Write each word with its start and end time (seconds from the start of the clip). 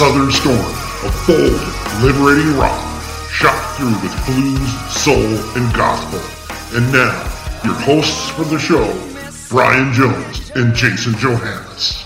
southern 0.00 0.32
storm 0.32 0.56
a 0.56 1.12
bold, 1.26 1.60
liberating 2.02 2.56
rock, 2.56 3.02
shot 3.30 3.76
through 3.76 3.90
with 4.00 4.24
blues, 4.24 4.90
soul, 4.90 5.14
and 5.14 5.74
gospel. 5.74 6.18
And 6.74 6.90
now, 6.90 7.12
your 7.62 7.74
hosts 7.74 8.30
for 8.30 8.44
the 8.44 8.58
show, 8.58 8.98
Brian 9.50 9.92
Jones 9.92 10.52
and 10.54 10.74
Jason 10.74 11.12
Johannes. 11.18 12.02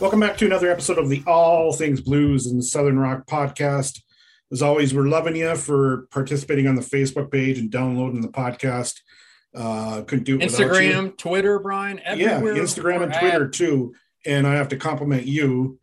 Welcome 0.00 0.20
back 0.20 0.38
to 0.38 0.46
another 0.46 0.70
episode 0.70 0.96
of 0.96 1.10
the 1.10 1.22
All 1.26 1.70
Things 1.74 2.00
Blues 2.00 2.46
and 2.46 2.64
Southern 2.64 2.98
Rock 2.98 3.26
podcast. 3.26 4.00
As 4.50 4.62
always, 4.62 4.94
we're 4.94 5.08
loving 5.08 5.36
you 5.36 5.54
for 5.54 6.06
participating 6.12 6.66
on 6.66 6.76
the 6.76 6.80
Facebook 6.80 7.30
page 7.30 7.58
and 7.58 7.70
downloading 7.70 8.22
the 8.22 8.28
podcast. 8.28 9.00
Uh, 9.54 10.00
couldn't 10.00 10.24
do 10.24 10.36
it 10.38 10.44
without 10.44 10.60
you. 10.60 10.66
Instagram, 10.66 11.18
Twitter, 11.18 11.58
Brian, 11.58 12.00
yeah. 12.14 12.40
Instagram 12.40 13.02
and 13.02 13.12
Twitter 13.12 13.48
at. 13.48 13.52
too. 13.52 13.92
And 14.26 14.46
I 14.46 14.54
have 14.54 14.68
to 14.68 14.76
compliment 14.76 15.26
you 15.26 15.78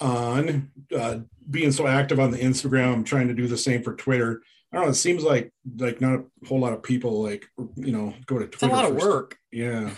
on 0.00 0.70
uh, 0.96 1.18
being 1.50 1.72
so 1.72 1.86
active 1.86 2.20
on 2.20 2.30
the 2.30 2.38
Instagram. 2.38 2.92
I'm 2.92 3.04
trying 3.04 3.28
to 3.28 3.34
do 3.34 3.46
the 3.46 3.56
same 3.56 3.82
for 3.82 3.94
Twitter. 3.94 4.42
I 4.72 4.76
don't 4.76 4.84
know. 4.86 4.90
It 4.90 4.94
seems 4.94 5.22
like 5.22 5.52
like 5.78 6.00
not 6.00 6.20
a 6.20 6.46
whole 6.48 6.60
lot 6.60 6.72
of 6.72 6.82
people 6.82 7.22
like 7.22 7.46
you 7.76 7.92
know 7.92 8.14
go 8.26 8.38
to 8.38 8.46
Twitter. 8.46 8.54
It's 8.54 8.62
a 8.62 8.66
lot 8.68 8.90
of 8.90 8.96
work. 8.96 9.36
Yeah, 9.50 9.90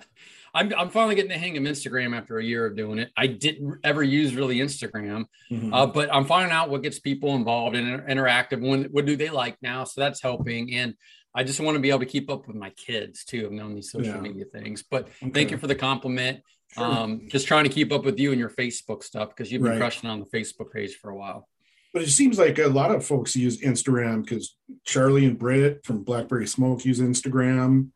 I'm, 0.54 0.72
I'm 0.76 0.88
finally 0.88 1.14
getting 1.16 1.30
the 1.30 1.36
hang 1.38 1.56
of 1.58 1.62
Instagram 1.64 2.16
after 2.16 2.38
a 2.38 2.44
year 2.44 2.64
of 2.64 2.76
doing 2.76 2.98
it. 2.98 3.10
I 3.16 3.26
didn't 3.26 3.78
ever 3.84 4.02
use 4.02 4.34
really 4.34 4.56
Instagram, 4.56 5.26
Mhm. 5.50 5.70
uh, 5.72 5.86
but 5.86 6.12
I'm 6.14 6.24
finding 6.24 6.50
out 6.52 6.70
what 6.70 6.82
gets 6.82 6.98
people 6.98 7.34
involved 7.34 7.76
and 7.76 7.86
inter- 7.86 8.06
interactive. 8.08 8.66
When, 8.66 8.84
what 8.84 9.04
do 9.04 9.16
they 9.16 9.28
like 9.28 9.58
now? 9.60 9.84
So 9.84 10.00
that's 10.00 10.22
helping. 10.22 10.74
And 10.74 10.94
I 11.34 11.44
just 11.44 11.60
want 11.60 11.74
to 11.76 11.80
be 11.80 11.90
able 11.90 11.98
to 12.00 12.06
keep 12.06 12.30
up 12.30 12.46
with 12.48 12.56
my 12.56 12.70
kids 12.70 13.22
too. 13.26 13.44
I've 13.44 13.52
known 13.52 13.74
these 13.74 13.90
social 13.90 14.14
Yeah. 14.14 14.20
media 14.20 14.46
things, 14.46 14.82
but 14.82 15.08
Okay. 15.22 15.30
thank 15.30 15.50
you 15.50 15.58
for 15.58 15.66
the 15.66 15.74
compliment. 15.74 16.40
Sure. 16.76 16.84
Um, 16.84 17.28
just 17.30 17.46
trying 17.46 17.64
to 17.64 17.70
keep 17.70 17.90
up 17.92 18.04
with 18.04 18.18
you 18.18 18.30
and 18.32 18.38
your 18.40 18.50
Facebook 18.50 19.02
stuff 19.02 19.30
because 19.30 19.50
you've 19.50 19.62
been 19.62 19.72
Right. 19.72 19.78
crushing 19.78 20.10
on 20.10 20.20
the 20.20 20.26
Facebook 20.26 20.72
page 20.72 20.94
for 20.96 21.10
a 21.10 21.16
while. 21.16 21.48
But 21.92 22.02
it 22.02 22.10
seems 22.10 22.38
like 22.38 22.58
a 22.58 22.66
lot 22.66 22.94
of 22.94 23.04
folks 23.06 23.34
use 23.34 23.60
Instagram 23.62 24.22
because 24.22 24.54
Charlie 24.84 25.24
and 25.24 25.38
Britt 25.38 25.84
from 25.86 26.04
Blackberry 26.04 26.46
Smoke 26.46 26.84
use 26.84 27.00
Instagram. 27.00 27.88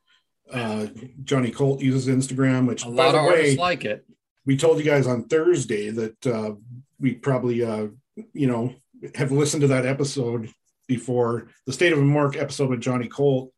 Uh, 0.50 0.86
Johnny 1.22 1.50
Colt 1.50 1.80
uses 1.80 2.08
Instagram, 2.08 2.66
which 2.66 2.82
A 2.84 2.86
by 2.86 2.92
lot 2.92 3.12
the 3.12 3.18
of 3.18 3.24
way, 3.26 3.30
artists 3.32 3.58
like 3.58 3.84
it. 3.84 4.04
we 4.46 4.56
told 4.56 4.78
you 4.78 4.84
guys 4.84 5.06
on 5.06 5.24
Thursday 5.24 5.90
that 5.90 6.26
uh, 6.26 6.54
we 6.98 7.14
probably, 7.14 7.62
uh, 7.62 7.88
you 8.32 8.46
know, 8.46 8.74
have 9.14 9.30
listened 9.32 9.60
to 9.60 9.68
that 9.68 9.86
episode 9.86 10.48
before 10.88 11.48
the 11.66 11.72
State 11.72 11.92
of 11.92 11.98
Mark 12.00 12.36
episode 12.36 12.70
with 12.70 12.80
Johnny 12.80 13.06
Colt 13.06 13.52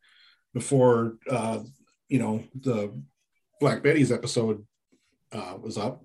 before, 0.52 1.16
uh, 1.30 1.60
you 2.08 2.18
know, 2.18 2.44
the 2.60 2.92
Black 3.60 3.82
Betty's 3.82 4.12
episode 4.12 4.66
uh, 5.32 5.56
was 5.60 5.78
up. 5.78 6.04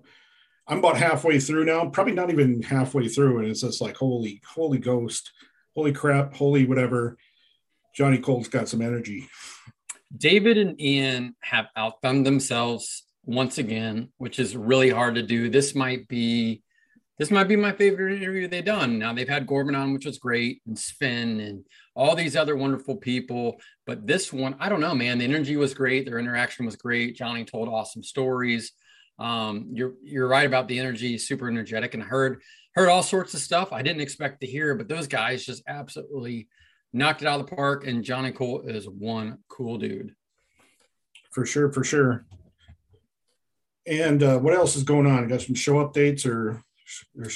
I'm 0.66 0.78
about 0.78 0.98
halfway 0.98 1.40
through 1.40 1.64
now, 1.64 1.88
probably 1.88 2.12
not 2.12 2.30
even 2.30 2.62
halfway 2.62 3.08
through, 3.08 3.38
and 3.38 3.48
it's 3.48 3.62
just 3.62 3.80
like 3.80 3.96
holy, 3.96 4.42
holy 4.46 4.78
ghost, 4.78 5.32
holy 5.74 5.92
crap, 5.92 6.34
holy 6.34 6.66
whatever. 6.66 7.16
Johnny 7.94 8.18
Colt's 8.18 8.48
got 8.48 8.68
some 8.68 8.82
energy. 8.82 9.28
David 10.16 10.58
and 10.58 10.80
Ian 10.80 11.34
have 11.40 11.66
outdone 11.76 12.22
themselves 12.22 13.04
once 13.24 13.58
again, 13.58 14.10
which 14.18 14.38
is 14.38 14.56
really 14.56 14.90
hard 14.90 15.14
to 15.16 15.22
do. 15.22 15.50
This 15.50 15.74
might 15.74 16.08
be 16.08 16.62
this 17.18 17.30
might 17.32 17.48
be 17.48 17.56
my 17.56 17.72
favorite 17.72 18.22
interview 18.22 18.46
they've 18.46 18.64
done. 18.64 18.98
Now 18.98 19.12
they've 19.12 19.28
had 19.28 19.46
Gorman 19.46 19.74
on, 19.74 19.92
which 19.92 20.06
was 20.06 20.18
great, 20.18 20.62
and 20.66 20.78
Sven 20.78 21.40
and 21.40 21.64
all 21.96 22.14
these 22.14 22.36
other 22.36 22.56
wonderful 22.56 22.96
people. 22.96 23.60
But 23.86 24.06
this 24.06 24.32
one, 24.32 24.54
I 24.60 24.68
don't 24.68 24.80
know, 24.80 24.94
man. 24.94 25.18
The 25.18 25.24
energy 25.24 25.56
was 25.56 25.74
great. 25.74 26.06
Their 26.06 26.20
interaction 26.20 26.64
was 26.64 26.76
great. 26.76 27.16
Johnny 27.16 27.44
told 27.44 27.68
awesome 27.68 28.04
stories. 28.04 28.72
Um, 29.18 29.70
you're 29.72 29.94
you're 30.02 30.28
right 30.28 30.46
about 30.46 30.68
the 30.68 30.78
energy, 30.78 31.18
super 31.18 31.48
energetic, 31.48 31.94
and 31.94 32.02
I 32.02 32.06
heard 32.06 32.42
heard 32.74 32.88
all 32.88 33.02
sorts 33.02 33.34
of 33.34 33.40
stuff 33.40 33.72
I 33.72 33.82
didn't 33.82 34.02
expect 34.02 34.40
to 34.40 34.46
hear. 34.46 34.74
But 34.74 34.88
those 34.88 35.08
guys 35.08 35.44
just 35.44 35.62
absolutely 35.66 36.48
knocked 36.92 37.22
it 37.22 37.28
out 37.28 37.40
of 37.40 37.46
the 37.46 37.56
park. 37.56 37.86
And 37.86 38.04
Johnny 38.04 38.32
Colt 38.32 38.68
is 38.68 38.88
one 38.88 39.38
cool 39.48 39.78
dude. 39.78 40.14
for 41.32 41.44
sure, 41.44 41.72
for 41.72 41.84
sure. 41.84 42.26
And 43.86 44.22
uh, 44.22 44.38
what 44.38 44.54
else 44.54 44.76
is 44.76 44.82
going 44.82 45.06
on? 45.06 45.22
You 45.22 45.28
got 45.28 45.40
some 45.40 45.54
show 45.54 45.74
updates 45.74 46.26
or? 46.26 46.62
or 47.18 47.30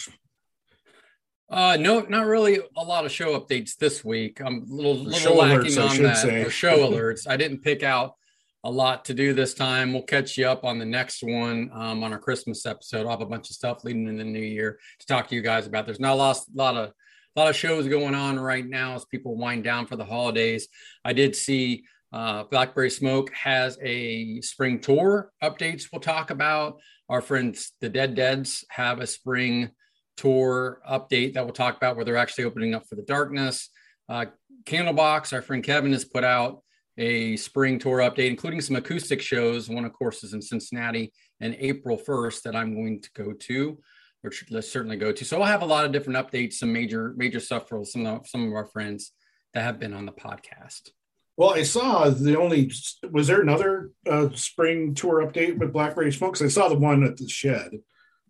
Uh, 1.50 1.76
no, 1.78 2.00
not 2.00 2.26
really 2.26 2.60
a 2.76 2.82
lot 2.82 3.04
of 3.04 3.12
show 3.12 3.38
updates 3.38 3.76
this 3.76 4.04
week. 4.04 4.40
I'm 4.40 4.66
a 4.70 4.74
little, 4.74 4.96
little 4.96 5.36
lacking 5.36 5.72
alerts, 5.72 5.96
on 5.96 6.02
that. 6.02 6.18
say. 6.18 6.42
Or 6.42 6.50
show 6.50 6.78
alerts. 6.90 7.26
I 7.28 7.36
didn't 7.36 7.62
pick 7.62 7.82
out 7.82 8.16
a 8.64 8.70
lot 8.70 9.04
to 9.06 9.14
do 9.14 9.32
this 9.32 9.54
time. 9.54 9.92
We'll 9.92 10.02
catch 10.02 10.38
you 10.38 10.46
up 10.46 10.64
on 10.64 10.78
the 10.78 10.84
next 10.84 11.22
one 11.22 11.70
um, 11.72 12.04
on 12.04 12.12
our 12.12 12.18
Christmas 12.18 12.64
episode. 12.64 13.06
I'll 13.06 13.10
have 13.10 13.20
a 13.20 13.26
bunch 13.26 13.50
of 13.50 13.56
stuff 13.56 13.84
leading 13.84 14.06
in 14.06 14.16
the 14.16 14.24
new 14.24 14.38
year 14.38 14.78
to 15.00 15.06
talk 15.06 15.28
to 15.28 15.34
you 15.34 15.42
guys 15.42 15.66
about. 15.66 15.86
There's 15.86 16.00
not 16.00 16.12
a 16.12 16.16
lot, 16.16 16.38
lot 16.54 16.76
of 16.76 16.92
a 17.34 17.40
lot 17.40 17.48
of 17.48 17.56
shows 17.56 17.88
going 17.88 18.14
on 18.14 18.38
right 18.38 18.66
now 18.66 18.94
as 18.94 19.06
people 19.06 19.36
wind 19.36 19.64
down 19.64 19.86
for 19.86 19.96
the 19.96 20.04
holidays. 20.04 20.68
I 21.04 21.14
did 21.14 21.34
see 21.34 21.84
uh, 22.12 22.44
Blackberry 22.44 22.90
Smoke 22.90 23.32
has 23.32 23.78
a 23.82 24.40
spring 24.42 24.80
tour 24.80 25.32
updates 25.42 25.86
we'll 25.90 26.00
talk 26.00 26.30
about. 26.30 26.78
Our 27.08 27.22
friends, 27.22 27.72
the 27.80 27.88
Dead 27.88 28.14
Deads, 28.14 28.64
have 28.68 29.00
a 29.00 29.06
spring 29.06 29.70
tour 30.18 30.82
update 30.88 31.34
that 31.34 31.44
we'll 31.44 31.54
talk 31.54 31.76
about 31.76 31.96
where 31.96 32.04
they're 32.04 32.18
actually 32.18 32.44
opening 32.44 32.74
up 32.74 32.86
for 32.86 32.96
the 32.96 33.02
darkness. 33.02 33.70
Uh, 34.10 34.26
Candlebox, 34.64 35.32
our 35.32 35.40
friend 35.42 35.64
Kevin, 35.64 35.92
has 35.92 36.04
put 36.04 36.24
out 36.24 36.62
a 36.98 37.36
spring 37.36 37.78
tour 37.78 37.98
update, 37.98 38.28
including 38.30 38.60
some 38.60 38.76
acoustic 38.76 39.20
shows. 39.20 39.68
One, 39.68 39.84
of 39.84 39.92
course, 39.92 40.22
is 40.24 40.34
in 40.34 40.42
Cincinnati 40.42 41.12
and 41.40 41.56
April 41.58 41.96
1st 41.98 42.42
that 42.42 42.56
I'm 42.56 42.74
going 42.74 43.00
to 43.00 43.10
go 43.14 43.32
to, 43.32 43.78
or 44.22 44.30
let's 44.50 44.70
certainly 44.70 44.96
go 44.96 45.10
to. 45.12 45.24
So 45.24 45.40
I'll 45.40 45.46
have 45.46 45.62
a 45.62 45.66
lot 45.66 45.84
of 45.84 45.92
different 45.92 46.18
updates, 46.18 46.54
some 46.54 46.72
major 46.72 47.14
major 47.16 47.40
stuff 47.40 47.68
for 47.68 47.84
some 47.84 48.06
of, 48.06 48.26
some 48.28 48.46
of 48.46 48.52
our 48.54 48.66
friends 48.66 49.12
that 49.54 49.62
have 49.62 49.78
been 49.80 49.94
on 49.94 50.06
the 50.06 50.12
podcast. 50.12 50.90
Well, 51.36 51.50
I 51.54 51.62
saw 51.62 52.10
the 52.10 52.38
only 52.38 52.70
was 53.10 53.26
there 53.26 53.40
another 53.40 53.90
uh, 54.08 54.28
spring 54.34 54.94
tour 54.94 55.26
update 55.26 55.56
with 55.58 55.72
Blackberry 55.72 56.12
Smokes? 56.12 56.42
I 56.42 56.48
saw 56.48 56.68
the 56.68 56.78
one 56.78 57.02
at 57.04 57.16
the 57.16 57.26
shed, 57.26 57.70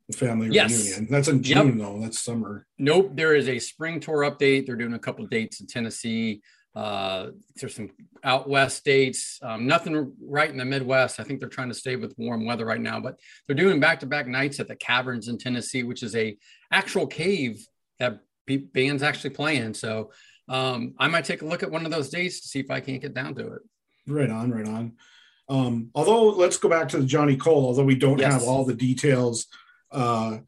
the 0.08 0.16
family 0.16 0.48
Yes. 0.52 0.70
reunion. 0.72 1.08
That's 1.10 1.26
in 1.26 1.42
Yep. 1.42 1.44
June 1.64 1.78
though. 1.78 1.98
That's 2.00 2.20
summer. 2.20 2.64
Nope, 2.78 3.10
there 3.14 3.34
is 3.34 3.48
a 3.48 3.58
spring 3.58 3.98
tour 3.98 4.18
update. 4.30 4.66
They're 4.66 4.76
doing 4.76 4.94
a 4.94 5.00
couple 5.00 5.26
dates 5.26 5.60
in 5.60 5.66
Tennessee. 5.66 6.42
Uh, 6.74 7.30
there's 7.56 7.74
some 7.74 7.90
out 8.24 8.48
west 8.48 8.78
states, 8.78 9.38
Um, 9.42 9.66
nothing 9.66 10.12
right 10.22 10.48
in 10.50 10.56
the 10.56 10.64
Midwest. 10.64 11.20
I 11.20 11.24
think 11.24 11.38
they're 11.40 11.48
trying 11.48 11.68
to 11.68 11.74
stay 11.74 11.96
with 11.96 12.14
warm 12.16 12.46
weather 12.46 12.64
right 12.64 12.80
now, 12.80 12.98
but 13.00 13.18
they're 13.46 13.56
doing 13.56 13.78
back 13.78 14.00
to 14.00 14.06
back 14.06 14.26
nights 14.26 14.58
at 14.58 14.68
the 14.68 14.76
Caverns 14.76 15.28
in 15.28 15.36
Tennessee, 15.38 15.82
which 15.82 16.02
is 16.02 16.16
a 16.16 16.36
actual 16.70 17.06
cave 17.06 17.66
that 17.98 18.20
bands 18.72 19.02
actually 19.02 19.30
play 19.30 19.56
in. 19.58 19.74
So 19.74 20.12
um, 20.48 20.94
I 20.98 21.08
might 21.08 21.24
take 21.24 21.42
a 21.42 21.46
look 21.46 21.62
at 21.62 21.70
one 21.70 21.84
of 21.84 21.92
those 21.92 22.08
dates 22.10 22.40
to 22.40 22.48
see 22.48 22.60
if 22.60 22.70
I 22.70 22.80
can't 22.80 23.02
get 23.02 23.14
down 23.14 23.34
to 23.34 23.52
it. 23.54 23.62
Right 24.06 24.30
on, 24.30 24.50
right 24.50 24.66
on. 24.66 24.92
Um, 25.48 25.90
although 25.94 26.30
let's 26.30 26.56
go 26.56 26.68
back 26.68 26.88
to 26.90 26.98
the 26.98 27.06
Johnny 27.06 27.36
Colt, 27.36 27.64
although 27.66 27.84
we 27.84 27.96
don't 27.96 28.18
Yes. 28.18 28.32
have 28.32 28.42
all 28.44 28.64
the 28.64 28.74
details. 28.74 29.46
Uh, 29.90 30.38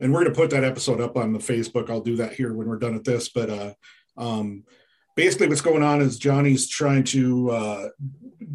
and 0.00 0.12
we're 0.12 0.24
gonna 0.24 0.34
put 0.34 0.50
that 0.50 0.64
episode 0.64 1.00
up 1.00 1.16
on 1.16 1.32
the 1.32 1.38
Facebook. 1.38 1.90
I'll 1.90 2.00
do 2.00 2.16
that 2.16 2.32
here 2.32 2.52
when 2.54 2.66
we're 2.68 2.78
done 2.78 2.94
with 2.94 3.04
this. 3.04 3.28
But 3.28 3.50
uh, 3.50 3.74
um, 4.16 4.64
basically 5.14 5.48
what's 5.48 5.60
going 5.60 5.82
on 5.82 6.00
is 6.00 6.18
Johnny's 6.18 6.68
trying 6.68 7.04
to 7.04 7.50
uh, 7.50 7.88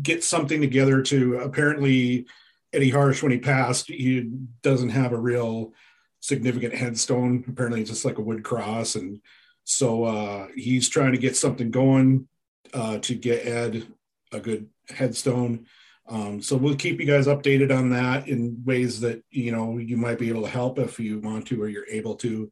get 0.02 0.24
something 0.24 0.62
together 0.62 1.02
to 1.04 1.38
apparently 1.38 2.26
Eddie 2.74 2.92
Harsch, 2.92 3.24
when 3.24 3.32
he 3.32 3.40
passed, 3.40 3.88
he 3.88 4.30
doesn't 4.62 4.90
have 4.90 5.12
a 5.12 5.18
real 5.18 5.74
significant 6.20 6.76
headstone. 6.76 7.44
Apparently, 7.48 7.82
it's 7.82 7.90
just 7.90 8.06
like 8.06 8.18
a 8.18 8.22
wood 8.22 8.44
cross. 8.44 8.96
And 8.96 9.20
so 9.64 10.04
uh, 10.04 10.48
he's 10.56 10.90
trying 10.90 11.14
to 11.14 11.18
get 11.18 11.36
something 11.36 11.72
going 11.72 12.28
uh, 12.74 13.00
to 13.00 13.16
get 13.16 13.48
Ed 13.48 13.88
a 14.32 14.40
good 14.40 14.70
headstone. 14.90 15.66
Um, 16.08 16.42
so 16.42 16.56
we'll 16.56 16.76
keep 16.76 17.00
you 17.00 17.06
guys 17.06 17.28
updated 17.28 17.76
on 17.76 17.90
that 17.92 18.28
in 18.28 18.64
ways 18.66 19.00
that 19.02 19.24
you 19.30 19.52
know 19.52 19.78
you 19.78 19.96
might 19.96 20.18
be 20.18 20.30
able 20.30 20.42
to 20.42 20.50
help 20.50 20.80
if 20.80 21.00
you 21.00 21.20
want 21.20 21.48
to 21.48 21.62
or 21.62 21.68
you're 21.68 21.88
able 21.88 22.16
to. 22.16 22.52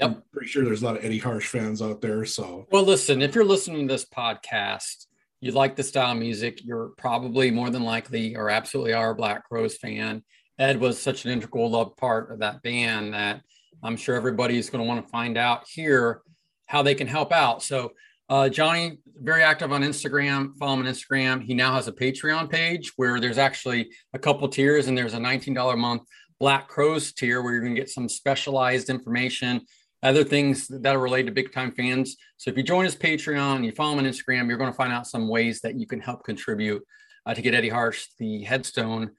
Yep. 0.00 0.10
I'm 0.10 0.22
pretty 0.32 0.48
sure 0.48 0.64
there's 0.64 0.82
a 0.82 0.84
lot 0.86 0.96
of 0.96 1.04
Eddie 1.04 1.20
Harsch 1.20 1.46
fans 1.46 1.82
out 1.82 2.00
there. 2.00 2.24
So 2.24 2.66
Well, 2.70 2.84
listen, 2.84 3.20
if 3.22 3.34
you're 3.34 3.44
listening 3.44 3.86
to 3.86 3.94
this 3.94 4.04
podcast, 4.04 5.06
you 5.40 5.52
like 5.52 5.76
the 5.76 5.82
style 5.82 6.12
of 6.12 6.18
music, 6.18 6.64
you're 6.64 6.92
probably 6.96 7.50
more 7.50 7.70
than 7.70 7.82
likely 7.82 8.36
or 8.36 8.50
absolutely 8.50 8.92
are 8.92 9.10
a 9.10 9.14
Black 9.14 9.48
Crowes 9.48 9.76
fan. 9.76 10.22
Ed 10.58 10.80
was 10.80 10.98
such 10.98 11.24
an 11.24 11.30
integral 11.30 11.70
loved 11.70 11.96
part 11.96 12.32
of 12.32 12.40
that 12.40 12.62
band 12.62 13.14
that 13.14 13.42
I'm 13.82 13.96
sure 13.96 14.14
everybody's 14.16 14.68
going 14.68 14.84
to 14.84 14.88
want 14.88 15.04
to 15.04 15.10
find 15.10 15.38
out 15.38 15.66
here 15.68 16.22
how 16.66 16.82
they 16.82 16.94
can 16.94 17.06
help 17.06 17.32
out. 17.32 17.62
So, 17.62 17.92
uh, 18.28 18.48
Johnny, 18.48 18.98
very 19.20 19.42
active 19.42 19.72
on 19.72 19.82
Instagram. 19.82 20.56
Follow 20.58 20.74
him 20.74 20.86
on 20.86 20.92
Instagram. 20.92 21.42
He 21.42 21.54
now 21.54 21.74
has 21.74 21.88
a 21.88 21.92
Patreon 21.92 22.48
page 22.48 22.92
where 22.96 23.18
there's 23.18 23.38
actually 23.38 23.90
a 24.14 24.18
couple 24.18 24.48
tiers, 24.48 24.86
and 24.86 24.96
there's 24.96 25.14
a 25.14 25.18
$19 25.18 25.72
a 25.72 25.76
month 25.76 26.02
Black 26.38 26.68
Crowes 26.68 27.12
tier 27.12 27.42
where 27.42 27.52
you're 27.52 27.62
going 27.62 27.74
to 27.74 27.80
get 27.80 27.90
some 27.90 28.08
specialized 28.08 28.88
information, 28.88 29.60
other 30.02 30.24
things 30.24 30.68
that 30.68 30.94
are 30.96 31.00
related 31.00 31.26
to 31.26 31.32
big 31.32 31.52
time 31.52 31.72
fans. 31.72 32.16
So 32.36 32.50
if 32.50 32.56
you 32.56 32.62
join 32.62 32.84
his 32.84 32.96
Patreon, 32.96 33.64
you 33.64 33.72
follow 33.72 33.92
him 33.92 33.98
on 33.98 34.04
Instagram, 34.04 34.48
you're 34.48 34.58
going 34.58 34.70
to 34.70 34.76
find 34.76 34.92
out 34.92 35.06
some 35.06 35.28
ways 35.28 35.60
that 35.60 35.78
you 35.78 35.86
can 35.86 36.00
help 36.00 36.24
contribute 36.24 36.82
uh, 37.26 37.34
to 37.34 37.42
get 37.42 37.54
Eddie 37.54 37.70
Harsch 37.70 38.06
the 38.18 38.42
headstone 38.44 39.10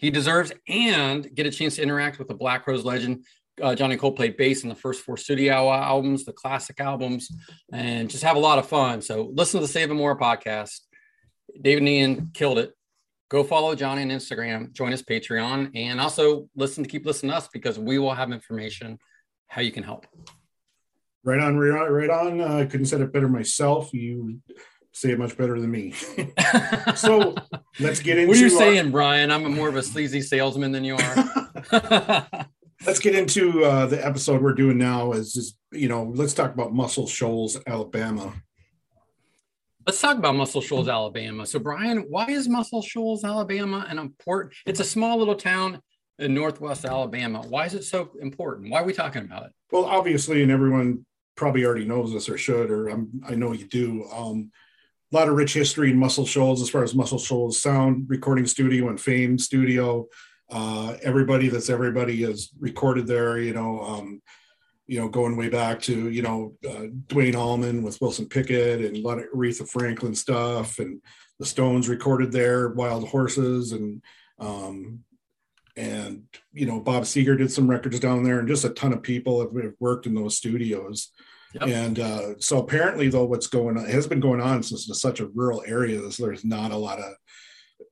he 0.00 0.10
deserves 0.10 0.50
and 0.66 1.32
get 1.34 1.44
a 1.44 1.50
chance 1.50 1.76
to 1.76 1.82
interact 1.82 2.18
with 2.18 2.26
the 2.26 2.34
Black 2.34 2.64
Crowes 2.64 2.86
legend. 2.86 3.26
Uh, 3.60 3.74
Johnny 3.74 3.98
Colt 3.98 4.16
played 4.16 4.38
bass 4.38 4.62
in 4.62 4.70
the 4.70 4.74
first 4.74 5.02
four 5.02 5.18
studio 5.18 5.70
albums, 5.70 6.24
the 6.24 6.32
classic 6.32 6.80
albums, 6.80 7.30
and 7.70 8.08
just 8.08 8.24
have 8.24 8.36
a 8.36 8.40
lot 8.40 8.58
of 8.58 8.66
fun. 8.66 9.02
So 9.02 9.30
listen 9.34 9.60
to 9.60 9.66
the 9.66 9.70
Save 9.70 9.90
and 9.90 9.98
More 9.98 10.18
podcast. 10.18 10.80
David 11.60 11.82
Nian 11.82 12.32
killed 12.32 12.58
it. 12.58 12.72
Go 13.28 13.44
follow 13.44 13.74
Johnny 13.74 14.00
on 14.00 14.08
Instagram, 14.08 14.72
join 14.72 14.90
his 14.90 15.02
Patreon, 15.02 15.72
and 15.74 16.00
also 16.00 16.48
listen 16.56 16.82
to 16.82 16.88
keep 16.88 17.04
listening 17.04 17.32
to 17.32 17.36
us 17.36 17.48
because 17.52 17.78
we 17.78 17.98
will 17.98 18.14
have 18.14 18.32
information 18.32 18.98
how 19.50 19.60
you 19.62 19.72
can 19.72 19.82
help. 19.82 20.06
right 21.24 21.40
on, 21.40 21.58
right 21.58 22.08
on. 22.08 22.40
Uh, 22.40 22.58
I 22.58 22.64
couldn't 22.66 22.86
said 22.86 23.00
it 23.00 23.12
better 23.12 23.28
myself. 23.28 23.92
You 23.92 24.38
say 24.92 25.10
it 25.10 25.18
much 25.18 25.36
better 25.36 25.60
than 25.60 25.70
me. 25.70 25.90
so 26.94 27.34
let's 27.80 28.00
get 28.00 28.16
into. 28.16 28.28
What 28.28 28.36
are 28.36 28.40
you 28.40 28.44
our- 28.46 28.58
saying, 28.58 28.90
Brian? 28.92 29.30
I'm 29.32 29.52
more 29.52 29.68
of 29.68 29.74
a 29.76 29.82
sleazy 29.82 30.22
salesman 30.22 30.70
than 30.70 30.84
you 30.84 30.94
are. 30.94 31.26
let's 32.86 33.00
get 33.00 33.16
into 33.16 33.64
uh, 33.64 33.86
the 33.86 34.04
episode 34.06 34.40
we're 34.40 34.54
doing 34.54 34.78
now. 34.78 35.12
Is 35.12 35.32
just 35.32 35.58
you 35.72 35.88
know, 35.88 36.04
let's 36.14 36.32
talk 36.32 36.54
about 36.54 36.72
Muscle 36.72 37.08
Shoals, 37.08 37.58
Alabama. 37.66 38.32
Let's 39.84 40.00
talk 40.00 40.16
about 40.16 40.36
Muscle 40.36 40.60
Shoals, 40.60 40.88
Alabama. 40.88 41.44
So, 41.44 41.58
Brian, 41.58 42.04
why 42.08 42.26
is 42.26 42.48
Muscle 42.48 42.82
Shoals, 42.82 43.24
Alabama, 43.24 43.84
an 43.88 43.98
important? 43.98 44.54
It's 44.64 44.78
a 44.78 44.84
small 44.84 45.18
little 45.18 45.34
town 45.34 45.80
in 46.20 46.34
Northwest 46.34 46.84
Alabama. 46.84 47.42
Why 47.48 47.66
is 47.66 47.74
it 47.74 47.84
so 47.84 48.10
important? 48.20 48.70
Why 48.70 48.82
are 48.82 48.84
we 48.84 48.92
talking 48.92 49.22
about 49.22 49.46
it? 49.46 49.52
Well, 49.72 49.86
obviously, 49.86 50.42
and 50.42 50.52
everyone 50.52 51.04
probably 51.34 51.64
already 51.64 51.86
knows 51.86 52.12
this 52.12 52.28
or 52.28 52.36
should, 52.36 52.70
or 52.70 52.88
I'm, 52.88 53.08
I 53.26 53.34
know 53.34 53.52
you 53.52 53.66
do. 53.66 54.04
Um, 54.12 54.50
a 55.12 55.16
lot 55.16 55.28
of 55.28 55.34
rich 55.34 55.54
history 55.54 55.90
in 55.90 55.96
Muscle 55.96 56.26
Shoals 56.26 56.62
as 56.62 56.70
far 56.70 56.84
as 56.84 56.94
Muscle 56.94 57.18
Shoals 57.18 57.60
Sound 57.60 58.04
Recording 58.08 58.46
Studio 58.46 58.88
and 58.88 59.00
Fame 59.00 59.38
Studio. 59.38 60.06
Uh, 60.50 60.96
everybody 61.02 61.48
that's 61.48 61.70
everybody 61.70 62.22
is 62.22 62.50
recorded 62.60 63.06
there. 63.06 63.38
You 63.38 63.54
know, 63.54 63.80
um, 63.80 64.22
you 64.86 65.00
know, 65.00 65.08
going 65.08 65.36
way 65.36 65.48
back 65.48 65.80
to 65.82 66.10
you 66.10 66.22
know 66.22 66.54
uh, 66.68 66.86
Duane 67.06 67.34
Allman 67.34 67.82
with 67.82 68.00
Wilson 68.00 68.26
Pickett 68.26 68.84
and 68.84 68.96
a 68.96 69.00
lot 69.00 69.18
of 69.18 69.24
Aretha 69.34 69.68
Franklin 69.68 70.14
stuff, 70.14 70.78
and 70.78 71.00
the 71.38 71.46
Stones 71.46 71.88
recorded 71.88 72.30
there, 72.30 72.68
Wild 72.68 73.08
Horses, 73.08 73.72
and 73.72 74.02
um, 74.38 75.00
and 75.80 76.22
you 76.52 76.66
know 76.66 76.80
Bob 76.80 77.04
Seger 77.04 77.36
did 77.38 77.50
some 77.50 77.68
records 77.68 77.98
down 78.00 78.22
there, 78.22 78.38
and 78.38 78.48
just 78.48 78.64
a 78.64 78.70
ton 78.70 78.92
of 78.92 79.02
people 79.02 79.40
have, 79.40 79.54
have 79.62 79.74
worked 79.80 80.06
in 80.06 80.14
those 80.14 80.36
studios. 80.36 81.10
Yep. 81.54 81.68
And 81.68 81.98
uh, 81.98 82.38
so 82.38 82.58
apparently, 82.58 83.08
though, 83.08 83.24
what's 83.24 83.48
going 83.48 83.76
on 83.76 83.86
has 83.86 84.06
been 84.06 84.20
going 84.20 84.40
on 84.40 84.62
since 84.62 84.88
it's 84.88 85.00
such 85.00 85.18
a 85.20 85.26
rural 85.34 85.62
area. 85.66 85.98
So 86.12 86.26
there's 86.26 86.44
not 86.44 86.70
a 86.70 86.76
lot 86.76 87.00
of 87.00 87.12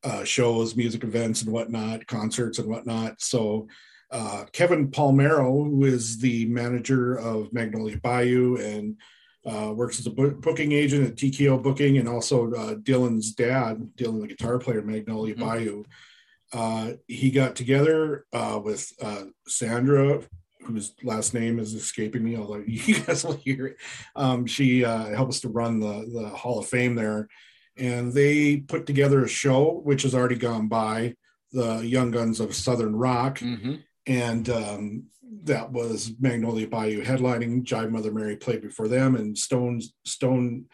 uh, 0.04 0.24
shows, 0.24 0.76
music 0.76 1.02
events, 1.02 1.42
and 1.42 1.52
whatnot, 1.52 2.06
concerts 2.06 2.58
and 2.60 2.68
whatnot. 2.68 3.20
So 3.20 3.66
uh, 4.12 4.44
Kevin 4.52 4.90
Palmero, 4.92 5.50
who 5.68 5.84
is 5.84 6.18
the 6.18 6.46
manager 6.46 7.16
of 7.16 7.52
Magnolia 7.52 7.98
Bayou 7.98 8.56
and 8.58 8.96
uh, 9.44 9.72
works 9.72 9.98
as 9.98 10.06
a 10.06 10.10
book- 10.10 10.40
booking 10.40 10.72
agent 10.72 11.06
at 11.08 11.16
TKO 11.16 11.60
Booking, 11.62 11.98
and 11.98 12.08
also 12.08 12.52
uh, 12.52 12.74
Dylan's 12.76 13.32
dad, 13.32 13.90
Dylan, 13.96 14.20
the 14.20 14.28
guitar 14.28 14.58
player, 14.58 14.82
Magnolia 14.82 15.34
Mhm. 15.34 15.40
Bayou. 15.40 15.84
Uh, 16.52 16.92
he 17.06 17.30
got 17.30 17.56
together 17.56 18.24
uh, 18.32 18.60
with 18.62 18.90
uh, 19.02 19.24
Sandra, 19.46 20.22
whose 20.62 20.94
last 21.02 21.34
name 21.34 21.58
is 21.58 21.74
escaping 21.74 22.24
me, 22.24 22.36
although 22.36 22.56
you 22.66 23.00
guys 23.00 23.24
will 23.24 23.36
hear 23.36 23.66
it. 23.66 23.76
Um, 24.16 24.46
she 24.46 24.84
uh, 24.84 25.08
helps 25.14 25.40
to 25.40 25.48
run 25.48 25.80
the, 25.80 26.10
the 26.12 26.28
Hall 26.28 26.58
of 26.58 26.66
Fame 26.66 26.94
there. 26.94 27.28
And 27.76 28.12
they 28.12 28.56
put 28.56 28.86
together 28.86 29.22
a 29.22 29.28
show, 29.28 29.80
which 29.84 30.02
has 30.02 30.14
already 30.14 30.36
gone 30.36 30.68
by, 30.68 31.14
the 31.52 31.78
Young 31.78 32.10
Guns 32.10 32.40
of 32.40 32.54
Southern 32.54 32.94
Rock 32.94 33.38
hmm 33.38 33.76
and 34.08 34.48
um, 34.48 35.04
that 35.44 35.70
was 35.70 36.12
Magnolia 36.18 36.66
Bayou 36.66 37.04
headlining. 37.04 37.62
Jive 37.62 37.90
Mother 37.90 38.10
Mary 38.10 38.36
played 38.36 38.62
before 38.62 38.88
them, 38.88 39.14
and 39.14 39.36
Stone's 39.36 39.92
Stone 40.04 40.64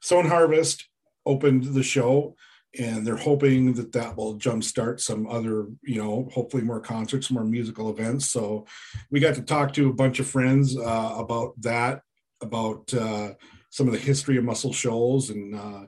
Stone 0.00 0.26
Harvest 0.26 0.88
opened 1.26 1.64
the 1.64 1.82
show, 1.82 2.36
and 2.78 3.06
they're 3.06 3.16
hoping 3.16 3.72
that 3.74 3.92
that 3.92 4.16
will 4.16 4.36
jumpstart 4.36 5.00
some 5.00 5.26
other, 5.26 5.66
you 5.82 6.02
know, 6.02 6.28
hopefully 6.32 6.62
more 6.62 6.80
concerts, 6.80 7.30
more 7.30 7.44
musical 7.44 7.90
events. 7.90 8.30
So 8.30 8.66
we 9.10 9.20
got 9.20 9.34
to 9.36 9.42
talk 9.42 9.72
to 9.74 9.90
a 9.90 9.92
bunch 9.92 10.18
of 10.20 10.26
friends 10.26 10.76
uh, 10.76 11.14
about 11.16 11.60
that, 11.62 12.02
about 12.42 12.92
uh, 12.92 13.34
some 13.70 13.86
of 13.86 13.92
the 13.92 13.98
history 13.98 14.36
of 14.36 14.44
Muscle 14.44 14.72
Shoals 14.72 15.30
and 15.30 15.54
uh, 15.54 15.86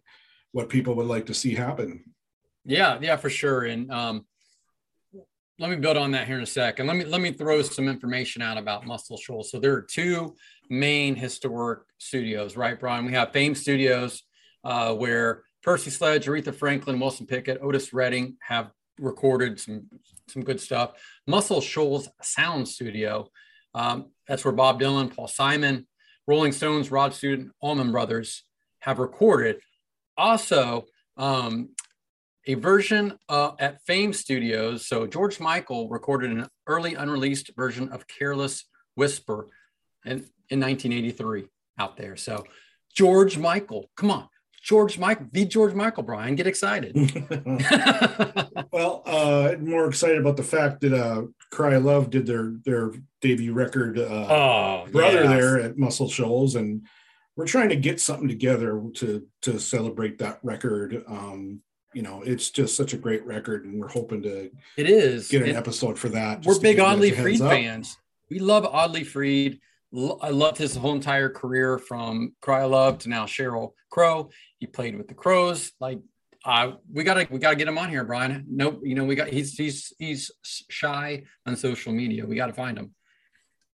what 0.53 0.69
people 0.69 0.95
would 0.95 1.07
like 1.07 1.27
to 1.27 1.35
see 1.35 1.55
happen. 1.55 2.05
Yeah, 2.65 2.99
yeah, 3.01 3.17
for 3.17 3.31
sure. 3.31 3.65
And 3.65 3.91
um, 3.91 4.27
let 5.59 5.71
me 5.71 5.77
build 5.77 5.97
on 5.97 6.11
that 6.13 6.27
here 6.27 6.37
in 6.37 6.43
a 6.43 6.47
second. 6.47 6.87
Let 6.87 6.97
me 6.97 7.05
let 7.05 7.21
me 7.21 7.33
throw 7.33 7.63
some 7.63 7.89
information 7.89 8.43
out 8.43 8.59
about 8.59 8.87
Muscle 8.87 9.17
Shoals. 9.17 9.51
So 9.51 9.59
there 9.59 9.73
are 9.73 9.83
two 9.83 10.37
main 10.69 11.15
historic 11.15 11.81
studios, 11.99 12.57
right, 12.57 12.79
Brian? 12.79 13.07
We 13.07 13.13
have 13.13 13.33
Fame 13.33 13.55
Studios, 13.55 14.23
uh, 14.65 14.95
where 14.95 15.45
Percy 15.67 15.91
Sledge, 15.91 16.27
Aretha 16.27 16.55
Franklin, 16.55 17.01
Wilson 17.01 17.27
Pickett, 17.27 17.59
Otis 17.61 17.93
Redding 17.93 18.37
have 18.41 18.71
recorded 19.01 19.59
some 19.59 19.89
some 20.29 20.43
good 20.43 20.61
stuff. 20.61 20.93
Muscle 21.27 21.61
Shoals 21.61 22.09
Sound 22.23 22.69
Studio, 22.69 23.29
um, 23.75 24.07
that's 24.29 24.45
where 24.45 24.55
Bob 24.55 24.81
Dylan, 24.81 25.15
Paul 25.15 25.27
Simon, 25.27 25.87
Rolling 26.29 26.53
Stones, 26.53 26.93
Rod 26.93 27.15
Stewart, 27.15 27.41
Allman 27.61 27.91
Brothers 27.91 28.45
have 28.81 29.01
recorded. 29.01 29.61
Also, 30.17 30.87
um, 31.17 31.71
a 32.47 32.55
version 32.55 33.19
uh, 33.29 33.53
at 33.59 33.85
Fame 33.87 34.13
Studios. 34.13 34.87
So 34.87 35.07
George 35.07 35.41
Michael 35.41 35.89
recorded 35.89 36.31
an 36.31 36.47
early 36.69 36.95
unreleased 36.95 37.51
version 37.57 37.89
of 37.89 38.07
Careless 38.07 38.65
Whisper 38.95 39.49
in, 40.05 40.25
in 40.49 40.61
1983 40.61 41.47
out 41.79 41.97
there. 41.97 42.17
So 42.17 42.45
George 42.95 43.37
Michael, 43.37 43.91
come 43.97 44.13
on. 44.13 44.29
George 44.67 44.99
Michael, 44.99 45.27
the 45.31 45.45
George 45.45 45.75
Michael, 45.75 46.03
Brian, 46.03 46.35
get 46.35 46.49
excited. 46.49 46.95
Well, 48.73 49.03
uh, 49.07 49.55
more 49.59 49.89
excited 49.89 50.19
about 50.19 50.37
the 50.37 50.43
fact 50.43 50.81
that 50.83 50.93
uh, 50.93 51.23
Cry 51.51 51.77
Love 51.77 52.11
did 52.11 52.27
their 52.27 52.57
their 52.65 52.93
debut 53.23 53.55
record, 53.55 53.99
uh, 53.99 54.03
oh, 54.03 54.87
brother 54.91 55.23
yes. 55.23 55.29
there 55.29 55.61
at 55.61 55.79
Muscle 55.79 56.11
Shoals, 56.11 56.57
and 56.57 56.83
we're 57.37 57.47
trying 57.47 57.71
to 57.71 57.77
get 57.77 58.01
something 58.01 58.29
together 58.29 58.83
to 58.97 59.27
to 59.43 59.59
celebrate 59.59 60.19
that 60.19 60.41
record. 60.43 61.05
Um, 61.07 61.63
you 61.95 62.03
know, 62.03 62.23
it's 62.23 62.51
just 62.51 62.77
such 62.77 62.93
a 62.93 62.99
great 62.99 63.25
record, 63.25 63.65
and 63.65 63.81
we're 63.81 63.89
hoping 63.89 64.23
to 64.25 64.51
It 64.77 64.91
is. 64.91 65.29
get 65.29 65.43
an 65.43 65.51
It- 65.51 65.57
episode 65.57 65.99
for 65.99 66.11
that. 66.11 66.45
we're 66.45 66.61
big 66.61 66.77
give 66.77 66.85
Audley 66.85 67.13
Freed 67.13 67.39
fans. 67.39 67.97
We 68.29 68.41
love 68.41 68.67
Audley 68.67 69.05
Freed. 69.05 69.61
I 69.97 70.29
loved 70.31 70.59
his 70.59 70.77
whole 70.77 70.95
entire 70.95 71.29
career 71.31 71.79
from 71.79 72.35
Cry 72.43 72.65
Love 72.65 72.99
to 73.01 73.09
now 73.09 73.25
Sheryl 73.25 73.71
Crow. 73.91 74.31
He 74.59 74.67
played 74.67 74.97
with 74.97 75.09
the 75.09 75.15
Crows. 75.15 75.73
Like, 75.81 76.01
uh, 76.45 76.73
we 76.93 77.03
gotta 77.03 77.27
we 77.31 77.39
gotta 77.39 77.57
get 77.57 77.67
him 77.69 77.79
on 77.79 77.89
here, 77.89 78.05
Brian. 78.05 78.45
Nope, 78.49 78.81
you 78.85 78.95
know 78.95 79.05
we 79.05 79.15
got 79.15 79.29
he's 79.29 79.55
he's 79.55 79.93
he's 79.99 80.31
shy 80.69 81.23
on 81.47 81.57
social 81.57 81.93
media. 81.93 82.27
We 82.27 82.37
got 82.37 82.47
to 82.47 82.53
find 82.53 82.79
him. 82.79 82.95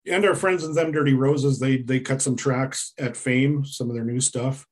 And 0.07 0.25
our 0.25 0.35
friends 0.35 0.63
in 0.63 0.73
them 0.73 0.91
Dirty 0.91 1.13
Roses, 1.13 1.59
they 1.59 1.77
they 1.77 1.99
cut 1.99 2.21
some 2.21 2.35
tracks 2.35 2.93
at 2.99 3.17
Fame, 3.17 3.65
some 3.65 3.89
of 3.89 3.95
their 3.95 4.05
new 4.05 4.21
stuff. 4.21 4.65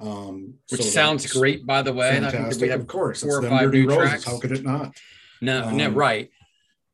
Um, 0.00 0.54
Which 0.70 0.82
so 0.82 0.88
sounds 0.88 1.32
great, 1.32 1.64
by 1.66 1.82
the 1.82 1.92
way. 1.92 2.16
And 2.16 2.26
I 2.26 2.30
think 2.30 2.40
Fantastic, 2.42 2.62
we 2.62 2.68
have 2.68 2.80
of 2.80 2.86
course. 2.86 3.22
four 3.22 3.28
It's 3.30 3.38
or 3.38 3.40
them 3.42 3.50
five 3.50 3.60
Dirty 3.66 3.82
new 3.82 3.88
Roses. 3.88 4.08
tracks. 4.10 4.24
How 4.24 4.38
could 4.38 4.52
it 4.52 4.64
not? 4.64 4.94
No, 5.40 5.70
no, 5.70 5.86
Um, 5.86 5.94
right. 5.94 6.30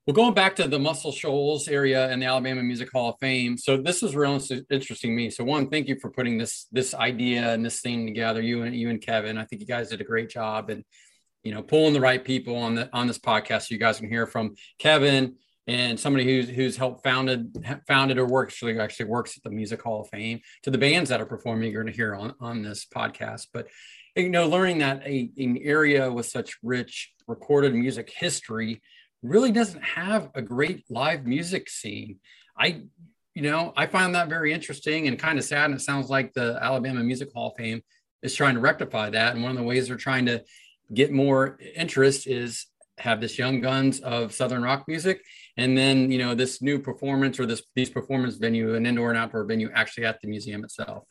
Well, 0.05 0.15
going 0.15 0.35
back 0.35 0.57
to 0.57 0.67
the 0.67 0.81
Muscle 0.81 1.13
Shoals 1.13 1.69
area 1.69 2.09
and 2.09 2.21
the 2.21 2.27
Alabama 2.27 2.61
Music 2.61 2.91
Hall 2.93 3.11
of 3.11 3.17
Fame. 3.21 3.57
So 3.57 3.77
this 3.77 4.03
is 4.03 4.17
real 4.17 4.33
ins- 4.33 4.51
interesting 4.69 5.11
to 5.11 5.15
me. 5.15 5.31
So 5.31 5.45
one, 5.45 5.71
thank 5.71 5.87
you 5.87 5.97
for 6.01 6.11
putting 6.11 6.39
this 6.39 6.67
this 6.73 6.93
idea 6.93 7.53
and 7.53 7.65
this 7.65 7.81
thing 7.81 8.05
together. 8.05 8.43
You 8.43 8.65
and 8.65 8.75
you 8.75 8.91
and 8.91 9.01
Kevin. 9.01 9.39
I 9.39 9.45
think 9.45 9.61
you 9.61 9.67
guys 9.69 9.91
did 9.91 10.01
a 10.01 10.05
great 10.05 10.29
job 10.29 10.71
and 10.71 10.83
you 11.45 11.55
know 11.55 11.63
pulling 11.63 11.93
the 11.93 12.01
right 12.01 12.25
people 12.25 12.57
on 12.57 12.75
the 12.75 12.91
on 12.93 13.07
this 13.07 13.19
podcast. 13.21 13.69
So 13.69 13.75
you 13.75 13.79
guys 13.79 14.01
can 14.01 14.09
hear 14.09 14.27
from 14.27 14.57
Kevin, 14.81 15.37
and 15.69 16.01
somebody 16.01 16.25
who's 16.25 16.49
who's 16.49 16.77
helped 16.77 17.05
founded 17.05 17.65
founded 17.87 18.19
or 18.19 18.27
works 18.27 18.55
actually 18.55 18.81
actually 18.81 19.07
works 19.07 19.37
at 19.37 19.45
the 19.45 19.51
Music 19.51 19.81
Hall 19.81 20.01
of 20.01 20.09
Fame 20.09 20.41
to 20.65 20.73
the 20.73 20.79
bands 20.79 21.11
that 21.11 21.21
are 21.21 21.27
performing 21.27 21.71
you're 21.71 21.85
going 21.85 21.93
to 21.93 21.97
hear 21.97 22.17
on 22.17 22.35
on 22.41 22.63
this 22.63 22.85
podcast. 22.93 23.47
But 23.55 23.69
you 24.17 24.31
know, 24.31 24.49
learning 24.49 24.79
that 24.79 25.07
a, 25.07 25.31
an 25.37 25.59
area 25.63 26.11
with 26.13 26.27
such 26.27 26.59
rich 26.61 27.13
recorded 27.29 27.73
music 27.73 28.11
history 28.11 28.83
really 29.23 29.53
doesn't 29.53 29.83
have 29.83 30.31
a 30.35 30.43
great 30.43 30.85
live 30.91 31.27
music 31.27 31.69
scene. 31.69 32.19
I 32.59 32.83
you 33.35 33.43
know, 33.43 33.73
I 33.77 33.87
find 33.87 34.15
that 34.15 34.29
very 34.29 34.53
interesting 34.53 35.09
and 35.09 35.19
kind 35.19 35.39
of 35.39 35.45
sad. 35.45 35.67
And 35.67 35.75
it 35.75 35.81
sounds 35.81 36.11
like 36.11 36.33
the 36.35 36.59
Alabama 36.61 37.03
Music 37.03 37.33
Hall 37.33 37.49
of 37.51 37.57
Fame 37.57 37.83
is 38.23 38.35
trying 38.35 38.55
to 38.55 38.61
rectify 38.61 39.11
that. 39.11 39.35
And 39.35 39.43
one 39.43 39.53
of 39.53 39.57
the 39.57 39.63
ways 39.63 39.89
they're 39.89 39.97
trying 39.97 40.27
to 40.27 40.43
get 40.93 41.13
more 41.13 41.59
interest 41.75 42.27
is 42.27 42.67
have 42.99 43.21
this 43.21 43.39
young 43.39 43.61
guns 43.61 44.01
of 44.01 44.35
Southern 44.35 44.63
rock 44.63 44.85
music. 44.87 45.23
And 45.57 45.77
then, 45.77 46.11
you 46.13 46.19
know, 46.19 46.35
this 46.35 46.61
new 46.61 46.79
performance 46.79 47.41
or 47.41 47.47
this 47.47 47.63
these 47.75 47.91
performance 47.91 48.37
venue, 48.37 48.75
an 48.75 48.85
indoor 48.85 49.09
and 49.11 49.19
outdoor 49.19 49.45
venue 49.45 49.71
actually 49.75 50.05
at 50.05 50.21
the 50.21 50.29
museum 50.29 50.63
itself. 50.63 51.05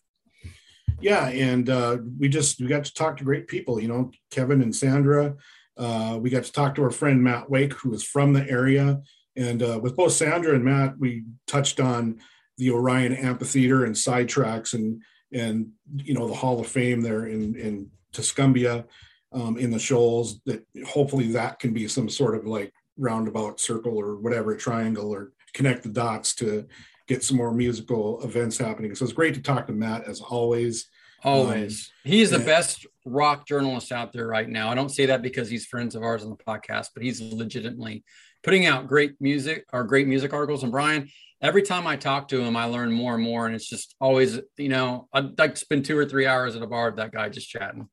Yeah. 1.00 1.28
And 1.30 1.70
uh, 1.70 1.98
we 2.20 2.30
just, 2.30 2.62
we 2.62 2.68
got 2.68 2.86
to 2.86 2.94
talk 2.94 3.18
to 3.18 3.24
great 3.24 3.48
people, 3.48 3.82
you 3.82 3.88
know, 3.88 4.12
Kevin 4.30 4.62
and 4.62 4.76
Sandra. 4.76 5.36
Uh, 5.78 6.18
we 6.22 6.30
got 6.30 6.44
to 6.44 6.52
talk 6.52 6.76
to 6.76 6.84
our 6.84 6.92
friend 6.92 7.24
Matt 7.24 7.50
Wake, 7.50 7.74
who 7.74 7.94
is 7.94 8.04
from 8.04 8.34
the 8.34 8.50
area. 8.50 9.02
And 9.36 9.64
uh, 9.64 9.80
with 9.82 9.96
both 9.96 10.12
Sandra 10.12 10.56
and 10.56 10.64
Matt, 10.64 10.98
we 11.00 11.24
touched 11.48 11.80
on 11.80 12.20
the 12.58 12.72
Orion 12.72 13.14
Amphitheater 13.14 13.86
and 13.86 13.96
sidetracks 13.96 14.74
and 14.74 15.02
and 15.34 15.70
you 15.96 16.14
know 16.14 16.28
the 16.28 16.34
Hall 16.34 16.60
of 16.60 16.68
Fame 16.68 17.02
there 17.02 17.26
in 17.26 17.56
in 17.56 17.90
Tuscumbia 18.14 18.86
um, 19.32 19.58
in 19.58 19.72
the 19.72 19.80
shoals. 19.80 20.42
That 20.46 20.66
hopefully 20.86 21.32
that 21.32 21.60
can 21.60 21.74
be 21.74 21.88
some 21.88 22.10
sort 22.10 22.36
of 22.36 22.46
like 22.46 22.74
roundabout 22.98 23.60
circle 23.60 23.98
or 23.98 24.18
whatever 24.18 24.56
triangle 24.56 25.10
or 25.10 25.32
connect 25.54 25.84
the 25.84 25.90
dots 25.90 26.36
to 26.36 26.68
get 27.08 27.24
some 27.24 27.38
more 27.38 27.54
musical 27.54 28.22
events 28.24 28.58
happening. 28.58 28.96
So 28.96 29.06
it's 29.06 29.14
great 29.14 29.34
to 29.36 29.42
talk 29.42 29.68
to 29.68 29.74
Matt 29.74 30.08
as 30.08 30.22
always. 30.22 30.88
Always. 31.24 31.92
Um, 32.06 32.12
he's 32.12 32.32
the 32.32 32.40
best 32.40 32.86
rock 33.06 33.48
journalist 33.48 33.92
out 33.92 34.14
there 34.14 34.28
right 34.28 34.48
now. 34.48 34.70
I 34.70 34.76
don't 34.76 34.90
say 34.90 35.08
that 35.08 35.22
because 35.22 35.50
he's 35.50 35.66
friends 35.66 35.96
of 35.96 36.04
ours 36.04 36.24
on 36.24 36.30
the 36.30 36.36
podcast, 36.36 36.90
but 36.94 37.04
he's 37.04 37.22
legitimately 37.22 38.04
putting 38.44 38.66
out 38.66 38.88
great 38.88 39.14
music 39.20 39.66
or 39.72 39.84
great 39.84 40.08
music 40.08 40.34
articles. 40.34 40.64
And 40.64 40.72
Brian, 40.72 41.10
every 41.42 41.62
time 41.62 41.88
I 41.88 41.96
talk 41.96 42.28
to 42.30 42.42
him, 42.42 42.56
I 42.56 42.66
learn 42.66 42.92
more 42.92 43.16
and 43.16 43.24
more. 43.24 43.46
And 43.46 43.56
it's 43.56 43.70
just 43.70 43.96
always, 44.00 44.40
you 44.58 44.70
know, 44.70 45.08
I'd 45.14 45.38
like 45.38 45.56
to 45.56 45.60
spend 45.60 45.86
two 45.86 45.98
or 45.98 46.06
three 46.06 46.28
hours 46.28 46.56
at 46.56 46.62
a 46.62 46.68
bar 46.68 46.88
with 46.88 46.98
that 46.98 47.12
guy 47.12 47.30
just 47.30 47.50
chatting. 47.50 47.88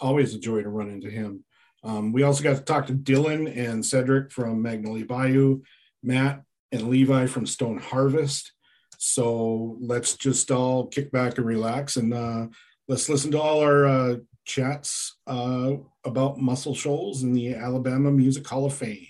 Always 0.00 0.34
a 0.34 0.38
joy 0.38 0.62
to 0.62 0.68
run 0.68 0.90
into 0.90 1.10
him. 1.10 1.44
Um, 1.82 2.12
we 2.12 2.22
also 2.22 2.42
got 2.42 2.56
to 2.56 2.62
talk 2.62 2.86
to 2.86 2.94
Dylan 2.94 3.56
and 3.56 3.84
Cedric 3.84 4.32
from 4.32 4.62
Magnolia 4.62 5.06
Bayou, 5.06 5.62
Matt 6.02 6.42
and 6.72 6.88
Levi 6.88 7.26
from 7.26 7.46
Stone 7.46 7.78
Harvest. 7.78 8.52
So 8.98 9.78
let's 9.80 10.14
just 10.14 10.50
all 10.50 10.86
kick 10.86 11.10
back 11.10 11.38
and 11.38 11.46
relax 11.46 11.96
and 11.96 12.12
uh, 12.12 12.48
let's 12.86 13.08
listen 13.08 13.30
to 13.30 13.40
all 13.40 13.60
our 13.60 13.86
uh, 13.86 14.16
chats 14.50 15.18
uh, 15.28 15.74
about 16.04 16.38
Muscle 16.38 16.74
Shoals 16.74 17.22
and 17.22 17.34
the 17.36 17.54
Alabama 17.54 18.10
Music 18.10 18.46
Hall 18.46 18.66
of 18.66 18.74
Fame. 18.74 19.06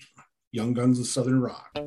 Young 0.52 0.75
Guns 0.75 1.00
of 1.00 1.06
Southern 1.06 1.40
Rock. 1.40 1.78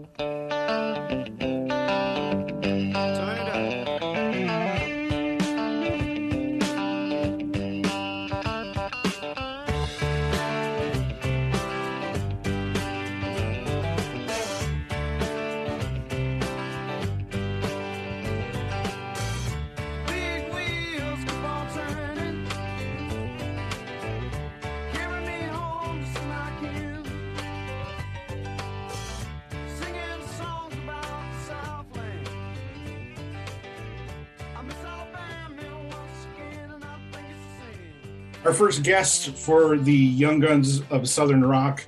Our 38.45 38.53
first 38.53 38.83
guest 38.83 39.29
for 39.37 39.77
the 39.77 39.93
Young 39.93 40.39
Guns 40.39 40.81
of 40.89 41.07
Southern 41.07 41.45
Rock 41.45 41.85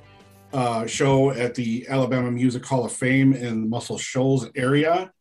uh, 0.54 0.86
show 0.86 1.30
at 1.30 1.54
the 1.54 1.86
Alabama 1.88 2.30
Music 2.30 2.64
Hall 2.64 2.86
of 2.86 2.92
Fame 2.92 3.34
in 3.34 3.62
the 3.62 3.68
Muscle 3.68 3.98
Shoals 3.98 4.48
area. 4.56 5.12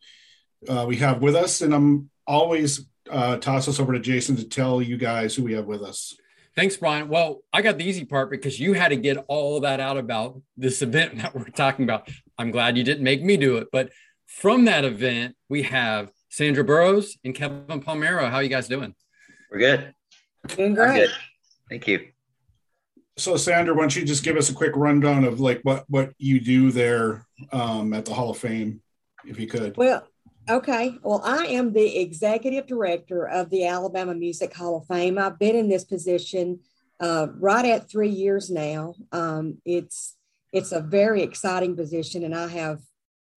Uh, 0.68 0.86
we 0.88 0.96
have 0.96 1.22
with 1.22 1.36
us, 1.36 1.62
and 1.62 1.76
I'm 1.76 2.10
always 2.26 2.86
uh, 3.12 3.36
toss 3.38 3.68
us 3.68 3.82
over 3.82 3.92
to 3.92 4.00
Jason 4.00 4.38
to 4.38 4.48
tell 4.48 4.82
you 4.82 4.96
guys 4.96 5.36
who 5.36 5.44
we 5.44 5.54
have 5.54 5.66
with 5.66 5.82
us. 5.82 6.16
Thanks, 6.56 6.78
Brian. 6.78 7.10
Well, 7.10 7.42
I 7.52 7.62
got 7.62 7.78
the 7.78 7.84
easy 7.84 8.06
part 8.06 8.32
because 8.32 8.58
you 8.58 8.72
had 8.72 8.90
to 8.90 8.96
get 8.96 9.18
all 9.28 9.60
that 9.60 9.82
out 9.82 9.98
about 9.98 10.42
this 10.56 10.82
event 10.82 11.18
that 11.22 11.36
we're 11.36 11.50
talking 11.50 11.84
about. 11.84 12.10
I'm 12.38 12.52
glad 12.52 12.78
you 12.78 12.84
didn't 12.86 13.04
make 13.04 13.22
me 13.22 13.36
do 13.36 13.58
it. 13.58 13.68
But 13.74 13.90
from 14.26 14.66
that 14.66 14.86
event, 14.86 15.36
we 15.50 15.64
have 15.64 16.12
Sandra 16.30 16.64
Burrows 16.64 17.18
and 17.26 17.36
Kevin 17.36 17.82
Palmero. 17.82 18.30
How 18.30 18.38
are 18.38 18.44
you 18.44 18.50
guys 18.50 18.70
doing? 18.70 18.96
We're 19.52 19.60
good. 19.60 19.94
Doing 20.48 20.74
great. 20.74 21.10
Thank 21.70 21.88
you. 21.88 22.08
So, 23.18 23.38
Sandra, 23.38 23.74
why 23.74 23.82
don't 23.82 23.96
you 23.96 24.04
just 24.04 24.24
give 24.24 24.36
us 24.36 24.50
a 24.50 24.54
quick 24.54 24.74
rundown 24.76 25.24
of 25.24 25.40
like 25.40 25.62
what 25.64 25.86
what 25.88 26.12
you 26.18 26.40
do 26.40 26.72
there 26.72 27.26
um, 27.52 27.94
at 27.94 28.06
the 28.06 28.14
Hall 28.14 28.30
of 28.30 28.38
Fame, 28.38 28.82
if 29.26 29.40
you 29.40 29.48
could? 29.48 29.78
Well, 29.78 30.06
okay. 30.50 30.98
Well, 31.02 31.22
I 31.24 31.46
am 31.46 31.72
the 31.72 31.98
executive 31.98 32.68
director 32.68 33.28
of 33.28 33.50
the 33.50 33.68
Alabama 33.68 34.14
Music 34.14 34.54
Hall 34.54 34.78
of 34.78 34.88
Fame. 34.88 35.18
I've 35.18 35.40
been 35.40 35.56
in 35.56 35.70
this 35.70 35.86
position 35.86 36.60
uh, 37.00 37.28
right 37.40 37.66
at 37.66 37.90
three 37.90 38.10
years 38.10 38.50
now. 38.50 38.96
Um, 39.14 39.60
it's 39.66 40.18
it's 40.52 40.74
a 40.74 40.82
very 40.82 41.22
exciting 41.24 41.78
position, 41.78 42.24
and 42.24 42.36
I 42.36 42.48
have 42.50 42.82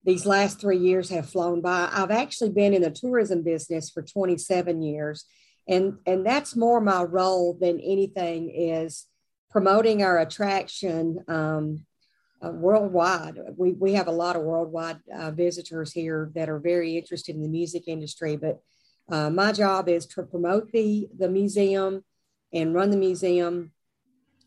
these 0.05 0.27
last 0.27 0.61
three 0.61 0.79
years 0.79 1.09
have 1.11 1.31
flown 1.31 1.61
by. 1.61 1.89
I've 1.93 2.11
actually 2.11 2.51
been 2.51 2.75
in 2.75 2.83
the 2.83 2.91
tourism 2.91 3.43
business 3.43 3.91
for 3.91 4.03
27 4.03 4.83
years 4.83 5.25
and 5.69 5.99
and 6.07 6.25
that's 6.25 6.57
more 6.57 6.81
my 6.81 7.03
role 7.03 7.57
than 7.61 7.79
anything 7.81 8.51
is 8.51 9.07
promoting 9.51 10.03
our 10.03 10.19
attraction 10.19 11.25
um, 11.29 11.85
uh, 12.45 12.51
worldwide. 12.51 13.39
We, 13.57 13.73
we 13.73 13.95
have 13.95 14.07
a 14.07 14.13
lot 14.13 14.37
of 14.37 14.43
worldwide 14.43 14.99
uh, 15.15 15.31
visitors 15.31 15.93
here 15.93 16.31
that 16.35 16.49
are 16.49 16.59
very 16.59 16.97
interested 16.97 17.35
in 17.35 17.43
the 17.43 17.49
music 17.49 17.85
industry, 17.87 18.37
but 18.37 18.61
uh, 19.11 19.31
my 19.31 19.53
job 19.53 19.89
is 19.89 20.07
to 20.07 20.23
promote 20.23 20.71
the, 20.71 21.09
the 21.17 21.29
museum 21.29 22.05
and 22.53 22.75
run 22.75 22.91
the 22.91 22.97
museum. 22.97 23.73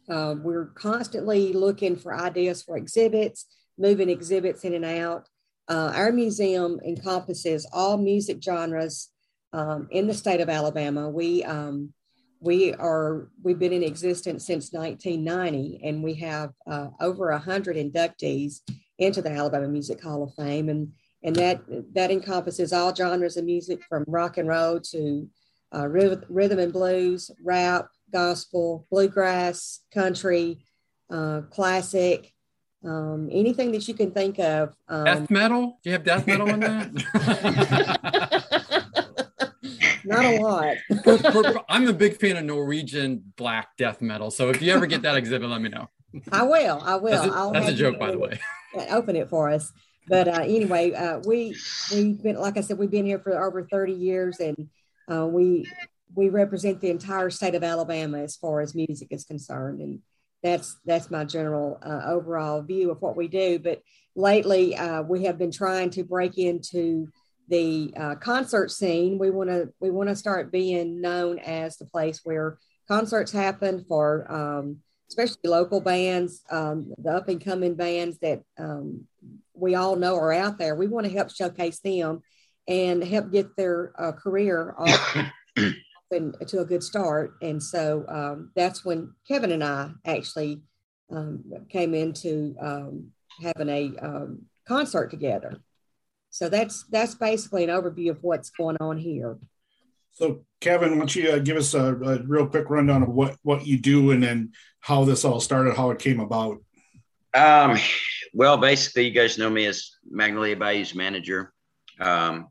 Uh, 0.07 0.35
we're 0.37 0.67
constantly 0.67 1.51
looking 1.53 1.95
for 1.95 2.15
ideas 2.15 2.61
for 2.61 2.77
exhibits, 2.77 3.45
moving 3.77 4.09
exhibits 4.09 4.63
in 4.63 4.73
and 4.73 4.85
out. 4.85 5.27
Uh, 5.67 5.91
our 5.95 6.11
museum 6.11 6.79
encompasses 6.85 7.67
all 7.71 7.97
music 7.97 8.41
genres 8.43 9.10
um, 9.53 9.87
in 9.91 10.07
the 10.07 10.13
state 10.13 10.41
of 10.41 10.49
Alabama. 10.49 11.09
We 11.09 11.43
um, 11.43 11.93
we 12.39 12.73
are 12.73 13.29
we've 13.43 13.59
been 13.59 13.73
in 13.73 13.83
existence 13.83 14.45
since 14.45 14.73
1990, 14.73 15.81
and 15.83 16.03
we 16.03 16.15
have 16.15 16.51
uh, 16.67 16.87
over 16.99 17.31
hundred 17.37 17.77
inductees 17.77 18.61
into 18.97 19.21
the 19.21 19.31
Alabama 19.31 19.67
Music 19.67 20.01
Hall 20.01 20.23
of 20.23 20.33
Fame, 20.35 20.69
and 20.69 20.91
and 21.23 21.35
that 21.35 21.61
that 21.93 22.11
encompasses 22.11 22.73
all 22.73 22.93
genres 22.93 23.37
of 23.37 23.45
music 23.45 23.83
from 23.87 24.03
rock 24.07 24.37
and 24.37 24.47
roll 24.47 24.79
to 24.79 25.29
uh, 25.73 25.87
rhythm 25.87 26.59
and 26.59 26.73
blues, 26.73 27.31
rap, 27.43 27.87
gospel, 28.11 28.85
bluegrass, 28.91 29.81
country, 29.93 30.65
uh, 31.09 31.41
classic, 31.49 32.33
um, 32.83 33.29
anything 33.31 33.71
that 33.71 33.87
you 33.87 33.93
can 33.93 34.11
think 34.11 34.39
of. 34.39 34.75
Um, 34.87 35.05
death 35.05 35.29
metal? 35.29 35.79
Do 35.83 35.89
you 35.89 35.93
have 35.93 36.03
death 36.03 36.27
metal 36.27 36.49
in 36.49 36.59
that? 36.61 38.47
not 40.11 40.25
a 40.25 40.39
lot. 41.47 41.65
I'm 41.69 41.87
a 41.87 41.93
big 41.93 42.19
fan 42.19 42.37
of 42.37 42.45
Norwegian 42.45 43.33
black 43.37 43.75
death 43.77 44.01
metal. 44.01 44.31
So 44.31 44.49
if 44.49 44.61
you 44.61 44.71
ever 44.73 44.85
get 44.85 45.01
that 45.03 45.15
exhibit, 45.15 45.49
let 45.49 45.61
me 45.61 45.69
know. 45.69 45.87
I 46.31 46.43
will. 46.43 46.81
I 46.83 46.95
will. 46.95 47.11
That's 47.11 47.25
a, 47.25 47.49
that's 47.53 47.69
a 47.69 47.73
joke, 47.73 47.97
by 47.97 48.11
the 48.11 48.19
way. 48.19 48.39
Open 48.89 49.15
it 49.15 49.29
for 49.29 49.49
us. 49.49 49.71
But 50.07 50.27
uh, 50.27 50.41
anyway, 50.41 50.91
uh, 50.93 51.19
we 51.25 51.55
we've 51.93 52.21
been 52.21 52.35
like 52.35 52.57
I 52.57 52.61
said, 52.61 52.77
we've 52.77 52.91
been 52.91 53.05
here 53.05 53.19
for 53.19 53.41
over 53.41 53.65
30 53.65 53.93
years, 53.93 54.39
and 54.39 54.69
uh, 55.11 55.27
we 55.27 55.65
we 56.13 56.29
represent 56.29 56.81
the 56.81 56.89
entire 56.89 57.29
state 57.29 57.55
of 57.55 57.63
Alabama 57.63 58.19
as 58.19 58.35
far 58.35 58.61
as 58.61 58.75
music 58.75 59.09
is 59.11 59.23
concerned, 59.23 59.79
and 59.79 59.99
that's 60.43 60.77
that's 60.85 61.11
my 61.11 61.23
general 61.23 61.79
uh, 61.83 62.01
overall 62.05 62.61
view 62.61 62.91
of 62.91 63.01
what 63.01 63.15
we 63.15 63.27
do. 63.27 63.59
But 63.59 63.81
lately, 64.15 64.75
uh, 64.75 65.03
we 65.03 65.23
have 65.25 65.37
been 65.37 65.51
trying 65.51 65.91
to 65.91 66.03
break 66.03 66.37
into 66.37 67.07
the 67.47 67.93
uh, 67.97 68.15
concert 68.15 68.71
scene, 68.71 69.17
we 69.17 69.29
want 69.29 69.49
to 69.49 69.73
we 69.79 69.91
want 69.91 70.09
to 70.09 70.15
start 70.15 70.51
being 70.51 71.01
known 71.01 71.39
as 71.39 71.77
the 71.77 71.85
place 71.85 72.21
where 72.23 72.57
concerts 72.87 73.31
happen 73.31 73.85
for 73.87 74.31
um, 74.31 74.77
especially 75.11 75.49
local 75.49 75.81
bands, 75.81 76.41
um, 76.51 76.93
the 76.97 77.11
up 77.11 77.27
and 77.27 77.43
coming 77.43 77.75
bands 77.75 78.17
that 78.19 78.41
um, 78.57 79.05
we 79.53 79.75
all 79.75 79.97
know 79.97 80.15
are 80.15 80.31
out 80.31 80.57
there. 80.57 80.75
We 80.75 80.87
want 80.87 81.05
to 81.05 81.11
help 81.11 81.29
showcase 81.29 81.79
them 81.79 82.21
and 82.67 83.03
help 83.03 83.31
get 83.31 83.55
their 83.57 83.91
uh, 83.97 84.13
career 84.13 84.73
off 84.77 85.17
and 86.11 86.35
to 86.47 86.59
a 86.61 86.65
good 86.65 86.83
start. 86.83 87.33
And 87.41 87.61
so 87.61 88.05
um, 88.07 88.51
that's 88.55 88.85
when 88.85 89.13
Kevin 89.27 89.51
and 89.51 89.63
I 89.63 89.91
actually 90.05 90.61
um, 91.11 91.43
came 91.69 91.93
into 91.93 92.55
um, 92.61 93.11
having 93.41 93.69
a 93.69 93.91
um, 94.01 94.43
concert 94.65 95.11
together. 95.11 95.61
So 96.31 96.47
that's 96.49 96.85
that's 96.89 97.13
basically 97.13 97.65
an 97.65 97.69
overview 97.69 98.09
of 98.09 98.23
what's 98.23 98.49
going 98.49 98.77
on 98.79 98.97
here. 98.97 99.37
So, 100.13 100.45
Kevin, 100.59 100.91
why 100.91 100.97
don't 100.99 101.15
you 101.15 101.31
uh, 101.31 101.39
give 101.39 101.57
us 101.57 101.73
a, 101.73 101.95
a, 101.95 102.23
real 102.23 102.47
quick 102.47 102.69
rundown 102.69 103.03
of 103.03 103.09
what 103.09 103.35
what 103.43 103.67
you 103.67 103.77
do 103.77 104.11
and 104.11 104.23
then 104.23 104.53
how 104.79 105.03
this 105.03 105.23
all 105.25 105.39
started, 105.39 105.75
how 105.75 105.91
it 105.91 105.99
came 105.99 106.19
about? 106.19 106.61
Um, 107.33 107.77
well, 108.33 108.57
basically, 108.57 109.07
you 109.07 109.11
guys 109.11 109.37
know 109.37 109.49
me 109.49 109.65
as 109.65 109.91
Magnolia 110.09 110.55
Bayou's 110.55 110.95
manager. 110.95 111.53
Um, 111.99 112.47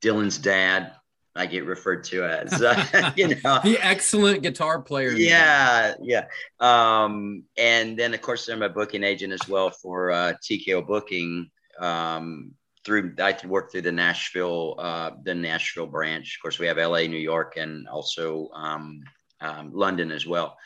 Dylan's 0.00 0.38
dad, 0.38 0.92
I 1.36 1.46
get 1.46 1.66
referred 1.66 2.04
to 2.04 2.24
as, 2.24 2.62
uh, 2.62 3.12
you 3.16 3.28
know, 3.28 3.60
the 3.62 3.78
excellent 3.80 4.42
guitar 4.42 4.82
player. 4.82 5.12
Yeah, 5.12 5.94
yeah. 6.00 6.26
Um, 6.60 7.44
and 7.56 7.98
then, 7.98 8.12
of 8.12 8.20
course, 8.22 8.48
I'm 8.48 8.62
a 8.62 8.68
booking 8.68 9.04
agent 9.04 9.32
as 9.32 9.48
well 9.48 9.70
for 9.70 10.10
uh, 10.10 10.32
TKO 10.42 10.86
Booking. 10.86 11.50
Um, 11.80 12.52
through 12.84 13.14
I 13.18 13.36
work 13.46 13.72
through 13.72 13.82
the 13.82 13.92
Nashville, 13.92 14.74
uh, 14.78 15.10
the 15.22 15.34
Nashville 15.34 15.86
branch. 15.86 16.36
Of 16.36 16.42
course, 16.42 16.58
we 16.58 16.66
have 16.66 16.76
LA, 16.78 17.00
New 17.00 17.16
York, 17.16 17.56
and 17.56 17.88
also 17.88 18.50
um, 18.54 19.02
um, 19.40 19.72
London 19.72 20.10
as 20.10 20.26
well. 20.26 20.56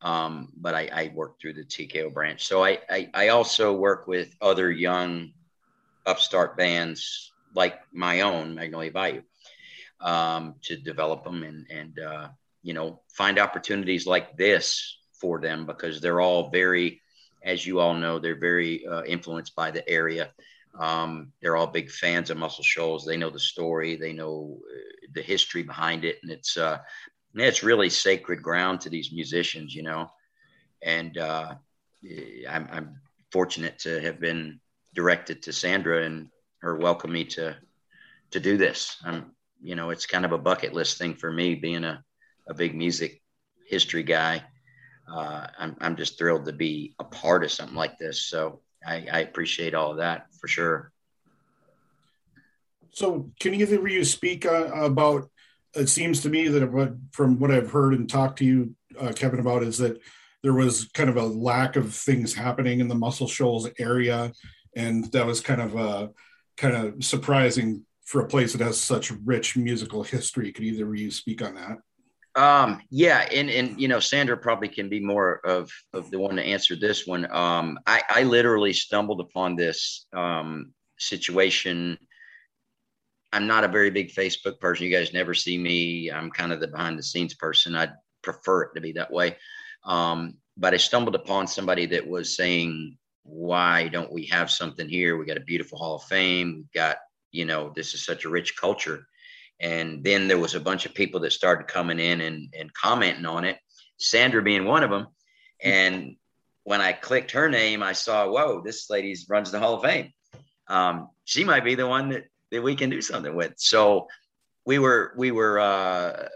Um, 0.00 0.52
but 0.56 0.74
I, 0.74 0.88
I, 0.92 1.12
work 1.12 1.40
through 1.40 1.54
the 1.54 1.64
TKO 1.64 2.14
branch. 2.14 2.46
So 2.46 2.62
I, 2.62 2.78
I, 2.88 3.10
I, 3.14 3.28
also 3.28 3.72
work 3.72 4.06
with 4.06 4.32
other 4.40 4.70
young 4.70 5.32
upstart 6.06 6.56
bands 6.56 7.32
like 7.52 7.80
my 7.92 8.20
own 8.20 8.54
Magnolia 8.54 8.92
Bayou 8.92 9.22
um, 10.00 10.54
to 10.62 10.76
develop 10.76 11.24
them 11.24 11.42
and, 11.42 11.66
and 11.68 11.98
uh, 11.98 12.28
you 12.62 12.74
know, 12.74 13.00
find 13.08 13.40
opportunities 13.40 14.06
like 14.06 14.36
this 14.36 14.98
for 15.20 15.40
them 15.40 15.66
because 15.66 16.00
they're 16.00 16.20
all 16.20 16.50
very, 16.50 17.00
as 17.42 17.66
you 17.66 17.80
all 17.80 17.94
know, 17.94 18.20
they're 18.20 18.38
very 18.38 18.86
uh, 18.86 19.02
influenced 19.02 19.56
by 19.56 19.70
the 19.70 19.88
area. 19.88 20.30
Um, 20.78 21.32
they're 21.42 21.56
all 21.56 21.66
big 21.66 21.90
fans 21.90 22.30
of 22.30 22.36
Muscle 22.36 22.64
Shoals. 22.64 23.04
They 23.04 23.16
know 23.16 23.30
the 23.30 23.40
story, 23.40 23.96
they 23.96 24.12
know 24.12 24.58
uh, 24.70 25.06
the 25.12 25.22
history 25.22 25.62
behind 25.62 26.04
it, 26.04 26.18
and 26.22 26.30
it's 26.30 26.56
uh, 26.56 26.78
it's 27.34 27.62
really 27.62 27.90
sacred 27.90 28.42
ground 28.42 28.80
to 28.82 28.90
these 28.90 29.12
musicians, 29.12 29.74
you 29.74 29.82
know. 29.82 30.08
And 30.82 31.18
uh, 31.18 31.54
I'm, 32.48 32.68
I'm 32.70 33.00
fortunate 33.32 33.78
to 33.80 34.00
have 34.00 34.20
been 34.20 34.60
directed 34.94 35.42
to 35.42 35.52
Sandra 35.52 36.04
and 36.04 36.28
her 36.60 36.76
welcome 36.76 37.12
me 37.12 37.24
to 37.24 37.56
to 38.30 38.40
do 38.40 38.56
this. 38.56 38.96
I'm, 39.04 39.32
you 39.60 39.74
know, 39.74 39.90
it's 39.90 40.06
kind 40.06 40.24
of 40.24 40.32
a 40.32 40.38
bucket 40.38 40.74
list 40.74 40.98
thing 40.98 41.14
for 41.14 41.32
me, 41.32 41.54
being 41.54 41.84
a, 41.84 42.04
a 42.48 42.54
big 42.54 42.74
music 42.74 43.22
history 43.66 44.02
guy. 44.02 44.44
Uh, 45.10 45.46
I'm, 45.58 45.76
I'm 45.80 45.96
just 45.96 46.18
thrilled 46.18 46.44
to 46.44 46.52
be 46.52 46.94
a 46.98 47.04
part 47.04 47.42
of 47.42 47.50
something 47.50 47.76
like 47.76 47.98
this. 47.98 48.28
So 48.28 48.60
I, 48.86 49.06
I 49.10 49.18
appreciate 49.20 49.74
all 49.74 49.92
of 49.92 49.98
that 49.98 50.26
for 50.40 50.48
sure. 50.48 50.92
So, 52.90 53.30
can 53.38 53.54
either 53.54 53.78
of 53.78 53.88
you 53.88 54.04
speak 54.04 54.46
uh, 54.46 54.70
about? 54.72 55.30
It 55.74 55.88
seems 55.88 56.22
to 56.22 56.30
me 56.30 56.48
that 56.48 56.98
from 57.12 57.38
what 57.38 57.50
I've 57.50 57.70
heard 57.70 57.94
and 57.94 58.08
talked 58.08 58.38
to 58.38 58.44
you, 58.44 58.74
uh, 58.98 59.12
Kevin, 59.12 59.38
about 59.38 59.62
is 59.62 59.78
that 59.78 60.00
there 60.42 60.54
was 60.54 60.88
kind 60.94 61.10
of 61.10 61.16
a 61.16 61.26
lack 61.26 61.76
of 61.76 61.94
things 61.94 62.34
happening 62.34 62.80
in 62.80 62.88
the 62.88 62.94
Muscle 62.94 63.28
Shoals 63.28 63.68
area, 63.78 64.32
and 64.74 65.04
that 65.12 65.26
was 65.26 65.40
kind 65.40 65.60
of 65.60 65.76
uh, 65.76 66.08
kind 66.56 66.74
of 66.74 67.04
surprising 67.04 67.84
for 68.04 68.22
a 68.22 68.26
place 68.26 68.52
that 68.52 68.64
has 68.64 68.80
such 68.80 69.10
rich 69.24 69.56
musical 69.56 70.02
history. 70.02 70.50
Could 70.50 70.64
either 70.64 70.88
of 70.88 70.96
you 70.96 71.10
speak 71.10 71.42
on 71.42 71.54
that? 71.56 71.78
Um, 72.38 72.80
yeah, 72.90 73.28
and 73.34 73.50
and 73.50 73.80
you 73.80 73.88
know, 73.88 73.98
Sandra 73.98 74.36
probably 74.36 74.68
can 74.68 74.88
be 74.88 75.00
more 75.00 75.40
of 75.44 75.72
of 75.92 76.08
the 76.12 76.20
one 76.20 76.36
to 76.36 76.42
answer 76.42 76.76
this 76.76 77.04
one. 77.04 77.28
Um, 77.34 77.80
I, 77.84 78.00
I 78.08 78.22
literally 78.22 78.72
stumbled 78.72 79.20
upon 79.20 79.56
this 79.56 80.06
um, 80.12 80.72
situation. 81.00 81.98
I'm 83.32 83.48
not 83.48 83.64
a 83.64 83.68
very 83.68 83.90
big 83.90 84.12
Facebook 84.14 84.60
person. 84.60 84.86
You 84.86 84.96
guys 84.96 85.12
never 85.12 85.34
see 85.34 85.58
me. 85.58 86.12
I'm 86.12 86.30
kind 86.30 86.52
of 86.52 86.60
the 86.60 86.68
behind 86.68 86.96
the 86.96 87.02
scenes 87.02 87.34
person. 87.34 87.74
I 87.74 87.88
prefer 88.22 88.62
it 88.62 88.74
to 88.76 88.80
be 88.80 88.92
that 88.92 89.10
way. 89.10 89.36
Um, 89.84 90.34
but 90.56 90.74
I 90.74 90.76
stumbled 90.76 91.16
upon 91.16 91.48
somebody 91.48 91.86
that 91.86 92.06
was 92.06 92.36
saying, 92.36 92.98
"Why 93.24 93.88
don't 93.88 94.12
we 94.12 94.26
have 94.26 94.48
something 94.48 94.88
here? 94.88 95.16
We 95.16 95.26
got 95.26 95.38
a 95.38 95.40
beautiful 95.40 95.76
Hall 95.76 95.96
of 95.96 96.04
Fame. 96.04 96.54
We've 96.58 96.72
got, 96.72 96.98
you 97.32 97.46
know, 97.46 97.72
this 97.74 97.94
is 97.94 98.04
such 98.04 98.24
a 98.24 98.30
rich 98.30 98.56
culture." 98.56 99.08
And 99.60 100.04
then 100.04 100.28
there 100.28 100.38
was 100.38 100.54
a 100.54 100.60
bunch 100.60 100.86
of 100.86 100.94
people 100.94 101.20
that 101.20 101.32
started 101.32 101.66
coming 101.66 101.98
in 101.98 102.20
and, 102.20 102.54
and 102.56 102.72
commenting 102.74 103.26
on 103.26 103.44
it, 103.44 103.58
Sandra 103.98 104.42
being 104.42 104.64
one 104.64 104.84
of 104.84 104.90
them. 104.90 105.08
And 105.60 106.16
when 106.62 106.80
I 106.80 106.92
clicked 106.92 107.32
her 107.32 107.48
name, 107.48 107.82
I 107.82 107.92
saw, 107.92 108.28
whoa, 108.28 108.62
this 108.64 108.88
lady 108.90 109.16
runs 109.28 109.50
the 109.50 109.58
Hall 109.58 109.74
of 109.74 109.82
Fame. 109.82 110.12
Um, 110.68 111.08
she 111.24 111.42
might 111.44 111.64
be 111.64 111.74
the 111.74 111.86
one 111.86 112.10
that, 112.10 112.24
that 112.52 112.62
we 112.62 112.76
can 112.76 112.90
do 112.90 113.00
something 113.00 113.34
with. 113.34 113.54
So 113.56 114.06
we 114.64 114.78
were 114.78 115.14
we 115.16 115.30
were 115.30 115.58
uh, 115.58 116.28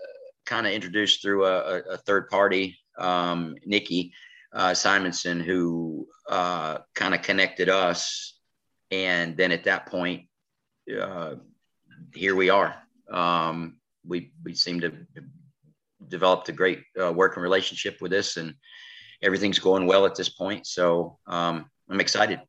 kind 0.46 0.66
of 0.66 0.72
introduced 0.72 1.22
through 1.22 1.44
a, 1.44 1.80
a 1.80 1.96
third 1.98 2.28
party, 2.28 2.78
um, 2.98 3.54
Nikki 3.66 4.12
uh, 4.54 4.74
Simonson, 4.74 5.38
who 5.38 6.08
uh, 6.28 6.78
kind 6.94 7.14
of 7.14 7.22
connected 7.22 7.68
us. 7.68 8.38
And 8.90 9.36
then 9.36 9.52
at 9.52 9.64
that 9.64 9.86
point, 9.86 10.28
uh, 11.00 11.34
here 12.14 12.34
we 12.34 12.48
are 12.50 12.81
um, 13.12 13.76
we 14.06 14.32
we 14.44 14.54
seem 14.54 14.80
to 14.80 14.92
developed 16.08 16.48
a 16.48 16.52
great 16.52 16.82
uh, 17.00 17.12
working 17.12 17.42
relationship 17.42 17.98
with 18.00 18.10
this, 18.10 18.36
and 18.36 18.54
everything's 19.22 19.58
going 19.58 19.86
well 19.86 20.06
at 20.06 20.14
this 20.14 20.28
point. 20.28 20.66
So 20.66 21.18
um, 21.26 21.66
I'm 21.88 22.00
excited. 22.00 22.40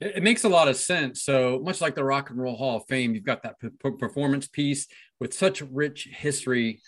It, 0.00 0.22
makes 0.22 0.44
a 0.44 0.48
lot 0.48 0.68
of 0.68 0.76
sense. 0.76 1.22
So 1.22 1.60
much 1.62 1.80
like 1.80 1.94
the 1.94 2.04
Rock 2.04 2.30
and 2.30 2.40
Roll 2.40 2.56
Hall 2.56 2.76
of 2.76 2.84
Fame, 2.88 3.14
you've 3.14 3.24
got 3.24 3.42
that 3.42 3.58
p- 3.60 3.90
performance 3.98 4.46
piece 4.46 4.86
with 5.18 5.34
such 5.34 5.62
rich 5.62 6.08
history 6.12 6.80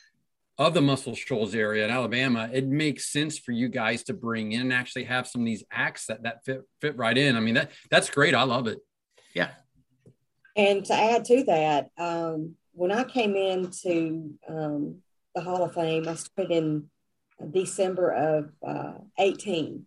of 0.59 0.73
the 0.73 0.81
Muscle 0.81 1.15
Shoals 1.15 1.55
area 1.55 1.85
in 1.85 1.91
Alabama. 1.91 2.49
It 2.53 2.67
makes 2.67 3.13
sense 3.13 3.39
for 3.39 3.53
you 3.53 3.69
guys 3.69 4.05
to 4.05 4.15
bring 4.15 4.53
in 4.53 4.63
and 4.63 4.73
actually 4.73 5.05
have 5.05 5.27
some 5.27 5.43
of 5.43 5.47
these 5.47 5.65
acts 5.71 6.07
that 6.07 6.23
that 6.23 6.45
fit 6.45 6.63
fit 6.81 6.97
right 6.97 7.17
in. 7.17 7.37
I 7.37 7.41
mean 7.41 7.55
that 7.55 7.73
that's 7.91 8.09
great. 8.09 8.35
I 8.35 8.45
love 8.45 8.67
it. 8.67 8.79
Yeah. 9.35 9.51
And 10.57 10.85
to 10.87 10.95
add 10.95 11.25
to 11.27 11.45
that, 11.45 11.91
um, 11.99 12.55
when 12.77 12.93
I 12.93 13.05
came 13.05 13.35
into 13.35 14.35
um, 14.49 14.99
the 15.35 15.41
Hall 15.41 15.65
of 15.65 15.73
Fame, 15.73 16.07
I 16.07 16.15
started 16.15 16.53
in 16.53 16.91
December 17.51 18.11
of 18.11 18.51
uh, 18.67 18.99
18. 19.19 19.87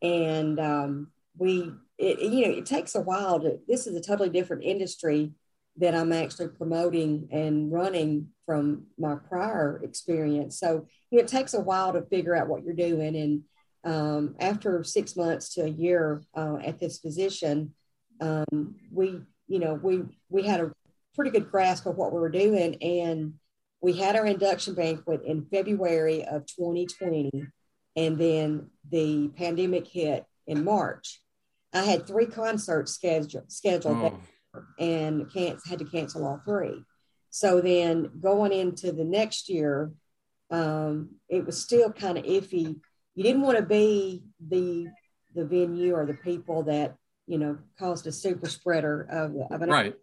And 0.00 0.58
um, 0.58 1.10
we, 1.36 1.70
it, 1.98 2.20
you 2.20 2.46
know, 2.46 2.52
it 2.52 2.64
takes 2.64 2.94
a 2.94 3.02
while 3.02 3.38
to, 3.40 3.58
this 3.68 3.86
is 3.86 3.94
a 3.94 4.00
totally 4.00 4.30
different 4.30 4.64
industry 4.64 5.32
that 5.76 5.94
I'm 5.94 6.12
actually 6.12 6.48
promoting 6.48 7.28
and 7.30 7.70
running 7.70 8.28
from 8.46 8.86
my 8.98 9.16
prior 9.16 9.80
experience. 9.84 10.58
So, 10.58 10.86
you 11.10 11.18
know, 11.18 11.24
it 11.24 11.28
takes 11.28 11.52
a 11.52 11.60
while 11.60 11.92
to 11.92 12.02
figure 12.02 12.34
out 12.34 12.48
what 12.48 12.64
you're 12.64 12.72
doing. 12.72 13.14
And 13.14 13.42
um, 13.84 14.36
after 14.40 14.82
six 14.84 15.16
months 15.16 15.52
to 15.54 15.64
a 15.64 15.68
year 15.68 16.22
uh, 16.34 16.56
at 16.64 16.80
this 16.80 16.98
position, 16.98 17.74
um, 18.22 18.76
we, 18.90 19.20
you 19.48 19.58
know, 19.58 19.74
we, 19.74 20.02
we 20.30 20.44
had 20.44 20.60
a 20.60 20.72
pretty 21.14 21.30
good 21.30 21.50
grasp 21.50 21.86
of 21.86 21.96
what 21.96 22.12
we 22.12 22.20
were 22.20 22.30
doing. 22.30 22.76
And 22.82 23.34
we 23.80 23.94
had 23.94 24.16
our 24.16 24.26
induction 24.26 24.74
banquet 24.74 25.22
in 25.24 25.46
February 25.46 26.24
of 26.24 26.46
2020. 26.46 27.30
And 27.96 28.18
then 28.18 28.70
the 28.90 29.28
pandemic 29.36 29.86
hit 29.86 30.24
in 30.46 30.64
March. 30.64 31.20
I 31.72 31.82
had 31.82 32.06
three 32.06 32.26
concerts 32.26 32.92
scheduled, 32.92 33.50
scheduled 33.50 33.96
oh. 33.96 34.62
and 34.78 35.32
can't, 35.32 35.58
had 35.66 35.78
to 35.78 35.84
cancel 35.84 36.26
all 36.26 36.40
three. 36.44 36.84
So 37.30 37.60
then 37.60 38.10
going 38.20 38.52
into 38.52 38.92
the 38.92 39.04
next 39.04 39.48
year, 39.48 39.92
um, 40.50 41.10
it 41.28 41.46
was 41.46 41.62
still 41.62 41.92
kind 41.92 42.18
of 42.18 42.24
iffy. 42.24 42.76
You 43.14 43.22
didn't 43.22 43.42
want 43.42 43.58
to 43.58 43.64
be 43.64 44.24
the 44.40 44.88
the 45.34 45.44
venue 45.44 45.94
or 45.94 46.06
the 46.06 46.14
people 46.14 46.64
that 46.64 46.96
you 47.26 47.38
know 47.38 47.58
caused 47.78 48.06
a 48.08 48.12
super 48.12 48.48
spreader 48.48 49.06
of, 49.08 49.32
of 49.52 49.62
an 49.62 49.70
right 49.70 49.94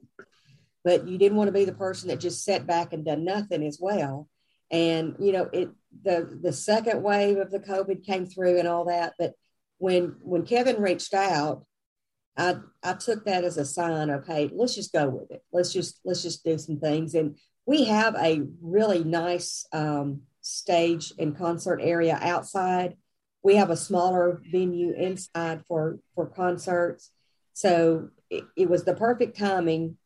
but 0.88 1.06
you 1.06 1.18
didn't 1.18 1.38
want 1.38 1.50
to 1.50 1.52
be 1.52 1.66
the 1.66 1.74
person 1.74 2.08
that 2.08 2.22
just 2.22 2.46
sat 2.46 2.66
back 2.66 2.94
and 2.94 3.04
done 3.04 3.26
nothing 3.26 3.62
as 3.62 3.78
well. 3.78 4.30
And 4.72 5.18
you 5.20 5.34
know, 5.34 5.50
it 5.52 5.70
the 6.02 6.40
the 6.42 6.54
second 6.54 7.04
wave 7.04 7.40
of 7.40 7.52
the 7.52 7.60
COVID 7.60 8.06
came 8.06 8.26
through 8.26 8.58
and 8.58 8.70
all 8.70 8.86
that. 8.86 9.16
But 9.20 9.34
when 9.80 10.16
when 10.22 10.46
Kevin 10.46 10.82
reached 10.82 11.14
out, 11.14 11.66
I 12.38 12.60
I 12.82 12.94
took 12.94 13.26
that 13.26 13.44
as 13.44 13.58
a 13.58 13.66
sign 13.66 14.10
of 14.10 14.26
hey, 14.26 14.50
let's 14.54 14.76
just 14.76 14.94
go 14.94 15.10
with 15.10 15.30
it. 15.30 15.44
Let's 15.52 15.74
just 15.74 16.00
let's 16.06 16.24
just 16.24 16.46
do 16.46 16.58
some 16.58 16.80
things. 16.80 17.16
And 17.16 17.36
we 17.66 17.84
have 17.84 18.16
a 18.16 18.44
really 18.62 19.04
nice 19.04 19.66
um, 19.74 20.22
stage 20.40 21.12
and 21.20 21.38
concert 21.38 21.82
area 21.84 22.18
outside. 22.22 22.96
We 23.44 23.58
have 23.58 23.72
a 23.72 23.76
smaller 23.76 24.42
venue 24.50 24.94
inside 24.94 25.66
for 25.68 26.00
for 26.16 26.28
concerts. 26.28 27.12
So 27.52 28.08
it, 28.30 28.46
it 28.56 28.70
was 28.70 28.86
the 28.86 28.94
perfect 28.94 29.38
timing 29.38 29.98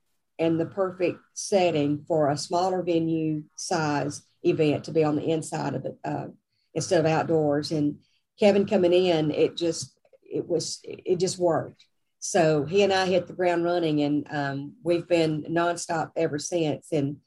and 0.41 0.59
the 0.59 0.65
perfect 0.65 1.19
setting 1.35 2.03
for 2.07 2.29
a 2.29 2.37
smaller 2.37 2.81
venue 2.81 3.43
size 3.55 4.23
event 4.43 4.83
to 4.85 4.91
be 4.91 5.03
on 5.03 5.15
the 5.15 5.29
inside 5.29 5.75
of 5.75 5.85
it 5.85 5.97
uh, 6.03 6.25
instead 6.73 6.99
of 6.99 7.05
outdoors. 7.05 7.71
And 7.71 7.99
Kevin 8.39 8.65
coming 8.65 8.91
in, 8.91 9.29
it 9.29 9.55
just 9.55 9.97
it 10.23 10.47
was 10.47 10.79
it 10.83 11.19
just 11.19 11.37
worked. 11.37 11.85
So 12.19 12.65
he 12.65 12.81
and 12.81 12.91
I 12.91 13.05
hit 13.05 13.27
the 13.27 13.33
ground 13.33 13.63
running, 13.63 14.01
and 14.01 14.27
um, 14.31 14.73
we've 14.83 15.07
been 15.07 15.43
nonstop 15.43 16.11
ever 16.15 16.39
since. 16.39 16.87
And 16.91 17.17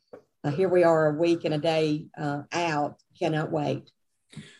uh, 0.42 0.50
here 0.50 0.68
we 0.68 0.82
are, 0.84 1.08
a 1.08 1.18
week 1.18 1.44
and 1.44 1.54
a 1.54 1.58
day 1.58 2.06
uh, 2.18 2.42
out. 2.52 2.96
Cannot 3.18 3.52
wait. 3.52 3.90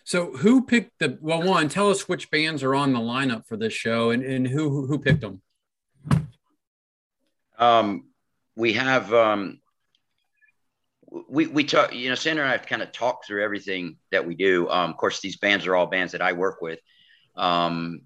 So, 0.05 0.37
who 0.37 0.65
picked 0.65 1.01
the? 1.01 1.19
Well, 1.21 1.43
one, 1.43 1.69
tell 1.69 1.91
us 1.91 2.09
which 2.09 2.31
bands 2.31 2.63
are 2.63 2.75
on 2.75 2.93
the 2.93 3.01
lineup 3.01 3.47
for 3.47 3.57
this 3.57 3.73
show, 3.73 4.11
and, 4.11 4.23
and 4.23 4.47
who 4.47 4.87
who 4.87 4.99
picked 4.99 5.23
them. 5.23 5.43
Um, 7.59 8.05
we 8.57 8.75
have 8.75 9.13
um, 9.13 9.61
we 11.29 11.47
we 11.47 11.65
talk. 11.65 11.95
You 11.95 12.09
know, 12.09 12.15
Sandra 12.15 12.45
and 12.45 12.51
I 12.51 12.57
have 12.57 12.67
kind 12.67 12.83
of 12.83 12.93
talked 12.93 13.27
through 13.27 13.43
everything 13.43 13.97
that 14.11 14.27
we 14.27 14.35
do. 14.35 14.69
Um, 14.69 14.91
of 14.91 14.97
course, 14.97 15.21
these 15.21 15.37
bands 15.37 15.67
are 15.67 15.77
all 15.77 15.87
bands 15.87 16.13
that 16.13 16.23
I 16.23 16.33
work 16.33 16.61
with. 16.61 16.79
Um, 17.37 18.03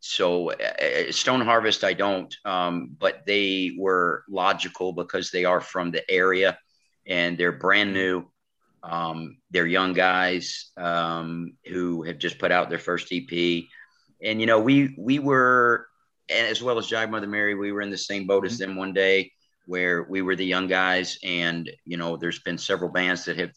so 0.00 0.52
uh, 0.52 1.12
Stone 1.12 1.42
Harvest, 1.42 1.84
I 1.84 1.92
don't, 1.92 2.34
um, 2.44 2.96
but 2.98 3.26
they 3.26 3.72
were 3.78 4.24
logical 4.28 4.92
because 4.92 5.30
they 5.30 5.44
are 5.44 5.60
from 5.60 5.90
the 5.90 6.10
area 6.10 6.58
and 7.06 7.36
they're 7.36 7.52
brand 7.52 7.92
new. 7.92 8.24
Um, 8.82 9.36
they're 9.50 9.66
young 9.66 9.92
guys 9.92 10.70
um, 10.78 11.52
who 11.66 12.02
have 12.04 12.16
just 12.18 12.38
put 12.38 12.50
out 12.50 12.70
their 12.70 12.78
first 12.78 13.12
EP, 13.12 13.64
and 14.22 14.40
you 14.40 14.46
know 14.46 14.58
we 14.60 14.94
we 14.98 15.18
were, 15.18 15.86
and 16.30 16.46
as 16.46 16.62
well 16.62 16.78
as 16.78 16.88
Jive 16.88 17.10
Mother 17.10 17.26
Mary, 17.26 17.54
we 17.54 17.72
were 17.72 17.82
in 17.82 17.90
the 17.90 17.98
same 17.98 18.26
boat 18.26 18.46
as 18.46 18.56
them 18.56 18.76
one 18.76 18.94
day 18.94 19.32
where 19.66 20.04
we 20.04 20.22
were 20.22 20.36
the 20.36 20.44
young 20.44 20.66
guys, 20.66 21.18
and 21.22 21.70
you 21.84 21.96
know 21.96 22.16
there's 22.16 22.40
been 22.40 22.58
several 22.58 22.90
bands 22.90 23.24
that 23.24 23.38
have 23.38 23.52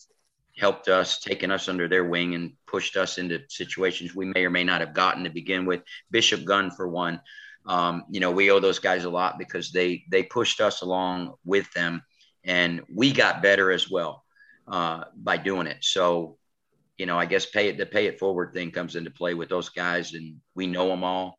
helped 0.57 0.87
us, 0.87 1.19
taken 1.19 1.51
us 1.51 1.67
under 1.67 1.87
their 1.87 2.05
wing, 2.05 2.35
and 2.35 2.53
pushed 2.67 2.95
us 2.97 3.17
into 3.17 3.39
situations 3.49 4.15
we 4.15 4.25
may 4.25 4.45
or 4.45 4.49
may 4.49 4.63
not 4.63 4.81
have 4.81 4.93
gotten 4.93 5.23
to 5.23 5.29
begin 5.29 5.65
with. 5.65 5.81
Bishop 6.11 6.45
Gunn, 6.45 6.71
for 6.71 6.87
one, 6.87 7.19
um, 7.65 8.03
you 8.09 8.19
know, 8.19 8.31
we 8.31 8.51
owe 8.51 8.59
those 8.59 8.79
guys 8.79 9.05
a 9.05 9.09
lot 9.09 9.39
because 9.39 9.71
they 9.71 10.03
they 10.09 10.23
pushed 10.23 10.61
us 10.61 10.81
along 10.81 11.33
with 11.45 11.71
them, 11.73 12.01
and 12.43 12.81
we 12.93 13.11
got 13.11 13.41
better 13.41 13.71
as 13.71 13.89
well 13.89 14.23
uh, 14.67 15.05
by 15.15 15.37
doing 15.37 15.67
it. 15.67 15.77
So, 15.81 16.37
you 16.97 17.05
know, 17.05 17.17
I 17.17 17.25
guess 17.25 17.45
pay 17.45 17.69
it 17.69 17.77
the 17.77 17.85
pay 17.85 18.05
it 18.07 18.19
forward 18.19 18.53
thing 18.53 18.71
comes 18.71 18.95
into 18.95 19.11
play 19.11 19.33
with 19.33 19.49
those 19.49 19.69
guys, 19.69 20.13
and 20.13 20.37
we 20.55 20.67
know 20.67 20.87
them 20.89 21.03
all. 21.03 21.37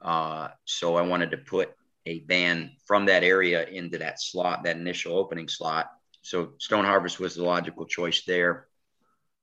Uh, 0.00 0.48
so 0.64 0.96
I 0.96 1.02
wanted 1.02 1.30
to 1.30 1.38
put 1.38 1.70
a 2.06 2.20
band 2.20 2.70
from 2.86 3.06
that 3.06 3.24
area 3.24 3.66
into 3.66 3.98
that 3.98 4.20
slot, 4.20 4.64
that 4.64 4.76
initial 4.76 5.16
opening 5.16 5.48
slot, 5.48 5.90
so 6.24 6.54
Stone 6.58 6.86
Harvest 6.86 7.20
was 7.20 7.34
the 7.34 7.44
logical 7.44 7.84
choice 7.84 8.24
there. 8.24 8.66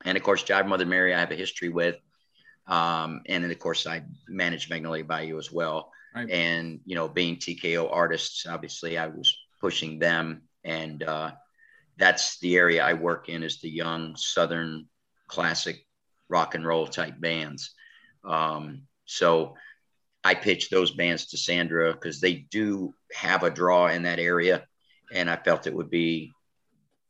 And 0.03 0.17
of 0.17 0.23
course, 0.23 0.43
Jive 0.43 0.67
Mother 0.67 0.85
Mary, 0.85 1.13
I 1.13 1.19
have 1.19 1.29
a 1.31 1.35
history 1.35 1.69
with. 1.69 1.97
Um, 2.65 3.21
and 3.27 3.43
then, 3.43 3.51
of 3.51 3.59
course, 3.59 3.85
I 3.85 4.01
manage 4.27 4.67
Magnolia 4.67 5.03
Bayou 5.03 5.37
as 5.37 5.51
well. 5.51 5.91
Right. 6.15 6.27
And, 6.29 6.79
you 6.85 6.95
know, 6.95 7.07
being 7.07 7.35
TKO 7.35 7.87
artists, 7.91 8.47
obviously, 8.47 8.97
I 8.97 9.07
was 9.07 9.31
pushing 9.59 9.99
them. 9.99 10.41
And 10.63 11.03
uh, 11.03 11.33
that's 11.97 12.39
the 12.39 12.57
area 12.57 12.83
I 12.83 12.93
work 12.93 13.29
in 13.29 13.43
is 13.43 13.61
the 13.61 13.69
young 13.69 14.15
Southern 14.15 14.87
classic 15.27 15.85
rock 16.29 16.55
and 16.55 16.65
roll 16.65 16.87
type 16.87 17.19
bands. 17.19 17.75
Um, 18.23 18.87
so 19.05 19.55
I 20.23 20.35
pitched 20.35 20.71
those 20.71 20.91
bands 20.91 21.27
to 21.27 21.37
Sandra 21.37 21.93
because 21.93 22.19
they 22.19 22.33
do 22.51 22.93
have 23.13 23.43
a 23.43 23.49
draw 23.49 23.87
in 23.87 24.03
that 24.03 24.19
area. 24.19 24.65
And 25.11 25.29
I 25.29 25.35
felt 25.35 25.67
it 25.67 25.73
would 25.73 25.89
be 25.89 26.31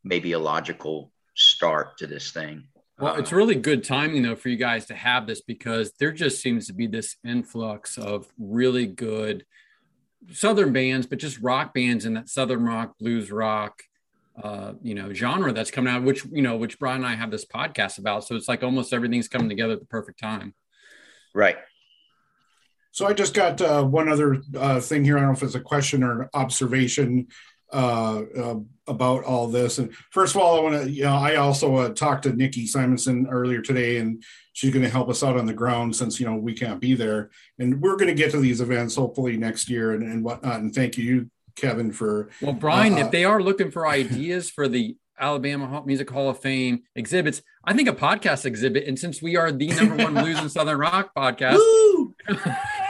maybe 0.03 0.31
a 0.31 0.39
logical 0.39 1.11
start 1.35 1.97
to 1.97 2.07
this 2.07 2.31
thing. 2.31 2.63
Well, 2.99 3.15
it's 3.15 3.31
really 3.31 3.55
good 3.55 3.83
timing 3.83 4.21
though 4.21 4.35
for 4.35 4.49
you 4.49 4.57
guys 4.57 4.85
to 4.87 4.95
have 4.95 5.25
this 5.25 5.41
because 5.41 5.91
there 5.99 6.11
just 6.11 6.41
seems 6.41 6.67
to 6.67 6.73
be 6.73 6.85
this 6.87 7.15
influx 7.25 7.97
of 7.97 8.27
really 8.37 8.85
good 8.85 9.43
southern 10.31 10.71
bands, 10.71 11.07
but 11.07 11.17
just 11.17 11.39
rock 11.39 11.73
bands 11.73 12.05
in 12.05 12.13
that 12.13 12.29
southern 12.29 12.63
rock, 12.63 12.97
blues 12.99 13.31
rock, 13.31 13.81
uh, 14.41 14.73
you 14.83 14.93
know, 14.93 15.13
genre 15.13 15.51
that's 15.51 15.71
coming 15.71 15.91
out, 15.91 16.03
which 16.03 16.25
you 16.25 16.43
know, 16.43 16.55
which 16.57 16.77
Brian 16.79 16.97
and 16.97 17.07
I 17.07 17.15
have 17.15 17.31
this 17.31 17.45
podcast 17.45 17.97
about. 17.97 18.23
So 18.23 18.35
it's 18.35 18.47
like 18.47 18.63
almost 18.63 18.93
everything's 18.93 19.27
coming 19.27 19.49
together 19.49 19.73
at 19.73 19.79
the 19.79 19.85
perfect 19.87 20.19
time. 20.19 20.53
Right. 21.33 21.57
So 22.91 23.07
I 23.07 23.13
just 23.13 23.33
got 23.33 23.61
uh, 23.61 23.83
one 23.83 24.09
other 24.09 24.41
uh, 24.57 24.79
thing 24.79 25.03
here. 25.03 25.17
I 25.17 25.21
don't 25.21 25.29
know 25.29 25.35
if 25.35 25.43
it's 25.43 25.55
a 25.55 25.61
question 25.61 26.03
or 26.03 26.23
an 26.23 26.29
observation 26.33 27.27
uh, 27.71 28.23
uh, 28.37 28.55
about 28.87 29.23
all 29.23 29.47
this. 29.47 29.77
And 29.77 29.93
first 30.11 30.35
of 30.35 30.41
all, 30.41 30.57
I 30.57 30.61
want 30.61 30.83
to, 30.83 30.91
you 30.91 31.03
know, 31.03 31.15
I 31.15 31.35
also 31.35 31.77
uh, 31.77 31.89
talked 31.89 32.23
to 32.23 32.33
Nikki 32.33 32.67
Simonson 32.67 33.27
earlier 33.29 33.61
today, 33.61 33.97
and 33.97 34.21
she's 34.51 34.73
going 34.73 34.83
to 34.83 34.89
help 34.89 35.09
us 35.09 35.23
out 35.23 35.37
on 35.37 35.45
the 35.45 35.53
ground 35.53 35.95
since 35.95 36.19
you 36.19 36.25
know 36.25 36.35
we 36.35 36.53
can't 36.53 36.81
be 36.81 36.95
there. 36.95 37.29
And 37.59 37.81
we're 37.81 37.95
going 37.95 38.09
to 38.09 38.13
get 38.13 38.31
to 38.31 38.39
these 38.41 38.59
events 38.59 38.95
hopefully 38.95 39.37
next 39.37 39.69
year 39.69 39.93
and, 39.93 40.03
and 40.03 40.23
whatnot. 40.23 40.59
And 40.59 40.75
thank 40.75 40.97
you, 40.97 41.29
Kevin, 41.55 41.93
for 41.93 42.29
well, 42.41 42.53
Brian. 42.53 42.97
if 42.97 43.07
uh, 43.07 43.09
they 43.09 43.23
are 43.23 43.41
looking 43.41 43.71
for 43.71 43.87
ideas 43.87 44.49
for 44.49 44.67
the 44.67 44.97
Alabama 45.17 45.81
Music 45.85 46.09
Hall 46.09 46.29
of 46.29 46.39
Fame 46.39 46.81
exhibits, 46.95 47.41
I 47.63 47.73
think 47.73 47.87
a 47.87 47.93
podcast 47.93 48.45
exhibit. 48.45 48.85
And 48.85 48.99
since 48.99 49.21
we 49.21 49.37
are 49.37 49.51
the 49.51 49.67
number 49.67 49.95
one 49.95 50.13
blues 50.23 50.39
and 50.39 50.51
southern 50.51 50.77
rock 50.77 51.11
podcast. 51.15 51.59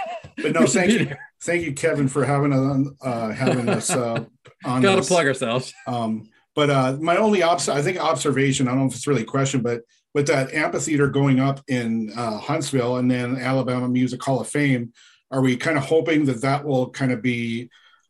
but 0.42 0.54
no, 0.54 0.66
thank 0.68 0.92
you, 0.92 1.16
thank 1.42 1.64
you, 1.64 1.74
Kevin, 1.74 2.08
for 2.08 2.26
having 2.26 2.54
us 2.54 2.88
uh, 3.02 3.32
having 3.32 3.70
us 3.70 3.90
uh, 3.90 4.26
on. 4.66 4.82
Got 4.82 4.96
to 4.96 5.02
plug 5.04 5.28
ourselves. 5.28 5.74
Um, 5.88 6.30
but 6.56 6.70
uh, 6.70 6.98
my 7.00 7.18
only 7.18 7.44
obs- 7.44 7.70
I 7.70 7.82
think 7.82 7.98
observation. 7.98 8.68
I 8.68 8.72
don't 8.72 8.82
know 8.82 8.88
if 8.88 8.96
it's 8.96 9.08
really 9.08 9.24
a 9.24 9.26
question, 9.26 9.62
but 9.62 9.82
with 10.14 10.28
that 10.28 10.54
amphitheater 10.54 11.08
going 11.08 11.40
up 11.40 11.62
in 11.68 12.12
uh, 12.16 12.38
Huntsville 12.38 12.98
and 12.98 13.10
then 13.10 13.38
Alabama 13.38 13.88
Music 13.88 14.22
Hall 14.22 14.42
of 14.42 14.50
Fame, 14.50 14.92
are 15.32 15.42
we 15.42 15.56
kind 15.56 15.78
of 15.78 15.86
hoping 15.86 16.26
that 16.26 16.42
that 16.42 16.66
will 16.66 16.90
kind 16.90 17.12
of 17.12 17.22
be 17.22 17.70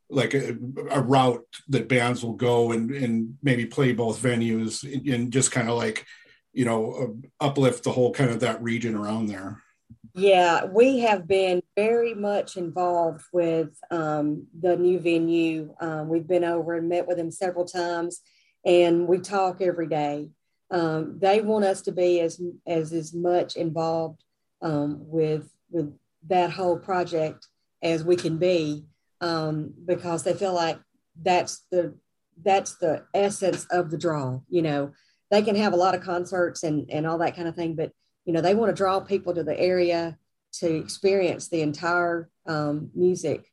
like 0.10 0.34
a, 0.34 0.58
a 0.90 1.02
route 1.02 1.46
that 1.70 1.88
bands 1.88 2.24
will 2.24 2.34
go 2.34 2.72
and 2.72 2.92
and 2.92 3.38
maybe 3.42 3.66
play 3.66 3.94
both 3.94 4.22
venues 4.22 4.84
and 5.12 5.32
just 5.32 5.52
kind 5.52 5.70
of 5.70 5.78
like 5.78 6.06
you 6.52 6.66
know 6.66 7.18
uplift 7.40 7.84
the 7.84 7.92
whole 7.92 8.12
kind 8.12 8.30
of 8.30 8.42
that 8.42 8.62
region 8.62 8.96
around 8.96 9.28
there? 9.28 9.61
Yeah, 10.14 10.66
we 10.66 11.00
have 11.00 11.28
been 11.28 11.62
very 11.76 12.14
much 12.14 12.58
involved 12.58 13.24
with 13.32 13.70
um, 13.92 14.48
the 14.60 14.76
new 14.76 15.00
venue. 15.00 15.74
Um, 15.80 16.10
we've 16.10 16.28
been 16.28 16.44
over 16.44 16.76
and 16.76 16.90
met 16.90 17.08
with 17.08 17.18
them 17.18 17.32
several 17.32 17.66
times, 17.66 18.22
and 18.66 19.08
we 19.08 19.20
talk 19.20 19.62
every 19.62 19.88
day. 19.88 20.30
Um, 20.70 21.18
they 21.20 21.42
want 21.42 21.66
us 21.66 21.82
to 21.84 21.92
be 21.92 22.20
as 22.20 22.42
as 22.68 22.92
as 22.92 23.14
much 23.14 23.56
involved 23.56 24.24
um, 24.62 24.98
with 25.00 25.50
with 25.70 25.94
that 26.28 26.52
whole 26.52 26.78
project 26.78 27.48
as 27.82 28.04
we 28.04 28.16
can 28.18 28.38
be, 28.38 28.84
um, 29.22 29.74
because 29.86 30.24
they 30.24 30.34
feel 30.34 30.54
like 30.54 30.80
that's 31.22 31.64
the 31.72 31.96
that's 32.44 32.76
the 32.78 33.06
essence 33.14 33.66
of 33.72 33.92
the 33.92 33.98
draw. 33.98 34.42
You 34.50 34.62
know, 34.62 34.92
they 35.30 35.42
can 35.42 35.56
have 35.56 35.72
a 35.72 35.78
lot 35.78 35.96
of 35.96 36.02
concerts 36.04 36.64
and 36.64 36.90
and 36.92 37.08
all 37.08 37.20
that 37.20 37.36
kind 37.36 37.48
of 37.48 37.56
thing, 37.56 37.76
but 37.76 37.92
you 38.32 38.36
know 38.36 38.42
they 38.42 38.56
want 38.56 38.70
to 38.70 38.74
draw 38.74 39.02
people 39.02 39.36
to 39.36 39.44
the 39.44 39.60
area 39.60 40.18
to 40.54 40.74
experience 40.74 41.50
the 41.50 41.62
entire 41.62 42.30
um, 42.48 42.90
music 42.96 43.52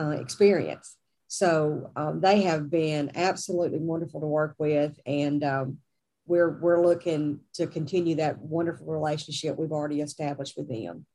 uh, 0.00 0.10
experience. 0.10 0.96
So 1.26 1.90
um, 1.96 2.20
they 2.20 2.42
have 2.42 2.70
been 2.70 3.10
absolutely 3.16 3.80
wonderful 3.80 4.20
to 4.20 4.28
work 4.28 4.54
with 4.56 5.00
and 5.04 5.42
um, 5.42 5.78
we're 6.26 6.60
we're 6.60 6.86
looking 6.86 7.40
to 7.54 7.66
continue 7.66 8.14
that 8.16 8.38
wonderful 8.38 8.86
relationship 8.86 9.58
we've 9.58 9.72
already 9.72 10.00
established 10.00 10.56
with 10.56 10.68
them. 10.68 11.06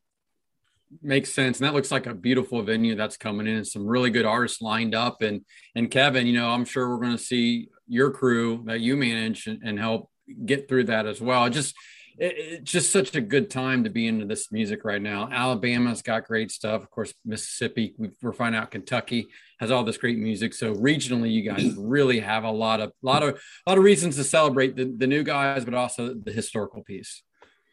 Makes 1.02 1.34
sense. 1.34 1.62
And 1.62 1.66
that 1.66 1.74
looks 1.74 1.92
like 1.94 2.08
a 2.08 2.14
beautiful 2.14 2.64
venue 2.64 2.96
that's 2.96 3.16
coming 3.16 3.48
in. 3.48 3.56
And 3.56 3.68
some 3.68 3.88
really 3.88 4.10
good 4.10 4.26
artists 4.26 4.62
lined 4.62 4.94
up. 4.94 5.22
And 5.22 5.46
and 5.74 5.90
kevin 5.90 6.28
you 6.28 6.34
know 6.34 6.50
i'm 6.50 6.66
sure 6.66 6.90
we're 6.90 7.06
going 7.06 7.18
to 7.18 7.24
see 7.24 7.70
your 7.88 8.12
crew 8.12 8.64
that 8.66 8.82
you 8.82 8.98
manage 8.98 9.48
and, 9.48 9.62
and 9.64 9.80
help 9.80 10.10
get 10.46 10.68
through 10.68 10.86
that 10.86 11.06
as 11.06 11.22
well. 11.22 11.50
Just 11.50 11.76
it, 12.18 12.36
it's 12.38 12.72
just 12.72 12.92
such 12.92 13.16
a 13.16 13.22
good 13.22 13.50
time 13.50 13.84
to 13.84 13.90
be 13.90 14.08
into 14.08 14.26
this 14.26 14.52
music 14.52 14.84
right 14.84 15.02
now. 15.02 15.30
Alabama's 15.32 16.02
got 16.02 16.26
great 16.26 16.52
stuff. 16.52 16.84
Of 16.84 16.90
course, 16.90 17.14
Mississippi, 17.26 17.96
we're 18.22 18.34
finding 18.34 18.62
out 18.62 18.72
Kentucky 18.72 19.28
has 19.60 19.72
all 19.72 19.84
this 19.84 19.98
great 19.98 20.18
music. 20.18 20.54
So 20.54 20.76
regionally, 20.76 21.32
you 21.32 21.50
guys 21.50 21.76
really 21.78 22.20
have 22.20 22.44
a 22.44 22.52
lot 22.52 22.80
of 22.80 22.92
lot 23.02 23.24
of 23.24 23.36
a 23.36 23.70
lot 23.70 23.78
of 23.78 23.84
reasons 23.84 24.16
to 24.18 24.24
celebrate 24.24 24.76
the, 24.76 24.94
the 24.98 25.08
new 25.08 25.24
guys, 25.24 25.66
but 25.66 25.74
also 25.74 26.14
the 26.14 26.32
historical 26.32 26.84
piece. 26.84 27.24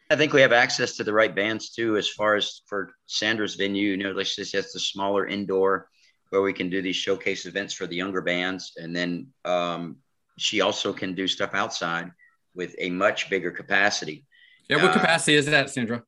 I 0.09 0.15
think 0.15 0.33
we 0.33 0.41
have 0.41 0.53
access 0.53 0.95
to 0.97 1.03
the 1.03 1.13
right 1.13 1.33
bands 1.33 1.71
too, 1.71 1.97
as 1.97 2.09
far 2.09 2.35
as 2.35 2.61
for 2.67 2.93
Sandra's 3.07 3.55
venue. 3.55 3.91
You 3.91 3.97
know, 3.97 4.11
let's 4.11 4.35
just 4.35 4.53
it's 4.53 4.73
the 4.73 4.79
smaller 4.79 5.25
indoor 5.25 5.89
where 6.29 6.41
we 6.41 6.53
can 6.53 6.69
do 6.69 6.81
these 6.81 6.95
showcase 6.95 7.45
events 7.45 7.73
for 7.73 7.87
the 7.87 7.95
younger 7.95 8.21
bands, 8.21 8.73
and 8.77 8.95
then 8.95 9.27
um, 9.45 9.97
she 10.37 10.61
also 10.61 10.93
can 10.93 11.13
do 11.13 11.27
stuff 11.27 11.53
outside 11.53 12.11
with 12.55 12.75
a 12.79 12.89
much 12.89 13.29
bigger 13.29 13.51
capacity. 13.51 14.25
Yeah, 14.69 14.77
what 14.77 14.91
uh, 14.91 14.93
capacity 14.93 15.35
is 15.35 15.45
that, 15.47 15.69
Sandra? 15.69 16.03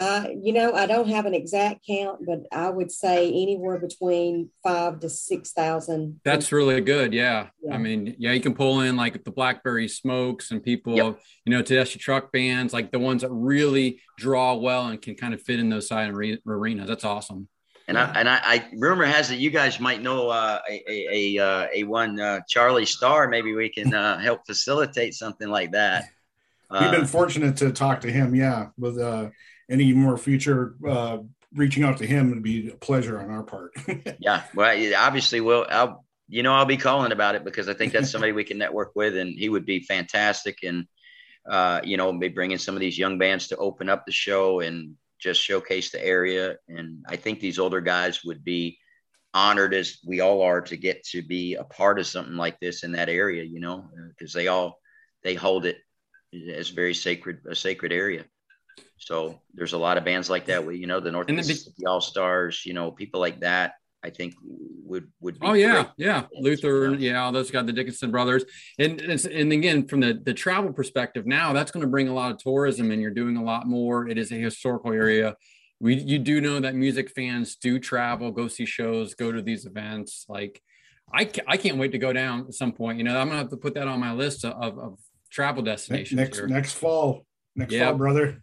Uh, 0.00 0.28
you 0.42 0.54
know, 0.54 0.72
I 0.72 0.86
don't 0.86 1.08
have 1.08 1.26
an 1.26 1.34
exact 1.34 1.86
count, 1.86 2.24
but 2.26 2.46
I 2.50 2.70
would 2.70 2.90
say 2.90 3.28
anywhere 3.28 3.78
between 3.78 4.48
five 4.62 4.98
to 5.00 5.10
six 5.10 5.52
thousand. 5.52 6.22
That's 6.24 6.52
really 6.52 6.80
good. 6.80 7.12
Yeah. 7.12 7.48
Yeah. 7.62 7.74
I 7.74 7.78
mean, 7.78 8.16
yeah, 8.18 8.32
you 8.32 8.40
can 8.40 8.54
pull 8.54 8.80
in 8.80 8.96
like 8.96 9.22
the 9.22 9.30
Blackberry 9.30 9.88
Smokes 9.88 10.52
and 10.52 10.62
people, 10.62 10.96
Yep. 10.96 11.20
you 11.44 11.52
know, 11.52 11.62
Tedeschi 11.62 11.98
Trucks 11.98 12.30
Bands, 12.32 12.72
like 12.72 12.92
the 12.92 12.98
ones 12.98 13.20
that 13.20 13.30
really 13.30 14.00
draw 14.16 14.54
well 14.54 14.86
and 14.86 15.02
can 15.02 15.16
kind 15.16 15.34
of 15.34 15.42
fit 15.42 15.60
in 15.60 15.68
those 15.68 15.88
side 15.88 16.10
arenas. 16.10 16.88
That's 16.88 17.04
awesome. 17.04 17.48
And 17.86 17.98
I 17.98 18.04
and 18.14 18.28
I, 18.28 18.40
I 18.42 18.68
rumor 18.78 19.04
has 19.04 19.30
it 19.30 19.38
you 19.38 19.50
guys 19.50 19.80
might 19.80 20.00
know 20.00 20.30
uh, 20.30 20.60
a 20.66 20.82
a 20.88 21.36
a, 21.36 21.44
uh, 21.44 21.66
a 21.74 21.84
one 21.84 22.18
uh, 22.18 22.40
Charlie 22.48 22.86
Starr. 22.86 23.28
Maybe 23.28 23.52
we 23.52 23.68
can 23.68 23.92
uh, 23.92 24.18
help 24.18 24.46
facilitate 24.46 25.12
something 25.12 25.48
like 25.48 25.72
that. 25.72 26.04
We've 26.70 26.82
Uh, 26.82 26.90
been 26.92 27.06
fortunate 27.06 27.56
to 27.58 27.72
talk 27.72 28.00
to 28.02 28.12
him. 28.12 28.34
Yeah, 28.34 28.68
with 28.78 28.98
uh, 28.98 29.30
any 29.68 29.92
more 29.92 30.16
future 30.16 30.76
uh, 30.86 31.18
reaching 31.54 31.82
out 31.82 31.98
to 31.98 32.06
him 32.06 32.30
would 32.30 32.42
be 32.42 32.70
a 32.70 32.76
pleasure 32.76 33.18
on 33.18 33.30
our 33.30 33.42
part. 33.42 33.72
yeah, 34.20 34.44
well, 34.54 34.94
obviously, 34.96 35.40
we'll. 35.40 35.66
I'll 35.68 36.04
you 36.28 36.44
know 36.44 36.54
I'll 36.54 36.64
be 36.64 36.76
calling 36.76 37.10
about 37.10 37.34
it 37.34 37.44
because 37.44 37.68
I 37.68 37.74
think 37.74 37.92
that's 37.92 38.10
somebody 38.10 38.32
we 38.32 38.44
can 38.44 38.58
network 38.58 38.92
with, 38.94 39.16
and 39.16 39.36
he 39.36 39.48
would 39.48 39.66
be 39.66 39.80
fantastic. 39.80 40.58
And 40.62 40.86
uh, 41.48 41.80
you 41.82 41.96
know, 41.96 42.12
be 42.12 42.28
bringing 42.28 42.58
some 42.58 42.76
of 42.76 42.80
these 42.80 42.98
young 42.98 43.18
bands 43.18 43.48
to 43.48 43.56
open 43.56 43.88
up 43.88 44.06
the 44.06 44.12
show 44.12 44.60
and 44.60 44.94
just 45.18 45.40
showcase 45.42 45.90
the 45.90 46.04
area. 46.04 46.56
And 46.68 47.04
I 47.08 47.16
think 47.16 47.40
these 47.40 47.58
older 47.58 47.80
guys 47.80 48.22
would 48.24 48.44
be 48.44 48.78
honored 49.34 49.74
as 49.74 49.98
we 50.06 50.20
all 50.20 50.42
are 50.42 50.60
to 50.60 50.76
get 50.76 51.02
to 51.04 51.22
be 51.22 51.54
a 51.54 51.64
part 51.64 51.98
of 51.98 52.06
something 52.06 52.36
like 52.36 52.58
this 52.60 52.84
in 52.84 52.92
that 52.92 53.08
area. 53.08 53.42
You 53.42 53.58
know, 53.58 53.90
because 54.10 54.32
they 54.32 54.46
all 54.46 54.78
they 55.24 55.34
hold 55.34 55.66
it 55.66 55.78
as 56.32 56.70
very 56.70 56.94
sacred 56.94 57.38
a 57.48 57.54
sacred 57.54 57.92
area. 57.92 58.24
So 58.98 59.40
there's 59.54 59.72
a 59.72 59.78
lot 59.78 59.96
of 59.96 60.04
bands 60.04 60.28
like 60.28 60.46
that. 60.46 60.64
We, 60.64 60.76
you 60.76 60.86
know, 60.86 61.00
the 61.00 61.10
North 61.10 61.28
Mississippi 61.28 61.86
All 61.86 62.00
Stars, 62.00 62.62
you 62.64 62.74
know, 62.74 62.90
people 62.90 63.20
like 63.20 63.40
that. 63.40 63.74
I 64.02 64.10
think 64.10 64.34
would 64.42 65.08
would 65.20 65.38
be. 65.38 65.46
Oh 65.46 65.52
yeah, 65.52 65.88
yeah. 65.98 66.24
Luther, 66.32 66.94
yeah, 66.94 67.22
all 67.22 67.32
those 67.32 67.50
got 67.50 67.66
the 67.66 67.72
Dickinson 67.72 68.10
brothers, 68.10 68.44
and 68.78 68.98
and 69.00 69.52
again 69.52 69.86
from 69.86 70.00
the 70.00 70.14
the 70.24 70.32
travel 70.32 70.72
perspective, 70.72 71.26
now 71.26 71.52
that's 71.52 71.70
going 71.70 71.82
to 71.82 71.90
bring 71.90 72.08
a 72.08 72.14
lot 72.14 72.30
of 72.30 72.38
tourism, 72.38 72.90
and 72.90 73.02
you're 73.02 73.10
doing 73.10 73.36
a 73.36 73.44
lot 73.44 73.66
more. 73.66 74.08
It 74.08 74.16
is 74.16 74.32
a 74.32 74.36
historical 74.36 74.92
area. 74.92 75.36
We 75.80 75.96
you 75.96 76.18
do 76.18 76.40
know 76.40 76.60
that 76.60 76.74
music 76.74 77.10
fans 77.10 77.56
do 77.56 77.78
travel, 77.78 78.30
go 78.30 78.48
see 78.48 78.64
shows, 78.64 79.14
go 79.14 79.32
to 79.32 79.42
these 79.42 79.66
events. 79.66 80.24
Like 80.30 80.62
I 81.12 81.30
I 81.46 81.58
can't 81.58 81.76
wait 81.76 81.92
to 81.92 81.98
go 81.98 82.12
down 82.14 82.46
at 82.46 82.54
some 82.54 82.72
point. 82.72 82.98
You 82.98 83.04
know, 83.04 83.18
I'm 83.18 83.28
gonna 83.28 83.38
have 83.38 83.50
to 83.50 83.56
put 83.58 83.74
that 83.74 83.86
on 83.86 84.00
my 84.00 84.12
list 84.12 84.46
of 84.46 84.78
of 84.78 84.98
travel 85.30 85.62
destinations. 85.62 86.16
next 86.16 86.36
here. 86.38 86.46
next 86.48 86.72
fall, 86.74 87.26
next 87.56 87.72
Yeah. 87.72 87.86
fall, 87.88 87.94
brother. 87.98 88.42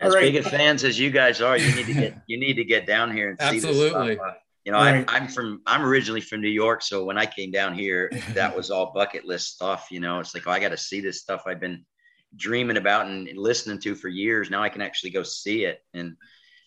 As 0.00 0.08
All 0.12 0.14
right. 0.20 0.32
big 0.32 0.36
of 0.36 0.46
fans 0.46 0.82
as 0.84 0.98
you 0.98 1.10
guys 1.10 1.40
are, 1.40 1.56
you 1.56 1.72
need 1.74 1.86
to 1.86 1.94
get 1.94 2.16
you 2.26 2.38
need 2.38 2.54
to 2.54 2.64
get 2.64 2.86
down 2.86 3.14
here 3.14 3.30
and 3.30 3.40
see 3.40 3.60
this 3.60 3.64
Absolutely. 3.66 4.14
stuff. 4.16 4.26
Uh, 4.28 4.34
You 4.64 4.72
know, 4.72 4.78
All 4.78 4.84
I, 4.84 4.92
right. 4.92 5.04
I'm 5.08 5.28
from 5.28 5.60
I'm 5.66 5.82
originally 5.82 6.20
from 6.20 6.40
New 6.40 6.48
York, 6.48 6.82
so 6.82 7.04
when 7.04 7.18
I 7.18 7.26
came 7.26 7.50
down 7.50 7.74
here, 7.74 8.10
that 8.34 8.56
was 8.56 8.70
all 8.70 8.92
bucket 8.92 9.24
list 9.24 9.54
stuff. 9.54 9.88
You 9.90 10.00
know, 10.00 10.18
it's 10.20 10.34
like, 10.34 10.46
oh, 10.46 10.50
I 10.50 10.60
got 10.60 10.70
to 10.70 10.76
see 10.76 11.00
this 11.00 11.20
stuff 11.20 11.42
I've 11.46 11.60
been 11.60 11.84
dreaming 12.36 12.76
about 12.78 13.06
and 13.06 13.28
listening 13.36 13.78
to 13.80 13.94
for 13.94 14.08
years. 14.08 14.50
Now 14.50 14.62
I 14.62 14.68
can 14.70 14.80
actually 14.82 15.10
go 15.10 15.22
see 15.22 15.64
it, 15.64 15.80
and 15.94 16.16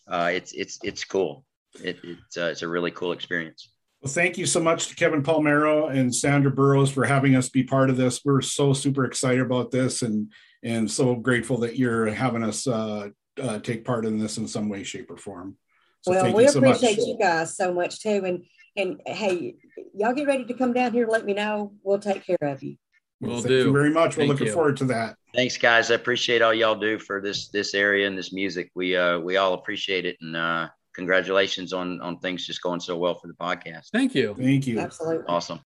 uh, 0.07 0.29
it's 0.33 0.51
it's 0.53 0.77
it's 0.83 1.03
cool. 1.03 1.45
It, 1.83 1.97
it's 2.03 2.37
uh, 2.37 2.49
it's 2.51 2.61
a 2.61 2.67
really 2.67 2.91
cool 2.91 3.11
experience. 3.11 3.69
Well, 4.05 4.13
thank 4.13 4.37
you 4.37 4.45
so 4.45 4.59
much 4.59 4.89
to 4.89 4.95
Kevin 4.95 5.23
Palmero 5.23 5.89
and 5.89 6.13
Sandra 6.13 6.51
Burrows 6.51 6.91
for 6.91 7.05
having 7.05 7.35
us 7.35 7.49
be 7.49 7.63
part 7.63 7.89
of 7.89 7.97
this. 7.97 8.23
We're 8.23 8.39
so 8.39 8.71
super 8.71 9.03
excited 9.03 9.41
about 9.41 9.71
this 9.71 10.03
and 10.03 10.31
and 10.61 10.89
so 10.89 11.15
grateful 11.15 11.57
that 11.61 11.75
you're 11.75 12.05
having 12.05 12.43
us 12.43 12.67
uh, 12.67 13.09
uh, 13.41 13.59
take 13.61 13.83
part 13.83 14.05
in 14.05 14.19
this 14.19 14.37
in 14.37 14.47
some 14.47 14.69
way, 14.69 14.83
shape, 14.83 15.09
or 15.09 15.17
form. 15.17 15.57
So 16.01 16.11
well, 16.11 16.21
thank 16.21 16.37
we 16.37 16.43
you 16.43 16.49
so 16.49 16.61
much. 16.61 16.75
appreciate 16.75 16.99
you 16.99 17.17
guys 17.19 17.57
so 17.57 17.73
much 17.73 17.99
too. 17.99 18.23
And 18.23 18.43
and 18.77 19.01
hey, 19.07 19.55
y'all 19.95 20.13
get 20.13 20.27
ready 20.27 20.45
to 20.45 20.53
come 20.53 20.71
down 20.71 20.93
here. 20.93 21.07
Let 21.07 21.25
me 21.25 21.33
know. 21.33 21.73
We'll 21.81 21.97
take 21.97 22.27
care 22.27 22.37
of 22.43 22.61
you. 22.61 22.75
We'll 23.21 23.37
thank 23.37 23.47
do. 23.47 23.57
you 23.57 23.73
very 23.73 23.89
much. 23.89 24.17
We're 24.17 24.27
looking 24.27 24.45
you. 24.45 24.53
forward 24.53 24.77
to 24.77 24.85
that. 24.85 25.15
Thanks, 25.33 25.57
guys. 25.57 25.89
I 25.89 25.95
appreciate 25.95 26.43
all 26.43 26.53
y'all 26.53 26.75
do 26.75 26.99
for 26.99 27.21
this 27.21 27.47
this 27.47 27.73
area 27.73 28.05
and 28.05 28.15
this 28.15 28.31
music. 28.31 28.69
We 28.75 28.95
uh 28.95 29.17
we 29.17 29.37
all 29.37 29.55
appreciate 29.55 30.05
it, 30.05 30.17
and 30.21 30.35
uh, 30.35 30.67
congratulations 30.95 31.73
on 31.73 32.01
on 32.01 32.17
things 32.19 32.45
just 32.45 32.61
going 32.61 32.79
so 32.79 32.97
well 32.97 33.15
for 33.15 33.27
the 33.27 33.33
podcast. 33.33 33.89
Thank 33.91 34.15
you. 34.15 34.33
Thank 34.35 34.67
you. 34.67 34.79
Absolutely. 34.79 35.25
Awesome. 35.27 35.59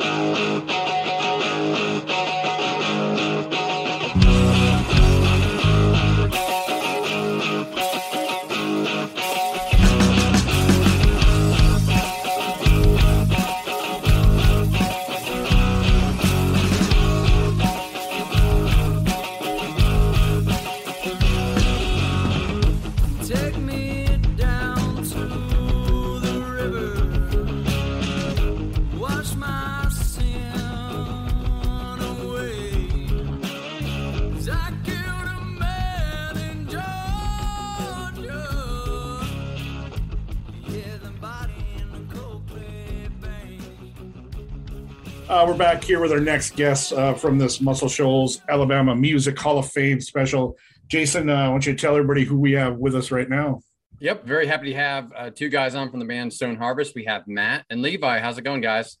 Take 0.00 0.99
Uh, 45.30 45.44
we're 45.46 45.56
back 45.56 45.84
here 45.84 46.00
with 46.00 46.10
our 46.10 46.18
next 46.18 46.56
guest 46.56 46.92
uh, 46.92 47.14
from 47.14 47.38
this 47.38 47.60
Muscle 47.60 47.88
Shoals 47.88 48.42
Alabama 48.48 48.96
Music 48.96 49.38
Hall 49.38 49.58
of 49.58 49.70
Fame 49.70 50.00
special. 50.00 50.58
Jason, 50.88 51.30
uh, 51.30 51.34
I 51.34 51.48
want 51.50 51.66
you 51.66 51.72
to 51.72 51.78
tell 51.78 51.94
everybody 51.94 52.24
who 52.24 52.36
we 52.36 52.50
have 52.54 52.78
with 52.78 52.96
us 52.96 53.12
right 53.12 53.28
now. 53.28 53.62
Yep, 54.00 54.24
very 54.24 54.48
happy 54.48 54.70
to 54.70 54.74
have 54.74 55.12
uh, 55.16 55.30
two 55.30 55.48
guys 55.48 55.76
on 55.76 55.88
from 55.88 56.00
the 56.00 56.04
band 56.04 56.32
Stone 56.32 56.56
Harvest. 56.56 56.96
We 56.96 57.04
have 57.04 57.28
Matt 57.28 57.64
and 57.70 57.80
Levi. 57.80 58.18
How's 58.18 58.38
it 58.38 58.42
going, 58.42 58.60
guys? 58.60 58.98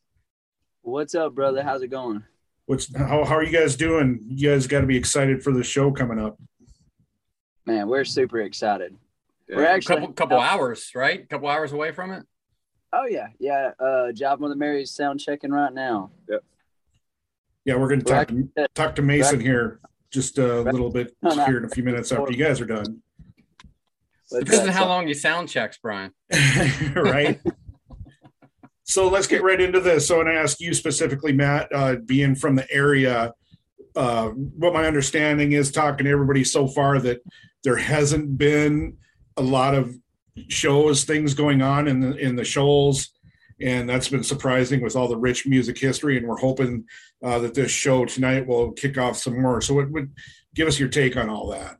What's 0.82 1.16
up, 1.16 1.34
brother? 1.34 1.64
How's 1.64 1.82
it 1.82 1.88
going? 1.88 2.22
What's 2.66 2.96
how, 2.96 3.24
how 3.24 3.34
are 3.34 3.42
you 3.42 3.50
guys 3.50 3.74
doing? 3.74 4.20
You 4.28 4.50
guys 4.50 4.68
got 4.68 4.82
to 4.82 4.86
be 4.86 4.96
excited 4.96 5.42
for 5.42 5.52
the 5.52 5.64
show 5.64 5.90
coming 5.90 6.20
up. 6.20 6.38
Man, 7.66 7.88
we're 7.88 8.04
super 8.04 8.40
excited. 8.40 8.94
We're 9.48 9.64
A 9.64 9.68
actually 9.68 9.96
couple 9.96 10.12
couple 10.12 10.38
hours, 10.38 10.92
right? 10.94 11.24
A 11.24 11.26
couple 11.26 11.48
hours 11.48 11.72
away 11.72 11.90
from 11.90 12.12
it. 12.12 12.24
Oh 12.92 13.06
yeah, 13.06 13.28
yeah. 13.38 13.70
Uh, 13.78 14.10
Jive 14.12 14.40
Mother 14.40 14.56
Mary's 14.56 14.90
sound 14.90 15.20
checking 15.20 15.50
right 15.50 15.72
now. 15.72 16.10
Yeah, 17.64 17.76
we're 17.76 17.88
going 17.88 18.00
to 18.00 18.06
talk 18.06 18.28
to, 18.28 18.48
talk 18.74 18.96
to 18.96 19.02
Mason 19.02 19.36
Right. 19.36 19.46
here 19.46 19.80
just 20.10 20.38
a 20.38 20.62
Right. 20.64 20.72
little 20.72 20.90
bit 20.90 21.14
No, 21.22 21.34
no. 21.34 21.44
here 21.44 21.58
in 21.58 21.64
a 21.64 21.68
few 21.68 21.84
minutes 21.84 22.10
after 22.10 22.32
you 22.32 22.42
guys 22.44 22.60
are 22.60 22.66
done. 22.66 23.00
But, 24.30 24.44
Depends 24.44 24.60
on 24.64 24.68
uh, 24.70 24.72
how 24.72 24.88
long 24.88 25.06
you 25.06 25.14
sound 25.14 25.48
checks, 25.48 25.78
Brian. 25.78 26.12
right? 26.96 27.40
so 28.84 29.08
let's 29.08 29.26
get 29.28 29.42
right 29.42 29.60
into 29.60 29.78
this. 29.80 30.08
So, 30.08 30.14
I 30.16 30.18
want 30.24 30.28
to 30.28 30.34
ask 30.40 30.60
you 30.60 30.74
specifically, 30.74 31.32
Matt, 31.32 31.68
uh, 31.72 31.96
being 32.06 32.34
from 32.34 32.56
the 32.56 32.68
area, 32.72 33.32
uh, 33.94 34.28
what 34.30 34.72
my 34.72 34.86
understanding 34.86 35.52
is, 35.52 35.70
talking 35.70 36.04
to 36.06 36.10
everybody 36.10 36.42
so 36.44 36.66
far, 36.66 36.98
that 37.00 37.20
there 37.62 37.76
hasn't 37.76 38.36
been 38.38 38.96
a 39.36 39.42
lot 39.42 39.74
of 39.74 39.94
shows, 40.48 41.04
things 41.04 41.34
going 41.34 41.62
on 41.62 41.88
in 41.88 42.00
the 42.00 42.16
in 42.16 42.36
the 42.36 42.44
shoals, 42.44 43.10
and 43.60 43.88
that's 43.88 44.08
been 44.08 44.24
surprising 44.24 44.82
with 44.82 44.96
all 44.96 45.08
the 45.08 45.16
rich 45.16 45.46
music 45.46 45.78
history. 45.78 46.16
And 46.16 46.26
we're 46.26 46.38
hoping 46.38 46.84
uh, 47.22 47.38
that 47.40 47.54
this 47.54 47.70
show 47.70 48.04
tonight 48.04 48.46
will 48.46 48.72
kick 48.72 48.98
off 48.98 49.16
some 49.16 49.40
more. 49.40 49.60
So, 49.60 49.74
what 49.74 49.90
would 49.90 50.12
give 50.54 50.68
us 50.68 50.78
your 50.78 50.88
take 50.88 51.16
on 51.16 51.28
all 51.28 51.48
that? 51.48 51.78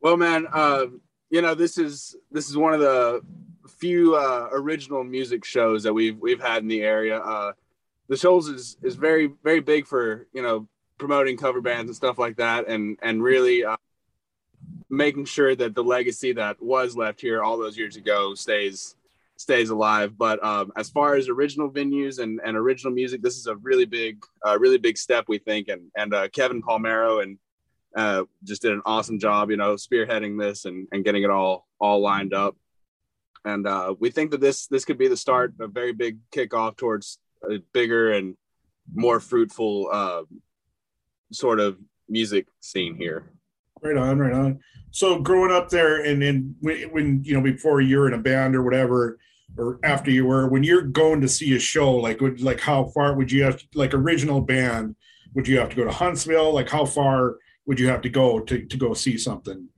Well, 0.00 0.16
man, 0.16 0.46
uh, 0.52 0.86
you 1.30 1.42
know 1.42 1.54
this 1.54 1.78
is 1.78 2.16
this 2.30 2.48
is 2.48 2.56
one 2.56 2.74
of 2.74 2.80
the 2.80 3.20
few 3.78 4.16
uh, 4.16 4.48
original 4.52 5.04
music 5.04 5.44
shows 5.44 5.82
that 5.84 5.92
we've 5.92 6.18
we've 6.18 6.40
had 6.40 6.62
in 6.62 6.68
the 6.68 6.82
area. 6.82 7.18
Uh, 7.18 7.52
the 8.08 8.16
Shoals 8.16 8.48
is 8.48 8.76
is 8.82 8.96
very 8.96 9.30
very 9.42 9.60
big 9.60 9.86
for 9.86 10.26
you 10.32 10.42
know 10.42 10.68
promoting 10.98 11.36
cover 11.36 11.60
bands 11.60 11.88
and 11.88 11.96
stuff 11.96 12.18
like 12.18 12.36
that, 12.36 12.68
and 12.68 12.98
and 13.02 13.22
really 13.22 13.64
uh, 13.64 13.76
making 14.90 15.24
sure 15.24 15.54
that 15.54 15.74
the 15.74 15.84
legacy 15.84 16.32
that 16.32 16.60
was 16.60 16.96
left 16.96 17.20
here 17.20 17.42
all 17.42 17.56
those 17.56 17.78
years 17.78 17.96
ago 17.96 18.34
stays 18.34 18.96
stays 19.36 19.70
alive. 19.70 20.18
But 20.18 20.44
um, 20.44 20.72
as 20.76 20.90
far 20.90 21.14
as 21.14 21.28
original 21.28 21.70
venues 21.70 22.18
and, 22.18 22.40
and 22.44 22.56
original 22.56 22.92
music, 22.92 23.22
this 23.22 23.36
is 23.36 23.46
a 23.46 23.56
really 23.56 23.86
big 23.86 24.22
uh, 24.46 24.58
really 24.58 24.78
big 24.78 24.98
step 24.98 25.24
we 25.28 25.38
think, 25.38 25.68
and 25.68 25.90
and 25.96 26.12
uh, 26.12 26.28
Kevin 26.28 26.62
Palmero 26.62 27.22
and 27.22 27.38
uh, 27.96 28.24
just 28.44 28.62
did 28.62 28.72
an 28.72 28.82
awesome 28.84 29.18
job, 29.18 29.50
you 29.50 29.56
know, 29.56 29.74
spearheading 29.74 30.38
this 30.38 30.64
and, 30.64 30.86
and 30.92 31.04
getting 31.04 31.22
it 31.22 31.30
all 31.30 31.66
all 31.80 32.00
lined 32.00 32.34
up. 32.34 32.56
And 33.44 33.66
uh, 33.66 33.94
we 33.98 34.10
think 34.10 34.32
that 34.32 34.40
this 34.40 34.66
this 34.66 34.84
could 34.84 34.98
be 34.98 35.08
the 35.08 35.16
start, 35.16 35.54
a 35.60 35.66
very 35.66 35.92
big 35.92 36.18
kickoff 36.30 36.76
towards 36.76 37.18
a 37.48 37.58
bigger 37.72 38.12
and 38.12 38.36
more 38.92 39.20
fruitful 39.20 39.88
uh, 39.90 40.22
sort 41.32 41.60
of 41.60 41.78
music 42.08 42.46
scene 42.60 42.96
here. 42.96 43.30
Right 43.82 43.96
on, 43.96 44.18
right 44.18 44.32
on. 44.32 44.60
So 44.90 45.20
growing 45.20 45.52
up 45.52 45.68
there, 45.68 46.04
and 46.04 46.20
then 46.20 46.54
when, 46.60 47.22
you 47.24 47.34
know 47.34 47.40
before 47.40 47.80
you're 47.80 48.08
in 48.08 48.14
a 48.14 48.18
band 48.18 48.56
or 48.56 48.62
whatever, 48.62 49.18
or 49.56 49.78
after 49.84 50.10
you 50.10 50.26
were, 50.26 50.48
when 50.48 50.62
you're 50.62 50.82
going 50.82 51.20
to 51.20 51.28
see 51.28 51.54
a 51.54 51.58
show, 51.58 51.94
like 51.94 52.20
would 52.20 52.40
like 52.40 52.60
how 52.60 52.84
far 52.84 53.14
would 53.14 53.30
you 53.30 53.44
have 53.44 53.58
to, 53.58 53.66
like 53.74 53.94
original 53.94 54.40
band? 54.40 54.96
Would 55.34 55.46
you 55.46 55.58
have 55.58 55.70
to 55.70 55.76
go 55.76 55.84
to 55.84 55.92
Huntsville? 55.92 56.52
Like 56.52 56.68
how 56.68 56.84
far 56.84 57.36
would 57.66 57.78
you 57.78 57.88
have 57.88 58.00
to 58.02 58.08
go 58.08 58.40
to 58.40 58.64
to 58.64 58.76
go 58.76 58.94
see 58.94 59.16
something? 59.16 59.68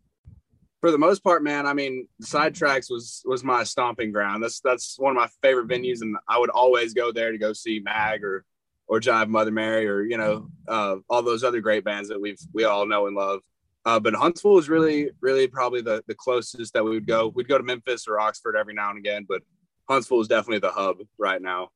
For 0.81 0.91
the 0.91 0.99
most 0.99 1.23
part, 1.23 1.45
man, 1.45 1.67
I 1.67 1.75
mean, 1.75 2.09
Sidetracks 2.23 2.91
was 2.91 3.23
was 3.25 3.45
my 3.45 3.65
stomping 3.65 4.13
ground. 4.13 4.43
That's 4.43 4.61
that's 4.61 4.99
one 4.99 5.11
of 5.11 5.17
my 5.17 5.29
favorite 5.43 5.69
venues, 5.69 6.01
and 6.01 6.17
I 6.29 6.39
would 6.39 6.51
always 6.51 6.95
go 6.95 7.13
there 7.13 7.31
to 7.31 7.39
go 7.39 7.53
see 7.53 7.81
Mag 7.85 8.25
or 8.25 8.45
or 8.89 9.01
Jive 9.01 9.29
Mother 9.29 9.51
Mary 9.51 9.87
or 9.87 10.03
you 10.03 10.17
know 10.17 10.49
uh, 10.67 10.97
all 11.09 11.23
those 11.23 11.45
other 11.45 11.61
great 11.61 11.85
bands 11.85 12.09
that 12.09 12.21
we've 12.21 12.41
we 12.53 12.65
all 12.65 12.87
know 12.87 13.07
and 13.07 13.17
love. 13.17 13.41
Uh, 13.85 13.99
but 13.99 14.15
Huntsville 14.15 14.59
is 14.59 14.69
really, 14.69 15.11
really 15.21 15.47
probably 15.49 15.83
the, 15.83 16.03
the 16.07 16.15
closest 16.15 16.73
that 16.73 16.85
we 16.85 16.91
would 16.91 17.07
go. 17.07 17.29
We'd 17.35 17.49
go 17.49 17.59
to 17.59 17.65
Memphis 17.65 18.07
or 18.07 18.21
Oxford 18.21 18.57
every 18.57 18.75
now 18.75 18.91
and 18.91 18.99
again, 18.99 19.27
but 19.29 19.43
Huntsville 19.89 20.21
is 20.21 20.29
definitely 20.29 20.61
the 20.61 20.71
hub 20.71 20.99
right 21.19 21.43
now. 21.43 21.71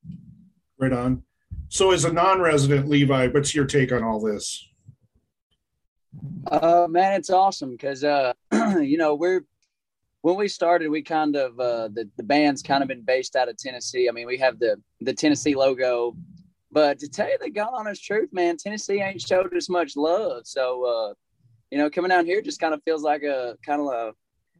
Right 0.78 0.92
on. 0.92 1.22
So 1.68 1.90
as 1.90 2.04
a 2.04 2.12
non-resident 2.12 2.88
Levi, 2.88 3.28
what's 3.28 3.54
your 3.54 3.64
take 3.64 3.92
on 3.92 4.04
all 4.04 4.20
this? 4.20 4.68
Uh, 6.50 6.86
man, 6.88 7.14
it's 7.14 7.30
awesome 7.30 7.72
because 7.72 8.04
uh, 8.04 8.32
you 8.80 8.96
know 8.96 9.14
we're 9.14 9.44
when 10.22 10.36
we 10.36 10.48
started, 10.48 10.88
we 10.88 11.02
kind 11.02 11.36
of 11.36 11.58
uh, 11.58 11.88
the 11.88 12.08
the 12.16 12.22
band's 12.22 12.62
kind 12.62 12.82
of 12.82 12.88
been 12.88 13.02
based 13.02 13.36
out 13.36 13.48
of 13.48 13.56
Tennessee. 13.56 14.08
I 14.08 14.12
mean, 14.12 14.26
we 14.26 14.38
have 14.38 14.58
the 14.58 14.80
the 15.00 15.12
Tennessee 15.12 15.54
logo, 15.54 16.16
but 16.70 16.98
to 17.00 17.08
tell 17.08 17.28
you 17.28 17.38
the 17.40 17.50
God 17.50 17.70
honest 17.72 18.04
truth, 18.04 18.30
man, 18.32 18.56
Tennessee 18.56 19.00
ain't 19.00 19.20
showed 19.20 19.54
us 19.54 19.68
much 19.68 19.96
love. 19.96 20.46
So 20.46 20.84
uh, 20.84 21.14
you 21.70 21.78
know, 21.78 21.90
coming 21.90 22.10
down 22.10 22.26
here 22.26 22.40
just 22.40 22.60
kind 22.60 22.74
of 22.74 22.82
feels 22.84 23.02
like 23.02 23.22
a 23.22 23.56
kind 23.64 23.80
of 23.80 23.88
a 23.88 24.12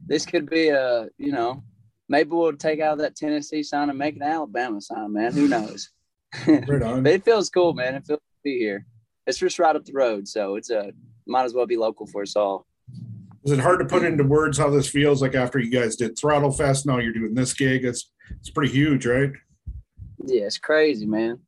this 0.05 0.25
could 0.25 0.49
be 0.49 0.69
a 0.69 1.07
you 1.17 1.31
know 1.31 1.63
maybe 2.09 2.29
we'll 2.29 2.53
take 2.55 2.79
out 2.79 2.97
that 2.99 3.15
Tennessee 3.15 3.63
sign 3.63 3.89
and 3.89 3.97
make 3.97 4.15
an 4.15 4.23
Alabama 4.23 4.81
sign, 4.81 5.13
man. 5.13 5.33
Who 5.33 5.47
knows? 5.47 5.89
Right 6.45 6.83
on. 6.83 7.03
but 7.03 7.13
it 7.13 7.23
feels 7.23 7.49
cool, 7.49 7.73
man. 7.73 7.95
It 7.95 8.05
feels 8.05 8.19
to 8.19 8.39
be 8.43 8.59
here. 8.59 8.85
It's 9.25 9.37
just 9.37 9.59
right 9.59 9.75
up 9.75 9.85
the 9.85 9.93
road, 9.93 10.27
so 10.27 10.55
it's 10.55 10.69
a 10.69 10.91
might 11.25 11.45
as 11.45 11.53
well 11.53 11.65
be 11.65 11.77
local 11.77 12.05
for 12.05 12.21
us 12.21 12.35
all. 12.35 12.67
Is 13.45 13.53
it 13.53 13.59
hard 13.59 13.79
to 13.79 13.85
put 13.85 14.03
into 14.03 14.25
words 14.25 14.57
how 14.57 14.69
this 14.69 14.89
feels 14.89 15.21
like 15.21 15.35
after 15.35 15.57
you 15.57 15.71
guys 15.71 15.95
did 15.95 16.17
Throttle 16.17 16.51
Fest? 16.51 16.85
Now 16.85 16.97
you're 16.99 17.13
doing 17.13 17.33
this 17.33 17.53
gig. 17.53 17.85
It's 17.85 18.11
it's 18.39 18.49
pretty 18.49 18.73
huge, 18.73 19.05
right? 19.05 19.31
Yeah, 20.27 20.43
it's 20.43 20.57
crazy, 20.57 21.05
man. 21.05 21.39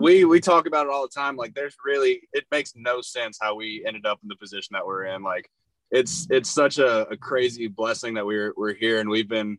we 0.00 0.24
we 0.24 0.40
talk 0.40 0.66
about 0.66 0.86
it 0.86 0.92
all 0.92 1.02
the 1.02 1.14
time. 1.14 1.36
Like, 1.36 1.54
there's 1.54 1.76
really 1.84 2.22
it 2.32 2.44
makes 2.50 2.72
no 2.74 3.00
sense 3.00 3.38
how 3.40 3.54
we 3.54 3.84
ended 3.86 4.06
up 4.06 4.18
in 4.22 4.28
the 4.28 4.34
position 4.34 4.74
that 4.74 4.84
we're 4.84 5.04
in. 5.04 5.22
Like, 5.22 5.48
it's 5.92 6.26
it's 6.28 6.50
such 6.50 6.78
a, 6.78 7.06
a 7.08 7.16
crazy 7.16 7.68
blessing 7.68 8.14
that 8.14 8.26
we're 8.26 8.52
we're 8.56 8.74
here 8.74 8.98
and 8.98 9.08
we've 9.08 9.28
been 9.28 9.56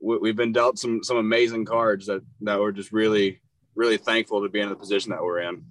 we- 0.00 0.16
we've 0.18 0.36
been 0.36 0.52
dealt 0.52 0.78
some 0.78 1.04
some 1.04 1.18
amazing 1.18 1.66
cards 1.66 2.06
that 2.06 2.22
that 2.40 2.58
we're 2.58 2.72
just 2.72 2.90
really 2.90 3.40
really 3.74 3.98
thankful 3.98 4.42
to 4.42 4.48
be 4.48 4.60
in 4.60 4.70
the 4.70 4.76
position 4.76 5.10
that 5.10 5.22
we're 5.22 5.40
in. 5.40 5.62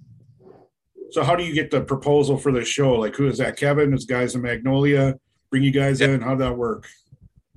So 1.10 1.24
how 1.24 1.34
do 1.34 1.42
you 1.42 1.52
get 1.52 1.72
the 1.72 1.80
proposal 1.80 2.36
for 2.38 2.52
this 2.52 2.68
show? 2.68 2.92
Like 2.94 3.16
who 3.16 3.26
is 3.26 3.38
that? 3.38 3.56
Kevin? 3.56 3.92
Is 3.92 4.04
guys 4.04 4.36
in 4.36 4.42
Magnolia? 4.42 5.16
Bring 5.50 5.64
you 5.64 5.72
guys 5.72 6.00
in? 6.00 6.20
How'd 6.20 6.38
that 6.38 6.56
work? 6.56 6.86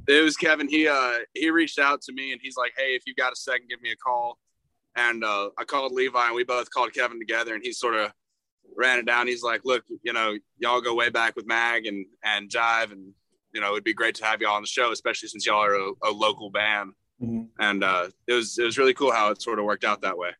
it 0.07 0.21
was 0.21 0.36
Kevin. 0.36 0.67
He 0.67 0.88
uh 0.88 1.19
he 1.36 1.51
reached 1.51 1.77
out 1.79 2.01
to 2.01 2.12
me 2.12 2.31
and 2.33 2.41
he's 2.41 2.57
like, 2.57 2.73
"Hey, 2.75 2.95
if 2.95 3.03
you 3.05 3.13
got 3.13 3.31
a 3.31 3.36
second, 3.36 3.69
give 3.69 3.81
me 3.83 3.91
a 3.91 3.95
call." 3.95 4.39
And 4.95 5.23
uh, 5.23 5.49
I 5.58 5.63
called 5.63 5.91
Levi 5.91 6.27
and 6.27 6.36
we 6.36 6.43
both 6.43 6.69
called 6.69 6.93
Kevin 6.93 7.19
together, 7.19 7.56
and 7.56 7.63
he 7.63 7.71
sort 7.71 7.95
of 7.95 8.12
ran 8.77 8.99
it 8.99 9.06
down. 9.06 9.27
He's 9.27 9.43
like, 9.43 9.62
"Look, 9.65 9.84
you 10.03 10.13
know, 10.13 10.38
y'all 10.58 10.82
go 10.82 10.93
way 10.93 11.10
back 11.10 11.36
with 11.36 11.47
Mag 11.47 11.86
and 11.86 12.06
and 12.23 12.49
Jive, 12.49 12.91
and 12.91 13.13
you 13.53 13.62
know, 13.62 13.71
it'd 13.71 13.84
be 13.84 13.93
great 13.93 14.15
to 14.15 14.25
have 14.25 14.41
y'all 14.41 14.56
on 14.56 14.62
the 14.62 14.67
show, 14.67 14.91
especially 14.91 15.29
since 15.29 15.45
y'all 15.45 15.63
are 15.63 15.75
a, 15.75 15.91
a 16.03 16.12
local 16.12 16.49
band." 16.49 16.91
Mhm. 17.21 17.47
And 17.60 17.84
uh, 17.84 18.10
it 18.27 18.34
was 18.34 18.58
it 18.58 18.63
was 18.63 18.77
really 18.77 18.93
cool 18.93 19.12
how 19.12 19.32
it 19.32 19.41
sort 19.41 19.60
of 19.60 19.65
worked 19.65 19.84
out 19.84 20.01
that 20.01 20.17
way. 20.17 20.32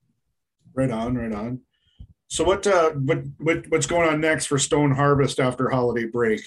Right 0.76 0.92
on, 0.92 1.16
right 1.16 1.32
on. 1.32 1.62
So 2.28 2.44
what 2.44 2.66
uh 2.66 2.92
what, 2.92 3.24
what 3.38 3.66
what's 3.70 3.86
going 3.86 4.10
on 4.10 4.20
next 4.20 4.48
for 4.48 4.58
Stone 4.58 4.92
Harvest 4.92 5.40
after 5.40 5.70
holiday 5.70 6.06
break? 6.06 6.42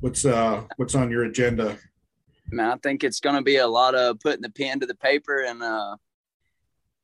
What's 0.00 0.24
uh 0.24 0.64
what's 0.76 0.96
on 0.96 1.10
your 1.10 1.24
agenda? 1.24 1.78
Man, 2.50 2.70
I 2.70 2.76
think 2.82 3.04
it's 3.04 3.20
gonna 3.20 3.42
be 3.42 3.56
a 3.56 3.66
lot 3.68 3.94
of 3.94 4.18
putting 4.18 4.42
the 4.42 4.50
pen 4.50 4.80
to 4.80 4.86
the 4.86 4.96
paper 4.96 5.44
and 5.44 5.62
uh 5.62 5.96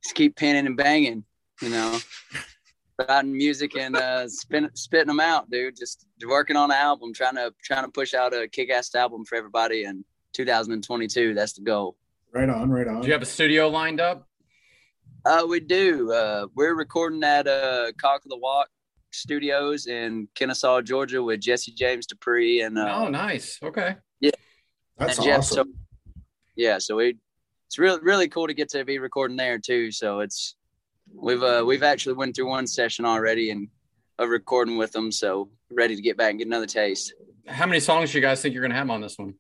just 0.02 0.14
keep 0.14 0.36
penning 0.36 0.66
and 0.66 0.76
banging, 0.76 1.24
you 1.62 1.70
know. 1.70 1.98
Writing 3.08 3.36
music 3.36 3.76
and 3.76 3.94
uh 3.94 4.28
spin, 4.28 4.68
spitting 4.74 5.06
them 5.06 5.20
out, 5.20 5.48
dude. 5.50 5.76
Just 5.76 6.04
working 6.26 6.56
on 6.56 6.72
an 6.72 6.76
album, 6.76 7.14
trying 7.14 7.36
to 7.36 7.54
trying 7.62 7.84
to 7.84 7.90
push 7.90 8.12
out 8.12 8.34
a 8.34 8.48
kick 8.48 8.70
ass 8.70 8.92
album 8.94 9.24
for 9.24 9.36
everybody 9.36 9.84
in 9.84 10.04
2022. 10.32 11.32
That's 11.32 11.52
the 11.52 11.62
goal. 11.62 11.96
Right 12.32 12.48
on, 12.48 12.70
right 12.70 12.88
on. 12.88 13.00
Do 13.00 13.06
you 13.06 13.12
have 13.12 13.22
a 13.22 13.26
studio 13.26 13.68
lined 13.68 14.00
up? 14.00 14.26
Uh, 15.24 15.46
we 15.48 15.60
do. 15.60 16.12
Uh, 16.12 16.46
we're 16.54 16.74
recording 16.74 17.22
at 17.22 17.46
uh, 17.46 17.92
Cock 18.00 18.24
of 18.24 18.30
the 18.30 18.36
Walk 18.36 18.68
Studios 19.10 19.86
in 19.86 20.28
Kennesaw, 20.34 20.80
Georgia, 20.80 21.22
with 21.22 21.40
Jesse 21.40 21.72
James 21.72 22.06
Dupree 22.06 22.62
and 22.62 22.78
uh, 22.78 22.94
oh, 22.98 23.08
nice. 23.08 23.58
Okay. 23.62 23.96
Yeah. 24.20 24.30
That's 24.96 25.18
and 25.18 25.26
Jeff. 25.26 25.38
awesome. 25.38 25.74
So, 25.74 26.22
yeah, 26.56 26.78
so 26.78 26.96
we 26.96 27.16
it's 27.68 27.78
really 27.78 28.00
really 28.00 28.28
cool 28.28 28.46
to 28.46 28.54
get 28.54 28.70
to 28.70 28.84
be 28.84 28.98
recording 28.98 29.36
there 29.36 29.58
too. 29.58 29.92
So 29.92 30.20
it's 30.20 30.56
we've 31.14 31.42
uh 31.42 31.62
we've 31.66 31.82
actually 31.82 32.14
went 32.14 32.34
through 32.34 32.48
one 32.48 32.66
session 32.66 33.04
already 33.04 33.50
and 33.50 33.68
of 34.18 34.30
recording 34.30 34.76
with 34.78 34.90
them. 34.92 35.12
So 35.12 35.50
ready 35.70 35.94
to 35.94 36.02
get 36.02 36.16
back 36.16 36.30
and 36.30 36.38
get 36.38 36.48
another 36.48 36.66
taste. 36.66 37.12
How 37.46 37.66
many 37.66 37.80
songs 37.80 38.10
do 38.10 38.18
you 38.18 38.22
guys 38.22 38.42
think 38.42 38.54
you're 38.54 38.62
gonna 38.62 38.74
have 38.74 38.90
on 38.90 39.00
this 39.00 39.18
one? 39.18 39.34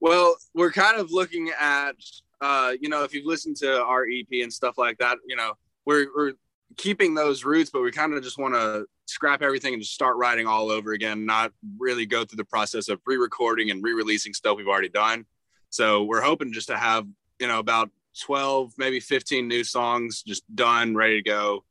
Well, 0.00 0.34
we're 0.52 0.72
kind 0.72 0.98
of 0.98 1.12
looking 1.12 1.52
at, 1.60 1.94
uh, 2.40 2.72
you 2.80 2.88
know, 2.88 3.04
if 3.04 3.14
you've 3.14 3.24
listened 3.24 3.56
to 3.58 3.84
our 3.84 4.04
EP 4.04 4.42
and 4.42 4.52
stuff 4.52 4.76
like 4.76 4.98
that, 4.98 5.18
you 5.28 5.36
know, 5.36 5.52
we're, 5.86 6.08
we're 6.12 6.32
keeping 6.76 7.14
those 7.14 7.44
roots, 7.44 7.70
but 7.70 7.82
we 7.82 7.92
kind 7.92 8.12
of 8.12 8.20
just 8.20 8.36
want 8.36 8.54
to 8.54 8.84
scrap 9.06 9.42
everything 9.42 9.74
and 9.74 9.80
just 9.80 9.94
start 9.94 10.16
writing 10.16 10.48
all 10.48 10.72
over 10.72 10.92
again, 10.92 11.24
not 11.24 11.52
really 11.78 12.04
go 12.04 12.24
through 12.24 12.38
the 12.38 12.44
process 12.44 12.88
of 12.88 13.00
re-recording 13.06 13.70
and 13.70 13.84
re-releasing 13.84 14.34
stuff 14.34 14.56
we've 14.56 14.66
already 14.66 14.88
done. 14.88 15.24
So 15.72 16.04
we're 16.04 16.20
hoping 16.20 16.52
just 16.52 16.68
to 16.68 16.76
have, 16.76 17.06
you 17.40 17.46
know, 17.48 17.58
about 17.58 17.90
12, 18.20 18.74
maybe 18.76 19.00
15 19.00 19.48
new 19.48 19.64
songs 19.64 20.22
just 20.22 20.44
done, 20.54 20.94
ready 20.94 21.22
to 21.22 21.28
go. 21.28 21.64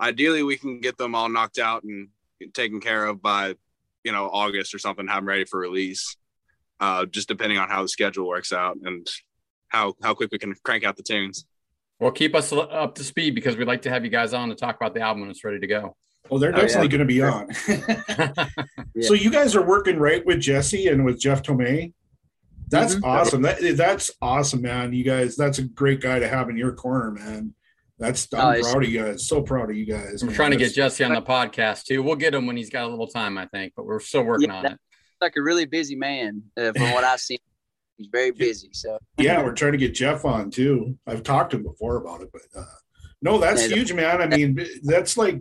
Ideally, 0.00 0.42
we 0.42 0.56
can 0.56 0.80
get 0.80 0.96
them 0.96 1.14
all 1.14 1.28
knocked 1.28 1.58
out 1.58 1.84
and 1.84 2.08
taken 2.54 2.80
care 2.80 3.04
of 3.04 3.20
by, 3.20 3.54
you 4.02 4.12
know, 4.12 4.30
August 4.32 4.74
or 4.74 4.78
something, 4.78 5.06
have 5.06 5.18
them 5.18 5.28
ready 5.28 5.44
for 5.44 5.60
release 5.60 6.16
uh, 6.80 7.04
just 7.06 7.28
depending 7.28 7.58
on 7.58 7.68
how 7.68 7.82
the 7.82 7.88
schedule 7.88 8.26
works 8.26 8.52
out 8.52 8.76
and 8.82 9.06
how 9.68 9.94
how 10.02 10.14
quick 10.14 10.30
we 10.32 10.38
can 10.38 10.54
crank 10.64 10.82
out 10.84 10.96
the 10.96 11.02
tunes. 11.02 11.46
Well, 12.00 12.10
keep 12.12 12.34
us 12.34 12.50
up 12.52 12.94
to 12.96 13.04
speed 13.04 13.34
because 13.34 13.56
we'd 13.56 13.68
like 13.68 13.82
to 13.82 13.90
have 13.90 14.04
you 14.04 14.10
guys 14.10 14.32
on 14.32 14.48
to 14.48 14.54
talk 14.54 14.76
about 14.76 14.94
the 14.94 15.00
album 15.00 15.20
when 15.20 15.30
it's 15.30 15.44
ready 15.44 15.60
to 15.60 15.66
go. 15.66 15.96
Well, 16.30 16.40
they're 16.40 16.50
Oh, 16.54 16.60
yeah. 16.62 16.66
definitely 16.66 16.88
going 16.88 17.00
to 17.00 17.04
be 17.06 17.22
on. 17.22 17.48
Yeah. 17.68 18.46
So 19.02 19.12
you 19.14 19.30
guys 19.30 19.54
are 19.56 19.62
working 19.64 19.98
right 19.98 20.24
with 20.24 20.40
Jesse 20.40 20.86
and 20.88 21.04
with 21.04 21.20
Jeff 21.20 21.42
Tomei. 21.42 21.92
That's 22.68 22.94
Mhm. 22.96 23.04
awesome. 23.04 23.42
That 23.42 23.76
that's 23.76 24.10
awesome, 24.22 24.62
man. 24.62 24.92
You 24.92 25.04
guys, 25.04 25.36
that's 25.36 25.58
a 25.58 25.62
great 25.64 26.00
guy 26.00 26.18
to 26.18 26.28
have 26.28 26.48
in 26.50 26.56
your 26.56 26.72
corner, 26.72 27.10
man. 27.10 27.54
That's 27.98 28.26
I'm 28.34 28.54
it's- 28.56 28.70
proud 28.72 28.82
of 28.84 28.90
you 28.90 29.00
guys. 29.02 29.26
So 29.28 29.42
proud 29.42 29.70
of 29.70 29.76
you 29.76 29.86
guys. 29.86 30.22
I'm 30.22 30.28
man. 30.28 30.36
trying 30.36 30.50
to 30.50 30.56
get 30.56 30.74
Jesse 30.74 31.04
on 31.04 31.14
the 31.14 31.22
podcast 31.22 31.84
too. 31.84 32.02
We'll 32.02 32.16
get 32.16 32.34
him 32.34 32.46
when 32.46 32.56
he's 32.56 32.70
got 32.70 32.84
a 32.84 32.88
little 32.88 33.06
time, 33.06 33.38
I 33.38 33.46
think, 33.46 33.72
but 33.76 33.86
we're 33.86 34.00
still 34.00 34.24
working 34.24 34.48
Yeah, 34.48 34.56
on 34.56 34.66
it. 34.66 34.78
Like 35.20 35.34
a 35.36 35.42
really 35.42 35.64
busy 35.64 35.94
man, 35.94 36.42
uh, 36.56 36.72
from 36.72 36.90
what 36.92 37.04
I've 37.04 37.20
seen. 37.20 37.38
He's 37.96 38.08
very 38.10 38.32
busy. 38.32 38.70
So 38.72 38.98
yeah, 39.18 39.42
we're 39.42 39.52
trying 39.54 39.72
to 39.72 39.78
get 39.78 39.94
Jeff 39.94 40.24
on 40.24 40.50
too. 40.50 40.98
I've 41.06 41.22
talked 41.22 41.52
to 41.52 41.58
him 41.58 41.62
before 41.62 41.96
about 41.96 42.22
it, 42.22 42.30
but 42.32 42.42
uh, 42.56 42.64
no, 43.22 43.38
that's 43.38 43.68
Yeah, 43.70 43.76
huge, 43.76 43.92
man. 43.92 44.20
I 44.20 44.26
mean, 44.26 44.58
that's 44.82 45.16
like 45.16 45.40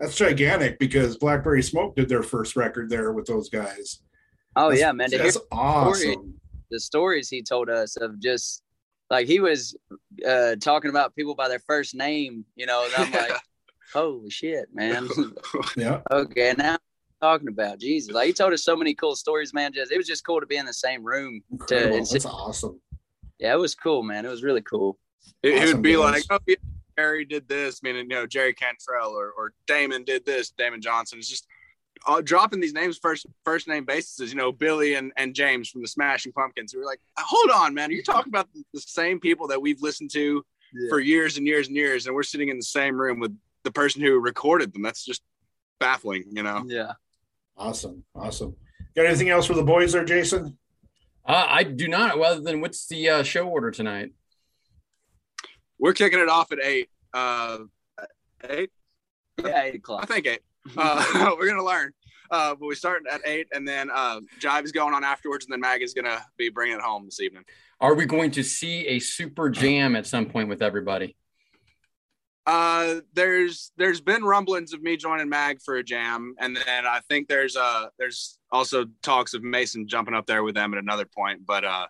that's 0.00 0.16
gigantic 0.16 0.78
because 0.78 1.18
Blackberry 1.18 1.62
Smoke 1.62 1.94
did 1.96 2.08
their 2.08 2.22
first 2.22 2.56
record 2.56 2.88
there 2.88 3.12
with 3.12 3.26
those 3.26 3.50
guys. 3.50 4.00
Oh 4.56 4.70
That's- 4.70 4.80
yeah, 4.80 4.92
man. 4.92 5.10
To 5.10 5.18
that's 5.18 5.38
awesome. 5.52 6.34
the 6.70 6.80
stories 6.80 7.28
he 7.28 7.42
told 7.42 7.68
us 7.70 7.96
of 7.96 8.18
just 8.20 8.62
like 9.10 9.26
he 9.26 9.40
was 9.40 9.76
uh 10.26 10.56
talking 10.56 10.90
about 10.90 11.14
people 11.14 11.34
by 11.34 11.48
their 11.48 11.58
first 11.60 11.94
name, 11.94 12.44
you 12.56 12.66
know, 12.66 12.84
and 12.84 12.94
I'm 12.96 13.12
like, 13.30 13.40
holy 13.92 14.30
shit, 14.30 14.68
man. 14.74 15.08
Yeah, 15.76 16.00
okay, 16.10 16.54
now 16.56 16.78
talking 17.20 17.48
about 17.48 17.78
Jesus. 17.80 18.12
Like 18.14 18.26
he 18.26 18.32
told 18.32 18.52
us 18.52 18.64
so 18.64 18.76
many 18.76 18.94
cool 18.94 19.16
stories, 19.16 19.52
man. 19.54 19.72
Just 19.72 19.92
it 19.92 19.96
was 19.96 20.06
just 20.06 20.24
cool 20.26 20.40
to 20.40 20.46
be 20.46 20.56
in 20.56 20.66
the 20.66 20.72
same 20.74 21.02
room. 21.04 21.42
incredible. 21.50 21.92
it's- 21.94 22.12
that's 22.12 22.26
awesome. 22.26 22.80
Yeah, 23.40 23.54
it 23.54 23.58
was 23.58 23.74
cool, 23.74 24.02
man. 24.02 24.24
It 24.24 24.28
was 24.28 24.42
really 24.44 24.62
cool. 24.62 24.96
It, 25.42 25.54
it 25.54 25.66
would 25.74 25.82
be 25.82 25.94
guys. 25.94 26.00
like, 26.00 26.24
oh, 26.30 26.38
yeah, 26.46 26.54
Jerry 26.96 27.24
did 27.24 27.48
this, 27.48 27.82
meaning 27.82 28.02
you 28.08 28.16
know 28.16 28.26
Jerry 28.26 28.54
Cantrell 28.54 29.10
or 29.10 29.30
or 29.36 29.52
Damon 29.66 30.04
did 30.04 30.24
this, 30.24 30.50
Damon 30.50 30.80
Johnson. 30.80 31.18
It's 31.18 31.28
just 31.28 31.46
uh, 32.06 32.20
dropping 32.20 32.60
these 32.60 32.72
names 32.72 32.98
first 32.98 33.26
first 33.44 33.68
name 33.68 33.84
basis. 33.84 34.30
You 34.30 34.36
know, 34.36 34.52
Billy 34.52 34.94
and 34.94 35.12
and 35.16 35.34
James 35.34 35.68
from 35.68 35.82
the 35.82 35.88
Smashing 35.88 36.32
Pumpkins. 36.32 36.74
We 36.74 36.80
were 36.80 36.86
like, 36.86 37.00
hold 37.18 37.50
on, 37.50 37.74
man, 37.74 37.90
you're 37.90 37.98
you 37.98 38.04
talking 38.04 38.30
about 38.30 38.52
the, 38.52 38.64
the 38.72 38.80
same 38.80 39.20
people 39.20 39.48
that 39.48 39.60
we've 39.60 39.80
listened 39.82 40.10
to 40.12 40.44
for 40.88 40.98
years 41.00 41.36
and 41.36 41.46
years 41.46 41.68
and 41.68 41.76
years, 41.76 42.06
and 42.06 42.14
we're 42.14 42.22
sitting 42.22 42.48
in 42.48 42.56
the 42.56 42.64
same 42.64 43.00
room 43.00 43.20
with 43.20 43.36
the 43.62 43.70
person 43.70 44.02
who 44.02 44.18
recorded 44.18 44.72
them. 44.72 44.82
That's 44.82 45.04
just 45.04 45.22
baffling, 45.78 46.24
you 46.30 46.42
know. 46.42 46.64
Yeah. 46.66 46.92
Awesome, 47.56 48.02
awesome. 48.14 48.56
Got 48.96 49.06
anything 49.06 49.30
else 49.30 49.46
for 49.46 49.54
the 49.54 49.62
boys 49.62 49.92
there, 49.92 50.04
Jason? 50.04 50.58
Uh, 51.26 51.46
I 51.48 51.62
do 51.62 51.88
not. 51.88 52.20
Other 52.20 52.40
than 52.40 52.60
what's 52.60 52.86
the 52.86 53.08
uh, 53.08 53.22
show 53.22 53.48
order 53.48 53.70
tonight? 53.70 54.12
We're 55.78 55.94
kicking 55.94 56.18
it 56.18 56.28
off 56.28 56.52
at 56.52 56.58
eight. 56.62 56.90
Uh, 57.12 57.58
eight, 58.48 58.70
Yeah, 59.42 59.62
eight 59.62 59.76
o'clock. 59.76 60.02
I 60.02 60.06
think 60.06 60.26
eight. 60.26 60.40
Uh, 60.76 61.34
we're 61.38 61.48
gonna 61.48 61.64
learn. 61.64 61.92
Uh, 62.30 62.54
but 62.54 62.66
we 62.66 62.74
start 62.74 63.02
at 63.10 63.20
eight, 63.26 63.46
and 63.52 63.68
then 63.68 63.90
uh, 63.92 64.20
Jive 64.40 64.64
is 64.64 64.72
going 64.72 64.94
on 64.94 65.04
afterwards, 65.04 65.44
and 65.44 65.52
then 65.52 65.60
Mag 65.60 65.82
is 65.82 65.94
gonna 65.94 66.24
be 66.36 66.48
bringing 66.48 66.76
it 66.76 66.82
home 66.82 67.04
this 67.04 67.20
evening. 67.20 67.44
Are 67.80 67.94
we 67.94 68.06
going 68.06 68.30
to 68.32 68.42
see 68.42 68.86
a 68.86 68.98
super 68.98 69.50
jam 69.50 69.94
at 69.96 70.06
some 70.06 70.26
point 70.26 70.48
with 70.48 70.62
everybody? 70.62 71.16
Uh, 72.46 72.96
there's 73.14 73.72
there's 73.76 74.00
been 74.00 74.22
rumblings 74.22 74.72
of 74.74 74.82
me 74.82 74.96
joining 74.96 75.28
Mag 75.28 75.62
for 75.62 75.76
a 75.76 75.84
jam, 75.84 76.34
and 76.38 76.56
then 76.56 76.86
I 76.86 77.00
think 77.08 77.28
there's 77.28 77.56
uh 77.56 77.86
there's 77.98 78.38
also 78.50 78.86
talks 79.02 79.32
of 79.34 79.42
Mason 79.42 79.88
jumping 79.88 80.14
up 80.14 80.26
there 80.26 80.42
with 80.42 80.54
them 80.54 80.74
at 80.74 80.78
another 80.78 81.06
point. 81.06 81.46
But 81.46 81.64
uh, 81.64 81.86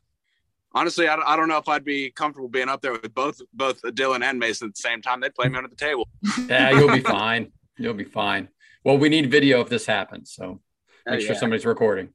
honestly, 0.72 1.08
I, 1.08 1.16
I 1.16 1.36
don't 1.36 1.48
know 1.48 1.58
if 1.58 1.68
I'd 1.68 1.84
be 1.84 2.10
comfortable 2.10 2.48
being 2.48 2.68
up 2.68 2.82
there 2.82 2.92
with 2.92 3.12
both 3.14 3.40
both 3.52 3.82
Dylan 3.82 4.22
and 4.22 4.38
Mason 4.38 4.68
at 4.68 4.76
the 4.76 4.80
same 4.80 5.02
time. 5.02 5.20
They'd 5.20 5.34
play 5.34 5.48
me 5.48 5.56
under 5.56 5.68
the 5.68 5.76
table. 5.76 6.08
Yeah, 6.48 6.70
you'll 6.70 6.92
be 6.92 7.00
fine. 7.00 7.50
You'll 7.76 7.94
be 7.94 8.04
fine. 8.04 8.48
Well, 8.84 8.98
we 8.98 9.08
need 9.08 9.30
video 9.30 9.60
if 9.60 9.68
this 9.68 9.86
happens, 9.86 10.32
so 10.32 10.60
Oh, 11.06 11.10
make 11.10 11.20
sure 11.20 11.32
yeah. 11.34 11.38
somebody's 11.40 11.66
recording. 11.66 12.08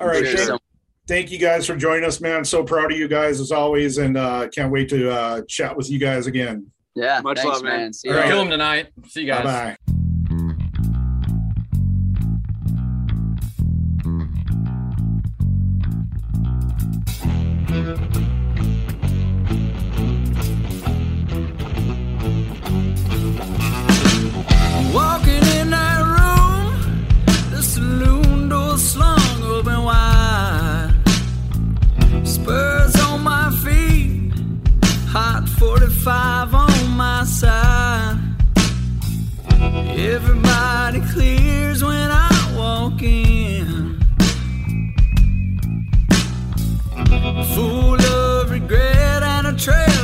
All 0.00 0.06
right, 0.08 0.26
Sure, 0.26 0.36
Shane. 0.46 0.58
Thank 1.06 1.30
you 1.30 1.38
guys 1.38 1.66
for 1.66 1.76
joining 1.76 2.04
us, 2.04 2.20
man. 2.20 2.44
So 2.44 2.64
proud 2.64 2.90
of 2.90 2.98
you 2.98 3.06
guys 3.06 3.40
as 3.40 3.52
always, 3.52 3.98
and 3.98 4.16
uh, 4.16 4.48
can't 4.48 4.72
wait 4.72 4.88
to 4.88 5.10
uh, 5.10 5.42
chat 5.48 5.76
with 5.76 5.88
you 5.88 5.98
guys 6.00 6.26
again. 6.26 6.66
yeah. 6.96 7.20
Much 7.22 7.38
thanks, 7.38 7.52
love, 7.54 7.62
man. 7.62 7.80
man. 7.80 7.92
See 7.92 8.08
you 8.08 8.14
All 8.14 8.20
right. 8.20 8.28
Kill 8.28 8.42
him 8.42 8.50
tonight. 8.50 8.88
See 9.06 9.20
you 9.20 9.26
guys. 9.28 9.44
Bye 9.44 9.76
bye. 9.76 9.85
45 36.06 36.54
on 36.54 36.96
my 36.96 37.24
side. 37.24 38.16
Everybody 39.98 41.00
clears 41.12 41.82
when 41.82 42.10
I 42.12 42.30
walk 42.56 43.02
in. 43.02 43.98
Full 47.56 48.00
of 48.00 48.50
regret 48.52 49.24
and 49.24 49.48
a 49.48 49.52
trail 49.58 49.95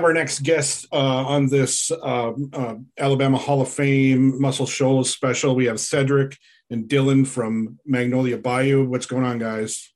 have 0.00 0.06
our 0.06 0.14
next 0.14 0.42
guest 0.42 0.86
uh, 0.92 0.96
on 0.96 1.46
this 1.46 1.90
uh, 1.90 2.32
uh, 2.54 2.76
Alabama 2.98 3.36
Hall 3.36 3.60
of 3.60 3.68
Fame 3.68 4.40
Muscle 4.40 4.64
Shoals 4.64 5.10
special. 5.10 5.54
We 5.54 5.66
have 5.66 5.78
Cedric 5.78 6.38
and 6.70 6.88
Dylan 6.88 7.26
from 7.26 7.78
Magnolia 7.84 8.38
Bayou. 8.38 8.88
What's 8.88 9.04
going 9.04 9.24
on, 9.24 9.38
guys? 9.38 9.92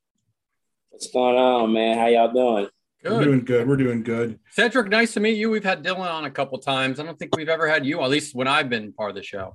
What's 0.90 1.10
going 1.10 1.36
on, 1.36 1.72
man? 1.72 1.96
How 1.96 2.08
y'all 2.08 2.30
doing? 2.30 2.68
We're 3.02 3.10
Good. 3.10 3.24
doing 3.24 3.44
good. 3.46 3.68
We're 3.68 3.76
doing 3.76 4.02
good. 4.02 4.38
Cedric, 4.50 4.90
nice 4.90 5.14
to 5.14 5.20
meet 5.20 5.38
you. 5.38 5.48
We've 5.48 5.64
had 5.64 5.82
Dylan 5.82 6.00
on 6.00 6.26
a 6.26 6.30
couple 6.30 6.58
times. 6.58 7.00
I 7.00 7.04
don't 7.04 7.18
think 7.18 7.34
we've 7.34 7.48
ever 7.48 7.66
had 7.66 7.86
you, 7.86 8.02
at 8.02 8.10
least 8.10 8.34
when 8.34 8.46
I've 8.46 8.68
been 8.68 8.92
part 8.92 9.08
of 9.08 9.16
the 9.16 9.22
show. 9.22 9.54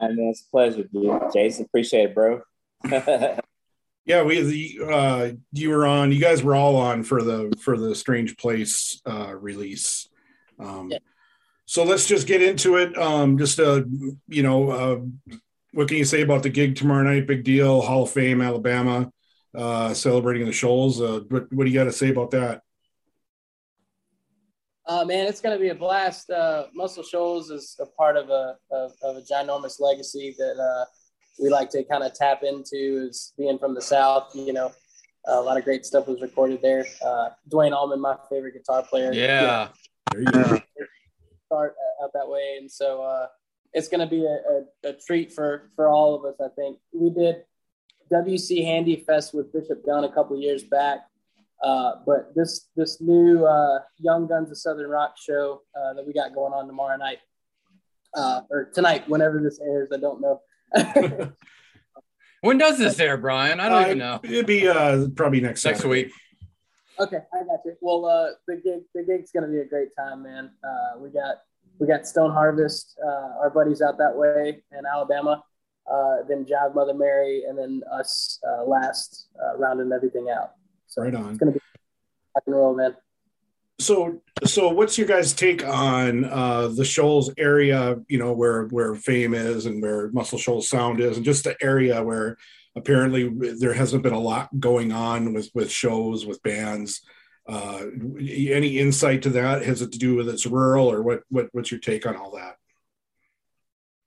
I 0.00 0.08
mean, 0.08 0.30
it's 0.30 0.46
a 0.46 0.50
pleasure, 0.50 0.84
dude. 0.90 1.20
Jason, 1.34 1.66
appreciate 1.66 2.10
it, 2.10 2.14
bro. 2.14 2.40
Yeah, 4.06 4.22
we 4.22 4.40
the 4.40 4.92
uh 4.92 5.30
you 5.52 5.70
were 5.70 5.86
on 5.86 6.10
you 6.10 6.20
guys 6.20 6.42
were 6.42 6.54
all 6.54 6.76
on 6.76 7.04
for 7.04 7.22
the 7.22 7.52
for 7.60 7.76
the 7.76 7.94
Strange 7.94 8.36
Place 8.36 9.00
uh 9.06 9.34
release. 9.34 10.08
Um 10.58 10.90
Yeah. 10.90 10.98
so 11.66 11.84
let's 11.84 12.06
just 12.06 12.26
get 12.26 12.42
into 12.42 12.76
it. 12.76 12.96
Um 12.96 13.38
just 13.38 13.60
uh 13.60 13.82
you 14.28 14.42
know 14.42 14.70
uh 14.70 15.00
what 15.72 15.86
can 15.88 15.98
you 15.98 16.04
say 16.04 16.22
about 16.22 16.42
the 16.42 16.48
gig 16.50 16.74
tomorrow 16.76 17.04
night? 17.04 17.26
Big 17.28 17.44
deal, 17.44 17.80
Hall 17.82 18.02
of 18.04 18.10
Fame, 18.10 18.40
Alabama, 18.40 19.12
uh 19.54 19.94
celebrating 19.94 20.46
the 20.46 20.52
Shoals. 20.52 21.00
Uh 21.00 21.20
what 21.28 21.52
what 21.52 21.64
do 21.64 21.70
you 21.70 21.78
got 21.78 21.84
to 21.84 21.92
say 21.92 22.08
about 22.08 22.30
that? 22.32 22.62
Uh, 24.86 25.04
man, 25.04 25.26
it's 25.26 25.40
going 25.40 25.56
to 25.56 25.60
be 25.62 25.68
a 25.68 25.74
blast. 25.74 26.30
Uh, 26.30 26.64
Muscle 26.74 27.04
Shoals 27.04 27.50
is 27.50 27.76
a 27.78 27.86
part 27.86 28.16
of 28.16 28.28
a 28.30 28.56
of, 28.72 28.92
of 29.02 29.16
a 29.18 29.20
ginormous 29.20 29.78
legacy 29.78 30.34
that 30.36 30.58
uh, 30.58 30.84
we 31.40 31.48
like 31.48 31.70
to 31.70 31.84
kind 31.84 32.02
of 32.02 32.14
tap 32.14 32.42
into. 32.42 33.06
Is 33.08 33.32
being 33.36 33.58
from 33.58 33.74
the 33.74 33.82
South, 33.82 34.30
you 34.34 34.52
know, 34.52 34.72
a 35.26 35.40
lot 35.40 35.56
of 35.56 35.64
great 35.64 35.84
stuff 35.84 36.06
was 36.06 36.20
recorded 36.20 36.60
there. 36.62 36.86
Uh, 37.04 37.30
Duane 37.48 37.72
Allman, 37.72 38.00
my 38.00 38.16
favorite 38.28 38.54
guitar 38.54 38.82
player, 38.82 39.12
Yeah. 39.12 39.68
There 40.12 40.20
you 40.22 40.26
go. 40.32 40.60
start 41.46 41.74
out 42.02 42.10
that 42.14 42.28
way, 42.28 42.56
and 42.58 42.70
so 42.70 43.02
uh, 43.02 43.26
it's 43.72 43.88
going 43.88 44.00
to 44.00 44.06
be 44.06 44.24
a, 44.24 44.88
a, 44.88 44.90
a 44.90 44.92
treat 45.06 45.32
for 45.32 45.70
for 45.76 45.88
all 45.88 46.14
of 46.14 46.24
us. 46.24 46.40
I 46.40 46.48
think 46.54 46.78
we 46.92 47.10
did 47.10 47.44
WC 48.12 48.64
Handy 48.64 48.96
Fest 49.06 49.34
with 49.34 49.52
Bishop 49.52 49.84
Gunn 49.84 50.04
a 50.04 50.12
couple 50.12 50.38
years 50.38 50.64
back. 50.64 51.00
Uh, 51.62 51.96
but 52.06 52.34
this 52.34 52.68
this 52.74 53.00
new 53.00 53.44
uh, 53.44 53.80
Young 53.98 54.26
Guns 54.26 54.50
of 54.50 54.56
Southern 54.56 54.88
Rock 54.88 55.14
show 55.18 55.62
uh, 55.76 55.92
that 55.94 56.06
we 56.06 56.12
got 56.12 56.34
going 56.34 56.52
on 56.54 56.66
tomorrow 56.66 56.96
night 56.96 57.18
uh, 58.14 58.40
or 58.50 58.70
tonight, 58.74 59.08
whenever 59.08 59.40
this 59.40 59.60
airs, 59.60 59.90
I 59.92 59.98
don't 59.98 60.20
know. 60.20 60.40
When 62.42 62.56
does 62.56 62.78
this 62.78 62.98
air, 62.98 63.18
Brian? 63.18 63.60
I 63.60 63.68
don't 63.68 63.82
Uh, 63.82 63.86
even 63.86 63.98
know. 63.98 64.20
It'd 64.24 64.46
be 64.46 64.66
uh 64.66 65.08
probably 65.14 65.40
next 65.40 65.62
Next 65.64 65.80
Saturday. 65.80 66.04
week. 66.06 66.12
okay, 66.98 67.18
I 67.34 67.38
got 67.44 67.60
you. 67.66 67.76
Well, 67.82 68.06
uh, 68.06 68.30
the 68.48 68.56
gig 68.56 68.82
the 68.94 69.02
gig's 69.02 69.30
gonna 69.30 69.48
be 69.48 69.58
a 69.60 69.66
great 69.66 69.88
time, 69.94 70.22
man. 70.22 70.50
Uh, 70.64 70.98
we 70.98 71.10
got 71.10 71.36
we 71.78 71.86
got 71.86 72.06
Stone 72.06 72.30
Harvest, 72.32 72.98
uh, 73.04 73.40
our 73.40 73.50
buddies 73.50 73.82
out 73.82 73.98
that 73.98 74.16
way 74.16 74.62
in 74.72 74.86
Alabama. 74.86 75.44
Uh, 75.90 76.22
then 76.28 76.44
Jive 76.46 76.74
Mother 76.74 76.94
Mary, 76.94 77.42
and 77.48 77.58
then 77.58 77.82
us 77.92 78.38
uh, 78.48 78.62
last, 78.64 79.28
uh, 79.42 79.56
rounding 79.58 79.90
everything 79.92 80.28
out. 80.30 80.52
So 80.86 81.02
Right 81.02 81.14
on. 81.14 81.30
it's 81.30 81.38
gonna 81.38 81.52
be 81.52 81.60
rock 82.34 82.44
and 82.46 82.54
roll, 82.56 82.74
man. 82.74 82.96
So, 83.80 84.20
so 84.44 84.68
what's 84.68 84.98
your 84.98 85.06
guys' 85.06 85.32
take 85.32 85.66
on 85.66 86.24
uh, 86.26 86.68
the 86.68 86.84
Shoals 86.84 87.32
area? 87.38 87.96
You 88.08 88.18
know, 88.18 88.32
where 88.32 88.66
where 88.66 88.94
Fame 88.94 89.34
is 89.34 89.66
and 89.66 89.82
where 89.82 90.10
Muscle 90.10 90.38
Shoals 90.38 90.68
Sound 90.68 91.00
is, 91.00 91.16
and 91.16 91.24
just 91.24 91.44
the 91.44 91.56
area 91.62 92.02
where 92.02 92.36
apparently 92.76 93.28
there 93.58 93.72
hasn't 93.72 94.02
been 94.02 94.12
a 94.12 94.20
lot 94.20 94.48
going 94.60 94.92
on 94.92 95.32
with 95.32 95.50
with 95.54 95.70
shows 95.70 96.26
with 96.26 96.42
bands. 96.42 97.00
Uh, 97.48 97.86
any 98.20 98.78
insight 98.78 99.22
to 99.22 99.30
that? 99.30 99.64
Has 99.64 99.82
it 99.82 99.92
to 99.92 99.98
do 99.98 100.14
with 100.14 100.28
it's 100.28 100.46
rural, 100.46 100.90
or 100.90 101.02
what? 101.02 101.22
What 101.30 101.48
what's 101.52 101.70
your 101.70 101.80
take 101.80 102.06
on 102.06 102.16
all 102.16 102.36
that? 102.36 102.56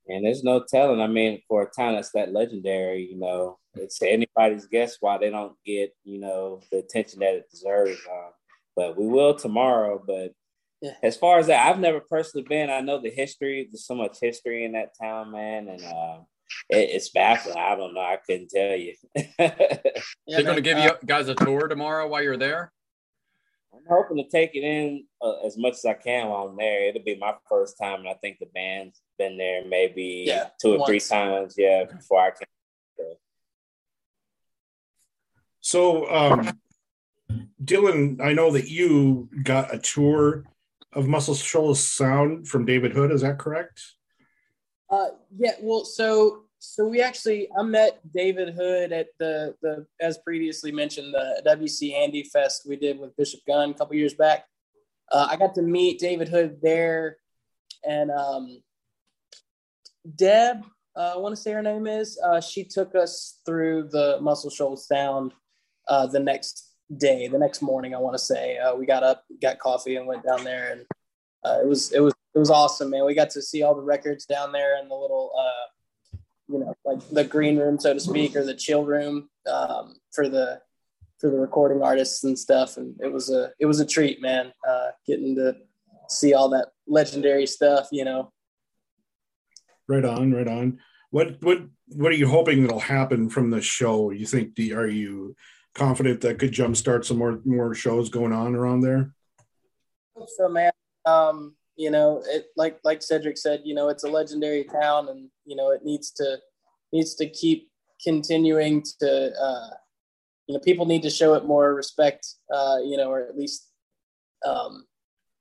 and 0.07 0.25
there's 0.25 0.43
no 0.43 0.63
telling. 0.67 1.01
I 1.01 1.07
mean, 1.07 1.41
for 1.47 1.63
a 1.63 1.69
town 1.69 1.95
that's 1.95 2.11
that 2.11 2.33
legendary, 2.33 3.07
you 3.09 3.17
know, 3.17 3.57
it's 3.75 4.01
anybody's 4.01 4.67
guess 4.67 4.97
why 4.99 5.17
they 5.17 5.29
don't 5.29 5.55
get, 5.65 5.95
you 6.03 6.19
know, 6.19 6.61
the 6.71 6.79
attention 6.79 7.19
that 7.19 7.35
it 7.35 7.49
deserves. 7.49 7.99
Um, 8.11 8.31
but 8.75 8.97
we 8.97 9.07
will 9.07 9.35
tomorrow. 9.35 10.01
But 10.05 10.31
Yeah. 10.81 10.95
as 11.01 11.15
far 11.17 11.39
as 11.39 11.47
that, 11.47 11.67
I've 11.67 11.79
never 11.79 12.01
personally 12.01 12.45
been. 12.47 12.69
I 12.69 12.81
know 12.81 12.99
the 12.99 13.09
history. 13.09 13.67
There's 13.69 13.85
so 13.85 13.95
much 13.95 14.17
history 14.19 14.65
in 14.65 14.73
that 14.73 14.97
town, 15.01 15.31
man, 15.31 15.69
and 15.69 15.83
uh, 15.83 16.19
it, 16.69 16.89
it's 16.91 17.09
baffling. 17.09 17.57
I 17.57 17.75
don't 17.75 17.93
know. 17.93 18.01
I 18.01 18.17
couldn't 18.17 18.49
tell 18.49 18.75
you. 18.75 18.95
Yeah, 20.25 20.37
They're 20.37 20.45
going 20.45 20.55
to 20.55 20.61
give 20.61 20.77
uh, 20.77 20.81
you 20.83 20.91
guys 21.05 21.27
a 21.27 21.35
tour 21.35 21.67
tomorrow 21.67 22.07
while 22.07 22.23
you're 22.23 22.37
there. 22.37 22.71
I'm 23.73 23.81
hoping 23.89 24.17
to 24.17 24.29
take 24.29 24.55
it 24.55 24.63
in 24.63 25.05
uh, 25.21 25.39
as 25.45 25.57
much 25.57 25.73
as 25.73 25.85
I 25.85 25.93
can 25.93 26.29
while 26.29 26.47
I'm 26.47 26.55
there. 26.57 26.87
It'll 26.89 27.03
be 27.03 27.17
my 27.17 27.33
first 27.49 27.77
time, 27.77 27.99
and 27.99 28.09
I 28.09 28.13
think 28.15 28.39
the 28.39 28.47
band's 28.53 29.01
been 29.17 29.37
there 29.37 29.63
maybe 29.65 30.23
Yeah, 30.27 30.49
two 30.61 30.75
or 30.75 30.85
three 30.85 30.99
times. 30.99 31.55
Yeah, 31.57 31.85
before 31.85 32.19
I 32.21 32.31
came. 32.31 32.47
So, 35.65 36.09
um, 36.13 36.59
Dylan, 37.63 38.21
I 38.21 38.33
know 38.33 38.51
that 38.51 38.69
you 38.69 39.29
got 39.43 39.73
a 39.73 39.79
tour 39.79 40.45
of 40.91 41.07
Muscle 41.07 41.35
Shoals 41.35 41.83
Sound 41.83 42.47
from 42.47 42.65
David 42.65 42.91
Hood. 42.91 43.11
Is 43.11 43.21
that 43.21 43.39
correct? 43.39 43.81
Uh, 44.89 45.09
yeah, 45.35 45.53
well, 45.61 45.85
so 45.85 46.43
so 46.59 46.87
we 46.87 47.01
actually 47.01 47.49
I 47.57 47.63
met 47.63 47.99
David 48.13 48.53
Hood 48.53 48.91
at 48.91 49.07
the 49.19 49.55
the 49.61 49.85
as 49.99 50.17
previously 50.19 50.71
mentioned 50.71 51.13
the 51.13 51.41
WC 51.45 51.93
Handy 51.93 52.23
Fest 52.23 52.65
we 52.67 52.75
did 52.75 52.99
with 52.99 53.15
Bishop 53.17 53.41
Gunn 53.47 53.71
a 53.71 53.73
couple 53.73 53.95
years 53.95 54.13
back. 54.13 54.45
Uh, 55.11 55.27
I 55.29 55.35
got 55.35 55.55
to 55.55 55.61
meet 55.61 55.99
David 55.99 56.29
Hood 56.29 56.59
there, 56.61 57.17
and 57.83 58.11
um, 58.11 58.61
Deb, 60.15 60.63
uh, 60.95 61.13
I 61.15 61.17
want 61.17 61.35
to 61.35 61.41
say 61.41 61.51
her 61.51 61.61
name 61.61 61.87
is. 61.87 62.19
Uh, 62.23 62.39
she 62.39 62.63
took 62.63 62.95
us 62.95 63.39
through 63.45 63.89
the 63.91 64.19
Muscle 64.21 64.49
Shoals 64.49 64.87
Sound 64.87 65.33
uh, 65.87 66.07
the 66.07 66.19
next 66.19 66.62
day, 66.95 67.27
the 67.27 67.37
next 67.37 67.61
morning. 67.61 67.95
I 67.95 67.99
want 67.99 68.15
to 68.15 68.23
say 68.23 68.57
uh, 68.57 68.75
we 68.75 68.85
got 68.85 69.03
up, 69.03 69.23
got 69.41 69.59
coffee, 69.59 69.95
and 69.95 70.07
went 70.07 70.23
down 70.23 70.43
there, 70.43 70.71
and 70.71 70.85
uh, 71.43 71.59
it 71.61 71.67
was 71.67 71.91
it 71.91 71.99
was 71.99 72.13
it 72.35 72.39
was 72.39 72.49
awesome, 72.49 72.89
man. 72.89 73.05
We 73.05 73.13
got 73.13 73.29
to 73.31 73.41
see 73.41 73.63
all 73.63 73.75
the 73.75 73.81
records 73.81 74.25
down 74.25 74.51
there 74.51 74.79
in 74.81 74.89
the 74.89 74.95
little, 74.95 75.31
uh, 75.37 76.17
you 76.47 76.59
know, 76.59 76.73
like 76.83 77.07
the 77.09 77.23
green 77.23 77.57
room, 77.57 77.79
so 77.79 77.93
to 77.93 77.99
speak, 77.99 78.35
or 78.35 78.43
the 78.43 78.55
chill 78.55 78.85
room 78.85 79.29
um, 79.51 79.95
for 80.11 80.27
the 80.29 80.61
for 81.19 81.29
the 81.29 81.37
recording 81.37 81.81
artists 81.81 82.23
and 82.23 82.37
stuff. 82.37 82.77
And 82.77 82.95
it 83.01 83.11
was 83.11 83.29
a 83.29 83.51
it 83.59 83.65
was 83.65 83.79
a 83.79 83.85
treat, 83.85 84.21
man. 84.21 84.51
Uh, 84.67 84.89
getting 85.05 85.35
to 85.35 85.55
see 86.09 86.33
all 86.33 86.49
that 86.49 86.69
legendary 86.87 87.47
stuff, 87.47 87.87
you 87.91 88.05
know. 88.05 88.31
Right 89.87 90.05
on, 90.05 90.33
right 90.33 90.47
on. 90.47 90.79
What 91.11 91.41
what 91.41 91.59
what 91.95 92.11
are 92.11 92.15
you 92.15 92.27
hoping 92.27 92.63
that'll 92.63 92.79
happen 92.79 93.29
from 93.29 93.51
the 93.51 93.61
show? 93.61 94.11
You 94.11 94.25
think 94.25 94.55
the 94.55 94.73
are 94.73 94.87
you 94.87 95.35
confident 95.73 96.21
that 96.21 96.39
could 96.39 96.51
jumpstart 96.51 97.05
some 97.05 97.17
more 97.17 97.39
more 97.45 97.73
shows 97.73 98.09
going 98.09 98.33
on 98.33 98.55
around 98.55 98.81
there? 98.81 99.13
So, 100.37 100.47
man, 100.47 100.71
um, 101.05 101.55
you 101.75 101.89
know, 101.89 102.23
it 102.27 102.47
like 102.55 102.79
like 102.83 103.01
Cedric 103.01 103.37
said, 103.37 103.61
you 103.63 103.73
know, 103.73 103.89
it's 103.89 104.03
a 104.03 104.09
legendary 104.09 104.63
town, 104.63 105.09
and 105.09 105.29
you 105.45 105.55
know, 105.55 105.71
it 105.71 105.83
needs 105.83 106.11
to 106.11 106.37
needs 106.91 107.15
to 107.15 107.29
keep 107.29 107.69
continuing 108.03 108.83
to. 108.99 109.31
Uh, 109.39 109.69
you 110.47 110.53
know, 110.53 110.59
people 110.59 110.85
need 110.85 111.03
to 111.03 111.09
show 111.09 111.35
it 111.35 111.45
more 111.45 111.73
respect. 111.73 112.27
Uh, 112.53 112.77
you 112.83 112.97
know, 112.97 113.09
or 113.09 113.21
at 113.21 113.37
least, 113.37 113.69
um, 114.45 114.85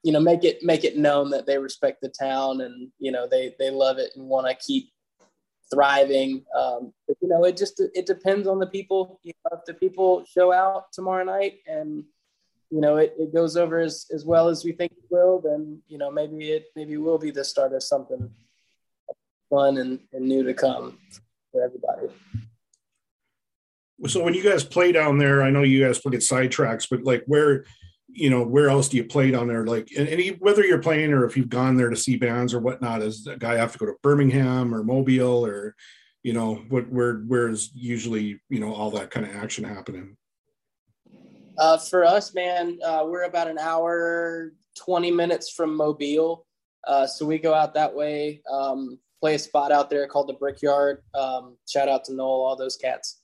you 0.04 0.12
know, 0.12 0.20
make 0.20 0.44
it 0.44 0.62
make 0.62 0.84
it 0.84 0.96
known 0.96 1.30
that 1.30 1.46
they 1.46 1.58
respect 1.58 2.00
the 2.00 2.08
town, 2.08 2.60
and 2.60 2.90
you 2.98 3.12
know, 3.12 3.26
they 3.26 3.54
they 3.58 3.70
love 3.70 3.98
it 3.98 4.12
and 4.16 4.26
want 4.26 4.46
to 4.46 4.66
keep 4.66 4.91
thriving. 5.72 6.44
Um, 6.56 6.92
but, 7.06 7.16
you 7.20 7.28
know, 7.28 7.44
it 7.44 7.56
just 7.56 7.80
it 7.80 8.06
depends 8.06 8.46
on 8.46 8.58
the 8.58 8.66
people. 8.66 9.20
You 9.22 9.32
know, 9.44 9.58
if 9.58 9.64
the 9.64 9.74
people 9.74 10.24
show 10.24 10.52
out 10.52 10.92
tomorrow 10.92 11.24
night 11.24 11.60
and 11.66 12.04
you 12.70 12.80
know 12.80 12.96
it, 12.96 13.14
it 13.18 13.34
goes 13.34 13.56
over 13.56 13.78
as, 13.78 14.06
as 14.12 14.24
well 14.24 14.48
as 14.48 14.64
we 14.64 14.72
think 14.72 14.92
it 14.92 15.04
will, 15.10 15.40
then 15.40 15.80
you 15.88 15.98
know 15.98 16.10
maybe 16.10 16.50
it 16.52 16.66
maybe 16.74 16.96
will 16.96 17.18
be 17.18 17.30
the 17.30 17.44
start 17.44 17.72
of 17.72 17.82
something 17.82 18.30
fun 19.50 19.76
and, 19.76 20.00
and 20.12 20.26
new 20.26 20.42
to 20.42 20.54
come 20.54 20.98
for 21.52 21.62
everybody. 21.62 22.08
So 24.06 24.22
when 24.24 24.34
you 24.34 24.42
guys 24.42 24.64
play 24.64 24.90
down 24.90 25.18
there, 25.18 25.42
I 25.42 25.50
know 25.50 25.62
you 25.62 25.84
guys 25.86 25.98
play 25.98 26.16
at 26.16 26.22
sidetracks, 26.22 26.88
but 26.90 27.04
like 27.04 27.22
where 27.26 27.64
you 28.14 28.30
know 28.30 28.42
where 28.42 28.68
else 28.68 28.88
do 28.88 28.96
you 28.96 29.04
play 29.04 29.30
down 29.30 29.48
there? 29.48 29.66
Like 29.66 29.88
and 29.96 30.08
any 30.08 30.28
whether 30.30 30.64
you're 30.64 30.82
playing 30.82 31.12
or 31.12 31.24
if 31.24 31.36
you've 31.36 31.48
gone 31.48 31.76
there 31.76 31.90
to 31.90 31.96
see 31.96 32.16
bands 32.16 32.52
or 32.54 32.60
whatnot, 32.60 33.00
does 33.00 33.24
the 33.24 33.36
guy 33.36 33.56
have 33.56 33.72
to 33.72 33.78
go 33.78 33.86
to 33.86 33.94
Birmingham 34.02 34.74
or 34.74 34.84
Mobile 34.84 35.44
or 35.44 35.74
you 36.22 36.32
know 36.32 36.56
what 36.68 36.88
where 36.90 37.18
where's 37.26 37.70
usually 37.74 38.40
you 38.48 38.60
know 38.60 38.74
all 38.74 38.90
that 38.92 39.10
kind 39.10 39.26
of 39.26 39.34
action 39.34 39.64
happening? 39.64 40.16
Uh, 41.58 41.76
for 41.76 42.04
us, 42.04 42.34
man, 42.34 42.78
uh, 42.84 43.04
we're 43.06 43.24
about 43.24 43.48
an 43.48 43.58
hour, 43.58 44.52
20 44.78 45.10
minutes 45.10 45.50
from 45.50 45.76
Mobile. 45.76 46.46
Uh, 46.86 47.06
so 47.06 47.26
we 47.26 47.38
go 47.38 47.54
out 47.54 47.74
that 47.74 47.94
way, 47.94 48.42
um, 48.50 48.98
play 49.20 49.34
a 49.34 49.38
spot 49.38 49.70
out 49.70 49.90
there 49.90 50.06
called 50.06 50.28
the 50.28 50.34
Brickyard. 50.34 51.02
Um, 51.14 51.56
shout 51.68 51.88
out 51.88 52.04
to 52.06 52.14
Noel, 52.14 52.42
all 52.42 52.56
those 52.56 52.76
cats. 52.76 53.20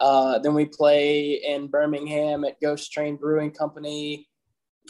Uh, 0.00 0.38
then 0.38 0.54
we 0.54 0.64
play 0.64 1.34
in 1.46 1.68
Birmingham 1.68 2.44
at 2.44 2.60
Ghost 2.60 2.92
Train 2.92 3.16
Brewing 3.16 3.50
Company, 3.50 4.28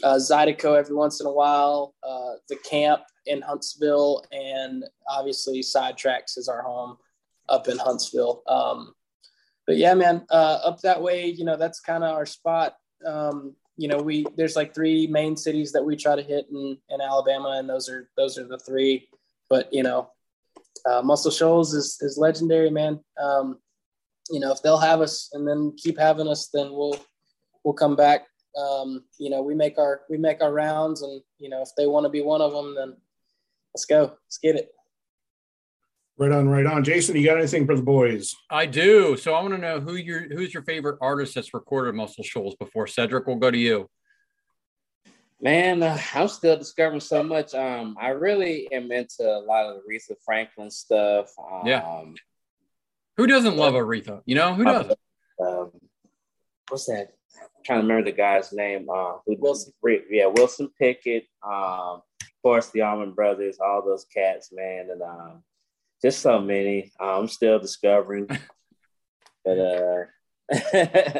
uh, 0.03 0.15
Zydeco 0.17 0.77
every 0.77 0.95
once 0.95 1.21
in 1.21 1.27
a 1.27 1.31
while, 1.31 1.95
uh, 2.03 2.33
the 2.49 2.57
camp 2.57 3.01
in 3.25 3.41
Huntsville, 3.41 4.23
and 4.31 4.83
obviously 5.09 5.61
Sidetracks 5.61 6.37
is 6.37 6.49
our 6.49 6.61
home 6.61 6.97
up 7.49 7.67
in 7.67 7.77
Huntsville. 7.77 8.43
Um, 8.47 8.93
but 9.65 9.77
yeah, 9.77 9.93
man, 9.93 10.25
uh, 10.29 10.59
up 10.63 10.81
that 10.81 11.01
way, 11.01 11.27
you 11.27 11.45
know, 11.45 11.55
that's 11.55 11.79
kind 11.79 12.03
of 12.03 12.15
our 12.15 12.25
spot. 12.25 12.75
Um, 13.05 13.55
you 13.77 13.87
know, 13.87 13.97
we 13.97 14.25
there's 14.35 14.55
like 14.55 14.75
three 14.75 15.07
main 15.07 15.35
cities 15.35 15.71
that 15.71 15.83
we 15.83 15.95
try 15.95 16.15
to 16.15 16.21
hit 16.21 16.47
in, 16.51 16.77
in 16.89 17.01
Alabama, 17.01 17.55
and 17.57 17.69
those 17.69 17.89
are 17.89 18.09
those 18.17 18.37
are 18.37 18.45
the 18.45 18.59
three. 18.59 19.07
But 19.49 19.73
you 19.73 19.83
know, 19.83 20.11
uh, 20.85 21.01
Muscle 21.01 21.31
Shoals 21.31 21.73
is 21.73 21.97
is 22.01 22.17
legendary, 22.17 22.69
man. 22.69 22.99
Um, 23.19 23.57
you 24.29 24.39
know, 24.39 24.51
if 24.51 24.61
they'll 24.61 24.77
have 24.77 25.01
us 25.01 25.29
and 25.33 25.47
then 25.47 25.73
keep 25.77 25.97
having 25.97 26.27
us, 26.27 26.49
then 26.53 26.71
we'll 26.71 26.97
we'll 27.63 27.73
come 27.73 27.95
back. 27.95 28.27
Um, 28.57 29.03
you 29.19 29.29
know, 29.29 29.41
we 29.41 29.55
make 29.55 29.77
our 29.77 30.01
we 30.09 30.17
make 30.17 30.41
our 30.41 30.53
rounds, 30.53 31.01
and 31.01 31.21
you 31.39 31.49
know, 31.49 31.61
if 31.61 31.69
they 31.77 31.87
want 31.87 32.05
to 32.05 32.09
be 32.09 32.21
one 32.21 32.41
of 32.41 32.51
them, 32.51 32.75
then 32.75 32.95
let's 33.73 33.85
go, 33.85 34.13
let's 34.25 34.37
get 34.37 34.55
it. 34.55 34.73
Right 36.17 36.31
on, 36.31 36.47
right 36.47 36.65
on. 36.65 36.83
Jason, 36.83 37.15
you 37.15 37.25
got 37.25 37.39
anything 37.39 37.65
for 37.65 37.75
the 37.75 37.81
boys? 37.81 38.35
I 38.51 38.67
do. 38.67 39.17
So 39.17 39.33
I 39.33 39.41
want 39.41 39.55
to 39.55 39.59
know 39.59 39.79
who 39.79 39.95
your 39.95 40.21
who's 40.29 40.53
your 40.53 40.63
favorite 40.63 40.97
artist 41.01 41.33
that's 41.33 41.53
recorded 41.53 41.95
Muscle 41.95 42.23
Shoals 42.23 42.55
before. 42.55 42.85
Cedric, 42.85 43.25
we'll 43.25 43.37
go 43.37 43.49
to 43.49 43.57
you. 43.57 43.89
Man, 45.41 45.83
uh, 45.83 45.97
I'm 46.13 46.27
still 46.27 46.55
discovering 46.55 47.01
so 47.01 47.23
much. 47.23 47.53
Um, 47.53 47.97
I 47.99 48.09
really 48.09 48.71
am 48.71 48.91
into 48.91 49.23
a 49.23 49.39
lot 49.39 49.65
of 49.65 49.81
the 49.83 49.93
Aretha 49.93 50.15
Franklin 50.23 50.69
stuff. 50.69 51.31
Um, 51.37 51.63
Yeah. 51.65 52.03
Who 53.17 53.27
doesn't 53.27 53.57
love 53.57 53.73
Aretha? 53.73 54.21
You 54.25 54.35
know 54.35 54.53
who 54.53 54.63
doesn't? 54.63 54.97
um, 55.45 55.71
what's 56.69 56.85
that? 56.85 57.09
Trying 57.65 57.79
to 57.79 57.87
remember 57.87 58.09
the 58.09 58.15
guy's 58.15 58.51
name. 58.51 58.87
Uh, 58.89 59.13
who, 59.25 59.35
Wilson. 59.39 59.73
Yeah, 60.09 60.27
Wilson 60.27 60.69
Pickett. 60.79 61.25
Um, 61.43 62.01
of 62.21 62.41
course, 62.41 62.69
the 62.71 62.81
Allman 62.81 63.13
Brothers, 63.13 63.59
all 63.59 63.83
those 63.85 64.05
cats, 64.05 64.49
man, 64.51 64.89
and 64.91 65.01
um, 65.01 65.43
just 66.01 66.19
so 66.19 66.39
many. 66.39 66.91
Uh, 66.99 67.19
I'm 67.19 67.27
still 67.27 67.59
discovering, 67.59 68.27
but 69.45 69.57
uh, 69.57 70.03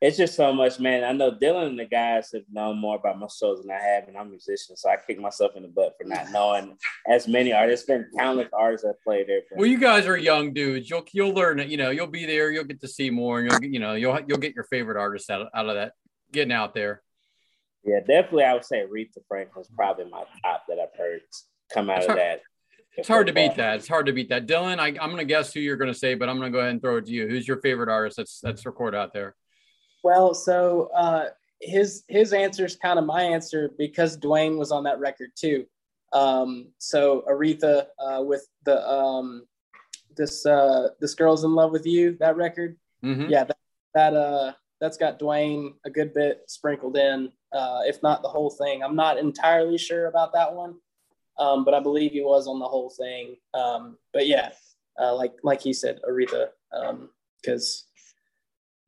it's 0.00 0.16
just 0.16 0.34
so 0.34 0.52
much, 0.52 0.78
man. 0.78 1.04
I 1.04 1.12
know 1.12 1.30
Dylan 1.32 1.68
and 1.68 1.78
the 1.78 1.86
guys 1.86 2.30
have 2.34 2.42
known 2.52 2.78
more 2.78 2.96
about 2.96 3.18
my 3.18 3.26
shows 3.28 3.62
than 3.62 3.70
I 3.70 3.80
have, 3.80 4.08
and 4.08 4.16
I'm 4.16 4.26
a 4.26 4.30
musician, 4.30 4.76
so 4.76 4.90
I 4.90 4.96
kick 4.96 5.18
myself 5.18 5.52
in 5.56 5.62
the 5.62 5.68
butt 5.68 5.94
for 6.00 6.06
not 6.06 6.30
knowing 6.30 6.76
as 7.08 7.26
many 7.26 7.52
artists. 7.52 7.86
There's 7.86 8.02
been 8.04 8.18
countless 8.18 8.48
artists 8.52 8.86
that 8.86 9.02
played 9.02 9.26
there. 9.28 9.40
Well, 9.56 9.66
you 9.66 9.78
guys 9.78 10.06
are 10.06 10.16
young 10.16 10.52
dudes. 10.52 10.90
You'll 10.90 11.04
you'll 11.12 11.32
learn 11.32 11.60
it. 11.60 11.68
You 11.68 11.78
know, 11.78 11.90
you'll 11.90 12.06
be 12.06 12.26
there. 12.26 12.50
You'll 12.50 12.64
get 12.64 12.80
to 12.82 12.88
see 12.88 13.08
more, 13.10 13.40
and 13.40 13.50
you'll 13.50 13.60
get- 13.60 13.70
you 13.70 13.78
know 13.78 13.94
you'll 13.94 14.18
you'll 14.28 14.38
get 14.38 14.54
your 14.54 14.64
favorite 14.64 14.98
artists 14.98 15.30
out 15.30 15.42
of, 15.42 15.48
out 15.54 15.68
of 15.68 15.76
that 15.76 15.92
getting 16.32 16.52
out 16.52 16.74
there. 16.74 17.02
Yeah, 17.84 18.00
definitely. 18.00 18.44
I 18.44 18.52
would 18.52 18.64
say 18.64 18.82
Aretha 18.84 19.18
Franklin's 19.28 19.68
probably 19.74 20.06
my 20.10 20.24
top 20.42 20.64
that 20.68 20.78
I've 20.78 20.98
heard 20.98 21.20
come 21.72 21.88
out 21.88 21.98
It's 21.98 22.06
of 22.06 22.10
hard- 22.10 22.20
that. 22.20 22.40
It's 22.98 23.08
hard 23.08 23.26
to 23.26 23.32
beat 23.34 23.54
that. 23.56 23.76
It's 23.76 23.88
hard 23.88 24.06
to 24.06 24.12
beat 24.12 24.30
that. 24.30 24.46
Dylan, 24.46 24.78
I, 24.78 24.86
I'm 24.88 25.10
going 25.10 25.18
to 25.18 25.24
guess 25.26 25.52
who 25.52 25.60
you're 25.60 25.76
going 25.76 25.92
to 25.92 25.98
say, 25.98 26.14
but 26.14 26.30
I'm 26.30 26.38
going 26.38 26.50
to 26.50 26.56
go 26.56 26.60
ahead 26.60 26.70
and 26.72 26.80
throw 26.80 26.96
it 26.96 27.04
to 27.04 27.12
you. 27.12 27.28
Who's 27.28 27.46
your 27.46 27.58
favorite 27.60 27.90
artist 27.90 28.16
that's 28.16 28.40
that's 28.40 28.64
recorded 28.64 28.96
out 28.96 29.12
there? 29.12 29.34
Well, 30.06 30.34
so 30.34 30.88
uh, 30.94 31.30
his 31.60 32.04
his 32.06 32.32
answer 32.32 32.64
is 32.64 32.76
kind 32.76 32.96
of 32.96 33.06
my 33.06 33.22
answer 33.22 33.72
because 33.76 34.16
Duane 34.16 34.56
was 34.56 34.70
on 34.70 34.84
that 34.84 35.00
record 35.00 35.30
too. 35.34 35.66
Um, 36.12 36.68
so 36.78 37.24
Aretha 37.28 37.86
uh, 37.98 38.22
with 38.22 38.46
the 38.64 38.88
um, 38.88 39.48
this 40.16 40.46
uh, 40.46 40.90
this 41.00 41.14
girl's 41.16 41.42
in 41.42 41.56
love 41.56 41.72
with 41.72 41.86
you 41.86 42.16
that 42.20 42.36
record. 42.36 42.76
Mhm. 43.02 43.28
Yeah, 43.28 43.42
that, 43.50 43.56
that 43.94 44.14
uh 44.14 44.52
that's 44.80 44.96
got 44.96 45.18
Duane 45.18 45.74
a 45.84 45.90
good 45.90 46.14
bit 46.14 46.44
sprinkled 46.46 46.96
in, 46.96 47.32
uh, 47.50 47.80
if 47.82 48.00
not 48.00 48.22
the 48.22 48.28
whole 48.28 48.50
thing. 48.50 48.84
I'm 48.84 48.94
not 48.94 49.18
entirely 49.18 49.76
sure 49.76 50.06
about 50.06 50.32
that 50.34 50.54
one, 50.54 50.76
um, 51.36 51.64
but 51.64 51.74
I 51.74 51.80
believe 51.80 52.12
he 52.12 52.20
was 52.20 52.46
on 52.46 52.60
the 52.60 52.68
whole 52.68 52.90
thing. 52.90 53.38
Um, 53.54 53.98
but 54.12 54.28
yeah, 54.28 54.50
uh, 55.00 55.16
like 55.16 55.34
like 55.42 55.60
he 55.60 55.72
said, 55.72 55.98
Aretha, 56.08 56.50
because 57.42 57.85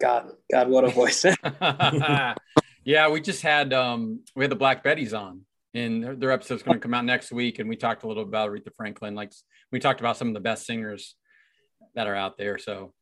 God, 0.00 0.32
God, 0.50 0.68
what 0.68 0.84
a 0.84 0.88
voice! 0.88 1.24
yeah, 2.84 3.08
we 3.08 3.20
just 3.20 3.42
had 3.42 3.72
um 3.72 4.20
we 4.36 4.44
had 4.44 4.50
the 4.50 4.56
Black 4.56 4.84
Betties 4.84 5.18
on, 5.18 5.42
and 5.74 6.02
their, 6.02 6.16
their 6.16 6.30
episode's 6.32 6.62
going 6.62 6.78
to 6.78 6.82
come 6.82 6.94
out 6.94 7.04
next 7.04 7.32
week, 7.32 7.58
and 7.58 7.68
we 7.68 7.76
talked 7.76 8.04
a 8.04 8.08
little 8.08 8.22
about 8.22 8.50
Aretha 8.50 8.72
Franklin. 8.76 9.14
Like 9.14 9.32
we 9.72 9.80
talked 9.80 10.00
about 10.00 10.16
some 10.16 10.28
of 10.28 10.34
the 10.34 10.40
best 10.40 10.66
singers 10.66 11.16
that 11.94 12.06
are 12.06 12.14
out 12.14 12.38
there. 12.38 12.58
So 12.58 12.92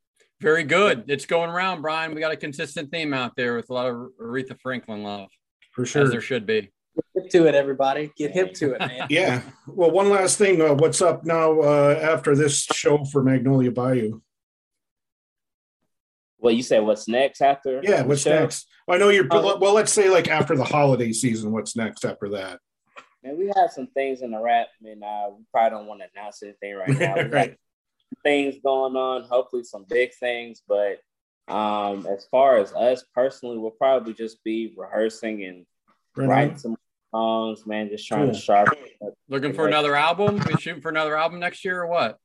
very 0.41 0.65
good. 0.65 1.05
It's 1.09 1.27
going 1.27 1.51
around, 1.51 1.83
Brian. 1.83 2.15
We 2.15 2.21
got 2.21 2.33
a 2.33 2.37
consistent 2.37 2.91
theme 2.91 3.15
out 3.15 3.33
there 3.37 3.57
with 3.57 3.71
a 3.71 3.75
lot 3.75 3.87
of 3.87 3.97
Aretha 4.21 4.59
Franklin 4.61 5.03
love, 5.03 5.29
For 5.73 5.83
as 5.83 5.89
sure. 5.89 6.09
there 6.09 6.21
should 6.21 6.47
be. 6.47 6.71
hip 7.15 7.31
to 7.31 7.47
it, 7.47 7.55
everybody. 7.55 8.11
Get 8.17 8.33
hip 8.33 8.53
to 8.55 8.73
it, 8.73 8.81
man. 8.81 9.07
Yeah. 9.11 9.43
Well, 9.67 9.91
one 9.91 10.11
last 10.11 10.39
thing. 10.39 10.61
Uh, 10.61 10.75
what's 10.75 11.01
up 11.01 11.25
now 11.25 11.61
uh, 11.61 11.99
after 12.03 12.35
this 12.37 12.65
show 12.73 13.05
for 13.05 13.23
Magnolia 13.23 13.71
Bayou? 13.71 14.21
Well, 16.47 16.55
you 16.55 16.63
said 16.63 16.85
what's 16.85 17.09
next 17.09 17.41
after? 17.41 17.81
Yeah, 17.83 18.03
what's 18.03 18.21
show? 18.23 18.31
next? 18.39 18.69
I 18.89 18.99
know 18.99 19.09
you're. 19.09 19.27
Oh. 19.33 19.59
Well, 19.59 19.75
let's 19.75 19.93
say 19.93 20.09
like 20.09 20.29
after 20.29 20.55
the 20.55 20.63
holiday 20.63 21.11
season. 21.13 21.51
What's 21.51 21.75
next 21.75 22.05
after 22.05 22.29
that? 22.29 22.61
Man, 23.25 23.37
we 23.37 23.51
have 23.57 23.73
some 23.73 23.89
things 23.89 24.23
in 24.23 24.31
the 24.31 24.41
wrap, 24.41 24.69
and 24.85 25.03
uh, 25.03 25.31
we 25.37 25.43
probably 25.51 25.77
don't 25.77 25.87
want 25.89 26.03
to 26.03 26.07
announce 26.15 26.45
anything 26.45 26.77
right 26.77 26.89
now. 27.01 27.17
We 27.17 27.23
got 27.25 27.33
Right. 27.33 27.57
things 28.23 28.55
going 28.65 28.95
on, 28.95 29.25
hopefully 29.25 29.65
some 29.65 29.87
big 29.89 30.15
things. 30.15 30.63
But 30.69 31.01
um, 31.53 32.07
as 32.07 32.29
far 32.31 32.59
as 32.59 32.73
us 32.75 33.05
personally, 33.13 33.59
we'll 33.59 33.73
probably 33.73 34.15
just 34.15 34.45
be 34.45 34.73
rehearsing 34.77 35.43
and 35.43 35.67
Right 36.15 36.29
writing 36.29 36.53
on. 36.53 36.59
some 36.61 36.77
songs, 37.11 37.67
man. 37.67 37.89
Just 37.89 38.07
trying 38.07 38.27
Cool. 38.27 38.35
to 38.35 38.41
sharpen. 38.41 38.79
Looking 39.29 39.53
for 39.53 39.67
another 39.67 39.97
album? 39.97 40.41
We 40.47 40.55
shooting 40.61 40.81
for 40.81 40.91
another 40.91 41.17
album 41.17 41.41
next 41.41 41.65
year 41.65 41.83
or 41.83 41.89
what? 41.89 42.21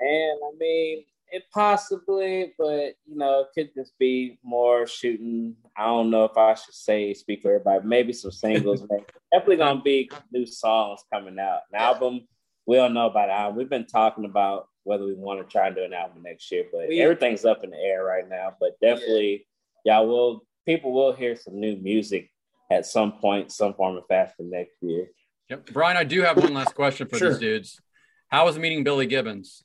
And 0.00 0.38
I 0.42 0.50
mean, 0.58 1.04
it 1.34 1.42
possibly, 1.52 2.52
but 2.58 2.94
you 3.06 3.16
know, 3.16 3.40
it 3.40 3.48
could 3.54 3.74
just 3.74 3.98
be 3.98 4.38
more 4.42 4.86
shooting. 4.86 5.56
I 5.76 5.86
don't 5.86 6.10
know 6.10 6.24
if 6.24 6.36
I 6.36 6.54
should 6.54 6.74
say 6.74 7.12
speak 7.14 7.42
for 7.42 7.48
everybody. 7.54 7.86
Maybe 7.86 8.12
some 8.12 8.30
singles. 8.44 8.80
man. 8.88 9.00
Definitely 9.32 9.56
gonna 9.56 9.82
be 9.82 10.10
new 10.32 10.46
songs 10.46 11.02
coming 11.12 11.38
out. 11.38 11.60
An 11.72 11.80
album, 11.80 12.26
we 12.66 12.76
don't 12.76 12.94
know 12.94 13.06
about 13.06 13.28
an 13.30 13.34
album. 13.36 13.56
We've 13.58 13.68
been 13.68 13.86
talking 13.86 14.24
about 14.24 14.68
whether 14.84 15.04
we 15.04 15.14
want 15.14 15.40
to 15.40 15.50
try 15.50 15.66
and 15.66 15.74
do 15.76 15.82
an 15.82 15.92
album 15.94 16.22
next 16.22 16.50
year, 16.52 16.66
but 16.72 16.88
We- 16.88 17.00
everything's 17.00 17.44
up 17.44 17.64
in 17.64 17.70
the 17.70 17.78
air 17.78 18.04
right 18.04 18.28
now. 18.28 18.54
But 18.60 18.78
definitely, 18.80 19.46
y'all 19.84 20.06
will 20.06 20.46
people 20.66 20.92
will 20.92 21.12
hear 21.12 21.36
some 21.36 21.58
new 21.60 21.76
music 21.76 22.30
at 22.70 22.86
some 22.86 23.12
point, 23.18 23.52
some 23.52 23.74
form 23.74 23.96
of 23.96 24.04
fashion 24.08 24.50
next 24.50 24.76
year. 24.82 25.08
Yep. 25.50 25.66
Brian, 25.72 25.96
I 25.98 26.04
do 26.04 26.22
have 26.22 26.36
one 26.38 26.54
last 26.54 26.74
question 26.74 27.06
for 27.06 27.18
Sure. 27.18 27.30
these 27.30 27.38
dudes. 27.38 27.80
How 28.28 28.46
was 28.46 28.58
meeting 28.58 28.82
Billy 28.84 29.06
Gibbons? 29.06 29.62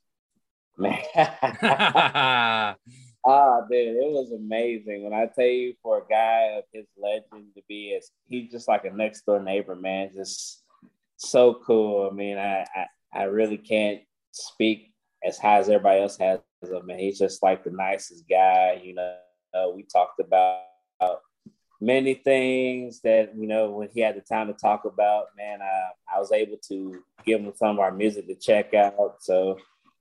Man. 0.79 2.75
Ah, 3.25 3.61
dude, 3.69 3.97
it 3.97 4.11
was 4.11 4.31
amazing. 4.31 5.03
When 5.03 5.13
I 5.13 5.25
tell 5.25 5.45
you, 5.45 5.73
for 5.83 5.97
a 5.97 6.07
guy 6.09 6.57
of 6.57 6.63
his 6.71 6.85
legend 6.97 7.53
to 7.55 7.61
be 7.67 7.93
as 7.93 8.09
he's 8.27 8.49
just 8.49 8.69
like 8.69 8.85
a 8.85 8.91
next 8.91 9.25
door 9.25 9.41
neighbor, 9.41 9.75
man, 9.75 10.11
just 10.15 10.63
so 11.17 11.55
cool. 11.65 12.07
I 12.09 12.15
mean, 12.15 12.37
I, 12.37 12.65
I 12.73 12.85
I 13.13 13.23
really 13.23 13.57
can't 13.57 13.99
speak 14.31 14.93
as 15.21 15.37
high 15.37 15.57
as 15.57 15.67
everybody 15.67 15.99
else 15.99 16.17
has 16.17 16.39
him. 16.63 16.89
He's 16.97 17.19
just 17.19 17.43
like 17.43 17.65
the 17.65 17.71
nicest 17.71 18.23
guy. 18.29 18.81
You 18.81 18.95
know, 18.95 19.15
uh, 19.53 19.69
we 19.75 19.83
talked 19.83 20.21
about 20.21 20.61
many 21.81 22.13
things 22.13 23.01
that 23.01 23.35
you 23.35 23.47
know 23.47 23.71
when 23.71 23.89
he 23.93 24.01
had 24.01 24.15
the 24.15 24.21
time 24.21 24.47
to 24.47 24.53
talk 24.53 24.85
about. 24.85 25.27
Man, 25.37 25.61
I 25.61 26.15
I 26.15 26.19
was 26.19 26.31
able 26.31 26.57
to 26.69 27.03
give 27.25 27.41
him 27.41 27.51
some 27.55 27.71
of 27.71 27.79
our 27.79 27.91
music 27.91 28.27
to 28.27 28.35
check 28.35 28.73
out. 28.73 29.17
So 29.19 29.57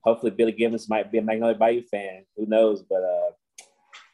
hopefully 0.09 0.33
Billy 0.33 0.53
Gibbons 0.53 0.89
might 0.89 1.13
be 1.13 1.19
a 1.19 1.23
Magnolia 1.23 1.57
Bayou 1.57 1.83
fan. 1.83 2.25
Who 2.37 2.47
knows? 2.47 2.83
But 2.83 3.03
uh, 3.03 3.31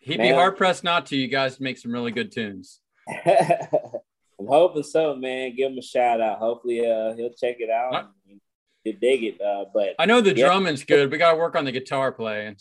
He'd 0.01 0.19
be 0.19 0.31
hard 0.31 0.57
pressed 0.57 0.85
not 0.85 1.07
to. 1.07 1.17
You 1.17 1.29
guys 1.29 1.61
make 1.61 1.79
some 1.79 1.93
really 1.93 2.11
good 2.11 2.31
tunes. 2.31 2.81
I'm 3.09 4.47
hoping 4.47 4.83
so, 4.83 5.15
man. 5.17 5.55
Give 5.57 5.73
him 5.73 5.79
a 5.79 5.83
shout 5.83 6.21
out. 6.21 6.39
Hopefully, 6.39 6.81
uh, 6.81 7.15
he'll 7.15 7.33
check 7.33 7.57
it 7.61 7.71
out. 7.71 8.11
And 8.29 8.41
he'll 8.83 8.99
dig 9.01 9.25
it. 9.25 9.41
Uh, 9.41 9.67
but 9.73 9.95
I 9.99 10.07
know 10.07 10.21
the 10.21 10.37
yeah. 10.37 10.47
drumming's 10.47 10.85
good. 10.85 11.11
We 11.11 11.19
got 11.19 11.33
to 11.33 11.39
work 11.39 11.57
on 11.57 11.65
the 11.65 11.73
guitar 11.73 12.13
playing. 12.13 12.57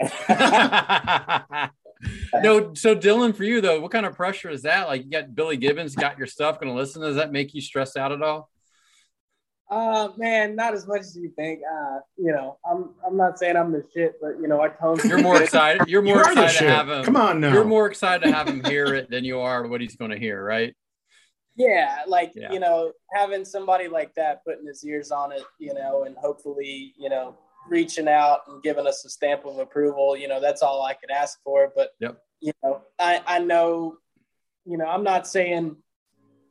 no, 2.42 2.74
so 2.74 2.96
Dylan, 2.96 3.34
for 3.34 3.44
you 3.44 3.60
though, 3.60 3.80
what 3.80 3.92
kind 3.92 4.06
of 4.06 4.16
pressure 4.16 4.50
is 4.50 4.62
that? 4.62 4.88
Like, 4.88 5.04
you 5.04 5.10
got 5.10 5.34
Billy 5.34 5.56
Gibbons, 5.56 5.94
got 5.94 6.18
your 6.18 6.26
stuff, 6.26 6.58
going 6.58 6.72
to 6.72 6.78
listen. 6.78 7.02
Does 7.02 7.16
that 7.16 7.30
make 7.30 7.54
you 7.54 7.60
stressed 7.60 7.96
out 7.96 8.10
at 8.12 8.22
all? 8.22 8.50
Uh, 9.70 10.08
man, 10.16 10.56
not 10.56 10.72
as 10.72 10.86
much 10.86 11.00
as 11.00 11.14
you 11.16 11.30
think. 11.36 11.60
Uh, 11.70 11.98
you 12.16 12.32
know, 12.32 12.58
I'm 12.70 12.94
I'm 13.06 13.16
not 13.16 13.38
saying 13.38 13.56
I'm 13.56 13.70
the 13.70 13.84
shit, 13.94 14.14
but 14.20 14.40
you 14.40 14.48
know, 14.48 14.60
I 14.62 14.68
tone. 14.68 14.98
You're 15.04 15.22
more 15.22 15.42
excited. 15.42 15.86
You're 15.88 16.00
more 16.02 16.14
You 16.16 16.20
excited 16.22 16.42
to 16.42 16.48
shit. 16.48 16.68
have 16.70 16.88
him. 16.88 17.04
Come 17.04 17.16
on 17.16 17.40
now. 17.40 17.52
You're 17.52 17.64
more 17.64 17.86
excited 17.86 18.24
to 18.26 18.32
have 18.32 18.48
him 18.48 18.64
hear 18.64 18.86
it 18.94 19.10
than 19.10 19.24
you 19.24 19.40
are 19.40 19.66
what 19.66 19.80
he's 19.82 19.94
going 19.96 20.10
to 20.10 20.18
hear, 20.18 20.42
right? 20.42 20.74
Yeah, 21.56 21.98
like 22.06 22.32
Yeah. 22.34 22.52
you 22.52 22.60
know, 22.60 22.92
having 23.12 23.44
somebody 23.44 23.88
like 23.88 24.14
that 24.14 24.44
putting 24.44 24.66
his 24.66 24.82
ears 24.84 25.10
on 25.10 25.32
it, 25.32 25.42
you 25.58 25.74
know, 25.74 26.04
and 26.04 26.16
hopefully, 26.16 26.94
you 26.96 27.08
know, 27.10 27.36
reaching 27.68 28.08
out 28.08 28.40
and 28.48 28.62
giving 28.62 28.86
us 28.86 29.04
a 29.04 29.10
stamp 29.10 29.44
of 29.44 29.58
approval, 29.58 30.16
you 30.16 30.28
know, 30.28 30.40
that's 30.40 30.62
all 30.62 30.82
I 30.82 30.94
could 30.94 31.10
ask 31.10 31.40
for. 31.44 31.70
But 31.74 31.90
Yep. 32.00 32.16
you 32.40 32.52
know, 32.62 32.82
I 32.98 33.20
I 33.26 33.38
know, 33.40 33.98
you 34.64 34.78
know, 34.78 34.86
I'm 34.86 35.02
not 35.02 35.26
saying, 35.26 35.76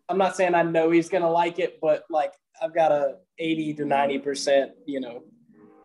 I'm 0.10 0.18
not 0.18 0.36
saying 0.36 0.54
I 0.54 0.64
know 0.64 0.92
he's 0.92 1.10
gonna 1.10 1.32
like 1.32 1.58
it, 1.58 1.80
but 1.82 2.04
like 2.10 2.34
I've 2.62 2.74
got 2.74 2.92
a 2.92 3.16
80 3.40 3.74
to 3.76 3.86
90 3.86 4.20
percent, 4.20 4.72
you 4.86 5.00
know, 5.00 5.24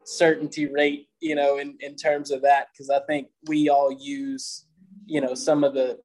certainty 0.05 0.67
rate, 0.67 1.09
you 1.21 1.35
know, 1.35 1.59
in 1.59 1.77
in 1.81 1.97
terms 1.97 2.31
of 2.31 2.43
that, 2.43 2.69
because 2.73 2.91
I 2.91 3.01
think 3.01 3.29
we 3.47 3.69
all 3.69 3.93
use, 3.93 4.67
you 5.07 5.21
know, 5.21 5.35
some 5.35 5.65
of 5.65 5.75
the 5.75 5.99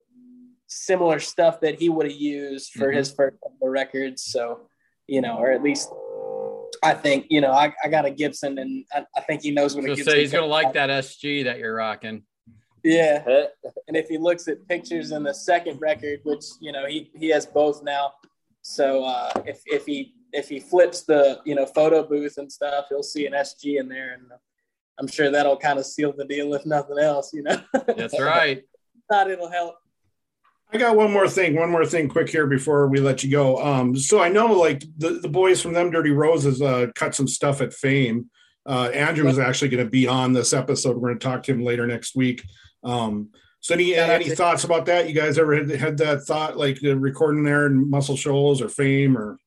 similar 0.67 1.19
stuff 1.19 1.61
that 1.61 1.79
he 1.79 1.89
would 1.89 2.05
have 2.05 2.19
used 2.19 2.73
for 2.73 2.91
Mhm. 2.91 2.97
his 2.97 3.11
first 3.11 3.37
couple 3.41 3.67
of 3.67 3.71
records. 3.71 4.23
So, 4.23 4.67
you 5.07 5.21
know, 5.21 5.37
or 5.37 5.51
at 5.51 5.63
least 5.63 5.89
I 6.83 6.93
think, 6.93 7.27
you 7.29 7.41
know, 7.41 7.51
I, 7.51 7.73
I 7.83 7.87
got 7.87 8.05
a 8.05 8.11
Gibson 8.11 8.57
and 8.59 8.85
I, 8.93 9.05
I 9.15 9.21
think 9.21 9.41
he 9.41 9.51
knows 9.51 9.75
what 9.75 9.85
a 9.85 9.87
So 9.87 9.95
Gibson 9.95 10.11
say 10.13 10.19
he's 10.19 10.31
gonna 10.31 10.45
like 10.45 10.73
that 10.73 10.89
SG 10.89 11.45
that 11.45 11.57
you're 11.59 11.73
rocking. 11.75 12.23
Yeah. 12.83 13.23
And 13.87 13.95
if 13.95 14.09
he 14.09 14.17
looks 14.17 14.49
at 14.49 14.67
pictures 14.67 15.11
in 15.11 15.23
the 15.23 15.33
second 15.33 15.79
record, 15.79 16.19
which, 16.23 16.43
you 16.59 16.73
know, 16.73 16.85
he, 16.85 17.09
he 17.15 17.29
has 17.29 17.45
both 17.45 17.81
now. 17.83 18.11
So 18.61 19.05
uh, 19.05 19.31
if, 19.45 19.61
if 19.65 19.85
he 19.85 20.13
if 20.33 20.49
he 20.49 20.59
flips 20.59 21.03
the, 21.03 21.39
you 21.45 21.55
know, 21.55 21.65
photo 21.65 22.07
booth 22.07 22.37
and 22.37 22.51
stuff, 22.51 22.85
he'll 22.89 23.03
see 23.03 23.25
an 23.25 23.33
SG 23.33 23.79
in 23.79 23.87
there. 23.87 24.13
And 24.13 24.23
I'm 24.99 25.07
sure 25.07 25.31
that'll 25.31 25.57
kind 25.57 25.79
of 25.79 25.85
seal 25.85 26.13
the 26.15 26.25
deal, 26.25 26.53
if 26.53 26.65
nothing 26.65 26.99
else, 26.99 27.33
you 27.33 27.43
know. 27.43 27.61
That's 27.73 28.19
right. 28.19 28.63
Thought 29.09 29.29
it'll 29.29 29.49
help. 29.49 29.75
I 30.73 30.77
got 30.77 30.97
one 30.97 31.11
more 31.11 31.29
thing, 31.29 31.55
one 31.55 31.69
more 31.69 31.85
thing 31.85 32.09
quick 32.09 32.29
here 32.29 32.45
before 32.45 32.87
we 32.87 32.99
let 32.99 33.23
you 33.23 33.31
go. 33.31 33.57
Um, 33.63 33.95
so 33.95 34.21
I 34.21 34.27
know 34.27 34.47
like 34.47 34.83
the, 34.97 35.11
the 35.11 35.29
boys 35.29 35.61
from 35.61 35.71
them 35.71 35.91
Dirty 35.91 36.11
Roses 36.11 36.61
uh, 36.61 36.87
cut 36.93 37.15
some 37.15 37.27
stuff 37.27 37.61
at 37.61 37.73
Fame. 37.73 38.29
Uh, 38.65 38.89
Andrew 38.93 39.29
is 39.29 39.39
actually 39.39 39.69
going 39.69 39.85
to 39.85 39.89
be 39.89 40.07
on 40.07 40.33
this 40.33 40.51
episode. 40.51 40.97
We're 40.97 41.09
going 41.09 41.19
to 41.19 41.25
talk 41.25 41.43
to 41.43 41.53
him 41.53 41.63
later 41.63 41.87
next 41.87 42.17
week. 42.17 42.43
Um, 42.83 43.29
so 43.61 43.75
any 43.75 43.91
Yeah, 43.91 44.07
any 44.07 44.29
thoughts 44.29 44.65
about 44.65 44.87
that? 44.87 45.07
You 45.07 45.15
guys 45.15 45.39
ever 45.39 45.55
had, 45.55 45.69
had 45.69 45.97
that 45.99 46.23
thought 46.23 46.57
like 46.57 46.79
recording 46.81 47.43
there 47.43 47.65
in 47.65 47.89
Muscle 47.89 48.17
Shoals 48.17 48.61
or 48.61 48.67
Fame 48.67 49.17
or? 49.17 49.39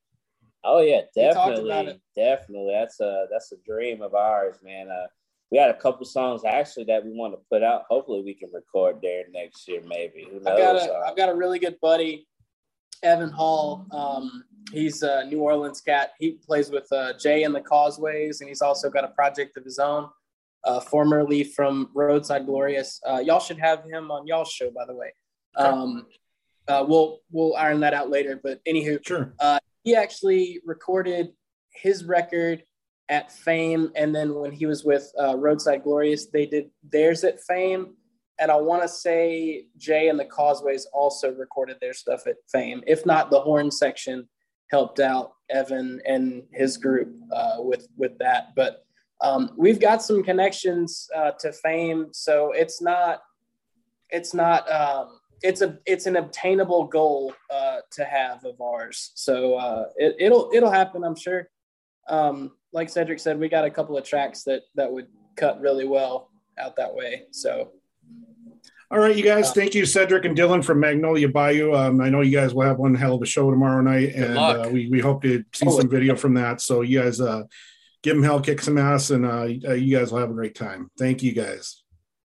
Oh 0.62 0.80
yeah, 0.80 1.02
We 1.16 1.32
talked 1.32 1.58
about 1.58 1.86
definitely, 1.86 2.00
definitely. 2.16 2.72
That's 2.72 3.00
a 3.00 3.26
that's 3.30 3.52
a 3.52 3.56
dream 3.66 4.02
of 4.02 4.14
ours, 4.14 4.56
man. 4.62 4.88
Uh, 4.90 5.06
we 5.50 5.58
had 5.58 5.70
a 5.70 5.74
couple 5.74 6.04
songs 6.06 6.42
actually 6.44 6.84
that 6.84 7.04
we 7.04 7.12
want 7.12 7.32
to 7.32 7.40
put 7.50 7.62
out. 7.62 7.84
Hopefully, 7.88 8.22
we 8.22 8.34
can 8.34 8.50
record 8.52 8.98
there 9.02 9.24
next 9.32 9.66
year, 9.66 9.80
maybe. 9.86 10.26
Who 10.30 10.40
knows? 10.40 10.46
I've 10.46 10.58
got 10.58 10.76
a 10.76 10.92
Uh, 10.92 11.04
I've 11.08 11.16
got 11.16 11.28
a 11.28 11.34
really 11.34 11.58
good 11.58 11.76
buddy, 11.80 12.26
Evan 13.02 13.30
Hall. 13.30 13.86
Um, 13.90 14.44
he's 14.72 15.02
a 15.02 15.24
New 15.24 15.40
Orleans 15.40 15.80
cat. 15.80 16.12
He 16.18 16.32
plays 16.32 16.70
with 16.70 16.90
uh, 16.92 17.14
Jay 17.18 17.44
and 17.44 17.54
the 17.54 17.60
Causeways, 17.62 18.40
and 18.40 18.48
he's 18.48 18.62
also 18.62 18.90
got 18.90 19.04
a 19.04 19.08
project 19.08 19.56
of 19.56 19.64
his 19.64 19.78
own, 19.78 20.08
uh, 20.64 20.80
formerly 20.80 21.42
from 21.42 21.88
Roadside 21.94 22.46
Glorious. 22.46 23.00
Uh, 23.08 23.18
y'all 23.18 23.40
should 23.40 23.58
have 23.58 23.82
him 23.84 24.10
on 24.10 24.26
y'all's 24.26 24.50
show, 24.50 24.70
by 24.70 24.84
the 24.84 24.94
way. 24.94 25.12
Um, 25.56 26.06
uh, 26.68 26.84
we'll 26.86 27.20
we'll 27.32 27.56
iron 27.56 27.80
that 27.80 27.94
out 27.94 28.10
later. 28.10 28.38
But 28.40 28.60
anywho, 28.68 29.04
Sure. 29.04 29.32
He 29.82 29.94
actually 29.94 30.60
recorded 30.64 31.30
his 31.72 32.04
record 32.04 32.62
at 33.08 33.32
Fame, 33.32 33.90
and 33.96 34.14
then 34.14 34.34
when 34.34 34.52
he 34.52 34.66
was 34.66 34.84
with 34.84 35.10
uh, 35.20 35.36
Roadside 35.36 35.82
Glorious, 35.82 36.26
they 36.26 36.46
did 36.46 36.70
theirs 36.82 37.24
at 37.24 37.40
Fame. 37.42 37.94
And 38.38 38.50
I 38.50 38.56
want 38.56 38.82
to 38.82 38.88
say 38.88 39.66
Jay 39.76 40.08
and 40.08 40.18
the 40.18 40.24
Causeways 40.24 40.86
also 40.92 41.32
recorded 41.32 41.76
their 41.80 41.92
stuff 41.92 42.26
at 42.26 42.36
Fame. 42.50 42.82
If 42.86 43.04
not, 43.04 43.30
the 43.30 43.40
horn 43.40 43.70
section 43.70 44.28
helped 44.70 45.00
out 45.00 45.32
Evan 45.50 46.00
and 46.06 46.44
his 46.52 46.76
group 46.76 47.12
uh, 47.32 47.56
with 47.58 47.88
with 47.96 48.16
that. 48.18 48.54
But 48.54 48.84
um, 49.20 49.50
we've 49.58 49.80
got 49.80 50.02
some 50.02 50.22
connections 50.22 51.08
uh, 51.14 51.32
to 51.40 51.52
Fame, 51.52 52.08
so 52.12 52.52
it's 52.52 52.80
not 52.80 53.20
it's 54.08 54.32
not 54.32 54.70
um, 54.70 55.19
it's 55.42 55.60
a 55.62 55.78
it's 55.86 56.06
an 56.06 56.16
obtainable 56.16 56.84
goal 56.86 57.32
uh, 57.52 57.78
to 57.92 58.04
have 58.04 58.44
of 58.44 58.60
ours. 58.60 59.12
So 59.14 59.54
uh, 59.54 59.84
it, 59.96 60.16
it'll 60.18 60.50
it'll 60.52 60.70
happen, 60.70 61.04
I'm 61.04 61.16
sure. 61.16 61.48
Um, 62.08 62.52
like 62.72 62.88
Cedric 62.88 63.18
said, 63.18 63.38
we 63.38 63.48
got 63.48 63.64
a 63.64 63.70
couple 63.70 63.96
of 63.96 64.04
tracks 64.04 64.44
that 64.44 64.62
that 64.74 64.92
would 64.92 65.06
cut 65.36 65.60
really 65.60 65.86
well 65.86 66.30
out 66.58 66.76
that 66.76 66.94
way. 66.94 67.24
So 67.30 67.72
All 68.90 68.98
right, 68.98 69.16
you 69.16 69.22
guys. 69.22 69.52
Thank 69.52 69.74
you, 69.74 69.86
Cedric 69.86 70.24
and 70.24 70.36
Dylan 70.36 70.64
from 70.64 70.80
Magnolia 70.80 71.28
Bayou. 71.28 71.74
Um, 71.74 72.00
I 72.00 72.10
know 72.10 72.20
you 72.20 72.36
guys 72.36 72.52
will 72.52 72.66
have 72.66 72.78
one 72.78 72.94
hell 72.94 73.14
of 73.14 73.22
a 73.22 73.26
show 73.26 73.50
tomorrow 73.50 73.80
night, 73.80 74.14
Good 74.14 74.24
and 74.24 74.34
luck. 74.34 74.66
uh, 74.66 74.70
we 74.70 74.88
we 74.88 75.00
hope 75.00 75.22
to 75.22 75.44
see 75.54 75.70
some 75.70 75.88
video 75.88 76.16
from 76.16 76.34
that. 76.34 76.60
So 76.60 76.82
you 76.82 77.00
guys, 77.00 77.20
uh, 77.20 77.44
give 78.02 78.16
them 78.16 78.24
hell, 78.24 78.40
kick 78.40 78.60
some 78.60 78.78
ass, 78.78 79.10
and 79.10 79.24
uh, 79.24 79.68
uh, 79.68 79.74
you 79.74 79.96
guys 79.96 80.12
will 80.12 80.18
have 80.18 80.30
a 80.30 80.34
great 80.34 80.54
time. 80.54 80.90
Thank 80.98 81.22
you, 81.22 81.32
guys. 81.32 81.82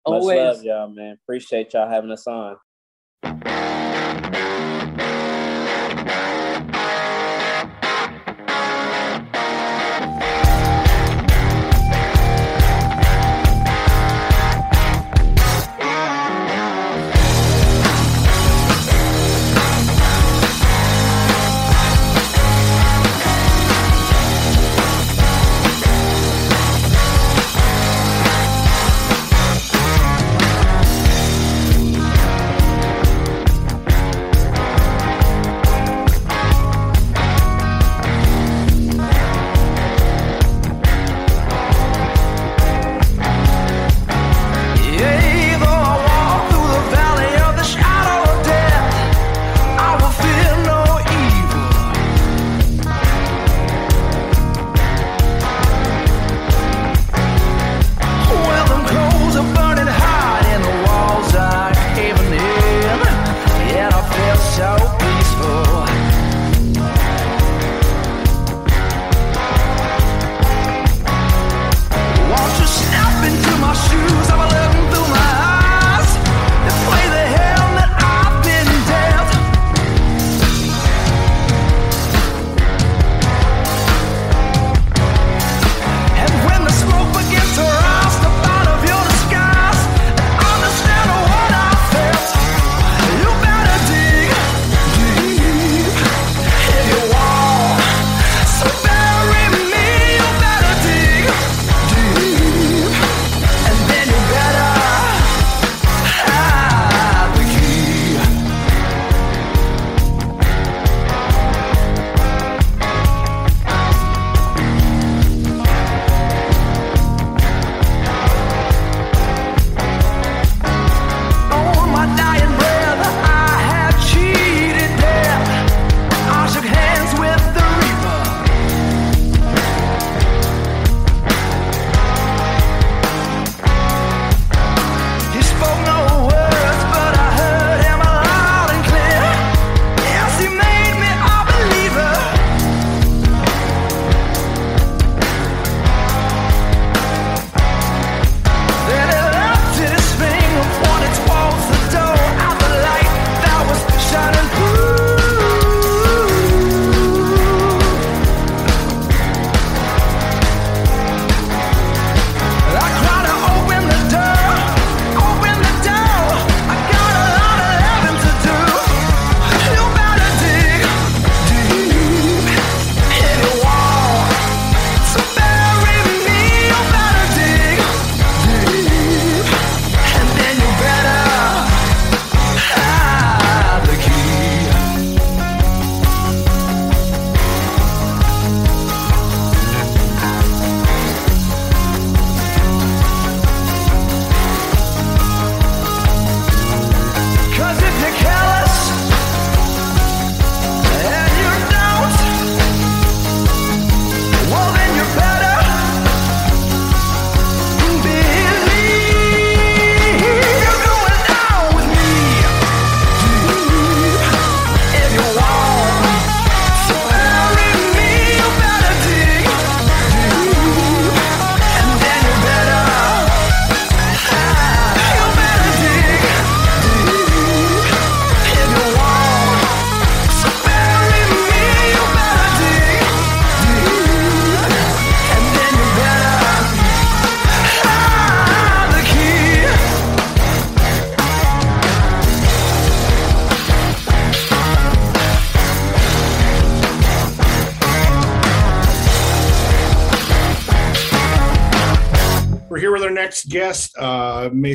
much 0.07 0.21
always 0.21 0.37
love, 0.37 0.63
y'all, 0.63 0.89
man. 0.89 1.17
Appreciate 1.23 1.73
y'all 1.73 1.89
having 1.89 2.11
us 2.11 2.27
on. 2.27 2.57
Next 3.25 3.64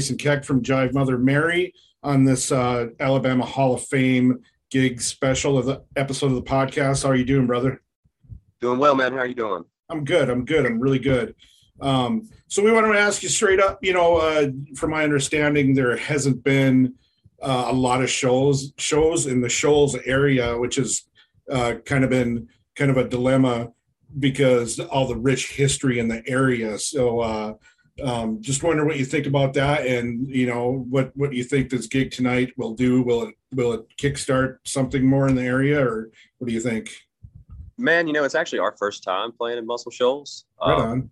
Mason 0.00 0.16
Keck 0.16 0.44
from 0.44 0.62
Jive 0.62 0.94
Mother 0.94 1.18
Mary, 1.18 1.74
on 2.02 2.24
this 2.24 2.50
uh, 2.50 2.86
Alabama 3.00 3.44
Hall 3.44 3.74
of 3.74 3.84
Fame 3.84 4.40
gig 4.70 4.98
special 5.02 5.58
of 5.58 5.66
the 5.66 5.82
episode 5.94 6.28
of 6.28 6.36
the 6.36 6.42
podcast. 6.42 7.02
How 7.02 7.10
are 7.10 7.14
you 7.14 7.26
doing, 7.26 7.46
brother? 7.46 7.82
Doing 8.62 8.78
well, 8.78 8.94
man. 8.94 9.12
How 9.12 9.18
are 9.18 9.26
you 9.26 9.34
doing? 9.34 9.62
I'm 9.90 10.06
good. 10.06 10.30
I'm 10.30 10.46
good. 10.46 10.64
I'm 10.64 10.80
really 10.80 11.00
good. 11.00 11.34
Um, 11.82 12.30
so 12.48 12.62
we 12.62 12.72
want 12.72 12.90
to 12.90 12.98
ask 12.98 13.22
you 13.22 13.28
straight 13.28 13.60
up. 13.60 13.84
You 13.84 13.92
know, 13.92 14.16
uh, 14.16 14.48
from 14.74 14.92
my 14.92 15.04
understanding, 15.04 15.74
there 15.74 15.94
hasn't 15.98 16.42
been 16.44 16.94
uh, 17.42 17.66
a 17.68 17.74
lot 17.74 18.02
of 18.02 18.08
shows 18.08 18.72
shows 18.78 19.26
in 19.26 19.42
the 19.42 19.50
Shoals 19.50 19.96
area, 20.06 20.56
which 20.56 20.76
has 20.76 21.02
uh, 21.52 21.74
kind 21.84 22.04
of 22.04 22.08
been 22.08 22.48
kind 22.74 22.90
of 22.90 22.96
a 22.96 23.06
dilemma 23.06 23.70
because 24.18 24.80
all 24.80 25.06
the 25.06 25.14
rich 25.14 25.52
history 25.52 25.98
in 25.98 26.08
the 26.08 26.26
area. 26.26 26.78
So 26.78 27.20
uh, 27.20 27.52
um, 28.02 28.40
just 28.40 28.62
wonder 28.62 28.84
what 28.84 28.98
you 28.98 29.04
think 29.04 29.26
about 29.26 29.54
that, 29.54 29.86
and 29.86 30.28
you 30.28 30.46
know 30.46 30.84
what 30.88 31.16
what 31.16 31.32
you 31.32 31.44
think 31.44 31.70
this 31.70 31.86
gig 31.86 32.10
tonight 32.10 32.52
will 32.56 32.74
do. 32.74 33.02
Will 33.02 33.22
it 33.24 33.34
will 33.54 33.72
it 33.72 33.86
kickstart 34.00 34.58
something 34.64 35.04
more 35.04 35.28
in 35.28 35.34
the 35.34 35.42
area, 35.42 35.80
or 35.84 36.10
what 36.38 36.48
do 36.48 36.52
you 36.54 36.60
think? 36.60 36.90
Man, 37.78 38.06
you 38.06 38.12
know, 38.12 38.24
it's 38.24 38.34
actually 38.34 38.58
our 38.58 38.76
first 38.78 39.02
time 39.02 39.32
playing 39.32 39.58
in 39.58 39.66
Muscle 39.66 39.90
Shoals. 39.90 40.44
Right 40.60 40.74
Um, 40.78 40.80
on. 40.82 41.10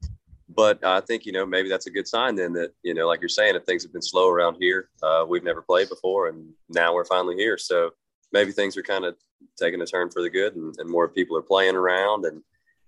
but 0.48 0.84
I 0.84 1.00
think 1.00 1.24
you 1.26 1.32
know 1.32 1.46
maybe 1.46 1.68
that's 1.68 1.86
a 1.86 1.90
good 1.90 2.06
sign 2.08 2.34
then 2.34 2.52
that 2.54 2.72
you 2.82 2.94
know, 2.94 3.06
like 3.06 3.20
you're 3.20 3.28
saying, 3.28 3.54
if 3.56 3.64
things 3.64 3.82
have 3.82 3.92
been 3.92 4.02
slow 4.02 4.28
around 4.28 4.56
here, 4.60 4.88
uh, 5.02 5.24
we've 5.28 5.44
never 5.44 5.62
played 5.62 5.88
before, 5.88 6.28
and 6.28 6.48
now 6.68 6.94
we're 6.94 7.04
finally 7.04 7.36
here. 7.36 7.56
So 7.58 7.90
maybe 8.32 8.52
things 8.52 8.76
are 8.76 8.82
kind 8.82 9.04
of 9.04 9.16
taking 9.58 9.80
a 9.80 9.86
turn 9.86 10.10
for 10.10 10.22
the 10.22 10.30
good, 10.30 10.56
and, 10.56 10.74
and 10.78 10.88
more 10.90 11.08
people 11.08 11.36
are 11.36 11.42
playing 11.42 11.74
around, 11.76 12.24
and 12.26 12.42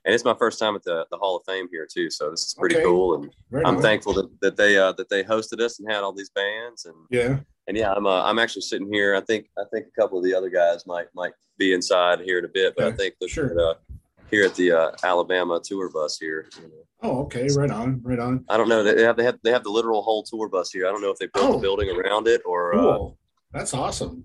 and 0.05 0.15
it's 0.15 0.25
my 0.25 0.35
first 0.35 0.59
time 0.59 0.75
at 0.77 0.83
the, 0.85 1.07
the 1.11 1.17
Hall 1.17 1.37
of 1.37 1.43
Fame 1.47 1.69
here 1.71 1.87
too. 1.93 2.11
So 2.11 2.31
this 2.31 2.47
is 2.49 2.55
pretty 2.55 2.77
Okay. 2.77 2.85
cool, 2.85 3.15
and 3.15 3.31
Right 3.51 3.67
I'm 3.67 3.77
on. 3.77 3.83
thankful 3.83 4.13
that, 4.15 4.29
that 4.41 4.57
they 4.57 4.77
uh, 4.79 4.93
that 4.93 5.09
they 5.09 5.23
hosted 5.23 5.61
us 5.61 5.79
and 5.79 5.91
had 5.91 6.03
all 6.03 6.13
these 6.13 6.31
bands, 6.31 6.85
and 6.87 6.95
Yeah. 7.11 7.39
and 7.67 7.77
yeah, 7.77 7.93
I'm 7.93 8.07
uh, 8.07 8.23
I'm 8.25 8.39
actually 8.39 8.63
sitting 8.63 8.93
here. 8.93 9.15
I 9.15 9.21
think 9.21 9.47
I 9.59 9.63
think 9.73 9.87
a 9.87 10.01
couple 10.01 10.19
of 10.19 10.25
the 10.25 10.35
other 10.35 10.51
guys 10.51 10.87
might 10.87 11.07
might 11.15 11.33
be 11.59 11.73
inside 11.73 12.21
here 12.21 12.39
in 12.39 12.45
a 12.45 12.49
bit, 12.49 12.75
but 12.77 12.87
I 12.87 12.93
think 12.93 13.15
they're 13.21 13.29
sure. 13.29 13.51
at, 13.51 13.57
uh, 13.59 13.75
here 14.31 14.45
at 14.47 14.55
the 14.55 14.71
uh, 14.73 14.91
Alabama 15.03 15.61
tour 15.63 15.91
bus 15.91 16.17
here. 16.19 16.49
you 16.57 16.69
know, 16.69 16.75
Oh, 17.03 17.23
okay. 17.25 17.49
Right 17.57 17.71
on. 17.71 18.01
Right 18.05 18.19
on. 18.19 18.45
I 18.49 18.57
don't 18.57 18.69
know. 18.69 18.83
They 18.83 19.03
have 19.03 19.17
they 19.17 19.25
have 19.25 19.39
they 19.43 19.51
have 19.51 19.65
the 19.65 19.71
literal 19.71 20.03
whole 20.03 20.23
tour 20.23 20.49
bus 20.49 20.71
here. 20.71 20.87
I 20.87 20.91
don't 20.93 21.01
know 21.03 21.11
if 21.11 21.19
they 21.19 21.27
built 21.35 21.47
Oh. 21.51 21.53
the 21.55 21.59
building 21.59 21.91
around 21.91 22.29
it 22.29 22.43
or. 22.47 22.75
Uh, 22.75 22.79
Cool. 22.97 23.19
That's 23.53 23.75
awesome. 23.75 24.25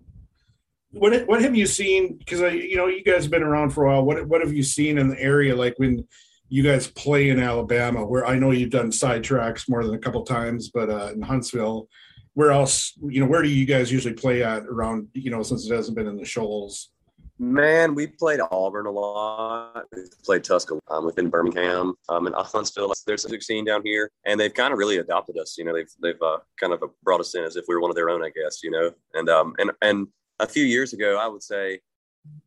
What 0.96 1.28
what 1.28 1.42
have 1.42 1.56
you 1.56 1.66
seen? 1.66 2.18
Because 2.18 2.42
I, 2.42 2.50
you 2.50 2.78
know, 2.78 2.88
you 2.88 3.04
guys 3.04 3.24
have 3.24 3.32
been 3.32 3.44
around 3.44 3.72
for 3.72 3.84
a 3.84 3.88
while. 3.90 4.06
What 4.06 4.28
what 4.28 4.42
have 4.42 4.54
you 4.54 4.64
seen 4.64 4.98
in 4.98 5.10
the 5.10 5.20
area? 5.20 5.56
Like 5.56 5.74
when 5.78 6.08
you 6.48 6.64
guys 6.64 6.88
play 6.88 7.30
in 7.30 7.40
Alabama, 7.40 8.06
where 8.06 8.26
I 8.26 8.40
know 8.40 8.52
you've 8.52 8.70
done 8.70 8.92
sidetracks 8.92 9.68
more 9.68 9.84
than 9.84 9.96
a 9.96 10.00
couple 10.00 10.24
times, 10.24 10.70
but 10.70 10.90
uh, 10.90 11.12
in 11.14 11.22
Huntsville, 11.22 11.90
where 12.34 12.52
else? 12.52 12.94
You 13.02 13.20
know, 13.20 13.26
where 13.26 13.42
do 13.42 13.50
you 13.50 13.66
guys 13.66 13.92
usually 13.92 14.14
play 14.14 14.44
at 14.44 14.64
around? 14.64 15.10
You 15.14 15.32
know, 15.32 15.44
since 15.44 15.70
it 15.70 15.76
hasn't 15.76 15.98
been 15.98 16.08
in 16.08 16.18
the 16.18 16.26
Shoals. 16.26 16.92
Man, 17.38 17.96
we 17.96 18.08
played 18.08 18.40
Auburn 18.50 18.86
a 18.86 18.92
lot. 18.92 19.84
We 19.94 20.04
played 20.24 20.46
Tuscaloosa. 20.46 20.82
Um, 20.88 21.06
we've 21.06 21.16
been 21.16 21.26
in 21.26 21.32
Birmingham. 21.32 21.94
Um, 22.08 22.28
and 22.28 22.36
Huntsville. 22.36 22.94
There's 23.06 23.26
a 23.26 23.28
music 23.28 23.44
scene 23.44 23.66
down 23.66 23.82
here, 23.84 24.10
and 24.26 24.40
they've 24.40 24.54
kind 24.54 24.72
of 24.72 24.80
really 24.80 25.00
adopted 25.00 25.38
us. 25.38 25.58
You 25.58 25.66
know, 25.66 25.74
they've 25.74 25.92
they've 26.02 26.22
uh, 26.22 26.38
kind 26.58 26.72
of 26.72 26.82
brought 27.04 27.20
us 27.20 27.36
in 27.36 27.44
as 27.44 27.58
if 27.58 27.66
we 27.68 27.76
were 27.76 27.82
one 27.82 27.92
of 27.92 27.98
their 27.98 28.10
own, 28.10 28.24
I 28.24 28.30
guess. 28.30 28.64
You 28.64 28.72
know, 28.72 28.92
and 29.16 29.30
um 29.30 29.54
and 29.60 29.72
and 29.82 30.08
a 30.40 30.48
few 30.48 30.64
years 30.64 30.94
ago, 30.94 31.18
I 31.18 31.28
would 31.28 31.44
say, 31.44 31.80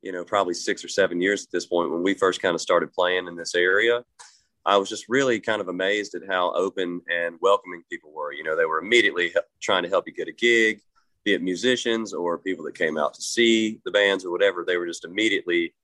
you 0.02 0.12
know, 0.12 0.24
probably 0.24 0.54
six 0.54 0.84
or 0.84 0.88
seven 0.88 1.20
years 1.20 1.44
at 1.44 1.52
this 1.52 1.66
point, 1.66 1.90
when 1.90 2.02
we 2.02 2.14
first 2.14 2.42
kind 2.42 2.54
of 2.54 2.60
started 2.60 2.92
playing 2.92 3.26
in 3.28 3.36
this 3.36 3.54
area, 3.54 4.04
I 4.66 4.76
was 4.76 4.88
just 4.88 5.08
really 5.08 5.40
kind 5.40 5.60
of 5.60 5.68
amazed 5.68 6.14
at 6.14 6.26
how 6.28 6.52
open 6.52 7.00
and 7.10 7.36
welcoming 7.40 7.82
people 7.90 8.12
were. 8.12 8.32
You 8.32 8.44
know, 8.44 8.56
they 8.56 8.66
were 8.66 8.80
immediately 8.80 9.32
trying 9.62 9.82
to 9.84 9.88
help 9.88 10.06
you 10.06 10.12
get 10.12 10.28
a 10.28 10.32
gig, 10.32 10.80
be 11.24 11.34
it 11.34 11.42
musicians 11.42 12.12
or 12.12 12.38
people 12.38 12.64
that 12.64 12.76
came 12.76 12.98
out 12.98 13.14
to 13.14 13.22
see 13.22 13.80
the 13.84 13.90
bands 13.90 14.24
or 14.24 14.30
whatever. 14.30 14.64
They 14.64 14.76
were 14.76 14.86
just 14.86 15.04
immediately 15.04 15.74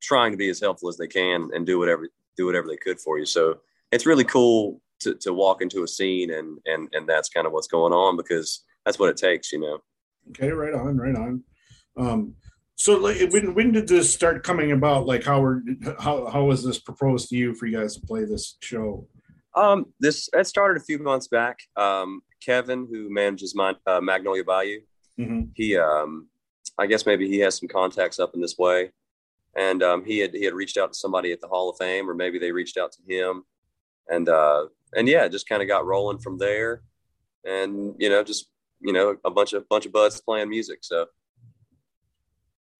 trying 0.00 0.30
to 0.30 0.38
be 0.38 0.48
as 0.48 0.60
helpful 0.60 0.88
as 0.88 0.96
they 0.96 1.08
can 1.08 1.50
and 1.54 1.66
do 1.66 1.78
whatever 1.78 2.08
do 2.36 2.46
whatever 2.46 2.68
they 2.68 2.76
could 2.76 3.00
for 3.00 3.18
you. 3.18 3.26
So 3.26 3.58
it's 3.92 4.06
really 4.06 4.24
cool 4.24 4.80
to, 5.00 5.14
to 5.14 5.32
walk 5.32 5.62
into 5.62 5.82
a 5.82 5.88
scene 5.88 6.30
and 6.32 6.58
and 6.66 6.88
and 6.92 7.08
that's 7.08 7.28
kind 7.28 7.46
of 7.46 7.52
what's 7.52 7.68
going 7.68 7.92
on 7.92 8.16
because 8.16 8.64
that's 8.84 8.98
what 8.98 9.10
it 9.10 9.16
takes, 9.16 9.52
you 9.52 9.60
know. 9.60 9.82
Okay, 10.30 10.50
right 10.50 10.74
on, 10.74 10.96
right 10.96 11.14
on. 11.14 11.42
Um, 11.96 12.34
so 12.74 12.98
like, 12.98 13.30
when 13.32 13.54
when 13.54 13.72
did 13.72 13.88
this 13.88 14.12
start 14.12 14.44
coming 14.44 14.72
about? 14.72 15.06
Like 15.06 15.24
how 15.24 15.40
were 15.40 15.62
how 15.98 16.26
how 16.26 16.44
was 16.44 16.62
this 16.64 16.78
proposed 16.78 17.28
to 17.30 17.36
you 17.36 17.54
for 17.54 17.66
you 17.66 17.78
guys 17.78 17.94
to 17.96 18.06
play 18.06 18.24
this 18.24 18.56
show? 18.60 19.08
Um, 19.54 19.86
this 20.00 20.28
that 20.32 20.46
started 20.46 20.80
a 20.80 20.84
few 20.84 20.98
months 20.98 21.28
back. 21.28 21.60
Um, 21.76 22.20
Kevin, 22.44 22.86
who 22.90 23.08
manages 23.12 23.54
my 23.54 23.74
uh, 23.86 24.00
Magnolia 24.00 24.44
Bayou, 24.44 24.80
Mhm. 25.18 25.50
he 25.54 25.76
um, 25.76 26.28
I 26.78 26.86
guess 26.86 27.06
maybe 27.06 27.26
he 27.28 27.38
has 27.38 27.56
some 27.56 27.68
contacts 27.68 28.18
up 28.18 28.34
in 28.34 28.42
this 28.42 28.58
way, 28.58 28.90
and 29.56 29.82
um, 29.82 30.04
he 30.04 30.18
had 30.18 30.34
he 30.34 30.44
had 30.44 30.52
reached 30.52 30.76
out 30.76 30.92
to 30.92 30.98
somebody 30.98 31.32
at 31.32 31.40
the 31.40 31.48
Hall 31.48 31.70
of 31.70 31.78
Fame, 31.78 32.10
or 32.10 32.14
maybe 32.14 32.38
they 32.38 32.52
reached 32.52 32.76
out 32.76 32.92
to 32.92 33.00
him, 33.14 33.44
and 34.08 34.28
uh, 34.28 34.66
and 34.94 35.08
yeah, 35.08 35.24
it 35.24 35.32
just 35.32 35.48
kind 35.48 35.62
of 35.62 35.68
got 35.68 35.86
rolling 35.86 36.18
from 36.18 36.36
there, 36.36 36.82
and 37.44 37.94
you 37.98 38.10
know, 38.10 38.22
just 38.22 38.50
you 38.80 38.92
know, 38.92 39.16
a 39.24 39.30
bunch 39.30 39.52
of 39.52 39.68
bunch 39.68 39.86
of 39.86 39.92
buds 39.92 40.20
playing 40.20 40.48
music. 40.48 40.78
So 40.82 41.06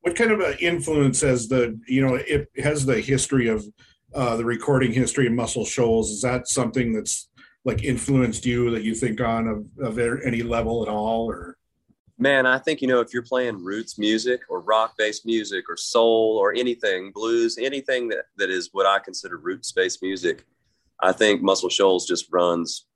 What 0.03 0.16
kind 0.16 0.30
of 0.30 0.40
an 0.40 0.57
influence 0.61 1.20
has 1.22 1.49
the 1.49 1.78
you 1.86 2.07
know 2.07 2.14
it 2.14 2.49
has 2.59 2.86
the 2.86 3.01
history 3.01 3.49
of 3.49 3.64
uh, 4.14 4.36
the 4.36 4.44
recording 4.44 4.92
history 4.92 5.26
of 5.26 5.32
Muscle 5.32 5.64
Shoals? 5.64 6.11
Is 6.11 6.22
that 6.22 6.49
something 6.49 6.92
that's 6.92 7.28
like 7.64 7.82
influenced 7.82 8.47
you 8.47 8.70
that 8.70 8.84
you 8.84 8.94
think 8.94 9.20
on 9.20 9.49
of, 9.49 9.66
of 9.84 9.99
any 9.99 10.42
level 10.42 10.82
at 10.82 10.88
all, 10.88 11.28
or 11.30 11.59
Man, 12.18 12.47
I 12.47 12.59
think 12.59 12.80
you 12.80 12.88
know 12.88 13.01
if 13.01 13.12
you're 13.12 13.22
playing 13.22 13.62
roots 13.62 13.99
music 13.99 14.40
or 14.49 14.61
rock-based 14.61 15.26
music 15.26 15.66
or 15.68 15.76
soul 15.76 16.38
or 16.40 16.55
anything, 16.55 17.12
blues, 17.12 17.59
anything 17.61 18.09
that, 18.09 18.24
that 18.38 18.49
is 18.49 18.70
what 18.72 18.86
I 18.86 19.01
consider 19.01 19.36
roots-based 19.36 20.03
music, 20.03 20.47
I 21.01 21.12
think 21.12 21.42
Muscle 21.42 21.68
Shoals 21.68 22.07
just 22.07 22.32
runs 22.32 22.86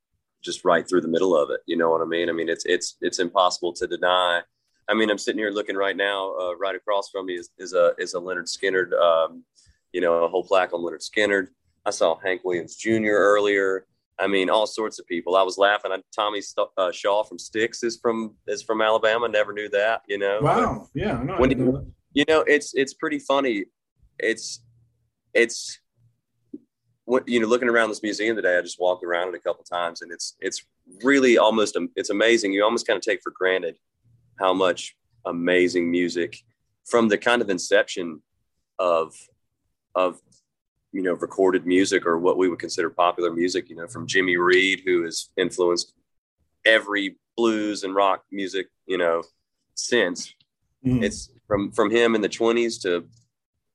just 0.42 0.64
right 0.64 0.88
through 0.88 1.02
the 1.02 1.08
middle 1.08 1.36
of 1.36 1.50
it. 1.50 1.60
You 1.66 1.76
know 1.76 1.90
what 1.90 2.00
I 2.00 2.04
mean? 2.04 2.28
I 2.28 2.32
mean 2.32 2.48
it's 2.48 2.64
it's 2.64 2.96
it's 3.00 3.18
impossible 3.18 3.72
to 3.74 3.86
deny. 3.86 4.42
I 4.90 4.94
mean, 4.94 5.08
I'm 5.08 5.18
sitting 5.18 5.38
here 5.38 5.50
looking 5.50 5.76
right 5.76 5.96
now. 5.96 6.34
Uh, 6.34 6.56
right 6.56 6.74
across 6.74 7.10
from 7.10 7.26
me 7.26 7.34
is, 7.34 7.50
is 7.58 7.74
a 7.74 7.92
is 7.98 8.14
a 8.14 8.18
Lynyrd 8.18 8.48
Skynyrd. 8.48 8.92
Um, 8.92 9.44
you 9.92 10.00
know, 10.00 10.24
a 10.24 10.28
whole 10.28 10.42
plaque 10.42 10.72
on 10.72 10.80
Lynyrd 10.80 11.08
Skynyrd. 11.08 11.48
I 11.86 11.90
saw 11.90 12.18
Hank 12.18 12.42
Williams 12.44 12.76
Jr. 12.76 13.12
earlier. 13.12 13.86
I 14.18 14.26
mean, 14.26 14.50
all 14.50 14.66
sorts 14.66 14.98
of 14.98 15.06
people. 15.06 15.36
I 15.36 15.42
was 15.42 15.56
laughing. 15.56 15.92
I, 15.92 16.02
Tommy 16.14 16.40
St- 16.40 16.68
uh, 16.76 16.90
Shaw 16.92 17.22
from 17.22 17.38
Styx 17.38 17.84
is 17.84 17.98
from 18.02 18.34
is 18.48 18.62
from 18.62 18.82
Alabama. 18.82 19.28
Never 19.28 19.52
knew 19.52 19.68
that. 19.70 20.02
You 20.08 20.18
know. 20.18 20.40
wow, 20.42 20.88
yeah, 20.92 21.22
no, 21.22 21.38
When 21.38 21.50
you, 21.52 21.92
you 22.12 22.24
know, 22.28 22.40
it's 22.42 22.74
it's 22.74 22.94
pretty 22.94 23.20
funny. 23.20 23.66
It's 24.18 24.62
it's 25.34 25.78
you 27.26 27.40
know. 27.40 27.46
Looking 27.46 27.68
around 27.68 27.88
this 27.88 28.02
museum 28.02 28.36
today, 28.36 28.58
I 28.58 28.62
just 28.62 28.80
walked 28.80 29.04
around 29.04 29.28
it 29.28 29.34
a 29.34 29.40
couple 29.40 29.64
times, 29.64 30.02
and 30.02 30.12
it's 30.12 30.36
it's 30.40 30.64
really 31.02 31.38
almost 31.38 31.76
um, 31.76 31.90
it's 31.96 32.10
amazing. 32.10 32.52
You 32.52 32.64
almost 32.64 32.86
kind 32.86 32.96
of 32.96 33.02
take 33.02 33.22
for 33.22 33.30
granted 33.30 33.76
how 34.38 34.52
much 34.54 34.96
amazing 35.26 35.90
music 35.90 36.36
from 36.86 37.08
the 37.08 37.18
kind 37.18 37.42
of 37.42 37.50
inception 37.50 38.22
of 38.78 39.14
of 39.94 40.20
you 40.92 41.02
know 41.02 41.12
recorded 41.14 41.66
music 41.66 42.06
or 42.06 42.18
what 42.18 42.38
we 42.38 42.48
would 42.48 42.58
consider 42.58 42.88
popular 42.90 43.30
music 43.32 43.68
you 43.68 43.76
know 43.76 43.86
from 43.86 44.06
jimmy 44.06 44.36
reed 44.38 44.80
who 44.86 45.02
has 45.04 45.28
influenced 45.36 45.92
every 46.64 47.16
blues 47.36 47.84
and 47.84 47.94
rock 47.94 48.24
music 48.32 48.68
you 48.86 48.96
know 48.96 49.22
since 49.74 50.34
Mhm. 50.84 51.02
it's 51.02 51.30
from 51.46 51.70
from 51.72 51.90
him 51.90 52.14
in 52.14 52.22
the 52.22 52.28
20s 52.28 52.80
to 52.82 53.06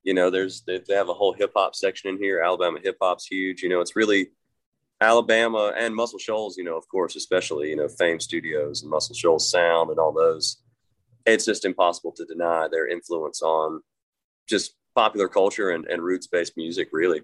you 0.06 0.14
know 0.14 0.30
there's 0.30 0.62
they, 0.62 0.80
they 0.88 0.94
have 0.94 1.10
a 1.10 1.14
whole 1.14 1.34
hip-hop 1.34 1.76
section 1.76 2.10
in 2.10 2.18
here 2.18 2.40
alabama 2.40 2.80
hip-hop's 2.82 3.26
huge 3.26 3.62
you 3.62 3.68
know 3.68 3.82
it's 3.82 3.96
really 3.96 4.30
alabama 5.02 5.74
and 5.78 5.94
muscle 5.94 6.20
shoals 6.20 6.58
you 6.58 6.64
know 6.64 6.78
of 6.78 6.88
course 6.88 7.18
especially 7.18 7.70
you 7.70 7.76
know 7.76 7.90
fame 7.90 8.20
studios 8.20 8.82
and 8.82 8.90
muscle 8.90 9.16
shoals 9.16 9.52
sound 9.52 9.90
and 9.90 10.00
all 10.00 10.14
those 10.14 10.62
it's 11.26 11.46
just 11.46 11.66
impossible 11.66 12.14
to 12.14 12.24
deny 12.26 12.68
their 12.72 12.88
influence 12.88 13.42
on 13.42 13.82
just 14.48 14.76
popular 14.94 15.28
culture 15.28 15.72
and, 15.72 15.86
and 15.88 16.02
roots-based 16.02 16.56
music 16.56 16.88
really 16.94 17.22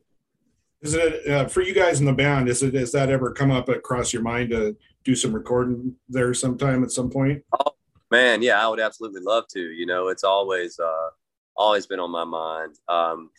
Is 0.81 0.95
it 0.95 1.27
uh, 1.29 1.47
for 1.47 1.61
you 1.61 1.73
guys 1.73 1.99
in 1.99 2.07
the 2.07 2.13
band? 2.13 2.49
Is 2.49 2.63
it 2.63 2.73
has 2.73 2.91
that 2.93 3.09
ever 3.09 3.31
come 3.31 3.51
up 3.51 3.69
across 3.69 4.11
your 4.11 4.23
mind 4.23 4.49
to 4.49 4.75
do 5.03 5.15
some 5.15 5.31
recording 5.31 5.95
there 6.09 6.33
sometime 6.33 6.83
at 6.83 6.91
some 6.91 7.09
point? 7.09 7.43
Oh 7.53 7.73
man, 8.09 8.41
yeah, 8.41 8.59
I 8.59 8.67
would 8.67 8.79
absolutely 8.79 9.21
love 9.21 9.45
to. 9.49 9.59
You 9.59 9.85
know, 9.85 10.07
it's 10.07 10.23
always 10.23 10.79
uh, 10.79 11.09
always 11.55 11.85
been 11.87 11.99
on 11.99 12.11
my 12.11 12.23
mind. 12.23 12.75
Um, 12.87 13.29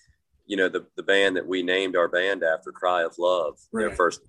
you 0.47 0.57
know, 0.57 0.69
the 0.69 0.87
the 0.97 1.03
band 1.03 1.37
that 1.37 1.47
we 1.47 1.63
named 1.63 1.97
our 1.97 2.09
band 2.09 2.43
after, 2.43 2.73
Cry 2.73 3.03
of 3.03 3.15
Love, 3.19 3.59
their 3.73 3.91
first 3.91 4.21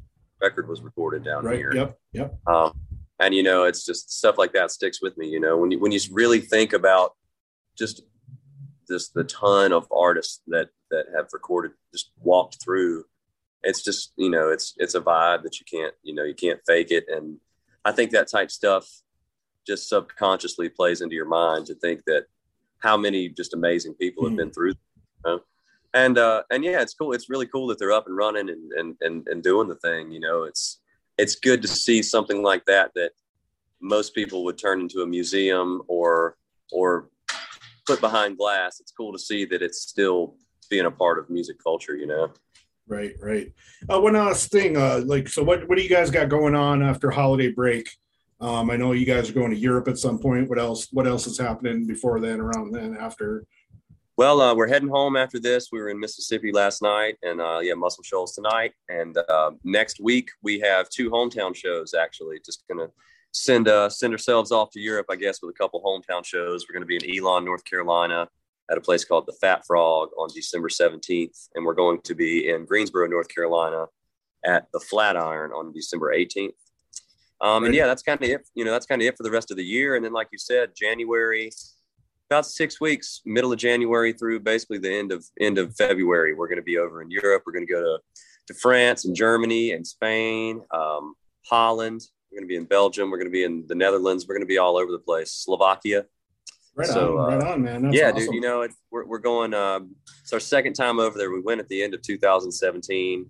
record 0.42 0.68
was 0.68 0.82
recorded 0.82 1.24
down 1.24 1.46
Right. 1.46 1.58
here. 1.58 1.74
Yep. 1.74 1.98
Yep. 2.14 2.40
Um, 2.48 2.74
and 3.20 3.34
you 3.34 3.44
know, 3.44 3.64
it's 3.64 3.86
just 3.86 4.12
stuff 4.12 4.38
like 4.38 4.54
that 4.54 4.72
sticks 4.72 5.02
with 5.02 5.18
me. 5.18 5.28
You 5.28 5.40
know, 5.40 5.58
when 5.58 5.72
you 5.72 5.80
when 5.80 5.92
you 5.92 6.00
really 6.12 6.40
think 6.40 6.74
about 6.74 7.14
just 7.78 8.04
just 8.88 9.14
the 9.14 9.24
ton 9.24 9.72
of 9.72 9.88
artists 9.92 10.42
that 10.48 10.70
that 10.92 11.06
have 11.16 11.28
recorded, 11.34 11.72
just 11.92 12.12
walked 12.22 12.62
through 12.64 13.06
it's 13.64 13.82
just 13.82 14.12
you 14.18 14.30
know 14.30 14.50
it's 14.50 14.74
it's 14.78 14.94
a 14.96 15.02
vibe 15.02 15.42
that 15.44 15.60
you 15.60 15.66
can't 15.72 15.94
you 16.04 16.14
know 16.14 16.24
you 16.24 16.34
can't 16.36 16.60
fake 16.68 16.92
it 16.92 17.06
and 17.08 17.38
i 17.86 17.92
think 17.92 18.12
that 18.12 18.30
type 18.30 18.52
stuff 18.52 18.88
just 19.66 19.88
subconsciously 19.88 20.68
plays 20.68 21.02
into 21.02 21.16
your 21.16 21.26
mind 21.26 21.66
to 21.66 21.74
think 21.76 22.04
that 22.06 22.26
how 22.84 22.98
many 22.98 23.30
just 23.30 23.54
amazing 23.54 23.94
people 23.96 24.28
have 24.28 24.38
been 24.38 24.52
through 24.52 24.70
you 24.70 24.76
know? 25.26 25.40
and 25.94 26.18
uh 26.18 26.44
and 26.52 26.64
yeah 26.64 26.82
it's 26.82 26.94
cool 26.94 27.14
it's 27.14 27.30
really 27.30 27.48
cool 27.48 27.66
that 27.68 27.80
they're 27.80 27.92
up 27.92 28.08
and 28.08 28.16
running 28.16 28.50
and 28.50 28.72
and 28.74 28.96
and, 29.02 29.28
and 29.28 29.42
doing 29.42 29.68
the 29.68 29.76
thing 29.76 30.12
you 30.12 30.20
know 30.20 30.44
it's 30.44 30.82
it's 31.18 31.36
good 31.36 31.62
to 31.62 31.68
see 31.68 32.04
something 32.04 32.44
like 32.44 32.66
that 32.66 32.92
that 32.94 33.12
most 33.82 34.14
people 34.14 34.44
would 34.44 34.58
turn 34.58 34.82
into 34.82 35.02
a 35.02 35.08
museum 35.08 35.82
or 35.88 36.38
or 36.72 37.10
put 37.88 38.02
behind 38.02 38.38
glass 38.38 38.80
it's 38.80 38.92
cool 38.92 39.12
to 39.12 39.20
see 39.20 39.46
that 39.46 39.62
it's 39.62 39.82
still 39.82 40.36
being 40.70 40.86
a 40.86 40.92
part 40.92 41.18
of 41.18 41.30
music 41.30 41.58
culture 41.64 41.96
you 41.96 42.08
know 42.08 42.32
Right, 42.86 43.16
right. 43.22 43.52
Uh, 43.90 44.02
one 44.02 44.14
last 44.14 44.52
thing, 44.52 44.76
uh, 44.76 45.02
like, 45.06 45.30
so 45.30 45.42
what, 45.42 45.68
what 45.70 45.78
do 45.78 45.84
you 45.84 45.90
guys 45.90 46.12
got 46.12 46.28
going 46.28 46.54
on 46.54 46.84
after 46.84 47.10
holiday 47.10 47.50
break? 47.50 47.90
Um, 48.44 48.70
I 48.70 48.76
know 48.76 48.92
you 48.92 49.06
guys 49.06 49.30
are 49.30 49.34
going 49.34 49.52
to 49.52 49.58
Europe 49.58 49.88
at 49.88 49.98
some 49.98 50.20
point. 50.20 50.50
What 50.50 50.60
else? 50.60 50.90
What 50.92 51.08
else 51.08 51.28
is 51.28 51.38
happening 51.38 51.88
before 51.88 52.20
then, 52.20 52.42
around 52.42 52.74
then, 52.74 52.98
after? 52.98 53.46
Well, 54.18 54.42
uh, 54.42 54.54
we're 54.54 54.68
heading 54.68 54.90
home 54.90 55.16
after 55.16 55.40
this. 55.40 55.70
We 55.72 55.80
were 55.80 55.88
in 55.88 55.98
Mississippi 55.98 56.52
last 56.52 56.82
night, 56.82 57.16
and 57.24 57.40
uh, 57.40 57.60
yeah, 57.62 57.76
Muscle 57.76 58.04
Shoals 58.04 58.36
tonight. 58.36 58.74
And 58.90 59.18
uh, 59.18 59.52
next 59.64 60.02
week 60.02 60.30
we 60.42 60.60
have 60.60 60.90
two 60.90 61.10
hometown 61.10 61.56
shows. 61.56 61.94
Actually, 61.94 62.42
just 62.46 62.66
gonna 62.68 62.90
send 63.32 63.70
uh, 63.70 63.90
send 63.90 64.12
ourselves 64.12 64.52
off 64.52 64.72
to 64.72 64.80
Europe, 64.82 65.06
I 65.10 65.16
guess, 65.16 65.42
with 65.42 65.56
a 65.56 65.58
couple 65.58 65.82
hometown 65.82 66.26
shows. 66.26 66.66
We're 66.68 66.74
gonna 66.74 66.86
be 66.86 66.98
in 66.98 67.18
Elon, 67.18 67.46
North 67.46 67.64
Carolina, 67.64 68.28
at 68.70 68.78
a 68.78 68.82
place 68.82 69.06
called 69.06 69.26
the 69.26 69.38
Fat 69.40 69.66
Frog 69.66 70.10
on 70.20 70.28
December 70.36 70.68
seventeenth, 70.68 71.48
and 71.56 71.66
we're 71.66 71.76
going 71.76 72.02
to 72.02 72.14
be 72.14 72.50
in 72.50 72.66
Greensboro, 72.66 73.08
North 73.08 73.34
Carolina, 73.34 73.86
at 74.44 74.68
the 74.74 74.82
Flatiron 74.82 75.52
on 75.52 75.72
December 75.72 76.12
eighteenth. 76.12 76.56
Um, 77.44 77.66
and 77.66 77.76
yeah, 77.76 77.88
that's 77.88 78.02
kind 78.02 78.22
of 78.22 78.28
it. 78.28 78.48
You 78.56 78.64
know, 78.64 78.72
that's 78.72 78.86
kind 78.86 79.02
of 79.02 79.06
it 79.06 79.18
for 79.18 79.24
the 79.24 79.32
rest 79.32 79.52
of 79.52 79.58
the 79.58 79.66
year. 79.66 79.96
And 79.96 80.04
then, 80.04 80.14
like 80.14 80.30
you 80.32 80.40
said, 80.40 80.72
January, 80.76 81.52
about 82.30 82.46
six 82.46 82.80
weeks, 82.80 83.22
middle 83.26 83.52
of 83.52 83.60
January 83.60 84.14
through 84.14 84.40
basically 84.40 84.78
the 84.78 84.92
end 84.92 85.12
of 85.12 85.26
end 85.40 85.58
of 85.58 85.76
February, 85.76 86.34
we're 86.34 86.48
going 86.48 86.58
to 86.58 86.64
be 86.64 86.78
over 86.78 87.02
in 87.02 87.12
Europe. 87.12 87.44
We're 87.46 87.54
going 87.54 87.68
to 87.68 87.74
go 87.74 87.82
to 87.82 88.00
to 88.48 88.54
France 88.54 89.06
and 89.06 89.16
Germany 89.16 89.72
and 89.74 89.86
Spain, 89.86 90.62
um, 90.72 91.16
Holland. 91.46 92.02
We're 92.32 92.40
going 92.40 92.48
to 92.48 92.52
be 92.52 92.56
in 92.56 92.66
Belgium. 92.66 93.12
We're 93.12 93.18
going 93.18 93.28
to 93.28 93.32
be 93.32 93.44
in 93.44 93.66
the 93.68 93.76
Netherlands. 93.76 94.26
We're 94.28 94.36
going 94.36 94.48
to 94.48 94.48
be 94.48 94.58
all 94.58 94.78
over 94.78 94.92
the 94.92 95.00
place. 95.00 95.32
Slovakia. 95.32 96.06
Right 96.76 96.88
So, 96.88 97.20
on, 97.20 97.34
uh, 97.34 97.38
right 97.38 97.48
on, 97.48 97.62
man. 97.62 97.84
That's 97.84 97.96
yeah, 97.96 98.10
awesome. 98.10 98.26
dude. 98.26 98.34
You 98.36 98.42
know, 98.42 98.62
it, 98.62 98.72
we're 98.90 99.06
we're 99.06 99.20
going. 99.20 99.54
Um, 99.54 99.96
it's 100.22 100.32
our 100.32 100.40
second 100.40 100.74
time 100.74 101.00
over 101.00 101.18
there. 101.18 101.30
We 101.30 101.42
went 101.42 101.60
at 101.60 101.68
the 101.68 101.84
end 101.84 101.94
of 101.94 102.02
2017, 102.02 103.26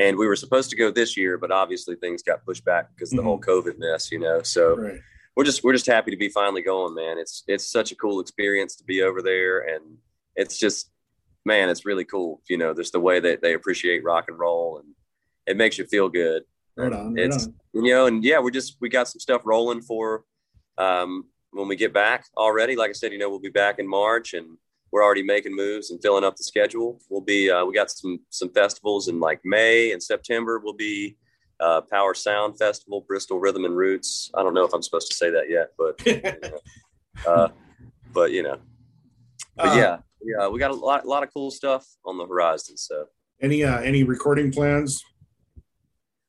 and 0.00 0.16
we 0.16 0.26
were 0.26 0.36
supposed 0.36 0.70
to 0.70 0.76
go 0.76 0.90
this 0.90 1.16
year, 1.16 1.36
but 1.38 1.50
obviously 1.50 1.94
things 1.96 2.22
got 2.22 2.44
pushed 2.44 2.64
back 2.64 2.88
because 2.94 3.12
of 3.12 3.16
the 3.18 3.22
whole 3.22 3.40
COVID 3.40 3.78
mess. 3.78 4.10
You 4.10 4.18
know, 4.20 4.42
so 4.42 4.62
Mm-hmm. 4.76 4.84
Right. 4.86 5.00
we're 5.36 5.44
just 5.44 5.62
we're 5.64 5.72
just 5.80 5.86
happy 5.86 6.10
to 6.10 6.16
be 6.16 6.28
finally 6.28 6.62
going, 6.62 6.94
man. 6.94 7.18
It's 7.18 7.44
it's 7.46 7.66
such 7.70 7.92
a 7.92 7.96
cool 7.96 8.18
experience 8.20 8.76
to 8.76 8.84
be 8.84 9.02
over 9.02 9.20
there, 9.22 9.60
and 9.74 9.82
it's 10.36 10.58
just 10.58 10.90
man, 11.44 11.68
it's 11.70 11.84
really 11.86 12.04
cool. 12.04 12.40
You 12.48 12.58
know, 12.58 12.72
there's 12.74 12.90
the 12.90 13.00
way 13.00 13.20
that 13.20 13.40
they 13.42 13.54
appreciate 13.54 14.04
rock 14.04 14.26
and 14.28 14.38
roll, 14.38 14.78
and 14.78 14.88
it 15.46 15.56
makes 15.56 15.78
you 15.78 15.86
feel 15.86 16.08
good. 16.08 16.42
Right 16.76 16.92
on, 16.92 17.14
right 17.14 17.24
It's 17.26 17.46
on. 17.46 17.54
you 17.72 17.92
know, 17.92 18.06
and 18.06 18.24
yeah, 18.24 18.38
we're 18.40 18.50
just 18.60 18.76
we 18.80 18.88
got 18.88 19.08
some 19.08 19.20
stuff 19.20 19.42
rolling 19.44 19.82
for 19.82 20.24
um, 20.78 21.26
when 21.52 21.68
we 21.68 21.76
get 21.76 21.92
back 21.92 22.24
already. 22.36 22.76
Like 22.76 22.90
I 22.90 22.92
said, 22.94 23.12
you 23.12 23.18
know, 23.18 23.28
we'll 23.30 23.40
be 23.50 23.50
back 23.64 23.78
in 23.78 23.86
March, 23.88 24.34
and 24.34 24.56
we're 24.92 25.04
already 25.04 25.22
making 25.22 25.54
moves 25.54 25.90
and 25.90 26.00
filling 26.02 26.24
up 26.24 26.36
the 26.36 26.44
schedule. 26.44 27.00
We'll 27.08 27.20
be 27.20 27.50
uh, 27.50 27.64
we 27.64 27.74
got 27.74 27.90
some 27.90 28.20
some 28.30 28.50
festivals 28.50 29.08
in 29.08 29.20
like 29.20 29.40
May 29.44 29.92
and 29.92 30.02
September. 30.02 30.60
We'll 30.62 30.74
be 30.74 31.16
uh, 31.60 31.82
Power 31.82 32.14
Sound 32.14 32.58
Festival, 32.58 33.04
Bristol 33.06 33.38
Rhythm 33.38 33.64
and 33.64 33.76
Roots. 33.76 34.30
I 34.34 34.42
don't 34.42 34.54
know 34.54 34.64
if 34.64 34.72
I'm 34.72 34.82
supposed 34.82 35.08
to 35.08 35.14
say 35.14 35.30
that 35.30 35.48
yet, 35.48 35.72
but 35.78 36.04
you 36.06 36.22
know, 36.50 37.30
uh, 37.30 37.48
but 38.12 38.32
you 38.32 38.42
know, 38.42 38.58
but 39.56 39.68
Uh, 39.68 39.74
yeah, 39.76 39.98
yeah, 40.22 40.48
we 40.48 40.58
got 40.58 40.70
a 40.70 40.74
lot, 40.74 41.06
lot 41.06 41.22
of 41.22 41.32
cool 41.32 41.50
stuff 41.50 41.86
on 42.04 42.18
the 42.18 42.26
horizon. 42.26 42.76
So. 42.76 43.06
Any 43.42 43.64
uh, 43.64 43.80
any 43.80 44.04
recording 44.04 44.52
plans? 44.52 45.02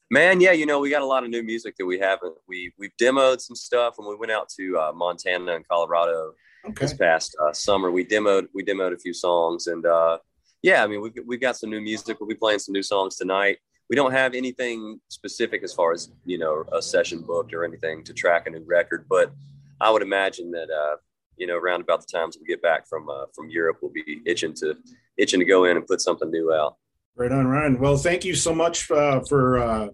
Man, 0.10 0.42
yeah, 0.42 0.52
you 0.52 0.66
know, 0.66 0.80
we 0.80 0.90
got 0.90 1.02
a 1.02 1.06
lot 1.06 1.24
of 1.24 1.30
new 1.30 1.44
music 1.44 1.76
that 1.78 1.86
we 1.86 2.00
haven't. 2.00 2.36
We 2.48 2.74
we've 2.78 2.96
demoed 3.02 3.42
some 3.42 3.56
stuff 3.56 3.96
when 3.98 4.08
we 4.10 4.16
went 4.16 4.32
out 4.32 4.50
to 4.60 4.78
uh, 4.78 4.92
Montana 4.94 5.56
and 5.56 5.68
Colorado 5.68 6.34
Okay. 6.66 6.86
this 6.86 6.94
past 6.94 7.36
uh, 7.42 7.54
summer. 7.54 7.92
We 7.92 8.06
demoed 8.06 8.48
we 8.54 8.64
demoed 8.64 8.94
a 8.94 8.98
few 8.98 9.14
songs, 9.14 9.68
and 9.68 9.86
uh, 9.86 10.20
yeah, 10.62 10.84
I 10.84 10.88
mean, 10.88 11.02
we've 11.02 11.14
we've 11.26 11.42
got 11.42 11.58
some 11.58 11.70
new 11.70 11.82
music. 11.82 12.20
We'll 12.20 12.30
be 12.30 12.36
playing 12.36 12.60
some 12.60 12.74
new 12.74 12.84
songs 12.84 13.16
tonight. 13.16 13.58
We 13.90 13.96
don't 13.96 14.12
have 14.12 14.34
anything 14.34 15.00
specific 15.10 15.64
as 15.64 15.74
far 15.74 15.92
as 15.92 16.12
you 16.26 16.38
know 16.38 16.66
a 16.72 16.82
session 16.82 17.22
booked 17.22 17.54
or 17.54 17.66
anything 17.66 18.04
to 18.04 18.14
track 18.14 18.48
a 18.48 18.52
new 18.52 18.64
record, 18.68 19.06
but 19.10 19.32
I 19.80 19.90
would 19.90 20.04
imagine 20.04 20.52
that 20.52 20.70
uh, 20.70 20.98
you 21.38 21.48
know 21.48 21.58
around 21.58 21.82
about 21.82 22.02
the 22.02 22.08
times 22.12 22.38
we 22.40 22.46
get 22.46 22.62
back 22.62 22.88
from 22.88 23.10
uh, 23.10 23.26
from 23.34 23.50
Europe, 23.50 23.80
we'll 23.82 23.92
be 23.92 24.22
itching 24.26 24.54
to 24.56 24.78
itching 25.18 25.40
to 25.40 25.46
go 25.46 25.66
in 25.66 25.78
and 25.78 25.88
put 25.88 26.02
something 26.02 26.30
new 26.30 26.54
out. 26.54 26.78
Right 27.16 27.32
on, 27.32 27.48
Ryan. 27.48 27.80
Well, 27.80 27.98
thank 27.98 28.24
you 28.24 28.36
so 28.36 28.54
much 28.54 28.90
uh, 28.90 29.22
for 29.28 29.60
uh, 29.60 29.88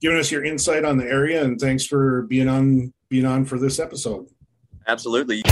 giving 0.00 0.18
us 0.18 0.30
your 0.30 0.44
insight 0.44 0.84
on 0.84 0.98
the 0.98 1.06
area, 1.06 1.42
and 1.42 1.58
thanks 1.58 1.86
for 1.86 2.22
being 2.22 2.48
on 2.48 2.92
being 3.08 3.24
on 3.24 3.46
for 3.46 3.58
this 3.58 3.78
episode. 3.78 4.26
Absolutely. 4.86 5.42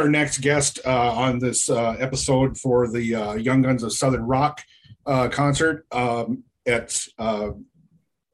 Our 0.00 0.08
next 0.08 0.38
guest 0.38 0.80
uh, 0.86 1.12
on 1.12 1.38
this 1.38 1.68
uh, 1.68 1.90
episode 1.98 2.56
for 2.56 2.90
the 2.90 3.14
uh, 3.14 3.34
Young 3.34 3.60
Guns 3.60 3.82
of 3.82 3.92
Southern 3.92 4.22
Rock 4.22 4.62
uh, 5.04 5.28
concert 5.28 5.84
um, 5.92 6.42
at 6.66 6.98
uh, 7.18 7.50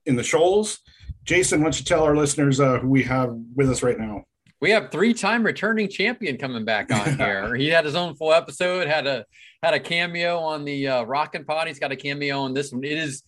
in 0.05 0.15
the 0.15 0.23
Shoals. 0.23 0.79
Jason, 1.25 1.59
why 1.59 1.65
don't 1.65 1.79
you 1.81 1.85
tell 1.85 2.05
our 2.05 2.15
listeners 2.15 2.61
uh, 2.61 2.79
who 2.79 2.89
we 2.89 3.03
have 3.03 3.31
with 3.57 3.69
us 3.69 3.83
right 3.83 3.99
now? 3.99 4.27
We 4.61 4.71
have 4.71 4.93
three-time 4.93 5.43
returning 5.43 5.89
champion 5.89 6.39
coming 6.39 6.65
back 6.65 6.93
on 6.93 7.17
here. 7.19 7.57
he 7.57 7.67
had 7.67 7.85
his 7.85 7.97
own 7.97 8.15
full 8.15 8.33
episode, 8.33 8.87
had 8.87 9.09
a 9.09 9.25
had 9.61 9.75
a 9.75 9.81
cameo 9.81 10.39
on 10.39 10.65
the 10.65 10.87
uh, 10.87 11.03
Rockin' 11.03 11.45
Pod. 11.45 11.67
He's 11.67 11.81
got 11.81 11.91
a 11.91 11.97
cameo 11.97 12.39
on 12.43 12.55
this 12.55 12.71
one. 12.71 12.85
It 12.85 12.97
is 12.97 13.25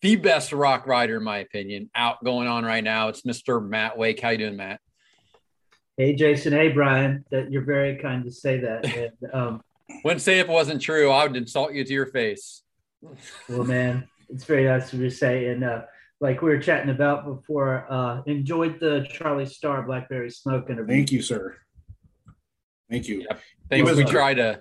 the 0.00 0.14
best 0.14 0.52
rock 0.52 0.86
writer, 0.86 1.16
in 1.16 1.24
my 1.24 1.38
opinion, 1.38 1.90
out 1.96 2.22
going 2.22 2.46
on 2.46 2.64
right 2.64 2.84
now. 2.84 3.08
It's 3.08 3.22
Mr. 3.22 3.68
Matt 3.68 3.98
Wake. 3.98 4.20
How 4.20 4.28
you 4.28 4.38
doing, 4.38 4.56
Matt? 4.56 4.78
Hey, 5.96 6.14
Jason. 6.14 6.52
Hey, 6.52 6.68
Brian. 6.68 7.24
That 7.30 7.50
you're 7.50 7.64
very 7.64 7.96
kind 7.96 8.24
to 8.24 8.30
say 8.30 8.58
that. 8.60 8.84
And, 9.22 9.34
um, 9.34 9.62
Wouldn't 10.04 10.22
say 10.22 10.40
if 10.40 10.48
it 10.48 10.52
wasn't 10.52 10.82
true. 10.82 11.10
I 11.10 11.26
would 11.26 11.36
insult 11.36 11.72
you 11.72 11.84
to 11.84 11.92
your 11.92 12.06
face. 12.06 12.62
well, 13.48 13.64
man, 13.64 14.08
it's 14.28 14.44
very 14.44 14.64
nice 14.64 14.92
of 14.92 15.00
you 15.00 15.08
to 15.08 15.14
say. 15.14 15.48
And 15.48 15.64
uh, 15.64 15.82
like 16.20 16.42
we 16.42 16.50
were 16.50 16.58
chatting 16.58 16.90
about 16.90 17.24
before, 17.24 17.86
uh, 17.90 18.22
enjoyed 18.26 18.78
the 18.80 19.06
Charlie 19.10 19.46
Starr 19.46 19.82
Blackberry 19.82 20.30
Smoke 20.30 20.68
interview. 20.70 20.94
Thank 20.94 21.12
you, 21.12 21.22
sir. 21.22 21.56
Thank 22.90 23.08
you. 23.08 23.26
Thanks. 23.28 23.40
It 23.70 23.84
was- 23.84 23.96
we 23.96 24.04
try 24.04 24.34
to. 24.34 24.60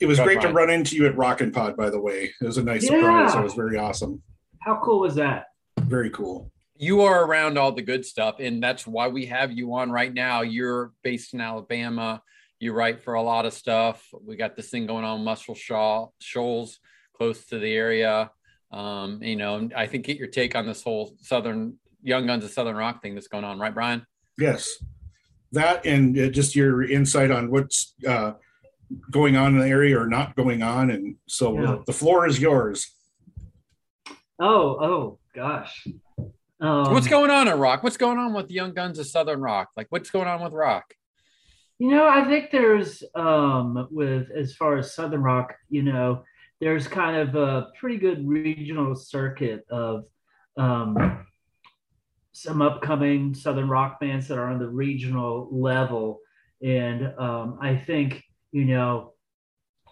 It 0.00 0.06
was 0.06 0.18
Go 0.18 0.24
great 0.24 0.40
to 0.40 0.48
run 0.52 0.68
into 0.68 0.96
you 0.96 1.06
at 1.06 1.16
Rockin' 1.16 1.52
Pod, 1.52 1.76
by 1.76 1.88
the 1.88 2.00
way. 2.00 2.32
It 2.40 2.44
was 2.44 2.58
a 2.58 2.64
nice 2.64 2.82
Yeah. 2.82 2.98
surprise. 2.98 3.34
It 3.36 3.40
was 3.42 3.54
very 3.54 3.78
awesome. 3.78 4.20
How 4.58 4.80
cool 4.82 4.98
was 4.98 5.14
that? 5.14 5.46
Very 5.78 6.10
cool. 6.10 6.50
You 6.82 7.02
are 7.02 7.24
around 7.24 7.56
all 7.56 7.70
the 7.70 7.80
good 7.80 8.04
stuff 8.04 8.36
and 8.40 8.60
that's 8.60 8.86
why 8.88 9.06
we 9.06 9.26
have 9.26 9.52
you 9.52 9.72
on 9.74 9.88
right 9.88 10.12
now 10.12 10.42
you're 10.42 10.92
based 11.04 11.32
in 11.32 11.40
alabama 11.40 12.20
you 12.58 12.72
write 12.72 13.00
for 13.00 13.14
a 13.14 13.22
lot 13.22 13.46
of 13.46 13.52
stuff 13.52 14.04
we 14.26 14.34
got 14.34 14.56
this 14.56 14.68
thing 14.68 14.84
going 14.84 15.04
on 15.04 15.22
muscle 15.22 15.54
shaw 15.54 16.08
shoals 16.20 16.80
close 17.16 17.44
to 17.46 17.58
the 17.60 17.72
area 17.72 18.30
um, 18.72 19.22
you 19.22 19.36
know 19.36 19.68
i 19.76 19.86
think 19.86 20.04
get 20.06 20.16
your 20.16 20.26
take 20.26 20.56
on 20.56 20.66
this 20.66 20.82
whole 20.82 21.14
southern 21.20 21.76
young 22.02 22.26
guns 22.26 22.44
of 22.44 22.50
southern 22.50 22.74
rock 22.74 23.00
thing 23.00 23.14
that's 23.14 23.28
going 23.28 23.44
on 23.44 23.58
right 23.58 23.74
brian 23.74 24.04
Yes, 24.38 24.82
that 25.52 25.84
and 25.84 26.18
uh, 26.18 26.28
just 26.28 26.56
your 26.56 26.82
insight 26.82 27.30
on 27.30 27.50
what's 27.50 27.94
uh, 28.08 28.32
going 29.10 29.36
on 29.36 29.52
in 29.54 29.60
the 29.60 29.68
area 29.68 29.98
or 30.00 30.06
not 30.06 30.34
going 30.36 30.62
on, 30.62 30.90
and 30.90 31.16
so 31.28 31.60
Yeah. 31.60 31.78
the 31.86 31.92
floor 31.92 32.26
is 32.26 32.40
yours. 32.40 32.90
Oh, 34.40 34.78
oh, 34.80 35.18
gosh. 35.34 35.86
Um, 36.62 36.92
what's 36.92 37.08
going 37.08 37.30
on 37.30 37.48
in 37.48 37.58
rock? 37.58 37.82
What's 37.82 37.96
going 37.96 38.18
on 38.18 38.32
with 38.32 38.46
the 38.46 38.54
young 38.54 38.72
guns 38.72 39.00
of 39.00 39.06
southern 39.08 39.40
rock? 39.40 39.70
Like 39.76 39.88
what's 39.90 40.10
going 40.10 40.28
on 40.28 40.40
with 40.40 40.52
rock? 40.52 40.94
You 41.78 41.90
know, 41.90 42.06
I 42.06 42.24
think 42.24 42.52
there's 42.52 43.02
um 43.16 43.88
with 43.90 44.30
as 44.30 44.54
far 44.54 44.78
as 44.78 44.94
Southern 44.94 45.22
Rock, 45.22 45.54
you 45.68 45.82
know, 45.82 46.22
there's 46.60 46.86
kind 46.86 47.16
of 47.16 47.34
a 47.34 47.70
pretty 47.80 47.96
good 47.96 48.26
regional 48.26 48.94
circuit 48.94 49.64
of 49.68 50.04
um 50.56 51.26
some 52.32 52.62
upcoming 52.62 53.34
Southern 53.34 53.68
rock 53.68 53.98
bands 53.98 54.28
that 54.28 54.38
are 54.38 54.48
on 54.48 54.60
the 54.60 54.68
regional 54.68 55.48
level. 55.50 56.20
And 56.62 57.12
um, 57.18 57.58
I 57.60 57.76
think, 57.76 58.22
you 58.52 58.64
know, 58.64 59.14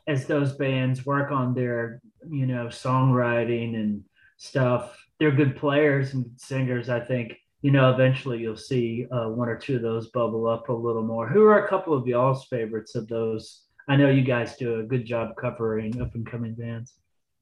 as 0.06 0.26
those 0.26 0.52
bands 0.52 1.04
work 1.04 1.32
on 1.32 1.54
their, 1.54 2.00
you 2.28 2.46
know, 2.46 2.66
songwriting 2.66 3.74
and 3.74 4.04
stuff, 4.38 4.96
they're 5.20 5.30
good 5.30 5.54
players 5.56 6.14
and 6.14 6.24
singers. 6.36 6.88
I 6.88 6.98
think, 6.98 7.34
you 7.62 7.70
know, 7.70 7.92
eventually 7.92 8.38
you'll 8.38 8.56
see 8.56 9.06
uh, 9.12 9.28
one 9.28 9.48
or 9.50 9.56
two 9.56 9.76
of 9.76 9.82
those 9.82 10.08
bubble 10.08 10.48
up 10.48 10.70
a 10.70 10.72
little 10.72 11.02
more. 11.02 11.28
Who 11.28 11.42
are 11.44 11.64
a 11.64 11.68
couple 11.68 11.92
of 11.94 12.06
y'all's 12.06 12.46
favorites 12.46 12.94
of 12.94 13.06
those? 13.06 13.64
I 13.86 13.96
know 13.96 14.08
you 14.08 14.22
guys 14.22 14.56
do 14.56 14.80
a 14.80 14.82
good 14.82 15.04
job 15.04 15.36
covering 15.36 16.00
up 16.00 16.14
and 16.14 16.26
coming 16.26 16.54
bands. 16.54 16.94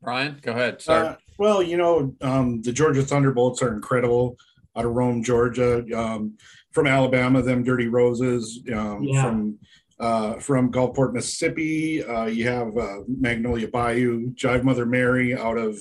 brian 0.02 0.38
go 0.42 0.52
ahead 0.52 0.82
start 0.82 1.06
Uh, 1.06 1.16
well, 1.38 1.62
you 1.62 1.76
know, 1.76 2.14
um, 2.20 2.60
the 2.62 2.72
Georgia 2.72 3.02
Thunderbolts 3.02 3.62
are 3.62 3.72
incredible 3.72 4.36
out 4.76 4.84
of 4.84 4.92
Rome, 4.92 5.22
Georgia. 5.22 5.84
Um, 5.96 6.36
from 6.72 6.86
Alabama, 6.86 7.42
them 7.42 7.62
Dirty 7.62 7.86
Roses. 7.86 8.60
Um, 8.72 9.05
Yeah. 9.05 9.22
From 9.22 9.59
uh, 10.00 10.34
from 10.38 10.70
Gulfport, 10.70 11.12
Mississippi, 11.12 12.05
uh, 12.05 12.26
you 12.26 12.46
have 12.46 12.76
uh, 12.76 12.98
Magnolia 13.09 13.66
Bayou, 13.66 14.30
Jive 14.34 14.62
Mother 14.62 14.86
Mary 14.86 15.36
out 15.36 15.59
of 15.59 15.76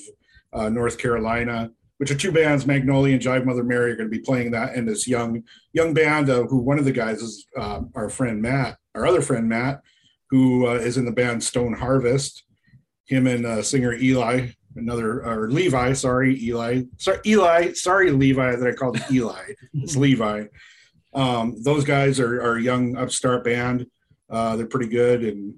uh, 0.54 0.70
North 0.70 0.98
Carolina, 0.98 1.70
which 1.98 2.12
are 2.12 2.16
two 2.16 2.32
bands. 2.32 2.66
Magnolia 2.66 3.14
and 3.14 3.22
Jive 3.22 3.46
Mother 3.46 3.64
Mary 3.64 3.92
are 3.92 3.96
going 3.96 4.10
to 4.10 4.16
be 4.16 4.24
playing 4.24 4.52
that, 4.52 4.76
and 4.76 4.88
this 4.88 5.08
young 5.08 5.44
young 5.74 5.94
band 5.94 6.30
uh, 6.30 6.44
who 6.44 6.58
one 6.58 6.80
of 6.80 6.86
the 6.86 6.92
guys 6.92 7.22
is 7.22 7.46
uh, 7.58 7.82
our 7.96 8.10
friend 8.10 8.42
Matt, 8.42 8.78
our 8.96 9.06
other 9.06 9.22
friend 9.22 9.48
Matt, 9.48 9.82
who 10.30 10.68
uh, 10.68 10.74
is 10.74 10.98
in 10.98 11.06
the 11.06 11.12
band 11.12 11.44
Stone 11.44 11.74
Harvest. 11.74 12.44
Him 13.06 13.26
and 13.26 13.46
uh, 13.46 13.62
singer 13.62 13.94
Eli, 13.94 14.50
another 14.76 15.26
or 15.26 15.50
Levi, 15.50 15.94
sorry, 15.94 16.38
Eli, 16.44 16.84
sorry, 16.98 17.20
Eli, 17.26 17.72
sorry, 17.74 18.12
Levi 18.12 18.56
that 18.56 18.68
I 18.68 18.74
called 18.74 19.00
Eli. 19.12 19.54
It's 19.74 19.96
Levi. 19.96 20.46
Um, 21.14 21.56
those 21.64 21.84
guys 21.84 22.20
are, 22.20 22.42
are 22.42 22.58
a 22.58 22.62
young 22.62 22.98
upstart 22.98 23.44
band. 23.44 23.88
Uh, 24.30 24.56
they're 24.56 24.68
pretty 24.68 24.90
good. 24.90 25.24
And 25.24 25.56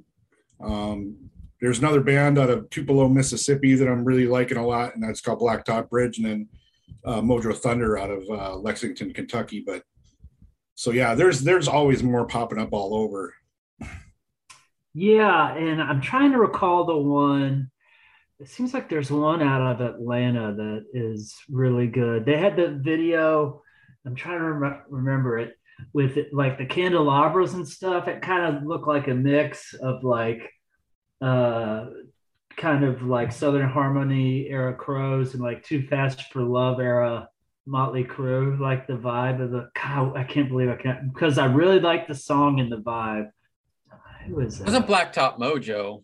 um, 0.62 1.29
there's 1.62 1.80
another 1.80 2.02
band 2.02 2.38
out 2.40 2.50
of 2.50 2.70
Tupelo, 2.70 3.08
Mississippi 3.10 3.76
that 3.76 3.88
I'm 3.88 4.06
really 4.06 4.28
liking 4.28 4.58
a 4.58 4.66
lot, 4.66 4.96
and 4.96 5.04
that's 5.04 5.22
called 5.22 5.40
Blacktop 5.40 5.90
Bridge. 5.90 6.18
And 6.18 6.26
then 6.26 6.50
uh, 7.06 7.22
Mojo 7.22 7.56
Thunder 7.56 7.98
out 7.98 8.10
of 8.10 8.24
uh, 8.30 8.56
Lexington, 8.56 9.14
Kentucky. 9.14 9.64
But 9.66 9.84
so 10.76 10.92
yeah, 10.92 11.16
there's 11.16 11.42
there's 11.42 11.68
always 11.68 12.02
more 12.04 12.26
popping 12.26 12.60
up 12.60 12.70
all 12.72 12.94
over. 12.96 13.34
Yeah, 14.94 15.56
and 15.56 15.82
I'm 15.82 16.02
trying 16.02 16.32
to 16.32 16.40
recall 16.40 16.86
the 16.86 16.98
one. 16.98 17.70
It 18.40 18.48
seems 18.48 18.74
like 18.74 18.90
there's 18.90 19.12
one 19.12 19.42
out 19.42 19.62
of 19.62 19.82
Atlanta 19.82 20.54
that 20.56 20.86
is 20.94 21.36
really 21.50 21.88
good. 21.88 22.26
They 22.26 22.38
had 22.38 22.56
the 22.56 22.80
video. 22.82 23.62
I'm 24.06 24.16
trying 24.16 24.40
to 24.40 24.54
rem- 24.54 24.82
remember 24.88 25.38
it 25.38 25.58
with 25.94 26.16
it, 26.16 26.34
like 26.34 26.58
the 26.58 26.66
candelabras 26.66 27.54
and 27.54 27.68
stuff. 27.68 28.08
It 28.08 28.22
kind 28.22 28.56
of 28.56 28.64
looked 28.64 28.88
like 28.88 29.10
a 29.10 29.14
mix 29.14 29.74
of 29.74 30.04
like, 30.04 30.50
uh, 31.22 31.86
kind 32.58 32.84
of 32.84 33.04
like 33.04 33.32
Southern 33.32 33.70
Harmony 33.70 34.48
era 34.50 34.74
Crowes 34.74 35.34
and 35.34 35.42
like 35.42 35.64
Too 35.64 35.86
Fast 35.88 36.32
for 36.32 36.42
Love 36.42 36.80
era 36.80 37.30
Motley 37.66 38.04
Crue. 38.04 38.60
Like 38.60 38.88
the 38.88 38.94
vibe 38.94 39.42
of 39.42 39.52
the. 39.52 39.70
God, 39.82 40.18
I 40.18 40.24
can't 40.24 40.50
believe 40.50 40.70
I 40.70 40.76
can't 40.76 41.14
because 41.14 41.38
I 41.38 41.46
really 41.46 41.80
like 41.80 42.08
the 42.08 42.16
song 42.16 42.60
and 42.60 42.72
the 42.72 42.78
vibe. 42.78 43.30
Who 44.28 44.42
is 44.42 44.60
that? 44.60 44.66
Wasn't 44.66 44.88
Blacktop 44.88 45.40
Mojo? 45.40 46.04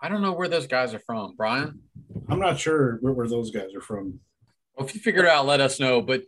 I 0.00 0.08
don't 0.08 0.22
know 0.22 0.32
where 0.32 0.48
those 0.48 0.66
guys 0.66 0.92
are 0.92 1.00
from, 1.00 1.34
Brian. 1.36 1.80
I'm 2.28 2.38
not 2.38 2.58
sure 2.58 2.98
where, 3.00 3.12
where 3.12 3.28
those 3.28 3.50
guys 3.50 3.74
are 3.74 3.80
from. 3.80 4.20
Well, 4.76 4.86
if 4.86 4.94
you 4.94 5.00
figure 5.00 5.22
it 5.22 5.28
out, 5.28 5.46
let 5.46 5.60
us 5.60 5.80
know. 5.80 6.02
But 6.02 6.22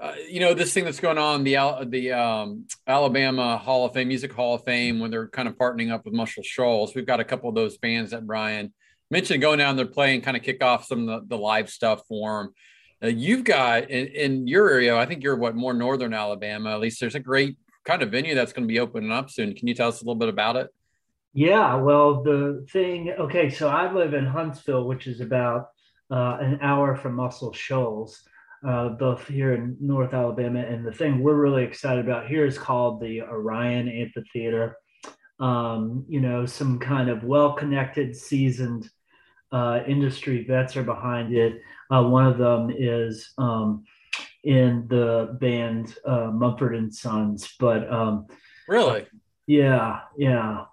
uh, 0.00 0.14
you 0.28 0.40
know, 0.40 0.54
this 0.54 0.72
thing 0.72 0.84
that's 0.84 1.00
going 1.00 1.18
on 1.18 1.44
the 1.44 1.56
the 1.88 2.12
um, 2.12 2.66
Alabama 2.86 3.58
Hall 3.58 3.84
of 3.84 3.92
Fame, 3.92 4.08
Music 4.08 4.32
Hall 4.32 4.54
of 4.54 4.64
Fame, 4.64 4.98
when 4.98 5.10
they're 5.10 5.28
kind 5.28 5.46
of 5.46 5.56
partnering 5.56 5.92
up 5.92 6.04
with 6.04 6.14
Muscle 6.14 6.42
Shoals, 6.42 6.94
we've 6.94 7.06
got 7.06 7.20
a 7.20 7.24
couple 7.24 7.48
of 7.48 7.54
those 7.54 7.76
bands 7.76 8.12
that 8.12 8.26
Brian 8.26 8.72
mentioned 9.10 9.42
going 9.42 9.58
down 9.58 9.76
there 9.76 9.86
playing, 9.86 10.22
kind 10.22 10.36
of 10.36 10.42
kick 10.42 10.64
off 10.64 10.86
some 10.86 11.08
of 11.08 11.28
the, 11.28 11.36
the 11.36 11.40
live 11.40 11.68
stuff 11.68 12.02
for 12.08 12.44
them. 12.44 12.54
Uh, 13.02 13.08
you've 13.08 13.44
got 13.44 13.90
in, 13.90 14.06
in 14.06 14.46
your 14.46 14.70
area, 14.70 14.96
I 14.96 15.04
think 15.04 15.22
you're 15.22 15.36
what 15.36 15.54
more 15.54 15.74
northern 15.74 16.14
Alabama. 16.14 16.70
At 16.70 16.80
least 16.80 17.00
there's 17.00 17.14
a 17.14 17.20
great 17.20 17.56
kind 17.84 18.02
of 18.02 18.10
venue 18.10 18.34
that's 18.34 18.52
going 18.52 18.66
to 18.66 18.72
be 18.72 18.80
opening 18.80 19.12
up 19.12 19.30
soon. 19.30 19.54
Can 19.54 19.68
you 19.68 19.74
tell 19.74 19.88
us 19.88 20.00
a 20.00 20.04
little 20.04 20.18
bit 20.18 20.28
about 20.28 20.56
it? 20.56 20.68
Yeah, 21.32 21.76
well, 21.76 22.22
the 22.22 22.66
thing, 22.72 23.12
okay, 23.18 23.50
so 23.50 23.68
I 23.68 23.92
live 23.92 24.14
in 24.14 24.26
Huntsville, 24.26 24.86
which 24.86 25.06
is 25.06 25.20
about 25.20 25.68
uh, 26.10 26.38
an 26.40 26.58
hour 26.60 26.96
from 26.96 27.14
Muscle 27.14 27.52
Shoals, 27.52 28.22
uh, 28.66 28.90
both 28.90 29.26
here 29.26 29.54
in 29.54 29.76
North 29.80 30.12
Alabama. 30.12 30.60
And 30.60 30.86
the 30.86 30.92
thing 30.92 31.22
we're 31.22 31.34
really 31.34 31.64
excited 31.64 32.04
about 32.04 32.28
here 32.28 32.46
is 32.46 32.58
called 32.58 33.00
the 33.00 33.22
Orion 33.22 33.88
Amphitheater. 33.88 34.76
Um, 35.38 36.04
you 36.08 36.20
know, 36.20 36.44
some 36.44 36.78
kind 36.78 37.08
of 37.08 37.24
well 37.24 37.54
connected, 37.54 38.14
seasoned 38.14 38.90
uh, 39.52 39.80
industry 39.86 40.44
vets 40.44 40.76
are 40.76 40.82
behind 40.82 41.34
it. 41.34 41.60
Uh, 41.90 42.04
one 42.04 42.26
of 42.26 42.38
them 42.38 42.70
is 42.70 43.32
um, 43.38 43.84
in 44.44 44.86
the 44.88 45.36
band 45.40 45.94
uh, 46.06 46.30
Mumford 46.32 46.74
and 46.76 46.94
Sons, 46.94 47.54
but 47.58 47.90
um, 47.92 48.26
Really? 48.68 49.06
yeah, 49.46 50.00
yeah. 50.16 50.64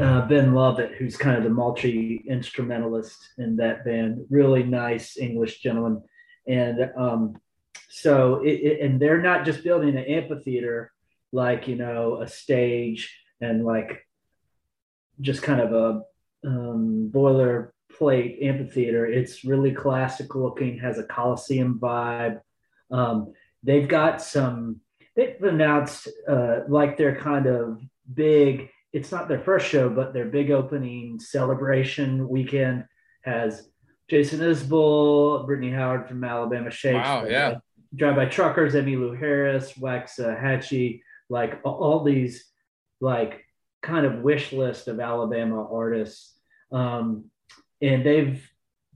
Uh, 0.00 0.26
ben 0.26 0.54
Lovett, 0.54 0.92
who's 0.94 1.16
kind 1.18 1.36
of 1.36 1.44
the 1.44 1.50
multi 1.50 2.24
instrumentalist 2.28 3.18
in 3.36 3.56
that 3.56 3.84
band, 3.84 4.24
really 4.30 4.62
nice 4.62 5.18
English 5.18 5.58
gentleman, 5.60 6.02
and 6.46 6.90
um, 6.96 7.40
so 7.88 8.42
it, 8.42 8.60
it, 8.60 8.80
and 8.80 9.00
they're 9.00 9.22
not 9.22 9.44
just 9.44 9.64
building 9.64 9.96
an 9.96 10.04
amphitheater 10.04 10.92
like 11.32 11.68
you 11.68 11.76
know 11.76 12.20
a 12.20 12.28
stage 12.28 13.18
and 13.40 13.64
like 13.64 14.06
just 15.20 15.42
kind 15.42 15.60
of 15.60 15.72
a 15.72 16.02
um, 16.46 17.10
boilerplate 17.12 18.44
amphitheater. 18.44 19.06
It's 19.06 19.44
really 19.44 19.72
classic 19.72 20.34
looking, 20.34 20.78
has 20.78 20.98
a 20.98 21.04
Coliseum 21.04 21.78
vibe. 21.80 22.40
Um, 22.90 23.32
they've 23.62 23.88
got 23.88 24.22
some 24.22 24.80
they've 25.16 25.42
announced 25.42 26.08
uh, 26.28 26.60
like 26.68 26.96
their 26.96 27.16
kind 27.16 27.46
of 27.46 27.80
big. 28.12 28.70
It's 28.92 29.12
not 29.12 29.28
their 29.28 29.40
first 29.40 29.66
show, 29.66 29.88
but 29.90 30.12
their 30.12 30.26
big 30.26 30.50
opening 30.50 31.18
celebration 31.18 32.28
weekend 32.28 32.84
has 33.22 33.68
Jason 34.08 34.40
Isbell, 34.40 35.46
Brittany 35.46 35.70
Howard 35.70 36.08
from 36.08 36.22
Alabama 36.22 36.70
Shakes. 36.70 36.94
Wow, 36.94 37.24
yeah. 37.24 37.56
Drive 37.94 38.16
by 38.16 38.26
Truckers, 38.26 38.74
Emmylou 38.74 39.18
Harris, 39.18 39.72
Waxahatchee, 39.72 41.00
like 41.28 41.60
all 41.64 42.04
these 42.04 42.44
like 43.00 43.44
kind 43.82 44.06
of 44.06 44.20
wish 44.20 44.52
list 44.52 44.88
of 44.88 45.00
Alabama 45.00 45.66
artists. 45.70 46.38
Um, 46.72 47.26
and 47.82 48.04
they've 48.04 48.48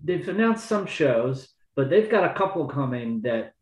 they've 0.03 0.29
announced 0.29 0.67
some 0.67 0.87
shows, 0.87 1.49
but 1.75 1.91
they've 1.91 2.11
got 2.11 2.31
a 2.31 2.35
couple 2.35 2.67
coming 2.67 3.23
that 3.23 3.55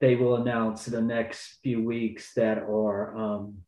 they 0.00 0.16
will 0.16 0.36
announce 0.36 0.86
in 0.86 0.94
the 0.94 1.00
next 1.00 1.58
few 1.62 1.82
weeks 1.82 2.34
that 2.34 2.58
are 2.58 3.16
um, 3.16 3.58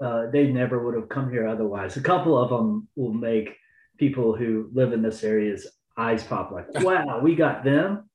uh, 0.00 0.30
they 0.30 0.46
never 0.46 0.84
would 0.84 0.94
have 0.94 1.08
come 1.08 1.30
here 1.30 1.46
otherwise. 1.46 1.96
A 1.96 2.02
couple 2.02 2.38
of 2.38 2.50
them 2.50 2.88
will 2.96 3.12
make 3.12 3.56
people 3.98 4.36
who 4.36 4.70
live 4.72 4.92
in 4.92 5.02
this 5.02 5.24
area's 5.24 5.66
eyes 5.98 6.22
pop 6.22 6.52
like, 6.52 6.66
wow, 6.84 7.20
we 7.22 7.34
got 7.34 7.64
them. 7.64 8.08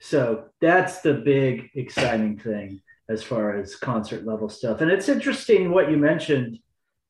So 0.00 0.46
that's 0.60 1.00
the 1.00 1.14
big 1.14 1.70
exciting 1.74 2.38
thing 2.38 2.82
as 3.08 3.22
far 3.22 3.56
as 3.56 3.76
concert 3.76 4.24
level 4.26 4.48
stuff. 4.48 4.80
And 4.82 4.90
it's 4.90 5.08
interesting 5.08 5.70
what 5.70 5.90
you 5.90 5.96
mentioned, 5.96 6.58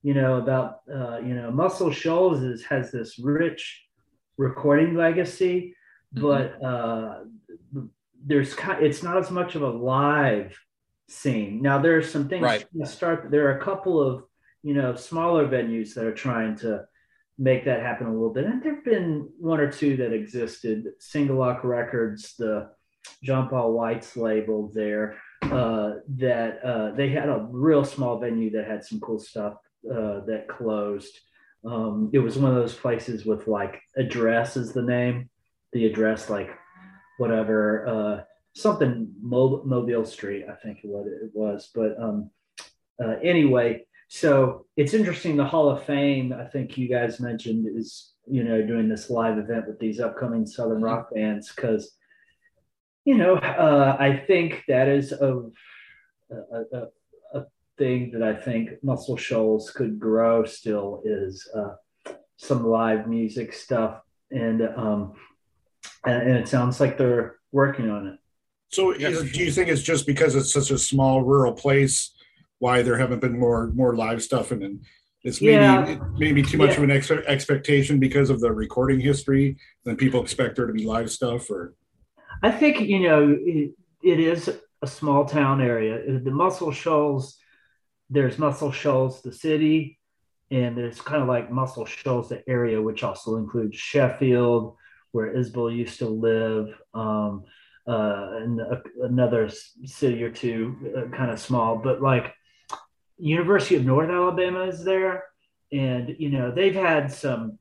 you 0.03 0.15
know, 0.15 0.36
about 0.36 0.81
uh, 0.93 1.19
you 1.19 1.35
know, 1.35 1.51
Muscle 1.51 1.91
Shoals 1.91 2.41
is, 2.43 2.65
has 2.65 2.93
this 2.93 3.19
rich 3.19 3.82
recording 4.36 4.95
legacy, 4.95 5.74
but 6.12 6.62
uh, 6.62 7.24
there's 8.24 8.55
it's 8.81 9.03
not 9.03 9.16
as 9.19 9.31
much 9.31 9.55
of 9.55 9.62
a 9.62 9.69
live 9.69 10.57
scene. 11.09 11.61
Now 11.61 11.78
there 11.78 11.97
are 11.97 12.03
some 12.03 12.28
things 12.28 12.43
Right. 12.43 12.65
to 12.81 12.86
start. 12.86 13.31
There 13.31 13.49
are 13.49 13.59
a 13.59 13.65
couple 13.65 14.01
of 14.01 14.24
you 14.62 14.74
know 14.74 14.95
smaller 14.95 15.47
venues 15.49 15.95
that 15.95 16.05
are 16.05 16.15
trying 16.15 16.57
to 16.59 16.85
make 17.39 17.65
that 17.65 17.81
happen 17.81 18.06
a 18.06 18.12
little 18.12 18.32
bit, 18.32 18.44
and 18.44 18.62
there've 18.62 18.85
been 18.85 19.28
one 19.39 19.61
or 19.61 19.70
two 19.70 19.97
that 19.97 20.12
existed. 20.12 20.86
Single 21.01 21.36
Lock 21.36 21.65
Records, 21.65 22.35
the 22.39 22.70
John 23.23 23.48
Paul 23.48 23.73
White's 23.73 24.16
label 24.16 24.70
there, 24.73 25.16
uh, 25.43 25.94
that 26.16 26.65
uh, 26.65 26.93
they 26.93 27.09
had 27.09 27.28
a 27.28 27.47
real 27.51 27.85
small 27.85 28.19
venue 28.19 28.51
that 28.51 28.66
had 28.66 28.85
some 28.85 29.01
cool 29.01 29.19
stuff 29.19 29.55
uh, 29.90 30.20
that 30.27 30.47
closed. 30.48 31.19
Um, 31.65 32.11
it 32.12 32.19
was 32.19 32.39
one 32.39 32.51
of 32.51 32.56
those 32.56 32.74
places 32.74 33.24
with 33.24 33.47
like 33.47 33.81
address 33.97 34.56
is 34.56 34.73
the 34.73 34.82
name, 34.82 35.28
the 35.73 35.86
address 35.86 36.31
like 36.31 36.51
whatever 37.19 37.86
uh, 37.86 38.24
something 38.55 39.12
Mo- 39.20 39.62
Mobile 39.65 40.05
Street, 40.05 40.44
I 40.51 40.55
think 40.55 40.78
what 40.82 41.06
it 41.06 41.31
was. 41.32 41.70
But 41.74 42.01
um, 42.01 42.31
uh, 43.02 43.16
anyway, 43.23 43.86
so 44.09 44.66
it's 44.76 44.94
interesting. 44.94 45.36
The 45.36 45.44
Hall 45.44 45.68
of 45.68 45.85
Fame, 45.85 46.32
I 46.32 46.44
think 46.44 46.76
you 46.76 46.89
guys 46.89 47.20
mentioned, 47.20 47.66
is 47.74 48.12
you 48.26 48.44
know 48.44 48.62
doing 48.62 48.89
this 48.89 49.10
live 49.10 49.39
event 49.39 49.66
with 49.68 49.78
these 49.78 50.01
upcoming 50.01 50.47
Southern 50.47 50.82
rock 50.82 51.14
bands 51.14 51.52
because 51.55 51.94
you 53.05 53.16
know 53.16 53.36
uh, 53.36 53.97
I 53.98 54.16
think 54.16 54.62
that 54.68 54.89
is 54.89 55.12
a, 55.12 55.43
a, 56.31 56.62
a, 56.72 56.86
a 57.35 57.44
thing 57.78 58.12
that 58.12 58.22
I 58.22 58.35
think 58.35 58.70
Muscle 58.82 59.16
Shoals 59.16 59.70
could 59.70 59.98
grow 59.98 60.44
still 60.44 61.02
is 61.05 61.48
uh, 61.55 61.74
some 62.36 62.66
live 62.66 63.06
music 63.09 63.52
stuff 63.52 64.01
and 64.31 64.62
um, 64.76 65.14
and, 66.05 66.22
and 66.28 66.39
it 66.39 66.48
sounds 66.48 66.81
like 66.81 66.98
they're 66.98 67.36
working 67.52 67.90
on 67.90 68.06
it. 68.06 68.18
So 68.70 68.93
is- 68.93 69.32
do 69.32 69.44
you 69.44 69.51
think 69.51 69.68
it's 69.68 69.82
just 69.82 70.06
because 70.06 70.35
it's 70.35 70.52
such 70.52 70.70
a 70.70 70.78
small 70.78 71.22
rural 71.22 71.52
place 71.52 72.14
why 72.59 72.82
there 72.82 72.97
haven't 72.98 73.20
been 73.20 73.39
more 73.39 73.68
more 73.74 73.94
live 73.97 74.22
stuff 74.22 74.51
and 74.51 74.62
then 74.62 74.81
it's 75.22 75.40
maybe 75.40 75.52
Yeah. 75.55 75.98
maybe 76.18 76.43
too 76.43 76.59
much 76.59 76.70
Yeah. 76.70 76.76
of 76.78 76.82
an 76.85 76.90
ex- 76.90 77.10
expectation 77.10 77.98
because 77.98 78.31
of 78.31 78.40
the 78.40 78.52
recording 78.52 79.01
history 79.01 79.56
then 79.85 79.97
people 79.97 80.22
expect 80.22 80.56
there 80.56 80.66
to 80.66 80.72
be 80.72 80.85
live 80.85 81.10
stuff 81.10 81.51
or 81.51 81.74
I 82.43 82.51
think 82.51 82.81
you 82.81 83.01
know 83.01 83.36
it, 83.39 83.70
it 84.02 84.20
is 84.20 84.51
a 84.82 84.86
small 84.86 85.24
town 85.24 85.62
area. 85.62 86.20
The 86.20 86.31
Muscle 86.31 86.72
Shoals, 86.72 87.39
there's 88.10 88.39
Muscle 88.39 88.70
Shoals, 88.70 89.22
the 89.22 89.32
city, 89.32 89.98
and 90.51 90.76
there's 90.76 91.01
kind 91.01 91.22
of 91.22 91.28
like 91.28 91.51
Muscle 91.51 91.86
Shoals, 91.86 92.28
the 92.28 92.47
area, 92.47 92.82
which 92.82 93.02
also 93.02 93.36
includes 93.36 93.78
Sheffield, 93.78 94.76
where 95.12 95.35
Isbell 95.35 95.74
used 95.74 96.01
to 96.01 96.09
live, 96.09 96.66
um, 96.93 97.44
uh, 97.89 98.28
and 98.43 98.60
a, 98.60 98.82
another 99.02 99.48
city 99.85 100.22
or 100.22 100.31
two, 100.31 100.76
uh, 100.94 101.16
kind 101.16 101.31
of 101.31 101.40
small, 101.40 101.78
but 101.78 102.02
like 102.02 102.35
University 103.19 103.77
of 103.77 103.85
North 103.85 104.11
Alabama 104.11 104.65
is 104.65 104.85
there, 104.85 105.24
and 105.73 106.15
you 106.19 106.31
know 106.31 106.51
they've 106.51 106.74
had 106.74 107.12
some 107.12 107.59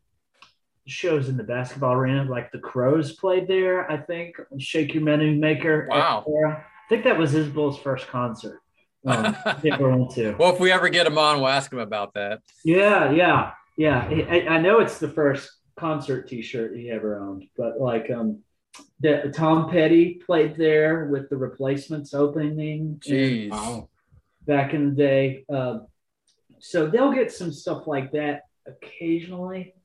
shows 0.85 1.30
in 1.30 1.38
the 1.38 1.43
basketball 1.43 1.93
arena, 1.93 2.23
like 2.30 2.51
the 2.51 2.59
Crowes 2.59 3.13
played 3.13 3.47
there. 3.47 3.89
I 3.89 3.97
think 3.97 4.35
Shake 4.57 4.93
Your 4.93 5.03
Money 5.03 5.35
Maker. 5.35 5.88
Wow. 5.89 6.25
I 6.47 6.63
think 6.89 7.03
that 7.05 7.17
was 7.17 7.34
Isbell's 7.34 7.77
first 7.77 8.07
concert. 8.07 8.59
Um, 9.05 9.35
they 9.61 9.71
ever 9.71 9.95
went 9.95 10.11
to. 10.11 10.34
Well, 10.34 10.53
if 10.53 10.59
we 10.59 10.71
ever 10.71 10.89
get 10.89 11.07
him 11.07 11.17
on, 11.17 11.38
we'll 11.38 11.47
ask 11.47 11.71
him 11.71 11.80
about 11.80 12.13
that. 12.15 12.41
Yeah, 12.65 13.11
yeah, 13.11 13.51
yeah. 13.77 14.07
I, 14.09 14.47
I 14.47 14.59
know 14.59 14.80
it's 14.80 14.99
the 14.99 15.09
first 15.09 15.49
concert 15.77 16.27
T-shirt 16.27 16.75
he 16.75 16.89
ever 16.89 17.19
owned, 17.19 17.47
but 17.57 17.80
like 17.80 18.09
um, 18.11 18.39
the 18.99 19.31
Tom 19.34 19.69
Petty 19.69 20.15
played 20.25 20.57
there 20.57 21.05
with 21.05 21.30
the 21.30 21.38
Replacements 21.38 22.13
opening. 22.13 22.99
Jeez. 23.05 23.49
wow 23.49 23.89
back 24.45 24.73
in 24.73 24.89
the 24.89 24.95
day. 24.95 25.45
Uh, 25.51 25.79
so 26.59 26.87
they'll 26.87 27.11
get 27.11 27.31
some 27.31 27.51
stuff 27.51 27.87
like 27.87 28.11
that 28.13 28.41
occasionally, 28.65 29.75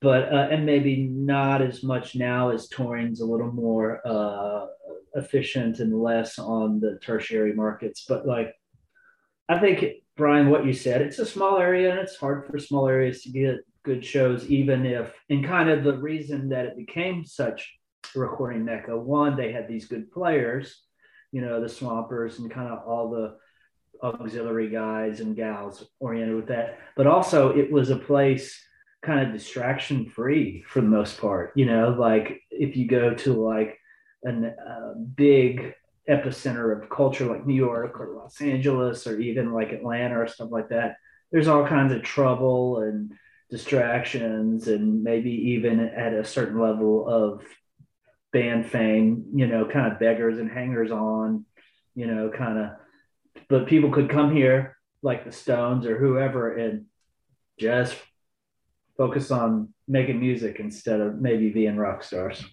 but 0.00 0.32
uh, 0.32 0.48
and 0.50 0.64
maybe 0.64 1.08
not 1.08 1.62
as 1.62 1.82
much 1.82 2.14
now 2.14 2.50
as 2.50 2.68
touring's 2.68 3.20
a 3.20 3.26
little 3.26 3.52
more 3.52 4.00
uh, 4.06 4.66
efficient 5.14 5.80
and 5.80 6.00
less 6.00 6.38
on 6.38 6.80
the 6.80 6.98
tertiary 7.02 7.52
markets. 7.52 8.04
But 8.08 8.26
like, 8.26 8.54
I 9.48 9.58
think 9.58 9.84
Brian, 10.16 10.50
what 10.50 10.64
you 10.64 10.72
said, 10.72 11.02
it's 11.02 11.18
a 11.18 11.26
small 11.26 11.58
area 11.58 11.90
and 11.90 11.98
it's 11.98 12.16
hard 12.16 12.46
for 12.46 12.58
small 12.58 12.88
areas 12.88 13.22
to 13.22 13.30
get 13.30 13.56
good 13.82 14.04
shows, 14.04 14.46
even 14.46 14.86
if, 14.86 15.12
and 15.28 15.44
kind 15.44 15.68
of 15.68 15.84
the 15.84 15.98
reason 15.98 16.48
that 16.48 16.66
it 16.66 16.76
became 16.76 17.24
such 17.24 17.76
a 18.14 18.18
recording 18.18 18.64
mecca. 18.64 18.96
One, 18.96 19.36
they 19.36 19.52
had 19.52 19.68
these 19.68 19.86
good 19.86 20.10
players, 20.10 20.82
you 21.32 21.40
know, 21.40 21.60
the 21.60 21.68
Swampers 21.68 22.38
and 22.38 22.50
kind 22.50 22.72
of 22.72 22.86
all 22.86 23.10
the 23.10 23.36
auxiliary 24.04 24.68
guys 24.68 25.20
and 25.20 25.34
gals 25.34 25.86
oriented 25.98 26.36
with 26.36 26.48
that. 26.48 26.78
But 26.96 27.06
also, 27.06 27.56
it 27.56 27.70
was 27.70 27.90
a 27.90 27.96
place 27.96 28.60
kind 29.02 29.26
of 29.26 29.32
distraction 29.32 30.08
free 30.08 30.64
for 30.66 30.80
the 30.80 30.88
most 30.88 31.18
part. 31.18 31.52
You 31.56 31.66
know, 31.66 31.96
like 31.98 32.42
if 32.50 32.76
you 32.76 32.86
go 32.86 33.14
to 33.14 33.32
like 33.32 33.78
a 34.26 34.30
uh, 34.30 34.94
big 34.94 35.74
epicenter 36.08 36.82
of 36.82 36.90
culture 36.90 37.26
like 37.26 37.46
New 37.46 37.54
York 37.54 37.98
or 38.00 38.14
Los 38.14 38.40
Angeles 38.40 39.06
or 39.06 39.18
even 39.20 39.52
like 39.52 39.72
Atlanta 39.72 40.20
or 40.20 40.26
stuff 40.26 40.50
like 40.50 40.68
that, 40.68 40.96
there's 41.32 41.48
all 41.48 41.66
kinds 41.66 41.92
of 41.92 42.02
trouble 42.02 42.80
and 42.80 43.12
distractions 43.50 44.68
and 44.68 45.02
maybe 45.02 45.30
even 45.30 45.80
at 45.80 46.12
a 46.12 46.24
certain 46.24 46.60
level 46.60 47.08
of 47.08 47.44
band 48.32 48.66
fame, 48.66 49.24
you 49.34 49.46
know, 49.46 49.64
kind 49.66 49.90
of 49.90 49.98
beggars 49.98 50.38
and 50.38 50.50
hangers 50.50 50.90
on, 50.90 51.44
you 51.94 52.06
know, 52.06 52.30
kind 52.36 52.58
of 52.58 52.70
but 53.48 53.66
people 53.66 53.90
could 53.90 54.10
come 54.10 54.34
here 54.34 54.76
like 55.02 55.24
the 55.24 55.32
Stones 55.32 55.86
or 55.86 55.98
whoever 55.98 56.56
and 56.56 56.86
just 57.58 57.96
focus 58.96 59.30
on 59.30 59.68
making 59.86 60.20
music 60.20 60.56
instead 60.60 61.00
of 61.00 61.20
maybe 61.20 61.50
being 61.50 61.76
rock 61.76 62.02
stars. 62.02 62.44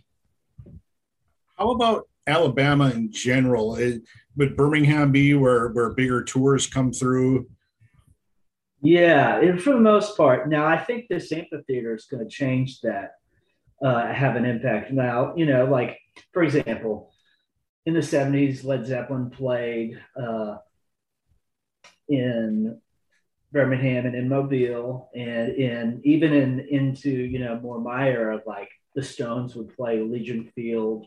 how 1.58 1.72
about 1.72 2.08
alabama 2.28 2.92
in 2.92 3.12
general 3.12 3.76
it, 3.76 4.02
would 4.36 4.56
birmingham 4.56 5.12
be 5.12 5.34
where 5.34 5.70
where 5.70 5.90
bigger 5.94 6.24
tours 6.24 6.68
come 6.68 6.92
through 6.92 7.48
Yeah, 8.82 9.40
and 9.40 9.62
for 9.62 9.74
the 9.74 9.80
most 9.80 10.18
part. 10.18 10.50
Now, 10.50 10.66
I 10.66 10.78
think 10.78 11.06
this 11.08 11.32
amphitheater 11.32 11.94
is 11.94 12.06
going 12.06 12.24
to 12.24 12.30
change 12.30 12.82
that, 12.82 13.12
uh, 13.84 14.12
have 14.12 14.36
an 14.36 14.46
impact. 14.46 14.92
Now, 14.92 15.36
you 15.36 15.46
know, 15.46 15.66
like 15.66 16.00
for 16.34 16.44
example, 16.44 17.12
in 17.86 17.94
the 17.94 18.00
70s, 18.00 18.64
Led 18.64 18.86
Zeppelin 18.86 19.30
played 19.30 20.00
uh, 20.16 20.58
in 22.12 22.80
Birmingham 23.52 24.06
and 24.06 24.16
in 24.16 24.30
Mobile, 24.30 25.10
and 25.16 25.50
in 25.54 26.02
even 26.04 26.34
in 26.34 26.60
into 26.60 27.10
you 27.10 27.40
know 27.40 27.60
more 27.60 27.80
my 27.80 28.10
era, 28.10 28.42
like 28.46 28.70
the 28.96 29.04
Stones 29.04 29.56
would 29.56 29.76
play 29.76 30.02
Legion 30.02 30.52
Field, 30.56 31.06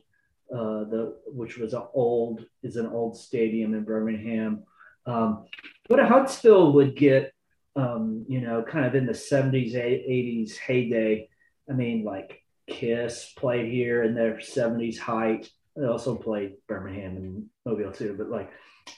uh, 0.52 0.84
the 0.84 1.16
which 1.26 1.58
was 1.58 1.74
an 1.74 1.84
old 1.94 2.44
is 2.62 2.76
an 2.76 2.86
old 2.86 3.16
stadium 3.16 3.74
in 3.74 3.84
Birmingham. 3.84 4.64
Um, 5.06 5.46
but 5.88 5.98
Huntsville 6.00 6.72
would 6.72 6.96
get 6.96 7.34
um, 7.76 8.24
you 8.28 8.40
know, 8.40 8.62
kind 8.62 8.86
of 8.86 8.94
in 8.94 9.06
the 9.06 9.12
70s, 9.12 9.74
80s 9.74 10.56
heyday. 10.56 11.28
I 11.68 11.72
mean, 11.72 12.04
like 12.04 12.42
Kiss 12.68 13.32
played 13.36 13.70
here 13.70 14.02
in 14.02 14.14
their 14.14 14.34
70s 14.34 14.98
height. 14.98 15.50
They 15.76 15.86
also 15.86 16.14
played 16.14 16.54
Birmingham 16.68 17.16
and 17.16 17.46
Mobile 17.66 17.92
too, 17.92 18.14
but 18.16 18.30
like 18.30 18.50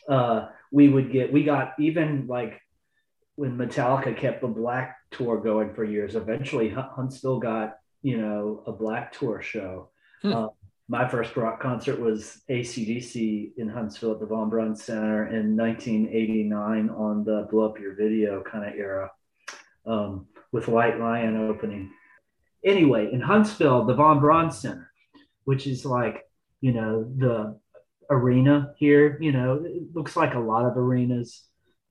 uh, 0.08 0.48
we 0.70 0.88
would 0.88 1.12
get 1.12 1.32
we 1.32 1.44
got 1.44 1.74
even 1.78 2.26
like 2.26 2.60
when 3.36 3.56
Metallica 3.56 4.16
kept 4.16 4.40
the 4.40 4.48
Black 4.48 4.96
tour 5.10 5.38
going 5.38 5.74
for 5.74 5.84
years. 5.84 6.14
Eventually, 6.14 6.68
Hun- 6.68 6.90
Huntsville 6.94 7.38
got 7.38 7.78
you 8.02 8.18
know 8.18 8.62
a 8.66 8.72
Black 8.72 9.12
tour 9.12 9.42
show. 9.42 9.90
Hmm. 10.22 10.32
Uh, 10.32 10.46
my 10.88 11.08
first 11.08 11.36
rock 11.36 11.60
concert 11.60 11.98
was 11.98 12.42
ACDC 12.48 13.52
in 13.56 13.68
Huntsville 13.68 14.12
at 14.12 14.20
the 14.20 14.26
Von 14.26 14.48
Braun 14.48 14.76
Center 14.76 15.26
in 15.26 15.56
1989 15.56 16.90
on 16.90 17.24
the 17.24 17.48
Blow 17.50 17.68
Up 17.68 17.80
Your 17.80 17.94
Video 17.94 18.40
kind 18.42 18.64
of 18.64 18.74
era 18.74 19.10
um, 19.84 20.26
with 20.52 20.68
White 20.68 21.00
Lion 21.00 21.48
opening. 21.48 21.90
Anyway, 22.64 23.10
in 23.12 23.20
Huntsville, 23.20 23.84
the 23.84 23.94
Von 23.94 24.20
Braun 24.20 24.50
Center, 24.52 24.90
which 25.44 25.66
is 25.66 25.84
like, 25.84 26.28
you 26.60 26.72
know, 26.72 27.04
the 27.16 27.58
arena 28.11 28.73
here, 28.77 29.19
you 29.20 29.33
know, 29.33 29.62
it 29.65 29.95
looks 29.95 30.16
like 30.16 30.35
a 30.35 30.39
lot 30.39 30.65
of 30.65 30.77
arenas, 30.77 31.45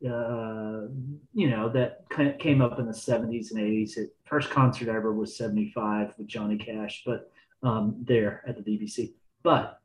uh, 0.06 0.88
you 1.34 1.50
know, 1.50 1.70
that 1.70 2.06
came 2.40 2.62
up 2.62 2.80
in 2.80 2.86
the 2.86 2.92
70s 2.92 3.52
and 3.52 3.60
80s. 3.60 3.98
It, 3.98 4.16
first 4.26 4.50
concert 4.50 4.90
ever 4.90 5.14
was 5.14 5.38
75 5.38 6.14
with 6.18 6.28
Johnny 6.28 6.58
Cash, 6.58 7.04
but 7.06 7.32
um, 7.64 7.96
there 8.08 8.44
at 8.48 8.56
the 8.56 8.64
VBC. 8.64 9.14
But 9.44 9.80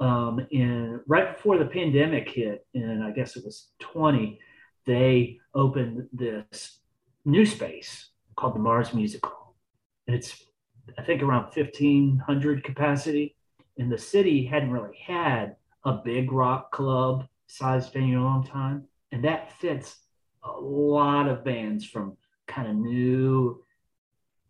um, 0.00 0.46
in 0.50 1.00
right 1.06 1.36
before 1.36 1.58
the 1.58 1.66
pandemic 1.66 2.28
hit, 2.28 2.66
and 2.74 3.04
I 3.04 3.10
guess 3.10 3.36
it 3.36 3.44
was 3.44 3.68
20, 3.80 4.38
they 4.84 5.38
opened 5.54 6.08
this 6.12 6.78
new 7.24 7.46
space 7.46 8.08
called 8.36 8.54
the 8.54 8.60
Mars 8.60 8.92
Music 8.92 9.24
Hall. 9.24 9.54
And 10.06 10.16
it's, 10.16 10.44
I 10.98 11.02
think, 11.02 11.22
around 11.22 11.54
1,500 11.54 12.64
capacity. 12.64 13.36
And 13.78 13.90
the 13.90 13.98
city 13.98 14.44
hadn't 14.44 14.70
really 14.70 14.96
had 14.96 15.56
a 15.84 15.94
big 15.94 16.32
rock 16.32 16.70
club 16.72 17.26
sized 17.46 17.92
venue 17.92 18.16
in 18.16 18.22
a 18.22 18.24
long 18.24 18.44
time. 18.44 18.84
And 19.10 19.24
that 19.24 19.52
fits 19.58 19.96
a 20.44 20.52
lot 20.52 21.28
of 21.28 21.44
bands 21.44 21.84
from 21.84 22.16
kind 22.46 22.68
of 22.68 22.76
new 22.76 23.62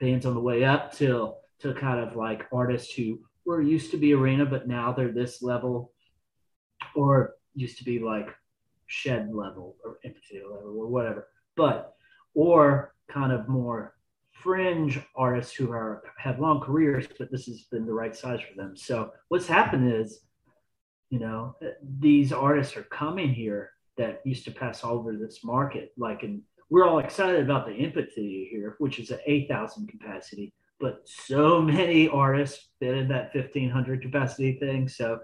bands 0.00 0.26
on 0.26 0.34
the 0.34 0.40
way 0.40 0.64
up 0.64 0.92
till 0.92 1.38
to 1.60 1.74
kind 1.74 2.00
of 2.00 2.16
like 2.16 2.46
artists 2.52 2.92
who 2.94 3.20
were 3.44 3.62
used 3.62 3.90
to 3.92 3.96
be 3.96 4.14
arena, 4.14 4.44
but 4.46 4.68
now 4.68 4.92
they're 4.92 5.12
this 5.12 5.42
level, 5.42 5.92
or 6.94 7.34
used 7.54 7.78
to 7.78 7.84
be 7.84 7.98
like 7.98 8.28
shed 8.86 9.32
level 9.32 9.76
or 9.84 9.98
amphitheater 10.04 10.48
level 10.48 10.76
or 10.76 10.86
whatever. 10.86 11.28
But 11.56 11.94
or 12.34 12.94
kind 13.08 13.32
of 13.32 13.48
more 13.48 13.94
fringe 14.42 14.98
artists 15.14 15.54
who 15.54 15.70
are 15.70 16.02
have 16.18 16.40
long 16.40 16.60
careers, 16.60 17.06
but 17.18 17.30
this 17.30 17.46
has 17.46 17.62
been 17.70 17.86
the 17.86 17.92
right 17.92 18.14
size 18.14 18.40
for 18.40 18.56
them. 18.56 18.76
So 18.76 19.12
what's 19.28 19.46
happened 19.46 19.92
is, 19.92 20.20
you 21.10 21.18
know, 21.18 21.56
these 21.98 22.32
artists 22.32 22.76
are 22.76 22.82
coming 22.84 23.32
here 23.32 23.70
that 23.96 24.20
used 24.24 24.44
to 24.44 24.50
pass 24.50 24.82
over 24.84 25.16
this 25.16 25.44
market. 25.44 25.92
Like, 25.96 26.22
and 26.22 26.42
we're 26.70 26.86
all 26.86 26.98
excited 26.98 27.42
about 27.42 27.66
the 27.66 27.74
amphitheater, 27.74 28.76
which 28.78 28.98
is 28.98 29.10
at 29.10 29.20
8,000 29.26 29.88
capacity, 29.88 30.54
but 30.80 31.02
so 31.04 31.60
many 31.60 32.08
artists 32.08 32.68
fit 32.80 32.96
in 32.96 33.08
that 33.08 33.34
1,500 33.34 34.02
capacity 34.02 34.58
thing. 34.58 34.88
So 34.88 35.20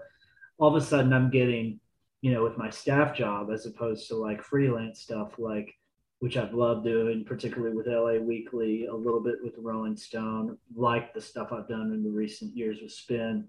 all 0.59 0.75
of 0.75 0.81
a 0.81 0.85
sudden 0.85 1.11
I'm 1.11 1.31
getting, 1.31 1.79
you 2.21 2.31
know, 2.31 2.43
with 2.43 2.57
my 2.57 2.69
staff 2.69 3.15
job 3.15 3.49
as 3.51 3.65
opposed 3.65 4.07
to 4.09 4.15
like 4.15 4.43
freelance 4.43 5.01
stuff, 5.01 5.39
like, 5.39 5.73
which 6.19 6.35
I've 6.35 6.53
loved 6.53 6.83
doing, 6.83 7.23
particularly 7.23 7.75
with 7.75 7.87
LA 7.87 8.13
Weekly, 8.21 8.87
a 8.87 8.95
little 8.95 9.21
bit 9.21 9.35
with 9.41 9.53
Rolling 9.57 9.95
Stone, 9.95 10.57
like 10.75 11.13
the 11.13 11.21
stuff 11.21 11.51
I've 11.51 11.67
done 11.67 11.93
in 11.93 12.03
the 12.03 12.09
recent 12.09 12.55
years 12.55 12.79
with 12.81 12.91
Spin 12.91 13.47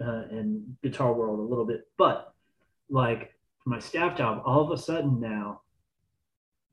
uh, 0.00 0.24
and 0.30 0.76
Guitar 0.82 1.12
World 1.12 1.38
a 1.38 1.42
little 1.42 1.64
bit. 1.64 1.86
But 1.96 2.34
like 2.90 3.34
for 3.62 3.70
my 3.70 3.78
staff 3.78 4.16
job, 4.16 4.42
all 4.44 4.64
of 4.64 4.76
a 4.76 4.82
sudden 4.82 5.20
now, 5.20 5.60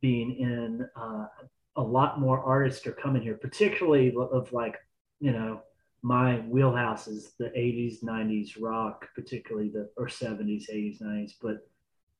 being 0.01 0.37
in 0.39 0.87
uh, 0.95 1.27
a 1.75 1.81
lot 1.81 2.19
more 2.19 2.39
artists 2.39 2.85
are 2.87 2.91
coming 2.91 3.21
here, 3.21 3.35
particularly 3.35 4.13
of 4.17 4.51
like, 4.51 4.77
you 5.19 5.31
know, 5.31 5.61
my 6.01 6.37
wheelhouse 6.41 7.07
is 7.07 7.33
the 7.39 7.45
80s, 7.45 8.03
90s 8.03 8.53
rock, 8.59 9.07
particularly 9.15 9.69
the 9.69 9.89
or 9.97 10.07
70s, 10.07 10.69
80s, 10.71 11.01
90s. 11.01 11.31
But 11.41 11.67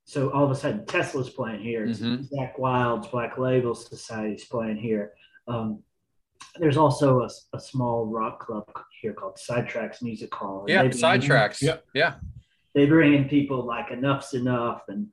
so 0.06 0.30
all 0.32 0.44
of 0.46 0.52
a 0.52 0.56
sudden, 0.56 0.86
Tesla's 0.86 1.30
playing 1.30 1.62
here. 1.62 1.86
Mhm. 1.88 2.30
Zakk 2.32 2.58
Wylde's 2.60 3.08
Black 3.08 3.38
Label 3.38 3.74
Society's 3.76 4.46
playing 4.46 4.78
here. 4.78 5.14
Um, 5.48 5.82
there's 6.58 6.78
also 6.78 7.22
a, 7.22 7.30
a 7.54 7.60
small 7.60 8.06
rock 8.06 8.40
club 8.46 8.70
here 9.02 9.14
called 9.14 9.38
Sidetracks 9.38 10.02
Music 10.02 10.34
Hall. 10.34 10.66
Yeah, 10.68 10.84
they 10.84 10.90
sidetracks. 10.90 11.62
Yeah. 11.62 11.78
Yeah. 11.94 12.16
They 12.74 12.86
bring 12.86 13.14
in 13.14 13.28
people 13.28 13.66
like 13.66 13.88
Enuff 13.90 14.24
Z'Nuff 14.30 14.82
and 14.90 15.08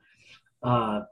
uh, 0.62 1.02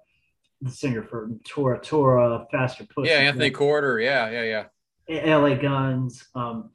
the 0.61 0.71
singer 0.71 1.03
for 1.03 1.31
Tora 1.45 1.81
Tora, 1.81 2.47
Faster 2.51 2.85
Push. 2.85 3.09
Yeah, 3.09 3.15
Anthony 3.17 3.51
Corder. 3.51 3.99
Yeah, 4.01 4.31
yeah, 4.31 4.67
yeah. 5.09 5.37
LA 5.37 5.55
Guns. 5.55 6.29
Um, 6.35 6.71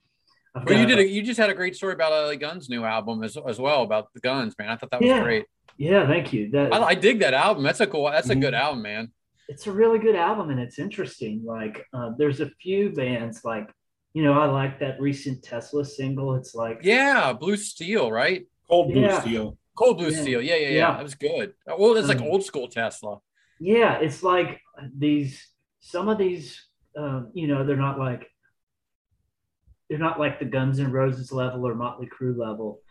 I've 0.56 0.66
Well, 0.66 0.80
you 0.80 0.86
did. 0.86 0.98
a- 0.98 1.02
A, 1.02 1.06
you 1.06 1.22
just 1.22 1.40
had 1.40 1.50
a 1.50 1.54
great 1.54 1.76
story 1.76 1.94
about 1.94 2.12
LA 2.12 2.36
Guns' 2.36 2.70
new 2.70 2.84
album 2.84 3.24
as, 3.24 3.38
as 3.48 3.60
well 3.60 3.84
about 3.84 4.12
the 4.14 4.20
guns, 4.22 4.56
man. 4.58 4.70
I 4.70 4.76
thought 4.76 4.92
that 4.92 5.02
was 5.02 5.10
Yeah. 5.10 5.22
great. 5.24 5.46
Yeah, 5.78 6.08
thank 6.08 6.32
you. 6.34 6.50
That 6.52 6.74
I, 6.74 6.80
I 6.90 6.96
dig 6.96 7.20
that 7.20 7.34
album. 7.34 7.64
That's 7.64 7.80
a 7.82 7.88
cool. 7.88 8.10
That's 8.10 8.30
a 8.30 8.36
Mhm. 8.36 8.42
good 8.42 8.54
album, 8.54 8.82
man. 8.82 9.12
it's 9.48 9.68
a 9.68 9.72
really 9.72 10.00
good 10.00 10.16
album 10.16 10.50
and 10.50 10.60
it's 10.60 10.80
interesting. 10.80 11.44
Like, 11.46 11.86
uh, 11.94 12.10
there's 12.18 12.42
a 12.42 12.50
few 12.62 12.90
bands 12.90 13.46
like, 13.46 13.70
you 14.14 14.24
know, 14.24 14.34
I 14.34 14.46
like 14.48 14.80
that 14.80 15.00
recent 15.00 15.44
Tesla 15.44 15.86
single. 15.86 16.34
It's 16.34 16.56
like, 16.56 16.80
Yeah, 16.82 17.32
Blue 17.34 17.56
Steel, 17.56 18.12
right? 18.12 18.48
Cold 18.68 18.92
Blue 18.92 19.02
Yeah. 19.04 19.20
Steel. 19.22 19.56
Cold 19.76 19.98
Blue 20.00 20.10
Yeah. 20.10 20.22
Steel. 20.22 20.42
Yeah, 20.42 20.56
yeah, 20.56 20.68
yeah. 20.70 20.74
Yeah. 20.76 20.92
That 20.94 21.04
was 21.04 21.14
good. 21.14 21.54
Well, 21.68 21.96
it's 21.96 22.08
like 22.08 22.22
Um, 22.22 22.28
old 22.28 22.44
school 22.44 22.68
Tesla. 22.68 23.20
yeah, 23.60 24.00
it's 24.00 24.24
like 24.24 24.60
these, 24.98 25.48
some 25.80 26.10
of 26.10 26.18
these, 26.18 26.66
um, 26.98 27.30
you 27.36 27.46
know, 27.48 27.64
they're 27.64 27.76
not 27.78 28.00
like, 28.00 28.28
they're 29.90 30.00
not 30.00 30.20
like 30.20 30.40
the 30.40 30.46
Guns 30.46 30.80
N' 30.80 30.92
Roses 30.92 31.32
level 31.32 31.68
or 31.68 31.76
Motley 31.76 32.08
Crue 32.08 32.36
level. 32.36 32.82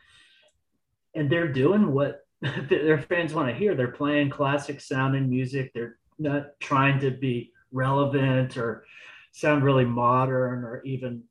And 1.17 1.29
they're 1.29 1.53
doing 1.53 1.93
what 1.93 2.24
their 2.69 2.99
fans 2.99 3.35
want 3.35 3.49
to 3.49 3.55
hear. 3.55 3.75
They're 3.75 3.89
playing 3.89 4.31
classic 4.31 4.81
sounding 4.81 5.29
music. 5.29 5.73
They're 5.73 5.99
not 6.19 6.59
trying 6.61 7.01
to 7.01 7.11
be 7.11 7.53
relevant 7.73 8.57
or 8.57 8.85
sound 9.33 9.65
really 9.65 9.85
modern 9.85 10.65
or 10.65 10.83
even, 10.85 11.23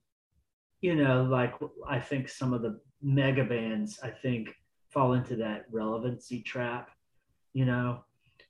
you 0.81 0.95
know, 0.95 1.23
like 1.23 1.53
I 1.87 1.99
think 1.99 2.29
some 2.29 2.53
of 2.53 2.61
the 2.61 2.79
mega 3.01 3.43
bands, 3.43 3.99
I 4.03 4.09
think, 4.09 4.49
fall 4.89 5.13
into 5.13 5.35
that 5.37 5.65
relevancy 5.71 6.41
trap, 6.41 6.89
you 7.53 7.65
know, 7.65 8.03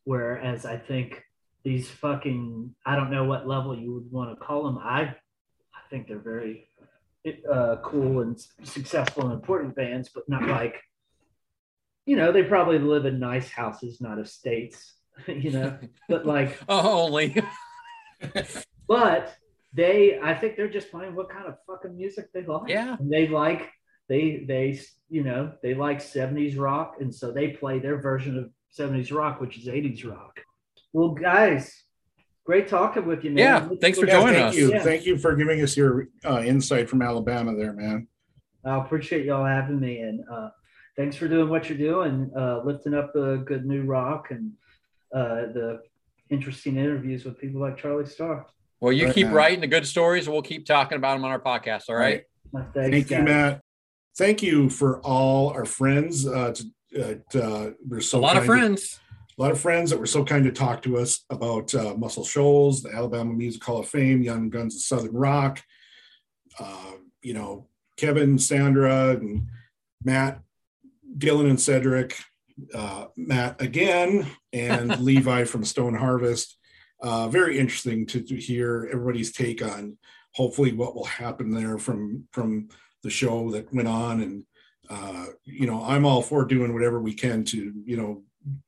whereas 0.03 0.65
I 0.65 0.77
think 0.77 1.23
these 1.63 1.89
fucking, 1.89 2.73
I 2.85 2.95
don't 2.95 3.11
know 3.11 3.23
what 3.23 3.47
level 3.47 3.77
you 3.77 3.93
would 3.93 4.11
want 4.11 4.37
to 4.37 4.45
call 4.45 4.63
them. 4.63 4.77
I, 4.77 5.01
I 5.01 5.89
think 5.89 6.07
they're 6.07 6.17
very 6.19 6.67
uh, 7.51 7.77
cool 7.83 8.21
and 8.21 8.39
successful 8.63 9.23
and 9.23 9.33
important 9.33 9.75
bands, 9.75 10.09
but 10.13 10.27
not 10.27 10.47
like, 10.47 10.81
you 12.05 12.15
know, 12.15 12.31
they 12.31 12.43
probably 12.43 12.79
live 12.79 13.05
in 13.05 13.19
nice 13.19 13.49
houses, 13.49 14.01
not 14.01 14.19
estates, 14.19 14.93
you 15.27 15.51
know, 15.51 15.77
but 16.09 16.25
like, 16.35 16.57
Oh, 16.67 17.03
only. 17.03 17.41
but 18.87 19.35
they, 19.73 20.19
I 20.21 20.33
think 20.33 20.55
they're 20.55 20.69
just 20.69 20.91
playing 20.91 21.15
what 21.15 21.29
kind 21.29 21.47
of 21.47 21.55
fucking 21.67 21.95
music 21.95 22.31
they 22.33 22.45
like. 22.45 22.69
Yeah. 22.69 22.97
And 22.99 23.11
they 23.11 23.27
like, 23.27 23.69
they, 24.09 24.43
they, 24.47 24.79
you 25.09 25.23
know, 25.23 25.53
they 25.61 25.73
like 25.73 25.99
70s 25.99 26.59
rock. 26.59 26.95
And 26.99 27.13
so 27.13 27.31
they 27.31 27.49
play 27.49 27.79
their 27.79 27.99
version 27.99 28.37
of 28.37 28.51
70s 28.77 29.13
rock, 29.13 29.39
which 29.39 29.57
is 29.57 29.67
80s 29.67 30.05
rock. 30.09 30.41
Well, 30.91 31.09
guys, 31.09 31.73
great 32.45 32.67
talking 32.67 33.05
with 33.05 33.23
you, 33.23 33.31
man. 33.31 33.37
Yeah, 33.37 33.77
thanks 33.81 33.97
for 33.99 34.05
joining 34.05 34.35
thank 34.35 34.49
us. 34.49 34.55
you. 34.55 34.71
Yeah. 34.71 34.83
Thank 34.83 35.05
you 35.05 35.17
for 35.17 35.35
giving 35.35 35.61
us 35.61 35.75
your 35.75 36.07
uh, 36.25 36.43
insight 36.45 36.89
from 36.89 37.01
Alabama 37.01 37.55
there, 37.55 37.73
man. 37.73 38.07
I 38.65 38.77
appreciate 38.77 39.25
y'all 39.25 39.45
having 39.45 39.79
me, 39.79 39.99
and 39.99 40.21
uh, 40.31 40.49
thanks 40.97 41.15
for 41.15 41.27
doing 41.27 41.49
what 41.49 41.69
you're 41.69 41.77
doing, 41.77 42.31
uh, 42.37 42.61
lifting 42.63 42.93
up 42.93 43.13
the 43.13 43.43
good 43.45 43.65
new 43.65 43.83
rock 43.83 44.27
and 44.31 44.51
uh, 45.13 45.47
the 45.53 45.81
interesting 46.29 46.77
interviews 46.77 47.25
with 47.25 47.39
people 47.39 47.61
like 47.61 47.77
Charlie 47.77 48.05
Starr. 48.05 48.45
Well, 48.79 48.91
you 48.91 49.05
Right 49.05 49.15
keep 49.15 49.27
now. 49.27 49.33
writing 49.33 49.61
the 49.61 49.67
good 49.67 49.87
stories, 49.87 50.25
and 50.27 50.33
we'll 50.33 50.41
keep 50.41 50.65
talking 50.65 50.97
about 50.97 51.13
them 51.15 51.25
on 51.25 51.31
our 51.31 51.39
podcast. 51.39 51.83
All 51.89 51.95
right. 51.95 52.23
My 52.51 52.63
thanks, 52.73 52.89
Thank 52.91 53.09
you. 53.11 53.23
Matt. 53.23 53.61
Thank 54.17 54.43
you 54.43 54.69
for 54.69 54.99
all 55.01 55.49
our 55.49 55.65
friends. 55.65 56.27
Uh, 56.27 56.53
to, 56.93 57.21
uh, 57.35 57.39
uh, 57.39 57.71
we're 57.87 58.01
so 58.01 58.19
a 58.19 58.21
lot 58.21 58.37
of 58.37 58.45
kind 58.45 58.45
to- 58.45 58.47
friends. 58.77 58.99
a 59.37 59.41
lot 59.41 59.51
of 59.51 59.59
friends 59.59 59.89
that 59.89 59.99
were 59.99 60.05
so 60.05 60.23
kind 60.23 60.43
to 60.43 60.51
talk 60.51 60.81
to 60.83 60.97
us 60.97 61.23
about 61.29 61.73
uh, 61.73 61.95
Muscle 61.95 62.23
Shoals, 62.25 62.83
the 62.83 62.93
Alabama 62.93 63.33
Music 63.33 63.63
Hall 63.63 63.79
of 63.79 63.87
Fame, 63.87 64.21
Young 64.21 64.49
Guns 64.49 64.75
of 64.75 64.81
Southern 64.81 65.13
Rock. 65.13 65.61
Uh, 66.59 66.91
you 67.21 67.33
know, 67.33 67.67
Kevin, 67.97 68.37
Sandra, 68.37 69.11
and 69.11 69.47
Matt, 70.03 70.39
Dylan, 71.17 71.49
and 71.49 71.59
Cedric, 71.59 72.17
uh, 72.73 73.05
Matt 73.15 73.61
again, 73.61 74.27
and 74.51 74.99
Levi 75.03 75.43
from 75.45 75.65
Stone 75.65 75.95
Harvest. 75.95 76.57
Uh, 77.01 77.27
very 77.27 77.59
interesting 77.59 78.05
to, 78.07 78.21
to 78.21 78.35
hear 78.35 78.89
everybody's 78.91 79.33
take 79.33 79.61
on 79.61 79.97
hopefully 80.33 80.71
what 80.71 80.95
will 80.95 81.05
happen 81.05 81.51
there 81.51 81.77
from 81.77 82.23
from 82.31 82.67
the 83.03 83.09
show 83.09 83.51
that 83.51 83.71
went 83.73 83.87
on 83.87 84.21
and 84.21 84.43
uh, 84.89 85.25
you 85.45 85.65
know, 85.65 85.83
I'm 85.83 86.05
all 86.05 86.21
for 86.21 86.45
doing 86.45 86.73
whatever 86.73 86.99
we 87.01 87.13
can 87.13 87.43
to, 87.45 87.73
you 87.85 87.97
know, 87.97 88.23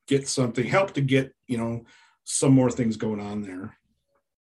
get 0.08 0.28
something, 0.28 0.66
help 0.66 0.94
to 0.94 1.02
get, 1.02 1.34
you 1.48 1.58
know, 1.58 1.84
some 2.24 2.54
more 2.54 2.72
things 2.72 2.96
going 2.96 3.20
on 3.20 3.42
there. 3.42 3.76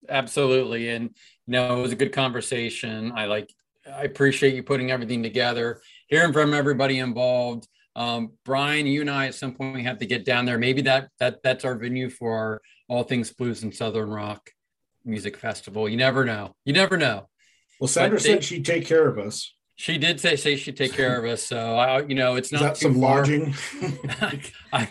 Absolutely. 0.08 0.90
And 0.90 1.10
you 1.48 1.54
know, 1.54 1.80
it 1.80 1.82
was 1.82 1.92
a 1.92 1.98
good 1.98 2.14
conversation. 2.14 3.12
I 3.16 3.26
like 3.26 3.50
I 3.92 4.04
appreciate 4.04 4.56
you 4.56 4.64
putting 4.64 4.92
everything 4.92 5.24
together, 5.24 5.82
hearing 6.08 6.32
from 6.32 6.54
everybody 6.54 7.00
involved. 7.00 7.68
Um, 7.96 8.32
Brian, 8.44 8.88
you 8.88 9.02
and 9.02 9.10
I 9.10 9.28
at 9.28 9.36
some 9.36 9.54
point 9.54 9.76
we 9.76 9.84
have 9.84 10.00
to 10.00 10.06
get 10.06 10.26
down 10.26 10.46
there. 10.46 10.58
Maybe 10.58 10.82
that 10.84 11.10
that 11.20 11.44
that's 11.44 11.64
our 11.66 11.76
venue 11.76 12.10
for 12.10 12.36
our 12.36 12.62
All 12.88 13.04
Things 13.04 13.32
Blues 13.32 13.64
and 13.64 13.74
Southern 13.74 14.10
Rock 14.10 14.50
Music 15.06 15.38
Festival. 15.38 15.88
You 15.88 15.98
never 15.98 16.26
know. 16.26 16.56
You 16.66 16.74
never 16.74 16.98
know. 16.98 17.30
Well, 17.80 17.88
Sandra 17.88 18.18
But 18.18 18.24
said 18.24 18.44
she'd 18.44 18.66
take 18.66 18.86
care 18.86 19.08
of 19.08 19.18
us. 19.20 19.54
She 19.76 19.98
did 19.98 20.20
say 20.20 20.36
say 20.36 20.56
she'd 20.56 20.78
take 20.78 20.94
care 20.94 21.18
of 21.20 21.26
us. 21.26 21.44
So 21.44 21.76
I, 21.78 22.02
you 22.04 22.16
know, 22.16 22.36
it's 22.36 22.52
not 22.52 22.78
some 22.78 22.94
far. 23.00 23.18
lodging? 23.20 23.54
I, 24.74 24.90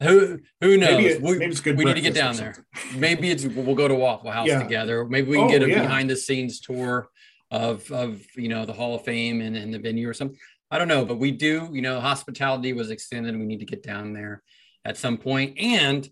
who 0.00 0.40
who 0.60 0.76
knows? 0.76 0.90
Maybe 0.90 1.06
it- 1.06 1.22
we 1.22 1.38
maybe 1.38 1.50
it's 1.50 1.60
good 1.60 1.76
we 1.78 1.84
need 1.84 1.94
to 1.94 2.00
get 2.00 2.14
down 2.14 2.36
there. 2.36 2.64
Maybe 2.94 3.30
it's 3.30 3.44
we'll 3.44 3.74
go 3.74 3.88
to 3.88 3.94
Waffle 3.94 4.30
House 4.30 4.46
Yeah. 4.48 4.62
together. 4.62 5.04
Maybe 5.04 5.30
we 5.30 5.36
can 5.36 5.46
Oh, 5.46 5.50
get 5.50 5.62
a 5.62 5.68
yeah. 5.68 5.80
behind 5.82 6.10
the 6.10 6.16
scenes 6.16 6.60
tour 6.60 7.08
of 7.50 7.90
of 7.90 8.20
you 8.36 8.48
know 8.48 8.66
the 8.66 8.72
Hall 8.72 8.94
of 8.96 9.02
Fame 9.04 9.40
and, 9.40 9.56
and 9.56 9.72
the 9.72 9.78
venue 9.78 10.08
or 10.08 10.14
something. 10.14 10.38
I 10.70 10.78
don't 10.78 10.88
know, 10.88 11.04
but 11.04 11.18
we 11.18 11.30
do. 11.30 11.68
You 11.72 11.82
know, 11.82 12.00
hospitality 12.00 12.72
was 12.72 12.90
extended. 12.90 13.36
We 13.38 13.46
need 13.46 13.60
to 13.60 13.66
get 13.66 13.82
down 13.82 14.12
there 14.12 14.42
at 14.84 14.96
some 14.96 15.18
point 15.18 15.58
and 15.58 16.08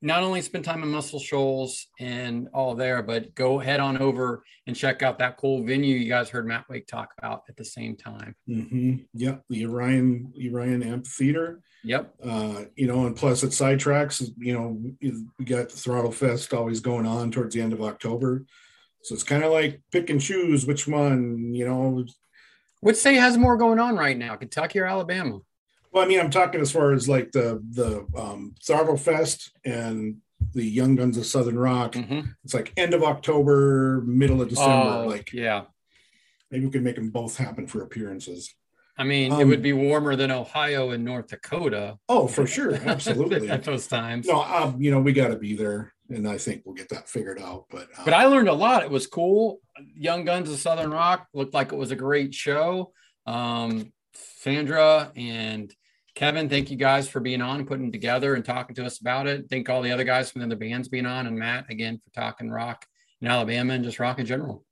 not 0.00 0.22
only 0.22 0.40
spend 0.42 0.64
time 0.64 0.82
in 0.82 0.90
Muscle 0.90 1.18
Shoals 1.18 1.88
and 1.98 2.48
all 2.54 2.74
there, 2.74 3.02
but 3.02 3.34
go 3.34 3.58
head 3.58 3.80
on 3.80 3.98
over 3.98 4.44
and 4.66 4.76
check 4.76 5.02
out 5.02 5.18
that 5.18 5.36
cool 5.36 5.64
venue 5.64 5.96
you 5.96 6.08
guys 6.08 6.28
heard 6.28 6.46
Matt 6.46 6.68
Wake 6.68 6.86
talk 6.86 7.12
about 7.18 7.42
at 7.48 7.56
the 7.56 7.64
same 7.64 7.96
time. 7.96 8.36
hmm 8.46 8.96
Yep, 9.14 9.42
the 9.48 9.66
Orion 9.66 10.32
Orion 10.52 10.82
Amphitheater. 10.82 11.60
Yep. 11.84 12.14
Uh, 12.24 12.64
you 12.76 12.86
know, 12.86 13.06
and 13.06 13.16
plus 13.16 13.42
at 13.42 13.50
Sidetracks, 13.50 14.30
you 14.38 14.52
know, 14.52 14.80
we 15.38 15.44
got 15.44 15.70
the 15.70 15.76
Throttle 15.76 16.12
Fest 16.12 16.54
always 16.54 16.80
going 16.80 17.06
on 17.06 17.30
towards 17.30 17.54
the 17.54 17.60
end 17.60 17.72
of 17.72 17.82
October. 17.82 18.44
So 19.02 19.14
it's 19.14 19.24
kind 19.24 19.44
of 19.44 19.52
like 19.52 19.80
pick 19.90 20.10
and 20.10 20.20
choose 20.20 20.66
which 20.66 20.86
one, 20.86 21.54
you 21.54 21.66
know. 21.66 22.04
Which 22.80 22.96
state 22.96 23.16
has 23.16 23.36
more 23.36 23.56
going 23.56 23.78
on 23.78 23.96
right 23.96 24.16
now, 24.16 24.36
Kentucky 24.36 24.78
or 24.80 24.86
Alabama? 24.86 25.40
Well, 25.92 26.04
I 26.04 26.06
mean, 26.06 26.20
I'm 26.20 26.30
talking 26.30 26.60
as 26.60 26.70
far 26.70 26.92
as 26.92 27.08
like 27.08 27.32
the 27.32 27.62
the 27.70 28.06
um, 28.16 28.54
Throttle 28.64 28.96
Fest 28.96 29.50
and 29.64 30.18
the 30.52 30.64
Young 30.64 30.94
Guns 30.96 31.16
of 31.16 31.26
Southern 31.26 31.58
Rock. 31.58 31.96
It's 32.44 32.54
like 32.54 32.72
end 32.76 32.94
of 32.94 33.02
October, 33.02 34.02
middle 34.06 34.40
of 34.40 34.48
December. 34.48 34.70
Mm-hmm. 34.72 35.04
Oh, 35.04 35.06
like, 35.08 35.32
yeah. 35.32 35.64
maybe 36.50 36.66
we 36.66 36.70
can 36.70 36.84
make 36.84 36.94
them 36.96 37.10
both 37.10 37.36
happen 37.36 37.66
for 37.66 37.82
appearances. 37.82 38.54
I 38.96 39.04
mean, 39.04 39.32
it 39.32 39.42
Um, 39.42 39.48
would 39.48 39.62
be 39.62 39.72
warmer 39.72 40.16
than 40.16 40.30
Ohio 40.30 40.90
and 40.90 41.04
North 41.04 41.28
Dakota. 41.28 41.98
Oh, 42.08 42.26
for 42.26 42.46
sure, 42.46 42.74
absolutely. 42.74 43.48
at 43.50 43.62
those 43.64 43.86
times. 43.86 44.26
No, 44.26 44.42
um, 44.42 44.80
you 44.80 44.90
know, 44.90 45.00
we 45.00 45.12
got 45.12 45.28
to 45.28 45.36
be 45.36 45.54
there, 45.56 45.92
and 46.08 46.28
I 46.28 46.38
think 46.38 46.62
we'll 46.64 46.74
get 46.74 46.88
that 46.90 47.08
figured 47.08 47.40
out. 47.40 47.66
But 47.70 47.88
uh, 47.96 48.04
But 48.04 48.14
I 48.14 48.26
learned 48.26 48.48
a 48.48 48.54
lot. 48.54 48.82
It 48.82 48.90
was 48.90 49.06
cool. 49.06 49.60
Young 49.94 50.24
Guns 50.24 50.50
of 50.50 50.58
Southern 50.58 50.90
Rock 50.90 51.26
looked 51.34 51.54
like 51.54 51.72
it 51.72 51.76
was 51.76 51.90
a 51.90 51.96
great 51.96 52.34
show. 52.34 52.92
Um, 53.26 53.92
Sandra 54.14 55.12
and 55.16 55.72
Kevin, 56.14 56.48
thank 56.48 56.70
you 56.70 56.76
guys 56.76 57.08
for 57.08 57.20
being 57.20 57.42
on, 57.42 57.66
putting 57.66 57.92
together 57.92 58.34
and 58.34 58.44
talking 58.44 58.74
to 58.76 58.84
us 58.86 59.00
about 59.00 59.26
it. 59.26 59.46
Thank 59.48 59.68
all 59.68 59.82
the 59.82 59.92
other 59.92 60.04
guys 60.04 60.30
from 60.30 60.40
the 60.40 60.46
other 60.46 60.56
bands 60.56 60.88
being 60.88 61.06
on, 61.06 61.26
and 61.26 61.38
Matt 61.38 61.66
again 61.70 62.00
for 62.02 62.10
talking 62.20 62.50
rock 62.50 62.84
in 63.20 63.28
Alabama 63.28 63.74
and 63.74 63.84
just 63.84 64.00
rock 64.00 64.18
in 64.18 64.26
general. 64.26 64.64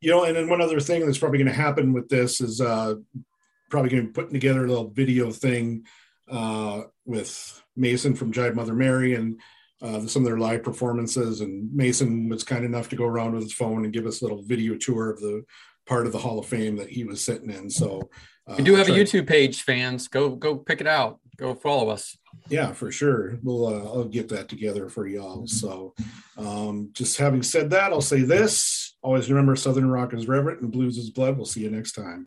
you 0.00 0.10
know, 0.10 0.24
and 0.24 0.34
then 0.36 0.48
one 0.48 0.60
other 0.60 0.80
thing 0.80 1.04
that's 1.04 1.18
probably 1.18 1.38
going 1.38 1.48
to 1.48 1.54
happen 1.54 1.92
with 1.92 2.08
this 2.08 2.40
is 2.40 2.60
uh, 2.60 2.94
probably 3.70 3.90
going 3.90 4.02
to 4.02 4.08
be 4.08 4.12
putting 4.12 4.32
together 4.32 4.64
a 4.64 4.68
little 4.68 4.90
video 4.90 5.30
thing 5.30 5.84
uh, 6.30 6.82
with 7.04 7.62
Mason 7.76 8.14
from 8.14 8.32
Jive 8.32 8.54
Mother 8.54 8.74
Mary 8.74 9.14
and 9.14 9.40
uh, 9.80 10.06
some 10.06 10.22
of 10.22 10.26
their 10.26 10.38
live 10.38 10.62
performances. 10.62 11.40
And 11.40 11.72
Mason 11.74 12.28
was 12.28 12.44
kind 12.44 12.64
enough 12.64 12.88
to 12.90 12.96
go 12.96 13.04
around 13.04 13.34
with 13.34 13.42
his 13.42 13.52
phone 13.52 13.84
and 13.84 13.92
give 13.92 14.06
us 14.06 14.20
a 14.20 14.24
little 14.24 14.42
video 14.42 14.74
tour 14.76 15.10
of 15.10 15.20
the 15.20 15.44
part 15.86 16.06
of 16.06 16.12
the 16.12 16.18
Hall 16.18 16.38
of 16.38 16.46
Fame 16.46 16.76
that 16.76 16.90
he 16.90 17.04
was 17.04 17.24
sitting 17.24 17.50
in. 17.50 17.70
So 17.70 18.10
uh, 18.46 18.54
We 18.58 18.64
do 18.64 18.74
have 18.74 18.88
a 18.88 18.92
YouTube 18.92 19.26
page, 19.26 19.62
fans. 19.62 20.08
Go 20.08 20.30
go 20.30 20.56
pick 20.56 20.80
it 20.80 20.86
out. 20.86 21.20
Go 21.36 21.54
follow 21.54 21.88
us. 21.90 22.16
Yeah, 22.48 22.72
for 22.72 22.90
sure. 22.90 23.38
We'll 23.42 23.66
uh, 23.66 23.84
I'll 23.84 24.04
get 24.04 24.28
that 24.30 24.48
together 24.48 24.88
for 24.88 25.06
y'all. 25.06 25.46
So, 25.46 25.94
um, 26.36 26.90
just 26.92 27.16
having 27.16 27.42
said 27.42 27.70
that, 27.70 27.92
I'll 27.92 28.00
say 28.00 28.22
this: 28.22 28.96
always 29.02 29.30
remember, 29.30 29.54
Southern 29.54 29.88
rock 29.88 30.14
is 30.14 30.26
reverent 30.26 30.60
and 30.60 30.72
blues 30.72 30.98
is 30.98 31.10
blood. 31.10 31.36
We'll 31.36 31.46
see 31.46 31.60
you 31.60 31.70
next 31.70 31.92
time. 31.92 32.26